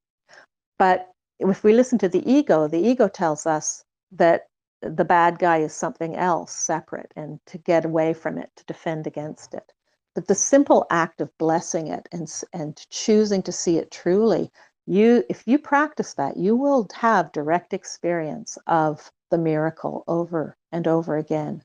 But 0.77 1.11
if 1.39 1.65
we 1.65 1.73
listen 1.73 1.99
to 1.99 2.09
the 2.09 2.23
ego, 2.31 2.69
the 2.69 2.79
ego 2.79 3.09
tells 3.09 3.45
us 3.45 3.83
that 4.13 4.47
the 4.81 5.03
bad 5.03 5.39
guy 5.39 5.57
is 5.57 5.73
something 5.73 6.15
else 6.15 6.53
separate 6.53 7.11
and 7.17 7.41
to 7.47 7.57
get 7.57 7.83
away 7.83 8.13
from 8.13 8.37
it, 8.37 8.49
to 8.55 8.63
defend 8.65 9.05
against 9.05 9.53
it. 9.53 9.73
But 10.19 10.27
the 10.27 10.35
simple 10.35 10.85
act 10.89 11.21
of 11.21 11.37
blessing 11.37 11.87
it 11.87 12.09
and, 12.11 12.29
and 12.51 12.75
choosing 12.89 13.41
to 13.43 13.53
see 13.53 13.77
it 13.77 13.89
truly, 13.89 14.51
you 14.85 15.23
if 15.29 15.47
you 15.47 15.57
practice 15.57 16.13
that, 16.15 16.35
you 16.35 16.57
will 16.57 16.89
have 16.93 17.31
direct 17.31 17.71
experience 17.71 18.57
of 18.67 19.13
the 19.31 19.37
miracle 19.37 20.03
over 20.07 20.57
and 20.73 20.89
over 20.89 21.15
again. 21.15 21.63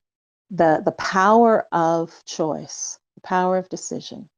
The 0.53 0.83
the 0.85 0.93
power 0.93 1.67
of 1.73 2.25
choice, 2.27 3.01
the 3.17 3.23
power 3.23 3.59
of 3.59 3.69
decision, 3.69 4.31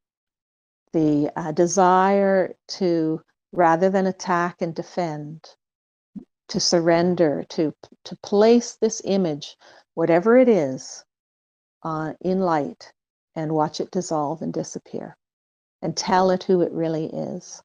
the 0.94 1.30
uh, 1.36 1.52
desire 1.52 2.56
to 2.68 3.22
rather 3.52 3.90
than 3.90 4.06
attack 4.06 4.62
and 4.62 4.74
defend, 4.74 5.44
to 6.48 6.58
surrender, 6.58 7.44
to 7.50 7.74
to 8.04 8.16
place 8.22 8.78
this 8.80 9.02
image, 9.04 9.58
whatever 9.92 10.38
it 10.38 10.48
is, 10.48 11.04
uh, 11.82 12.14
in 12.22 12.40
light, 12.40 12.94
and 13.36 13.52
watch 13.52 13.80
it 13.80 13.90
dissolve 13.90 14.42
and 14.42 14.52
disappear, 14.52 15.16
and 15.82 15.96
tell 15.96 16.30
it 16.30 16.42
who 16.42 16.62
it 16.62 16.72
really 16.72 17.06
is. 17.06 17.62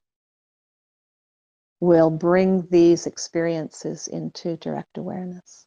Will 1.80 2.11
bring 2.11 2.68
these 2.69 3.07
experiences 3.07 4.07
into 4.07 4.57
direct 4.57 4.98
awareness. 4.98 5.65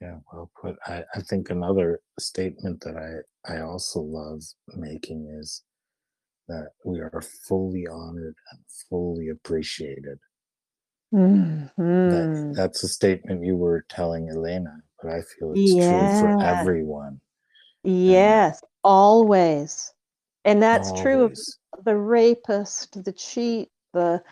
Yeah, 0.00 0.18
well 0.32 0.50
put. 0.60 0.76
I, 0.86 1.04
I 1.14 1.20
think 1.20 1.50
another 1.50 2.00
statement 2.18 2.80
that 2.82 2.96
I, 2.96 3.54
I 3.54 3.60
also 3.60 4.00
love 4.00 4.42
making 4.74 5.28
is 5.40 5.62
that 6.48 6.68
we 6.84 7.00
are 7.00 7.22
fully 7.48 7.86
honored 7.86 8.34
and 8.52 8.60
fully 8.88 9.28
appreciated. 9.28 10.18
Mm-hmm. 11.14 12.10
That, 12.10 12.54
that's 12.56 12.82
a 12.82 12.88
statement 12.88 13.44
you 13.44 13.56
were 13.56 13.84
telling 13.88 14.28
Elena, 14.28 14.76
but 15.02 15.12
I 15.12 15.22
feel 15.22 15.52
it's 15.52 15.74
true 15.88 16.08
for 16.20 16.36
everyone. 16.42 17.20
Yes, 17.84 18.60
and 18.62 18.70
always. 18.84 19.92
And 20.44 20.62
that's 20.62 20.90
always. 20.90 21.02
true 21.02 21.24
of 21.24 21.84
the 21.84 21.96
rapist, 21.96 23.04
the 23.04 23.12
cheat, 23.12 23.70
the 23.92 24.22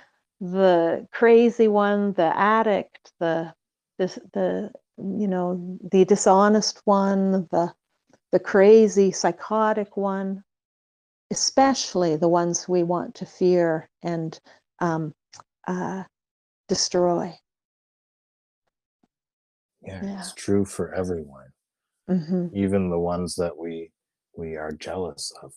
the 0.40 1.06
crazy 1.12 1.68
one, 1.68 2.12
the 2.14 2.36
addict, 2.36 3.12
the 3.20 3.54
the 3.98 4.06
the 4.32 4.72
you 4.98 5.26
know 5.28 5.78
the 5.92 6.04
dishonest 6.04 6.80
one 6.84 7.48
the 7.50 7.72
the 8.30 8.38
crazy 8.38 9.10
psychotic 9.10 9.96
one 9.96 10.44
especially 11.30 12.16
the 12.16 12.28
ones 12.28 12.68
we 12.68 12.82
want 12.82 13.14
to 13.16 13.26
fear 13.26 13.88
and 14.02 14.40
um, 14.80 15.12
uh, 15.66 16.04
destroy 16.68 17.34
yeah, 19.86 20.00
yeah, 20.04 20.18
it's 20.18 20.32
true 20.34 20.64
for 20.64 20.94
everyone 20.94 21.48
mm-hmm. 22.10 22.46
even 22.54 22.90
the 22.90 22.98
ones 22.98 23.34
that 23.36 23.56
we 23.56 23.90
we 24.36 24.56
are 24.56 24.72
jealous 24.72 25.32
of 25.42 25.52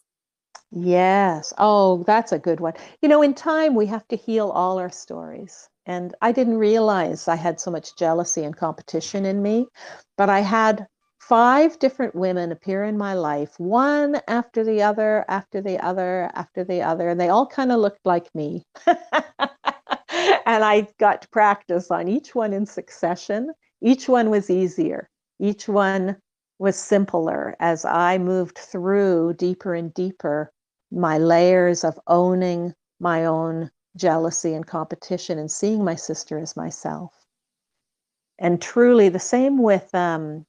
yes 0.72 1.54
oh 1.58 2.04
that's 2.04 2.32
a 2.32 2.40
good 2.40 2.60
one 2.60 2.74
you 3.02 3.08
know 3.10 3.22
in 3.22 3.34
time 3.34 3.74
we 3.74 3.86
have 3.86 4.08
to 4.08 4.16
heal 4.16 4.50
all 4.50 4.78
our 4.78 4.92
stories 4.92 5.70
and 5.88 6.14
I 6.22 6.34
didn't 6.34 6.58
realize 6.58 7.30
I 7.30 7.36
had 7.36 7.62
so 7.62 7.72
much 7.72 7.96
jealousy 7.96 8.44
and 8.44 8.56
competition 8.56 9.26
in 9.26 9.42
me, 9.42 9.68
but 10.18 10.30
I 10.30 10.42
had 10.42 10.86
five 11.18 11.80
different 11.80 12.14
women 12.14 12.52
appear 12.52 12.84
in 12.84 12.98
my 12.98 13.14
life, 13.14 13.58
one 13.58 14.20
after 14.28 14.66
the 14.66 14.82
other, 14.82 15.24
after 15.30 15.62
the 15.62 15.80
other, 15.84 16.30
after 16.36 16.66
the 16.66 16.82
other, 16.82 17.10
and 17.10 17.20
they 17.20 17.30
all 17.30 17.48
kind 17.48 17.72
of 17.72 17.80
looked 17.80 18.06
like 18.06 18.28
me. 18.36 18.64
and 18.86 18.98
I 20.46 20.88
got 21.00 21.22
to 21.22 21.30
practice 21.30 21.90
on 21.90 22.10
each 22.10 22.36
one 22.36 22.52
in 22.52 22.66
succession. 22.66 23.50
Each 23.82 24.10
one 24.10 24.30
was 24.30 24.50
easier. 24.50 25.10
Each 25.40 25.68
one 25.68 26.18
was 26.58 26.76
simpler 26.76 27.56
as 27.60 27.86
I 27.86 28.18
moved 28.18 28.58
through 28.58 29.34
deeper 29.34 29.76
and 29.76 29.94
deeper 29.94 30.52
my 30.92 31.18
layers 31.18 31.84
of 31.84 32.00
owning 32.08 32.74
my 33.00 33.26
own 33.26 33.70
jealousy 33.96 34.56
and 34.56 34.66
competition 34.66 35.38
and 35.38 35.52
seeing 35.52 35.84
my 35.84 35.96
sister 35.96 36.40
as 36.40 36.56
myself. 36.56 37.14
And 38.40 38.62
truly, 38.62 39.10
the 39.10 39.20
same 39.20 39.62
with, 39.62 39.94
um, 39.94 40.46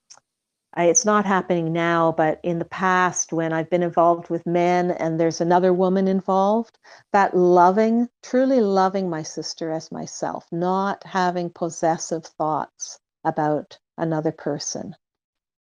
I, 0.74 0.84
it's 0.84 1.04
not 1.04 1.26
happening 1.26 1.72
now, 1.72 2.12
but 2.12 2.40
in 2.42 2.58
the 2.58 2.64
past, 2.64 3.32
when 3.32 3.52
I've 3.52 3.70
been 3.70 3.82
involved 3.82 4.30
with 4.30 4.46
men 4.46 4.92
and 4.92 5.18
there's 5.18 5.40
another 5.40 5.72
woman 5.74 6.08
involved, 6.08 6.78
that 7.12 7.36
loving, 7.36 8.08
truly 8.22 8.60
loving 8.60 9.10
my 9.10 9.22
sister 9.22 9.70
as 9.70 9.92
myself, 9.92 10.46
not 10.50 11.04
having 11.04 11.50
possessive 11.50 12.24
thoughts 12.24 13.00
about 13.24 13.78
another 13.96 14.32
person. 14.32 14.94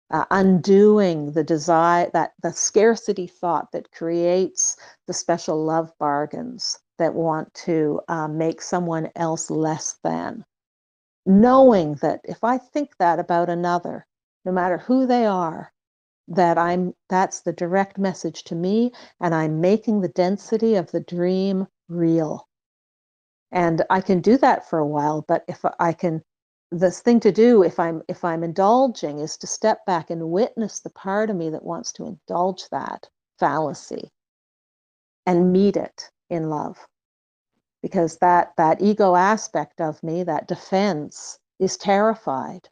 Uh, 0.09 0.25
undoing 0.31 1.33
the 1.33 1.43
desire 1.43 2.09
that 2.13 2.31
the 2.41 2.53
scarcity 2.53 3.27
thought 3.27 3.71
that 3.73 3.91
creates 3.91 4.77
the 5.05 5.13
special 5.13 5.61
love 5.65 5.91
bargains 5.99 6.79
that 6.97 7.13
want 7.13 7.53
to 7.53 7.99
um, 8.07 8.37
make 8.37 8.61
someone 8.61 9.09
else 9.17 9.49
less 9.49 9.99
than. 10.03 10.45
Knowing 11.25 11.95
that 11.95 12.21
if 12.23 12.41
I 12.43 12.57
think 12.57 12.95
that 12.99 13.19
about 13.19 13.49
another, 13.49 14.07
no 14.45 14.51
matter 14.53 14.77
who 14.77 15.05
they 15.05 15.25
are, 15.25 15.73
that 16.29 16.57
I'm 16.57 16.93
that's 17.09 17.41
the 17.41 17.53
direct 17.53 17.97
message 17.97 18.43
to 18.45 18.55
me, 18.55 18.93
and 19.19 19.35
I'm 19.35 19.59
making 19.61 20.01
the 20.01 20.07
density 20.09 20.75
of 20.75 20.91
the 20.91 20.99
dream 21.01 21.67
real. 21.89 22.47
And 23.51 23.83
I 23.89 24.01
can 24.01 24.21
do 24.21 24.37
that 24.37 24.69
for 24.69 24.79
a 24.79 24.87
while, 24.87 25.23
but 25.27 25.43
if 25.47 25.63
I 25.79 25.93
can 25.93 26.23
the 26.71 26.91
thing 26.91 27.19
to 27.21 27.31
do 27.31 27.63
if 27.63 27.79
i'm 27.79 28.01
if 28.09 28.25
i'm 28.25 28.43
indulging 28.43 29.19
is 29.19 29.37
to 29.37 29.47
step 29.47 29.85
back 29.85 30.09
and 30.09 30.29
witness 30.31 30.81
the 30.81 30.89
part 30.89 31.29
of 31.29 31.35
me 31.35 31.49
that 31.49 31.63
wants 31.63 31.93
to 31.93 32.05
indulge 32.05 32.67
that 32.69 33.07
fallacy 33.39 34.11
and 35.25 35.51
meet 35.51 35.75
it 35.75 36.09
in 36.29 36.49
love. 36.49 36.87
Because 37.81 38.17
that 38.17 38.53
that 38.57 38.81
ego 38.81 39.15
aspect 39.15 39.79
of 39.79 40.01
me 40.01 40.23
that 40.23 40.47
defense 40.47 41.37
is 41.59 41.77
terrified. 41.77 42.69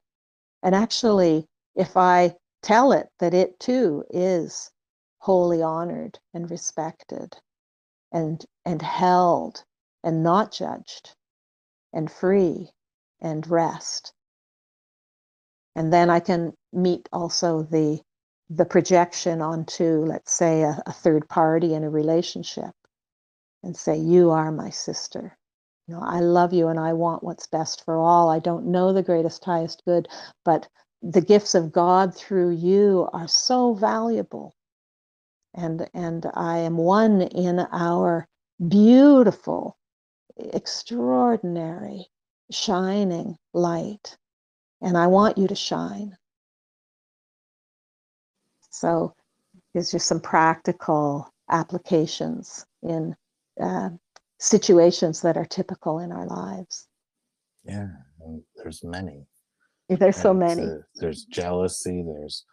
And 0.64 0.74
actually 0.76 1.48
if 1.76 1.96
i 1.96 2.36
tell 2.62 2.92
it 2.92 3.10
that 3.20 3.34
it 3.34 3.60
too 3.60 4.04
is 4.10 4.72
wholly 5.20 5.62
honored 5.62 6.20
and 6.34 6.50
respected 6.50 7.38
and 8.12 8.46
and 8.66 8.82
held 8.82 9.64
and 10.04 10.24
not 10.24 10.52
judged 10.52 11.16
and 11.94 12.12
free 12.12 12.72
and 13.22 13.48
rest. 13.50 14.14
And 15.76 15.92
then 15.94 16.10
i 16.10 16.20
can 16.20 16.54
meet 16.74 17.10
also 17.14 17.64
the 17.64 18.02
the 18.50 18.66
projection 18.66 19.42
onto 19.42 20.06
let's 20.06 20.32
say 20.32 20.62
a, 20.64 20.82
a 20.86 20.92
third 20.92 21.28
party 21.30 21.74
in 21.74 21.84
a 21.84 21.90
relationship 21.90 22.72
and 23.64 23.76
say 23.76 23.98
you 23.98 24.32
are 24.32 24.52
my 24.52 24.70
sister. 24.70 25.38
You 25.88 25.96
know 25.96 26.02
i 26.04 26.20
love 26.20 26.54
you 26.54 26.68
and 26.70 26.80
i 26.80 26.94
want 26.94 27.24
what's 27.24 27.48
best 27.48 27.84
for 27.86 27.98
all. 27.98 28.30
I 28.30 28.40
don't 28.40 28.68
know 28.68 28.94
the 28.94 29.04
greatest 29.04 29.44
highest 29.46 29.84
good 29.86 30.08
but 30.46 30.68
the 31.02 31.22
gifts 31.22 31.56
of 31.56 31.72
god 31.72 32.16
through 32.16 32.52
you 32.52 33.10
are 33.14 33.28
so 33.28 33.74
valuable. 33.74 34.56
And 35.54 35.90
and 35.94 36.26
i 36.36 36.60
am 36.60 36.78
one 36.78 37.22
in 37.22 37.60
our 37.72 38.28
beautiful 38.68 39.78
extraordinary 40.38 42.08
shining 42.52 43.36
light 43.54 44.18
and 44.82 44.98
i 44.98 45.08
want 45.08 45.38
you 45.38 45.48
to 45.48 45.56
shine 45.56 46.16
so 48.70 49.14
there's 49.74 49.92
just 49.92 50.08
some 50.08 50.20
practical 50.20 51.30
applications 51.50 52.66
in 52.84 53.16
uh, 53.62 53.90
situations 54.40 55.22
that 55.22 55.38
are 55.38 55.46
typical 55.46 56.00
in 56.00 56.12
our 56.12 56.26
lives 56.28 56.88
Yeah, 57.64 57.88
there's 58.58 58.84
many. 58.84 59.26
there's 59.90 60.18
so 60.18 60.34
many 60.34 60.64
uh, 60.64 60.78
there's 60.96 61.26
jealousy. 61.26 62.04
There's 62.06 62.46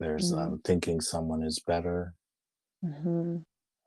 there's 0.00 0.32
Mhm. 0.32 0.38
um, 0.38 0.60
thinking 0.64 1.00
someone 1.00 1.42
is 1.42 1.58
better. 1.60 2.14
Mhm. 2.84 3.44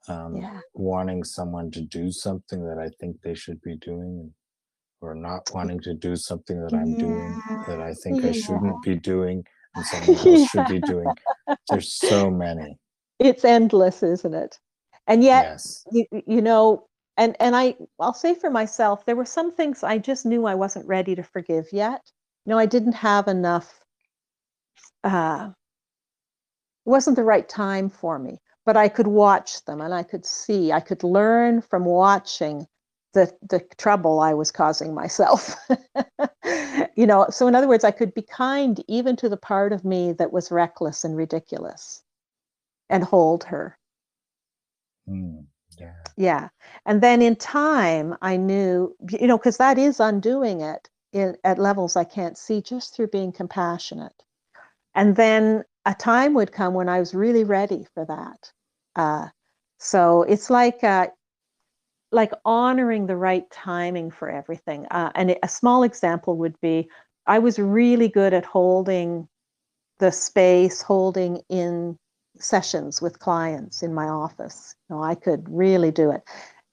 Um, 0.07 0.35
yeah 0.35 0.59
wanting 0.73 1.23
someone 1.23 1.69
to 1.71 1.81
do 1.81 2.11
something 2.11 2.65
that 2.65 2.77
I 2.79 2.89
think 2.99 3.21
they 3.21 3.33
should 3.35 3.61
be 3.61 3.75
doing, 3.77 4.33
or 5.01 5.15
not 5.15 5.49
wanting 5.53 5.79
to 5.81 5.93
do 5.93 6.15
something 6.15 6.61
that 6.61 6.73
I'm 6.73 6.93
doing 6.95 7.41
that 7.67 7.81
I 7.81 7.93
think 7.93 8.23
I 8.23 8.31
shouldn't 8.31 8.81
be 8.83 8.95
doing, 8.95 9.43
and 9.75 9.85
someone 9.91 10.17
else 10.39 10.49
should 10.49 10.67
be 10.67 10.79
doing. 10.79 11.11
There's 11.69 11.93
so 11.93 12.29
many. 12.29 12.77
it's 13.19 13.43
endless 13.45 14.01
isn't 14.03 14.33
it 14.33 14.57
and 15.07 15.23
yet 15.23 15.43
Yes. 15.45 15.83
you, 15.91 16.05
you 16.25 16.41
know 16.41 16.87
and 17.17 17.35
and 17.39 17.55
i 17.55 17.75
i'll 17.99 18.13
say 18.13 18.33
for 18.33 18.49
myself 18.49 19.05
there 19.05 19.15
were 19.15 19.25
some 19.25 19.51
things 19.53 19.83
i 19.83 19.97
just 19.97 20.25
knew 20.25 20.45
i 20.45 20.55
wasn't 20.55 20.87
ready 20.87 21.13
to 21.15 21.23
forgive 21.23 21.67
yet 21.71 22.01
you 22.45 22.49
know 22.49 22.57
i 22.57 22.65
didn't 22.65 22.93
have 22.93 23.27
enough 23.27 23.79
uh 25.03 25.49
it 26.85 26.89
wasn't 26.89 27.15
the 27.15 27.23
right 27.23 27.47
time 27.47 27.89
for 27.89 28.17
me 28.17 28.37
but 28.65 28.75
i 28.77 28.87
could 28.87 29.07
watch 29.07 29.63
them 29.65 29.81
and 29.81 29.93
i 29.93 30.01
could 30.03 30.25
see 30.25 30.71
i 30.71 30.79
could 30.79 31.03
learn 31.03 31.61
from 31.61 31.85
watching 31.85 32.65
the 33.13 33.31
the 33.49 33.59
trouble 33.77 34.19
i 34.19 34.33
was 34.33 34.51
causing 34.51 34.93
myself. 34.93 35.55
You 36.95 37.07
know 37.07 37.27
so 37.29 37.47
in 37.47 37.55
other 37.55 37.67
words 37.67 37.83
i 37.83 37.91
could 37.91 38.13
be 38.13 38.21
kind 38.21 38.83
even 38.87 39.15
to 39.17 39.29
the 39.29 39.37
part 39.37 39.71
of 39.71 39.85
me 39.85 40.11
that 40.13 40.33
was 40.33 40.51
reckless 40.51 41.03
and 41.03 41.15
ridiculous 41.15 42.03
and 42.89 43.03
hold 43.03 43.45
her. 43.45 43.77
Mm, 45.07 45.45
yeah. 45.79 45.93
yeah. 46.17 46.49
And 46.85 47.01
then 47.01 47.21
in 47.21 47.35
time 47.37 48.17
i 48.21 48.35
knew 48.35 48.95
you 49.09 49.27
know 49.27 49.37
because 49.37 49.57
that 49.57 49.77
is 49.77 49.99
undoing 49.99 50.61
it 50.61 50.89
in, 51.13 51.37
at 51.43 51.57
levels 51.57 51.95
i 51.95 52.03
can't 52.03 52.37
see 52.37 52.61
just 52.61 52.93
through 52.93 53.07
being 53.07 53.31
compassionate. 53.31 54.23
And 54.93 55.15
then 55.15 55.63
a 55.85 55.95
time 55.95 56.33
would 56.33 56.51
come 56.51 56.73
when 56.73 56.89
i 56.89 56.99
was 56.99 57.15
really 57.15 57.45
ready 57.45 57.87
for 57.93 58.05
that. 58.05 58.51
Uh, 58.95 59.29
so 59.79 60.23
it's 60.23 60.49
like 60.49 60.83
uh, 60.83 61.07
like 62.11 62.31
honoring 62.45 63.07
the 63.07 63.15
right 63.15 63.49
timing 63.51 64.11
for 64.11 64.29
everything 64.29 64.85
uh, 64.91 65.11
and 65.15 65.35
a 65.43 65.47
small 65.47 65.83
example 65.83 66.37
would 66.37 66.59
be 66.61 66.89
i 67.27 67.39
was 67.39 67.57
really 67.59 68.07
good 68.07 68.33
at 68.33 68.45
holding 68.45 69.27
the 69.99 70.11
space 70.11 70.81
holding 70.81 71.41
in 71.49 71.97
sessions 72.39 73.01
with 73.01 73.19
clients 73.19 73.83
in 73.83 73.93
my 73.93 74.07
office. 74.07 74.75
You 74.89 74.95
know, 74.95 75.03
I 75.03 75.15
could 75.15 75.47
really 75.49 75.91
do 75.91 76.11
it. 76.11 76.23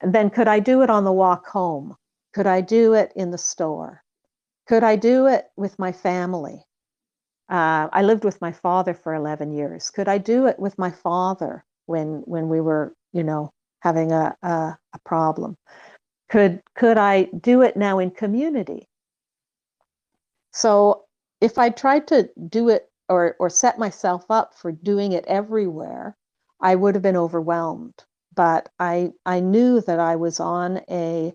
And 0.00 0.14
then 0.14 0.30
could 0.30 0.48
I 0.48 0.60
do 0.60 0.82
it 0.82 0.90
on 0.90 1.04
the 1.04 1.12
walk 1.12 1.46
home? 1.46 1.96
Could 2.32 2.46
I 2.46 2.60
do 2.60 2.94
it 2.94 3.12
in 3.14 3.30
the 3.30 3.38
store? 3.38 4.02
Could 4.66 4.82
I 4.82 4.96
do 4.96 5.26
it 5.26 5.46
with 5.56 5.78
my 5.78 5.92
family? 5.92 6.64
Uh, 7.48 7.88
I 7.92 8.02
lived 8.02 8.24
with 8.24 8.40
my 8.40 8.52
father 8.52 8.94
for 8.94 9.14
11 9.14 9.52
years. 9.52 9.90
Could 9.90 10.08
I 10.08 10.18
do 10.18 10.46
it 10.46 10.58
with 10.58 10.78
my 10.78 10.90
father 10.90 11.64
when 11.86 12.22
when 12.26 12.48
we 12.48 12.60
were, 12.60 12.94
you 13.12 13.24
know, 13.24 13.50
having 13.80 14.12
a, 14.12 14.36
a, 14.42 14.78
a 14.94 14.98
problem? 15.04 15.56
Could 16.30 16.62
could 16.74 16.98
I 16.98 17.24
do 17.24 17.62
it 17.62 17.76
now 17.76 17.98
in 17.98 18.10
community? 18.10 18.88
So 20.52 21.04
if 21.40 21.58
I 21.58 21.70
tried 21.70 22.06
to 22.08 22.30
do 22.48 22.68
it 22.68 22.90
or 23.08 23.36
or 23.38 23.50
set 23.50 23.78
myself 23.78 24.26
up 24.30 24.54
for 24.54 24.72
doing 24.72 25.12
it 25.12 25.24
everywhere, 25.26 26.16
I 26.60 26.74
would 26.74 26.94
have 26.94 27.02
been 27.02 27.16
overwhelmed. 27.16 27.94
But 28.34 28.68
I 28.78 29.12
I 29.26 29.40
knew 29.40 29.80
that 29.82 30.00
I 30.00 30.16
was 30.16 30.40
on 30.40 30.82
a 30.90 31.34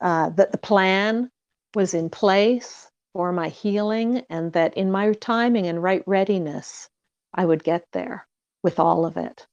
uh, 0.00 0.30
that 0.30 0.52
the 0.52 0.58
plan 0.58 1.30
was 1.74 1.94
in 1.94 2.10
place 2.10 2.90
for 3.14 3.32
my 3.32 3.48
healing, 3.48 4.24
and 4.30 4.52
that 4.54 4.76
in 4.76 4.92
my 4.92 5.12
timing 5.14 5.66
and 5.66 5.82
right 5.82 6.04
readiness, 6.06 6.88
I 7.34 7.46
would 7.46 7.64
get 7.64 7.84
there 7.92 8.26
with 8.62 8.78
all 8.80 9.06
of 9.06 9.16
it. 9.16 9.46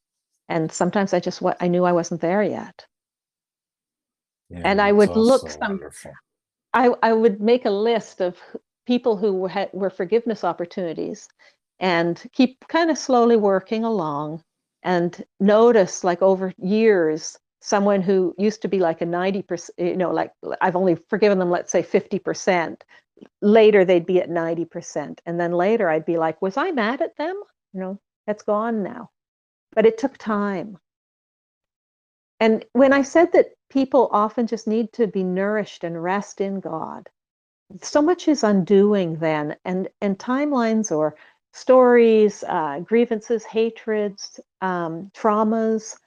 And 0.49 0.71
sometimes 0.71 1.13
I 1.13 1.19
just 1.19 1.41
what 1.41 1.57
I 1.59 1.67
knew 1.67 1.83
I 1.83 1.91
wasn't 1.91 2.21
there 2.21 2.43
yet. 2.43 2.85
yeah 4.49 4.61
And 4.63 4.81
I 4.81 4.91
would 4.91 5.09
look 5.09 5.49
some- 5.49 5.71
wonderful. 5.71 6.11
I, 6.73 6.93
I 7.01 7.13
would 7.13 7.41
make 7.41 7.65
a 7.65 7.69
list 7.71 8.21
of 8.21 8.37
people 8.85 9.17
who 9.17 9.33
were, 9.33 9.49
had, 9.49 9.69
were 9.73 9.89
forgiveness 9.89 10.43
opportunities 10.43 11.27
and 11.79 12.21
keep 12.33 12.67
kind 12.67 12.89
of 12.91 12.97
slowly 12.97 13.35
working 13.35 13.83
along 13.83 14.43
and 14.83 15.23
notice 15.39 16.03
like 16.03 16.21
over 16.21 16.53
years 16.57 17.37
someone 17.61 18.01
who 18.01 18.33
used 18.37 18.61
to 18.61 18.67
be 18.67 18.79
like 18.79 19.01
a 19.01 19.05
90% 19.05 19.69
you 19.77 19.97
know 19.97 20.11
like 20.11 20.31
i've 20.61 20.75
only 20.75 20.95
forgiven 21.09 21.39
them 21.39 21.49
let's 21.49 21.71
say 21.71 21.81
50% 21.83 22.81
later 23.41 23.83
they'd 23.83 24.05
be 24.05 24.21
at 24.21 24.29
90% 24.29 25.19
and 25.25 25.39
then 25.39 25.51
later 25.51 25.89
i'd 25.89 26.05
be 26.05 26.17
like 26.17 26.41
was 26.41 26.57
i 26.57 26.71
mad 26.71 27.01
at 27.01 27.17
them 27.17 27.35
you 27.73 27.79
know 27.79 27.99
that's 28.27 28.43
gone 28.43 28.83
now 28.83 29.09
but 29.77 29.87
it 29.87 29.99
took 29.99 30.17
time 30.17 30.77
and 32.41 32.65
when 32.73 32.93
I 32.93 33.03
said 33.03 33.33
that 33.33 33.55
people 33.71 34.09
often 34.13 34.47
just 34.47 34.67
need 34.67 34.93
to 34.93 35.07
be 35.07 35.23
nourished 35.23 35.83
and 35.85 36.03
rest 36.03 36.41
in 36.41 36.61
God, 36.61 37.09
so 37.81 38.01
much 38.01 38.27
is 38.29 38.43
undoing 38.43 39.17
then, 39.17 39.57
and 39.65 39.89
and 40.01 40.19
timelines 40.19 40.91
or 40.91 41.15
stories, 41.53 42.43
uh, 42.47 42.81
grievances, 42.81 43.45
hatreds, 43.45 44.39
um, 44.61 45.11
traumas 45.15 45.97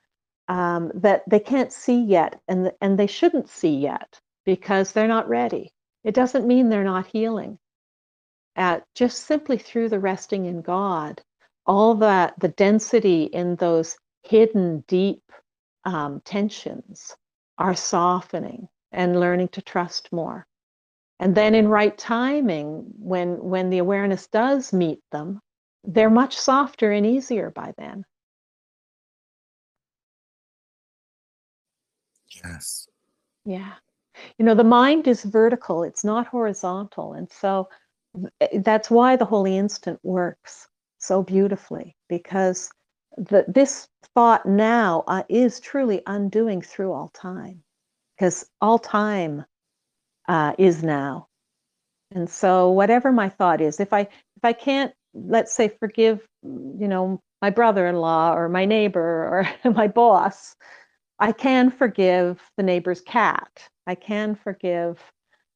um, 0.48 0.92
that 0.94 1.24
they 1.28 1.40
can't 1.40 1.72
see 1.72 2.00
yet, 2.02 2.40
and 2.48 2.72
and 2.82 2.98
they 2.98 3.08
shouldn't 3.08 3.48
see 3.50 3.76
yet 3.76 4.20
because 4.46 4.92
they're 4.92 5.08
not 5.08 5.28
ready. 5.28 5.72
It 6.04 6.14
doesn't 6.14 6.46
mean 6.48 6.70
they're 6.70 6.84
not 6.84 7.08
healing. 7.08 7.58
Uh, 8.56 8.80
just 8.94 9.26
simply 9.26 9.58
through 9.58 9.90
the 9.90 10.00
resting 10.00 10.46
in 10.46 10.62
God, 10.62 11.22
all 11.66 11.94
that 11.96 12.34
the 12.40 12.48
density 12.48 13.24
in 13.24 13.56
those 13.56 13.96
hidden 14.22 14.84
deep 14.88 15.22
um, 15.84 16.20
tensions 16.24 17.16
are 17.58 17.74
softening 17.74 18.68
and 18.92 19.20
learning 19.20 19.48
to 19.48 19.62
trust 19.62 20.12
more. 20.12 20.46
And 21.20 21.34
then 21.34 21.54
in 21.54 21.68
right 21.68 21.96
timing 21.96 22.84
when 22.98 23.42
when 23.42 23.70
the 23.70 23.78
awareness 23.78 24.26
does 24.26 24.72
meet 24.72 25.00
them 25.12 25.40
they're 25.84 26.10
much 26.10 26.38
softer 26.38 26.92
and 26.92 27.06
easier 27.06 27.50
by 27.50 27.72
then. 27.78 28.04
Yes. 32.44 32.88
yeah. 33.44 33.74
You 34.38 34.44
know 34.44 34.54
the 34.54 34.64
mind 34.64 35.06
is 35.08 35.24
vertical 35.24 35.82
it's 35.82 36.04
not 36.04 36.26
horizontal 36.26 37.12
and 37.14 37.30
so 37.30 37.68
that's 38.62 38.90
why 38.90 39.16
the 39.16 39.24
holy 39.24 39.56
instant 39.56 40.00
works 40.02 40.68
so 41.00 41.22
beautifully 41.24 41.96
because 42.08 42.70
the, 43.18 43.46
this 43.48 43.88
thought 44.14 44.46
now 44.46 45.04
uh, 45.08 45.24
is 45.30 45.60
truly 45.60 46.02
undoing 46.06 46.62
through 46.62 46.92
all 46.92 47.10
time 47.14 47.62
because 48.16 48.46
all 48.62 48.78
time 48.80 49.44
uh, 50.28 50.54
is 50.58 50.84
now 50.84 51.28
And 52.12 52.28
so 52.30 52.70
whatever 52.70 53.12
my 53.12 53.28
thought 53.28 53.60
is, 53.60 53.80
if 53.80 53.92
I 53.92 54.02
if 54.02 54.44
I 54.44 54.52
can't 54.52 54.92
let's 55.14 55.54
say 55.54 55.68
forgive 55.80 56.26
you 56.44 56.88
know 56.88 57.20
my 57.42 57.50
brother-in-law 57.50 58.34
or 58.34 58.48
my 58.48 58.64
neighbor 58.66 59.00
or 59.64 59.72
my 59.72 59.88
boss, 59.88 60.56
I 61.20 61.32
can 61.32 61.70
forgive 61.70 62.40
the 62.58 62.62
neighbor's 62.64 63.00
cat. 63.02 63.68
I 63.86 63.94
can 63.96 64.36
forgive, 64.36 65.00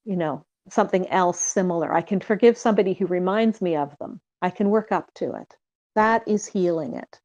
you 0.07 0.17
know, 0.17 0.45
something 0.71 1.09
else 1.09 1.41
similar. 1.41 1.95
I 1.95 2.03
can 2.03 2.21
forgive 2.21 2.59
somebody 2.59 2.95
who 2.95 3.07
reminds 3.07 3.63
me 3.63 3.77
of 3.77 3.97
them. 4.01 4.21
I 4.45 4.51
can 4.51 4.69
work 4.69 4.93
up 4.93 5.13
to 5.15 5.33
it. 5.37 5.57
That 5.95 6.23
is 6.29 6.45
healing 6.45 6.97
it. 6.97 7.19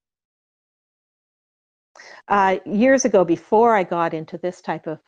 Uh, 2.29 2.59
years 2.65 3.03
ago, 3.03 3.25
before 3.25 3.75
I 3.75 3.83
got 3.83 4.13
into 4.13 4.37
this 4.37 4.61
type 4.61 4.87
of 4.87 4.99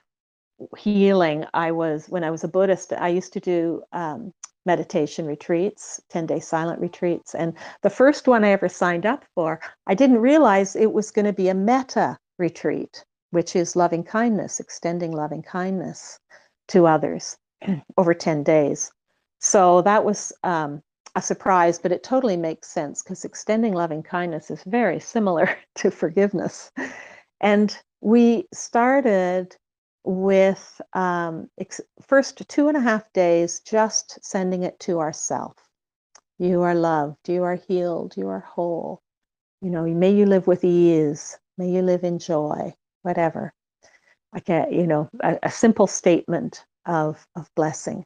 healing, 0.78 1.46
I 1.54 1.72
was, 1.72 2.08
when 2.10 2.26
I 2.26 2.30
was 2.30 2.44
a 2.44 2.50
Buddhist, 2.50 2.92
I 2.92 3.08
used 3.08 3.32
to 3.32 3.40
do 3.40 3.84
um, 3.94 4.34
meditation 4.66 5.26
retreats, 5.26 6.02
10 6.10 6.26
day 6.26 6.42
silent 6.42 6.82
retreats. 6.82 7.34
And 7.34 7.54
the 7.82 7.90
first 7.90 8.28
one 8.28 8.44
I 8.44 8.50
ever 8.50 8.68
signed 8.68 9.06
up 9.06 9.24
for, 9.34 9.62
I 9.88 9.96
didn't 9.96 10.20
realize 10.20 10.76
it 10.76 10.92
was 10.92 11.12
going 11.12 11.28
to 11.28 11.34
be 11.34 11.48
a 11.48 11.54
metta 11.54 12.18
retreat, 12.38 13.06
which 13.30 13.56
is 13.56 13.78
loving 13.78 14.04
kindness, 14.04 14.60
extending 14.60 15.14
loving 15.14 15.44
kindness 15.44 16.20
to 16.68 16.88
others 16.88 17.38
over 17.98 18.14
10 18.14 18.44
days. 18.44 18.92
So 19.40 19.82
that 19.84 20.04
was 20.04 20.34
um, 20.44 20.84
a 21.16 21.22
surprise, 21.22 21.78
but 21.78 21.92
it 21.92 22.04
totally 22.04 22.38
makes 22.38 22.70
sense 22.70 23.04
because 23.04 23.26
extending 23.26 23.74
loving 23.74 24.04
kindness 24.04 24.50
is 24.50 24.64
very 24.64 25.00
similar 25.00 25.58
to 25.76 25.92
forgiveness. 25.92 26.72
And 27.42 27.78
we 28.02 28.48
started 28.54 29.56
with 30.04 30.82
um, 30.94 31.50
ex- 31.60 31.82
first 32.02 32.48
two 32.48 32.68
and 32.68 32.78
a 32.78 32.82
half 32.82 33.12
days 33.14 33.60
just 33.60 34.20
sending 34.24 34.64
it 34.64 34.80
to 34.82 35.00
ourself. 35.00 35.54
You 36.40 36.62
are 36.62 36.76
loved, 36.76 37.30
you 37.30 37.44
are 37.44 37.56
healed, 37.56 38.16
you 38.18 38.28
are 38.28 38.40
whole. 38.40 39.02
You 39.62 39.70
know, 39.70 39.84
may 39.84 40.12
you 40.12 40.26
live 40.26 40.48
with 40.48 40.64
ease, 40.64 41.38
may 41.58 41.70
you 41.70 41.84
live 41.84 42.04
in 42.04 42.18
joy, 42.18 42.74
whatever. 43.04 43.54
I 44.34 44.40
can't, 44.40 44.72
you 44.72 44.88
know, 44.88 45.10
a, 45.20 45.38
a 45.44 45.52
simple 45.52 45.88
statement 45.88 46.66
of, 46.86 47.28
of 47.36 47.50
blessing. 47.56 48.06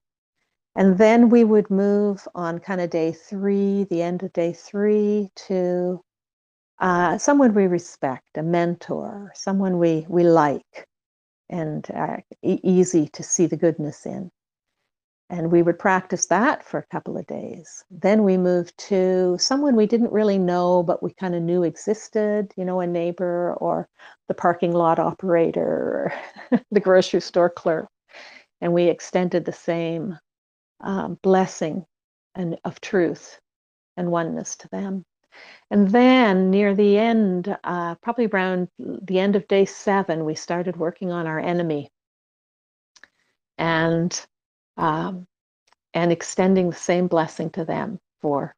And 0.75 0.97
then 0.97 1.29
we 1.29 1.43
would 1.43 1.69
move 1.71 2.27
on 2.35 2.59
kind 2.59 2.81
of 2.81 2.89
day 2.89 3.11
three, 3.13 3.85
the 3.85 4.01
end 4.01 4.23
of 4.23 4.33
day 4.33 4.53
three, 4.53 5.31
to 5.47 6.01
uh, 6.79 7.17
someone 7.17 7.53
we 7.53 7.67
respect, 7.67 8.37
a 8.37 8.43
mentor, 8.43 9.31
someone 9.35 9.79
we, 9.79 10.05
we 10.09 10.23
like, 10.23 10.87
and 11.49 11.89
uh, 11.91 12.17
e- 12.43 12.59
easy 12.63 13.07
to 13.09 13.23
see 13.23 13.45
the 13.47 13.57
goodness 13.57 14.05
in. 14.05 14.31
And 15.29 15.51
we 15.51 15.63
would 15.63 15.79
practice 15.79 16.27
that 16.27 16.63
for 16.63 16.79
a 16.79 16.87
couple 16.87 17.17
of 17.17 17.27
days. 17.27 17.83
Then 17.91 18.23
we 18.23 18.37
moved 18.37 18.77
to 18.89 19.37
someone 19.39 19.75
we 19.75 19.87
didn't 19.87 20.11
really 20.11 20.37
know, 20.37 20.83
but 20.83 21.03
we 21.03 21.13
kind 21.13 21.35
of 21.35 21.41
knew 21.43 21.63
existed, 21.63 22.53
you 22.57 22.65
know, 22.65 22.79
a 22.79 22.87
neighbor 22.87 23.55
or 23.55 23.89
the 24.27 24.35
parking 24.35 24.71
lot 24.73 24.99
operator 24.99 26.13
or 26.51 26.59
the 26.71 26.79
grocery 26.79 27.21
store 27.21 27.49
clerk. 27.49 27.89
And 28.61 28.73
we 28.73 28.85
extended 28.85 29.45
the 29.45 29.53
same 29.53 30.17
um, 30.81 31.19
blessing 31.21 31.85
and 32.35 32.57
of 32.65 32.79
truth 32.81 33.39
and 33.97 34.11
oneness 34.11 34.55
to 34.57 34.67
them. 34.69 35.05
And 35.69 35.89
then 35.89 36.49
near 36.49 36.75
the 36.75 36.97
end, 36.97 37.57
uh, 37.63 37.95
probably 37.95 38.27
around 38.27 38.69
the 38.79 39.19
end 39.19 39.35
of 39.35 39.47
day 39.47 39.65
seven, 39.65 40.25
we 40.25 40.35
started 40.35 40.77
working 40.77 41.11
on 41.11 41.27
our 41.27 41.39
enemy 41.39 41.89
and 43.57 44.25
um, 44.77 45.25
and 45.93 46.11
extending 46.11 46.69
the 46.69 46.75
same 46.75 47.07
blessing 47.07 47.49
to 47.51 47.63
them 47.63 47.99
for 48.21 48.53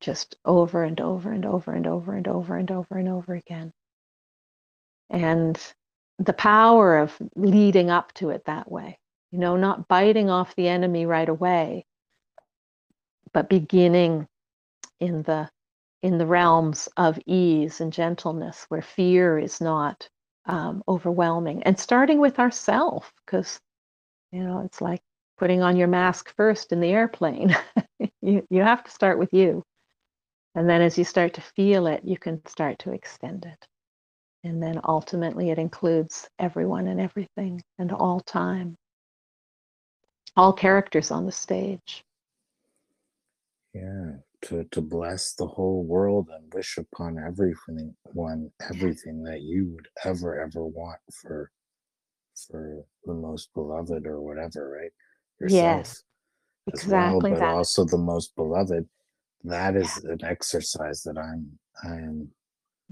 just 0.00 0.36
over 0.44 0.84
and 0.84 1.00
over 1.00 1.32
and 1.32 1.46
over 1.46 1.72
and 1.72 1.86
over 1.86 2.14
and 2.14 2.28
over 2.28 2.56
and 2.56 2.70
over 2.70 2.98
and 2.98 3.08
over 3.08 3.34
again. 3.34 3.72
And 5.08 5.58
the 6.18 6.34
power 6.34 6.98
of 6.98 7.16
leading 7.34 7.90
up 7.90 8.12
to 8.14 8.30
it 8.30 8.44
that 8.44 8.70
way, 8.70 8.98
you 9.32 9.38
know, 9.38 9.56
not 9.56 9.88
biting 9.88 10.30
off 10.30 10.54
the 10.56 10.68
enemy 10.68 11.06
right 11.06 11.28
away, 11.28 11.84
but 13.32 13.48
beginning 13.48 14.26
in 15.00 15.22
the 15.22 15.50
in 16.02 16.18
the 16.18 16.26
realms 16.26 16.88
of 16.96 17.18
ease 17.26 17.80
and 17.80 17.92
gentleness 17.92 18.64
where 18.68 18.82
fear 18.82 19.38
is 19.38 19.60
not 19.60 20.08
um, 20.46 20.82
overwhelming. 20.86 21.62
And 21.64 21.78
starting 21.78 22.20
with 22.20 22.38
ourself 22.38 23.12
because 23.24 23.60
you 24.32 24.42
know 24.44 24.60
it's 24.64 24.80
like 24.80 25.02
putting 25.38 25.62
on 25.62 25.76
your 25.76 25.88
mask 25.88 26.34
first 26.36 26.72
in 26.72 26.80
the 26.80 26.90
airplane. 26.90 27.56
You, 28.22 28.44
you 28.50 28.62
have 28.62 28.82
to 28.82 28.90
start 28.90 29.20
with 29.20 29.32
you. 29.32 29.62
And 30.56 30.68
then 30.68 30.82
as 30.82 30.98
you 30.98 31.04
start 31.04 31.34
to 31.34 31.40
feel 31.40 31.86
it 31.86 32.02
you 32.04 32.18
can 32.18 32.44
start 32.46 32.80
to 32.80 32.92
extend 32.92 33.44
it. 33.44 33.66
And 34.44 34.62
then 34.62 34.80
ultimately 34.84 35.50
it 35.50 35.58
includes 35.58 36.28
everyone 36.38 36.88
and 36.88 37.00
everything 37.00 37.62
and 37.78 37.92
all 37.92 38.20
time 38.20 38.76
all 40.36 40.52
characters 40.52 41.10
on 41.10 41.26
the 41.26 41.32
stage 41.32 42.04
Yeah, 43.74 44.16
to 44.42 44.64
to 44.72 44.80
bless 44.80 45.34
the 45.34 45.46
whole 45.46 45.84
world 45.84 46.28
and 46.32 46.52
wish 46.54 46.78
upon 46.78 47.18
everything 47.18 47.96
one 48.04 48.50
everything 48.70 49.22
that 49.24 49.42
you 49.42 49.66
would 49.74 49.88
ever 50.04 50.40
ever 50.40 50.66
want 50.66 51.00
for 51.22 51.52
for 52.50 52.84
the 53.04 53.14
most 53.14 53.52
beloved 53.54 54.06
or 54.06 54.20
whatever, 54.22 54.70
right? 54.70 54.92
Yourself 55.40 55.88
yes 55.88 56.04
as 56.74 56.86
well, 56.86 57.20
exactly 57.20 57.30
but 57.30 57.42
that 57.42 57.44
also 57.44 57.84
the 57.84 57.98
most 57.98 58.34
beloved. 58.36 58.88
That 59.44 59.76
is 59.76 59.98
an 60.04 60.24
exercise 60.24 61.02
that 61.04 61.18
I'm 61.18 61.58
I 61.84 61.96
am 61.96 62.30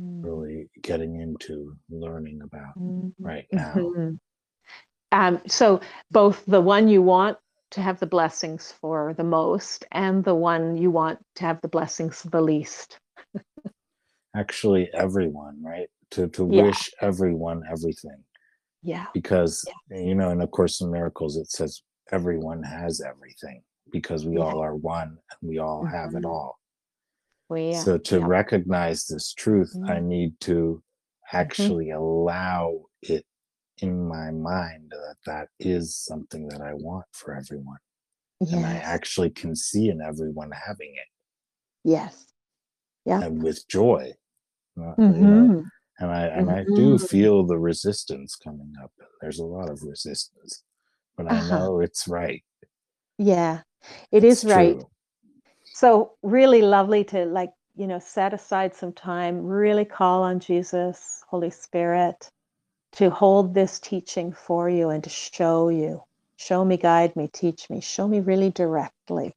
Mm, 0.01 0.25
really 0.25 0.69
getting 0.83 1.21
into 1.21 1.77
learning 1.91 2.43
about 2.43 2.77
mhm, 2.77 3.13
right 3.25 3.47
now. 3.53 3.95
mhm. 3.95 4.19
Um, 5.15 5.41
so 5.47 5.81
both 6.11 6.45
the 6.47 6.61
one 6.61 6.89
you 6.89 7.01
want 7.01 7.39
to 7.71 7.81
have 7.81 8.01
the 8.01 8.07
blessings 8.07 8.73
for 8.81 9.15
the 9.17 9.23
most 9.23 9.85
and 9.93 10.25
the 10.25 10.35
one 10.35 10.77
you 10.77 10.91
want 10.91 11.21
to 11.37 11.45
have 11.45 11.61
the 11.61 11.69
blessings 11.69 12.23
the 12.25 12.41
least. 12.41 12.99
Actually, 14.37 14.91
everyone, 14.93 15.63
right? 15.63 15.89
To 16.13 16.27
to 16.29 16.45
Yeah. 16.45 16.65
wish 16.65 16.91
everyone 17.01 17.63
everything. 17.71 18.23
Yeah. 18.83 19.07
because 19.15 19.65
you 19.91 20.15
know 20.15 20.31
in 20.31 20.41
a 20.43 20.47
course 20.47 20.81
in 20.83 20.91
miracles 20.91 21.37
it 21.39 21.51
says 21.51 21.83
everyone 22.13 22.63
has 22.63 23.01
everything 23.01 23.63
because 23.91 24.27
we 24.27 24.37
Yeah. 24.37 24.45
all 24.45 24.59
are 24.61 24.77
one 24.77 25.17
and 25.31 25.41
we 25.51 25.59
all 25.59 25.85
have 25.85 26.15
it 26.15 26.25
Mhm. 26.25 26.33
all 26.35 26.59
We, 27.49 27.75
uh, 27.75 27.83
so 27.83 27.97
to 28.11 28.17
yeah. 28.21 28.27
recognize 28.27 29.07
this 29.07 29.33
truth 29.33 29.73
i 29.87 29.97
Mhm. 30.01 30.09
need 30.15 30.41
to 30.41 30.57
Mm-hmm. 30.57 31.39
actually 31.43 31.91
allow 31.91 32.65
it 33.01 33.25
in 33.79 34.07
my 34.07 34.31
mind 34.31 34.91
that 34.91 35.17
that 35.27 35.49
is 35.59 35.97
something 35.97 36.47
that 36.49 36.61
i 36.61 36.73
want 36.75 37.05
for 37.13 37.35
everyone 37.35 37.79
and 38.41 38.65
i 38.67 38.75
actually 38.77 39.31
can 39.31 39.55
see 39.57 39.89
in 39.89 40.01
everyone 40.01 40.51
having 40.67 40.93
it 40.95 41.09
Yes. 41.85 42.27
Yeah. 43.05 43.21
and 43.23 43.43
with 43.43 43.67
joy 43.69 44.13
uh, 44.81 44.95
you 44.99 45.27
know 45.27 45.55
Mhm. 45.55 45.71
and 45.99 46.11
i 46.11 46.23
and 46.27 46.51
i 46.51 46.65
do 46.75 46.95
Mhm. 46.95 47.09
feel 47.09 47.45
the 47.45 47.59
resistance 47.59 48.37
coming 48.37 48.73
up 48.83 48.93
there's 49.21 49.39
a 49.41 49.45
lot 49.45 49.71
of 49.71 49.83
resistance 49.83 50.63
but 51.17 51.27
i 51.27 51.33
Uh-huh. 51.33 51.59
know 51.59 51.81
it's 51.81 52.07
right 52.09 52.45
Yeah. 53.19 53.63
It 54.13 54.25
it's 54.25 54.43
is 54.45 54.51
right. 54.51 54.75
true 54.75 54.89
So 55.73 56.13
really 56.23 56.63
lovely 56.63 57.05
to 57.05 57.27
like, 57.27 57.51
you 57.77 57.87
know, 57.87 57.99
set 57.99 58.33
aside 58.33 58.75
some 58.75 58.93
time, 58.93 59.45
really 59.45 59.85
call 59.85 60.23
on 60.23 60.41
Jesus, 60.41 61.23
Holy 61.29 61.51
Spirit, 61.51 62.29
to 62.95 63.11
hold 63.11 63.55
this 63.55 63.81
teaching 63.81 64.33
for 64.33 64.69
you 64.69 64.91
and 64.91 65.05
to 65.05 65.11
show 65.11 65.69
you. 65.69 66.03
Show 66.37 66.65
me, 66.65 66.77
guide 66.77 67.15
me, 67.17 67.29
teach 67.33 67.71
me, 67.71 67.81
show 67.81 68.09
me 68.09 68.21
really 68.21 68.51
directly 68.51 69.35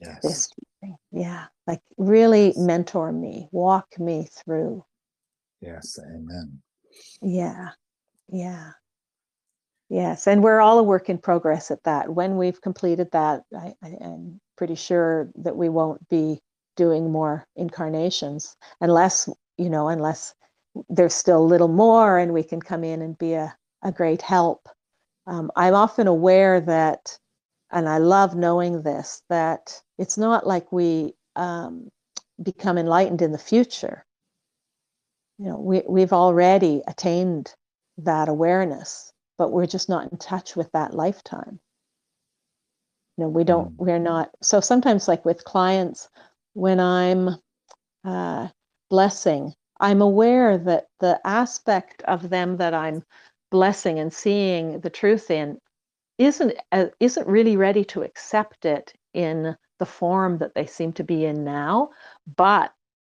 yes 0.00 0.18
this 0.22 0.48
teaching. 0.48 0.96
Yeah. 1.12 1.46
Like 1.66 1.80
really 1.96 2.52
mentor 2.56 3.12
me, 3.12 3.48
walk 3.52 3.98
me 3.98 4.28
through. 4.30 4.84
yes 5.60 5.98
amen 5.98 6.60
Yeah. 7.22 7.70
Yeah. 8.28 8.72
Yes. 9.88 10.26
And 10.26 10.42
we're 10.42 10.60
all 10.60 10.78
a 10.78 10.82
work 10.82 11.08
in 11.08 11.18
progress 11.18 11.70
at 11.70 11.82
that. 11.84 12.14
When 12.14 12.36
we've 12.36 12.60
completed 12.60 13.10
that, 13.12 13.42
I, 13.54 13.74
I, 13.82 13.96
I'm 14.00 14.40
pretty 14.56 14.74
sure 14.74 15.30
that 15.36 15.56
we 15.56 15.68
won't 15.68 16.08
be 16.08 16.40
doing 16.76 17.12
more 17.12 17.46
incarnations 17.56 18.56
unless, 18.80 19.28
you 19.58 19.70
know, 19.70 19.88
unless 19.88 20.34
there's 20.88 21.14
still 21.14 21.42
a 21.42 21.44
little 21.52 21.68
more 21.68 22.18
and 22.18 22.32
we 22.32 22.42
can 22.42 22.60
come 22.60 22.84
in 22.84 23.02
and 23.02 23.18
be 23.18 23.34
a, 23.34 23.56
a 23.82 23.92
great 23.92 24.22
help. 24.22 24.68
Um, 25.26 25.50
I'm 25.56 25.74
often 25.74 26.06
aware 26.06 26.60
that, 26.60 27.18
and 27.70 27.88
I 27.88 27.98
love 27.98 28.34
knowing 28.36 28.82
this, 28.82 29.22
that 29.28 29.80
it's 29.98 30.18
not 30.18 30.46
like 30.46 30.70
we 30.72 31.14
um, 31.36 31.90
become 32.42 32.78
enlightened 32.78 33.22
in 33.22 33.32
the 33.32 33.38
future. 33.38 34.04
You 35.38 35.46
know, 35.46 35.56
we, 35.58 35.82
we've 35.88 36.12
already 36.12 36.82
attained 36.86 37.54
that 37.98 38.28
awareness, 38.28 39.12
but 39.38 39.50
we're 39.50 39.66
just 39.66 39.88
not 39.88 40.10
in 40.12 40.18
touch 40.18 40.56
with 40.56 40.70
that 40.72 40.94
lifetime. 40.94 41.58
You 43.16 43.24
know, 43.24 43.30
we 43.30 43.44
don't, 43.44 43.70
Mm. 43.70 43.76
we're 43.78 43.98
not. 43.98 44.30
So 44.42 44.60
sometimes, 44.60 45.08
like 45.08 45.24
with 45.24 45.44
clients, 45.44 46.08
when 46.54 46.80
I'm 46.80 47.30
uh, 48.04 48.48
blessing, 48.90 49.54
I'm 49.80 50.00
aware 50.00 50.58
that 50.58 50.86
the 51.00 51.20
aspect 51.24 52.02
of 52.02 52.30
them 52.30 52.56
that 52.58 52.74
I'm 52.74 53.02
blessing 53.50 53.98
and 53.98 54.12
seeing 54.12 54.80
the 54.80 54.90
truth 54.90 55.30
in 55.30 55.58
isn't 56.18 56.54
uh, 56.72 56.86
isn't 57.00 57.26
really 57.26 57.56
ready 57.56 57.84
to 57.84 58.02
accept 58.02 58.64
it 58.64 58.92
in 59.14 59.56
the 59.78 59.86
form 59.86 60.38
that 60.38 60.54
they 60.54 60.66
seem 60.66 60.92
to 60.92 61.04
be 61.04 61.24
in 61.24 61.44
now, 61.44 61.90
but 62.36 62.72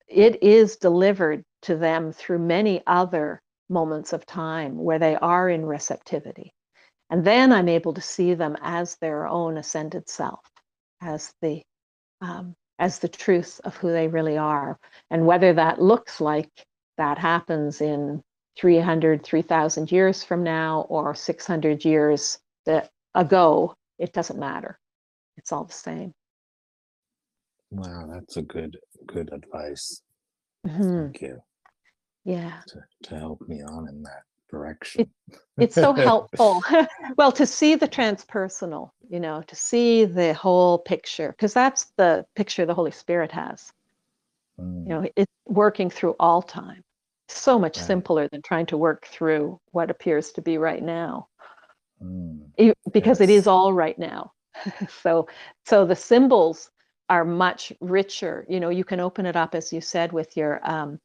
it 0.07 0.41
is 0.43 0.77
delivered 0.77 1.43
to 1.61 1.75
them 1.75 2.11
through 2.11 2.39
many 2.39 2.81
other 2.87 3.41
moments 3.69 4.13
of 4.13 4.25
time 4.25 4.77
where 4.77 4.99
they 4.99 5.15
are 5.17 5.49
in 5.49 5.65
receptivity. 5.65 6.51
And 7.09 7.23
then 7.25 7.51
I'm 7.51 7.69
able 7.69 7.93
to 7.93 8.01
see 8.01 8.33
them 8.33 8.57
as 8.61 8.97
their 8.97 9.27
own 9.27 9.57
ascended 9.57 10.09
self, 10.09 10.41
as 11.01 11.33
the 11.41 11.61
um, 12.21 12.55
as 12.79 12.99
the 12.99 13.07
truth 13.07 13.61
of 13.65 13.75
who 13.77 13.91
they 13.91 14.07
really 14.07 14.37
are. 14.37 14.79
And 15.11 15.27
whether 15.27 15.53
that 15.53 15.81
looks 15.81 16.19
like 16.19 16.49
that 16.97 17.17
happens 17.17 17.81
in 17.81 18.21
300, 18.57 19.23
3,000 19.23 19.91
years 19.91 20.23
from 20.23 20.43
now 20.43 20.81
or 20.89 21.13
600 21.13 21.85
years 21.85 22.39
ago, 23.15 23.75
it 23.99 24.13
doesn't 24.13 24.39
matter. 24.39 24.79
It's 25.37 25.51
all 25.51 25.65
the 25.65 25.73
same. 25.73 26.13
Wow, 27.71 28.07
that's 28.11 28.37
a 28.37 28.41
good 28.41 28.77
good 29.05 29.31
advice. 29.31 30.01
Mhm. 30.65 31.03
Thank 31.13 31.21
you 31.21 31.41
Yeah. 32.23 32.61
to, 32.67 32.81
to 33.03 33.15
help 33.17 33.41
me 33.47 33.61
on 33.61 33.87
in 33.87 34.01
that 34.03 34.23
direction. 34.49 35.09
it's 35.59 35.75
so 35.75 35.93
helpful. 35.93 36.63
Well 37.17 37.31
to 37.33 37.45
see 37.45 37.75
the 37.75 37.87
transpersonal 37.87 38.91
you 39.09 39.19
know 39.19 39.41
to 39.47 39.55
see 39.55 40.05
the 40.05 40.33
whole 40.33 40.77
picture 40.79 41.29
because 41.29 41.53
that's 41.53 41.85
the 41.97 42.25
picture 42.35 42.65
the 42.65 42.73
holy 42.73 42.91
spirit 42.91 43.31
has. 43.31 43.71
Mm, 44.59 44.83
you 44.87 44.89
know 44.89 45.09
it's 45.15 45.31
working 45.47 45.89
through 45.89 46.15
all 46.19 46.41
time. 46.41 46.83
So 47.27 47.59
much 47.59 47.77
Right. 47.77 47.85
simpler 47.85 48.27
than 48.31 48.41
trying 48.41 48.65
to 48.67 48.77
work 48.77 49.05
through 49.07 49.59
what 49.71 49.91
appears 49.91 50.31
to 50.33 50.41
be 50.41 50.57
right 50.57 50.81
now. 50.83 51.27
Mm, 52.03 52.49
e- 52.57 52.73
because 52.91 53.21
it 53.21 53.29
Yes. 53.29 53.41
is 53.41 53.47
all 53.47 53.73
right 53.73 53.97
now. 53.99 54.31
So 55.03 55.27
so 55.65 55.85
the 55.85 55.95
symbols 55.95 56.71
are 57.09 57.25
much 57.25 57.73
richer. 57.81 58.45
You 58.49 58.59
know 58.59 58.69
you 58.69 58.83
can 58.83 58.99
open 58.99 59.25
it 59.25 59.35
up 59.35 59.55
as 59.55 59.71
you 59.73 59.81
said 59.81 60.11
with 60.11 60.35
your 60.37 60.59
um 60.63 60.99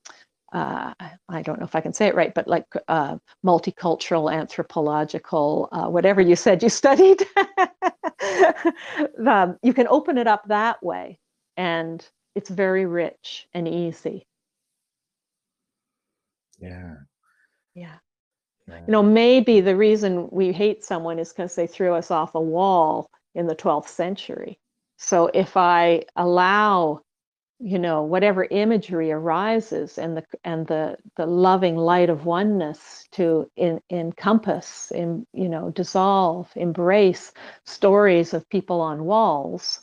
uh, 0.53 0.93
I 1.29 1.43
don't 1.43 1.59
know 1.59 1.66
if 1.66 1.75
I 1.75 1.81
can 1.81 1.93
say 1.93 2.07
it 2.07 2.15
right, 2.15 2.35
but 2.35 2.49
like 2.49 2.66
uh, 2.89 3.16
multicultural, 3.45 4.33
anthropological, 4.33 5.69
uh, 5.73 5.89
whatever 5.89 6.21
you 6.21 6.37
said 6.37 6.62
you 6.62 6.69
studied, 6.71 7.27
um, 9.27 9.59
you 9.62 9.75
can 9.75 9.89
open 9.89 10.19
it 10.19 10.27
up 10.27 10.45
that 10.49 10.83
way, 10.83 11.19
and 11.57 12.07
it's 12.37 12.51
very 12.51 12.87
rich 12.87 13.49
and 13.55 13.69
easy. 13.69 14.27
yeah, 16.59 16.95
Yeah. 17.75 17.99
yeah. 18.69 18.87
You 18.87 18.93
know, 18.93 19.03
maybe 19.03 19.61
the 19.61 19.77
reason 19.77 20.29
we 20.31 20.53
hate 20.53 20.85
someone 20.85 21.19
is 21.19 21.31
because 21.33 21.55
they 21.55 21.66
threw 21.66 21.95
us 21.95 22.11
off 22.11 22.35
a 22.35 22.41
wall 22.41 23.11
in 23.35 23.47
the 23.47 23.57
12th 23.57 23.89
century. 23.89 24.59
So 24.99 25.31
if 25.35 25.57
I 25.57 26.05
allow, 26.16 27.01
you 27.65 27.81
know, 27.81 28.03
whatever 28.05 28.49
imagery 28.51 29.12
arises 29.12 29.99
and 29.99 30.19
the 30.19 30.24
and 30.45 30.69
the 30.69 30.99
the 31.16 31.27
loving 31.27 31.77
light 31.78 32.11
of 32.11 32.27
oneness 32.27 33.07
to 33.12 33.51
in, 33.57 33.81
encompass, 33.91 34.93
in, 34.93 35.27
you 35.35 35.49
know, 35.49 35.70
dissolve, 35.73 36.53
embrace 36.57 37.32
stories 37.66 38.35
of 38.35 38.49
people 38.51 38.82
on 38.82 39.07
walls 39.07 39.81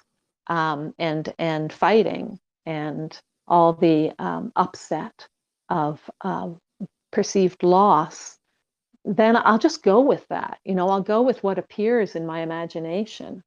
um, 0.48 0.96
and 1.00 1.34
and 1.40 1.74
fighting 1.74 2.40
and 2.68 3.20
all 3.48 3.74
the 3.74 4.14
um, 4.20 4.54
upset 4.58 5.28
of 5.70 6.02
um, 6.24 6.60
perceived 7.12 7.64
loss 7.64 8.38
then 9.06 9.38
I'll 9.38 9.60
just 9.60 9.84
go 9.84 10.02
with 10.02 10.28
that. 10.30 10.60
You 10.66 10.76
know, 10.76 10.90
I'll 10.90 11.02
go 11.04 11.24
with 11.24 11.44
what 11.44 11.60
appears 11.60 12.16
in 12.16 12.26
my 12.28 12.42
imagination, 12.42 13.44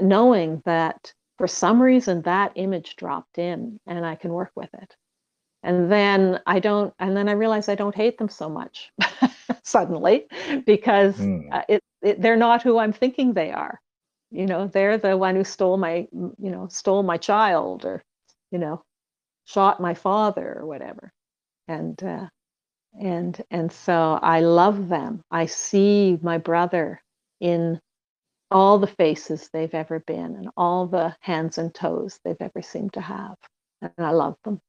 knowing 0.00 0.62
that 0.66 1.14
for 1.40 1.48
some 1.48 1.82
reason 1.82 2.22
that 2.22 2.52
image 2.56 2.96
dropped 2.96 3.38
in 3.38 3.80
and 3.88 4.06
I 4.06 4.16
can 4.16 4.32
work 4.32 4.52
with 4.56 4.70
it. 4.74 4.96
And 5.62 5.90
then 5.92 6.40
I 6.46 6.60
don't, 6.60 6.94
and 7.00 7.16
then 7.16 7.28
I 7.28 7.32
realize 7.32 7.68
I 7.68 7.76
don't 7.76 7.94
hate 7.96 8.18
them 8.18 8.28
so 8.28 8.48
much 8.50 8.90
suddenly 9.64 10.26
because 10.66 11.28
Mm, 11.28 11.52
uh, 11.52 11.62
it, 11.68 11.82
it, 12.02 12.22
they're 12.22 12.36
not 12.36 12.62
who 12.62 12.78
I'm 12.78 12.92
thinking 12.92 13.34
they 13.34 13.52
are. 13.52 13.80
You 14.30 14.46
know, 14.46 14.68
they're 14.68 14.98
the 14.98 15.16
one 15.16 15.36
who 15.36 15.44
stole 15.44 15.78
my, 15.78 16.08
you 16.12 16.50
know, 16.50 16.68
stole 16.68 17.02
my 17.04 17.18
child 17.18 17.84
or, 17.86 18.04
you 18.52 18.58
know, 18.58 18.82
shot 19.46 19.80
my 19.80 19.94
father 19.94 20.56
or 20.58 20.66
whatever. 20.66 21.12
And, 21.68 22.02
uh, 22.04 22.28
and 23.00 23.42
and 23.50 23.72
so 23.72 24.18
i 24.22 24.40
love 24.40 24.88
them 24.88 25.22
i 25.30 25.46
see 25.46 26.18
my 26.22 26.38
brother 26.38 27.02
in 27.40 27.80
all 28.50 28.78
the 28.78 28.86
faces 28.88 29.50
they've 29.52 29.74
ever 29.74 30.00
been 30.00 30.36
and 30.36 30.50
all 30.56 30.86
the 30.86 31.16
hands 31.20 31.58
and 31.58 31.74
toes 31.74 32.20
they've 32.24 32.36
ever 32.40 32.62
seemed 32.62 32.92
to 32.94 33.02
have 33.02 33.36
and 33.82 33.92
i 33.98 34.10
love 34.12 34.36
them 34.44 34.60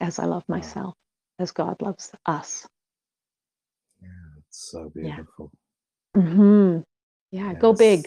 as 0.00 0.18
i 0.18 0.26
love 0.26 0.44
Wow. 0.48 0.56
myself 0.56 0.94
as 1.40 1.52
god 1.52 1.76
loves 1.82 2.12
us 2.26 2.68
yeah, 4.02 4.08
it's 4.38 4.70
so 4.70 4.90
Yeah. 5.00 5.16
beautiful. 5.16 5.52
hmm 6.16 6.78
yeah 7.32 7.54
go 7.54 7.72
big 7.74 8.06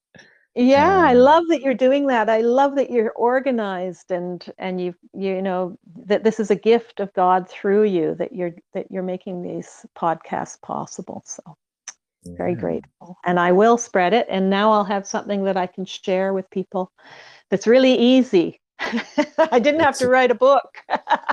yeah 0.57 0.99
i 1.11 1.13
Um, 1.13 1.19
love 1.19 1.45
that 1.49 1.63
you're 1.63 1.75
doing 1.75 2.07
that 2.09 2.29
i 2.29 2.41
love 2.41 2.75
that 2.77 2.91
you're 2.91 3.13
organized 3.13 4.11
and 4.11 4.45
and 4.59 4.81
you 4.81 4.95
you 5.13 5.41
know 5.43 5.79
that 6.07 6.23
this 6.25 6.39
is 6.41 6.51
a 6.51 6.57
gift 6.57 7.01
of 7.01 7.13
god 7.15 7.49
through 7.49 7.85
you 7.85 8.15
that 8.17 8.33
you're 8.35 8.55
that 8.75 8.91
you're 8.91 9.03
making 9.15 9.43
these 9.43 9.87
podcasts 9.97 10.61
possible 10.61 11.23
so 11.25 11.43
very 12.27 12.53
Yeah. 12.55 12.61
grateful. 12.61 13.19
And 13.27 13.39
I 13.39 13.53
will 13.53 13.77
spread 13.77 14.15
it. 14.15 14.27
And 14.31 14.49
now 14.49 14.73
I'll 14.73 14.85
have 14.85 15.07
something 15.07 15.45
that 15.45 15.59
I 15.59 15.67
can 15.67 15.85
share 15.85 16.33
with 16.33 16.49
people 16.49 16.91
that's 17.51 17.67
really 17.67 17.95
easy. 17.99 18.63
I 19.53 19.59
didn't 19.59 19.81
have 19.81 19.99
to 19.99 20.09
write 20.09 20.31
a 20.31 20.35
book. 20.35 20.79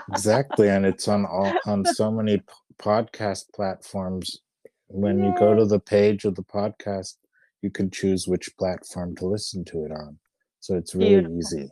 Exactly, 0.10 0.70
and 0.70 0.86
it's 0.92 1.08
on 1.08 1.26
all 1.26 1.54
on 1.66 1.86
so 1.86 2.12
many 2.12 2.38
p- 2.38 2.44
podcast 2.80 3.46
platforms. 3.54 4.42
When 4.88 5.24
you 5.24 5.34
go 5.40 5.56
to 5.56 5.66
the 5.66 5.80
page 5.80 6.26
of 6.26 6.36
the 6.36 6.44
podcast, 6.44 7.16
you 7.62 7.70
can 7.70 7.90
choose 7.90 8.28
which 8.28 8.50
platform 8.58 9.16
to 9.18 9.26
listen 9.26 9.64
to 9.66 9.86
it 9.86 9.92
on. 9.92 10.18
So 10.60 10.76
it's 10.76 10.94
really 10.96 11.22
Beautiful. 11.22 11.38
easy. 11.38 11.70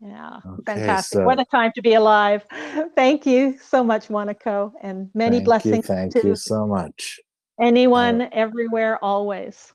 yeah, 0.00 0.36
Okay, 0.46 0.64
fantastic. 0.64 1.24
What 1.26 1.38
a 1.38 1.44
time 1.44 1.72
to 1.74 1.82
be 1.82 1.94
alive. 1.94 2.46
Thank 2.94 3.26
you 3.26 3.58
so 3.58 3.84
much, 3.84 4.08
Monaco, 4.10 4.72
and 4.82 5.10
many 5.14 5.40
blessings 5.40 5.76
You, 5.76 5.82
thank 5.82 6.14
you 6.14 6.34
so 6.34 6.66
much. 6.66 7.20
anyone, 7.60 8.22
uh, 8.22 8.28
everywhere, 8.32 9.02
always. 9.04 9.72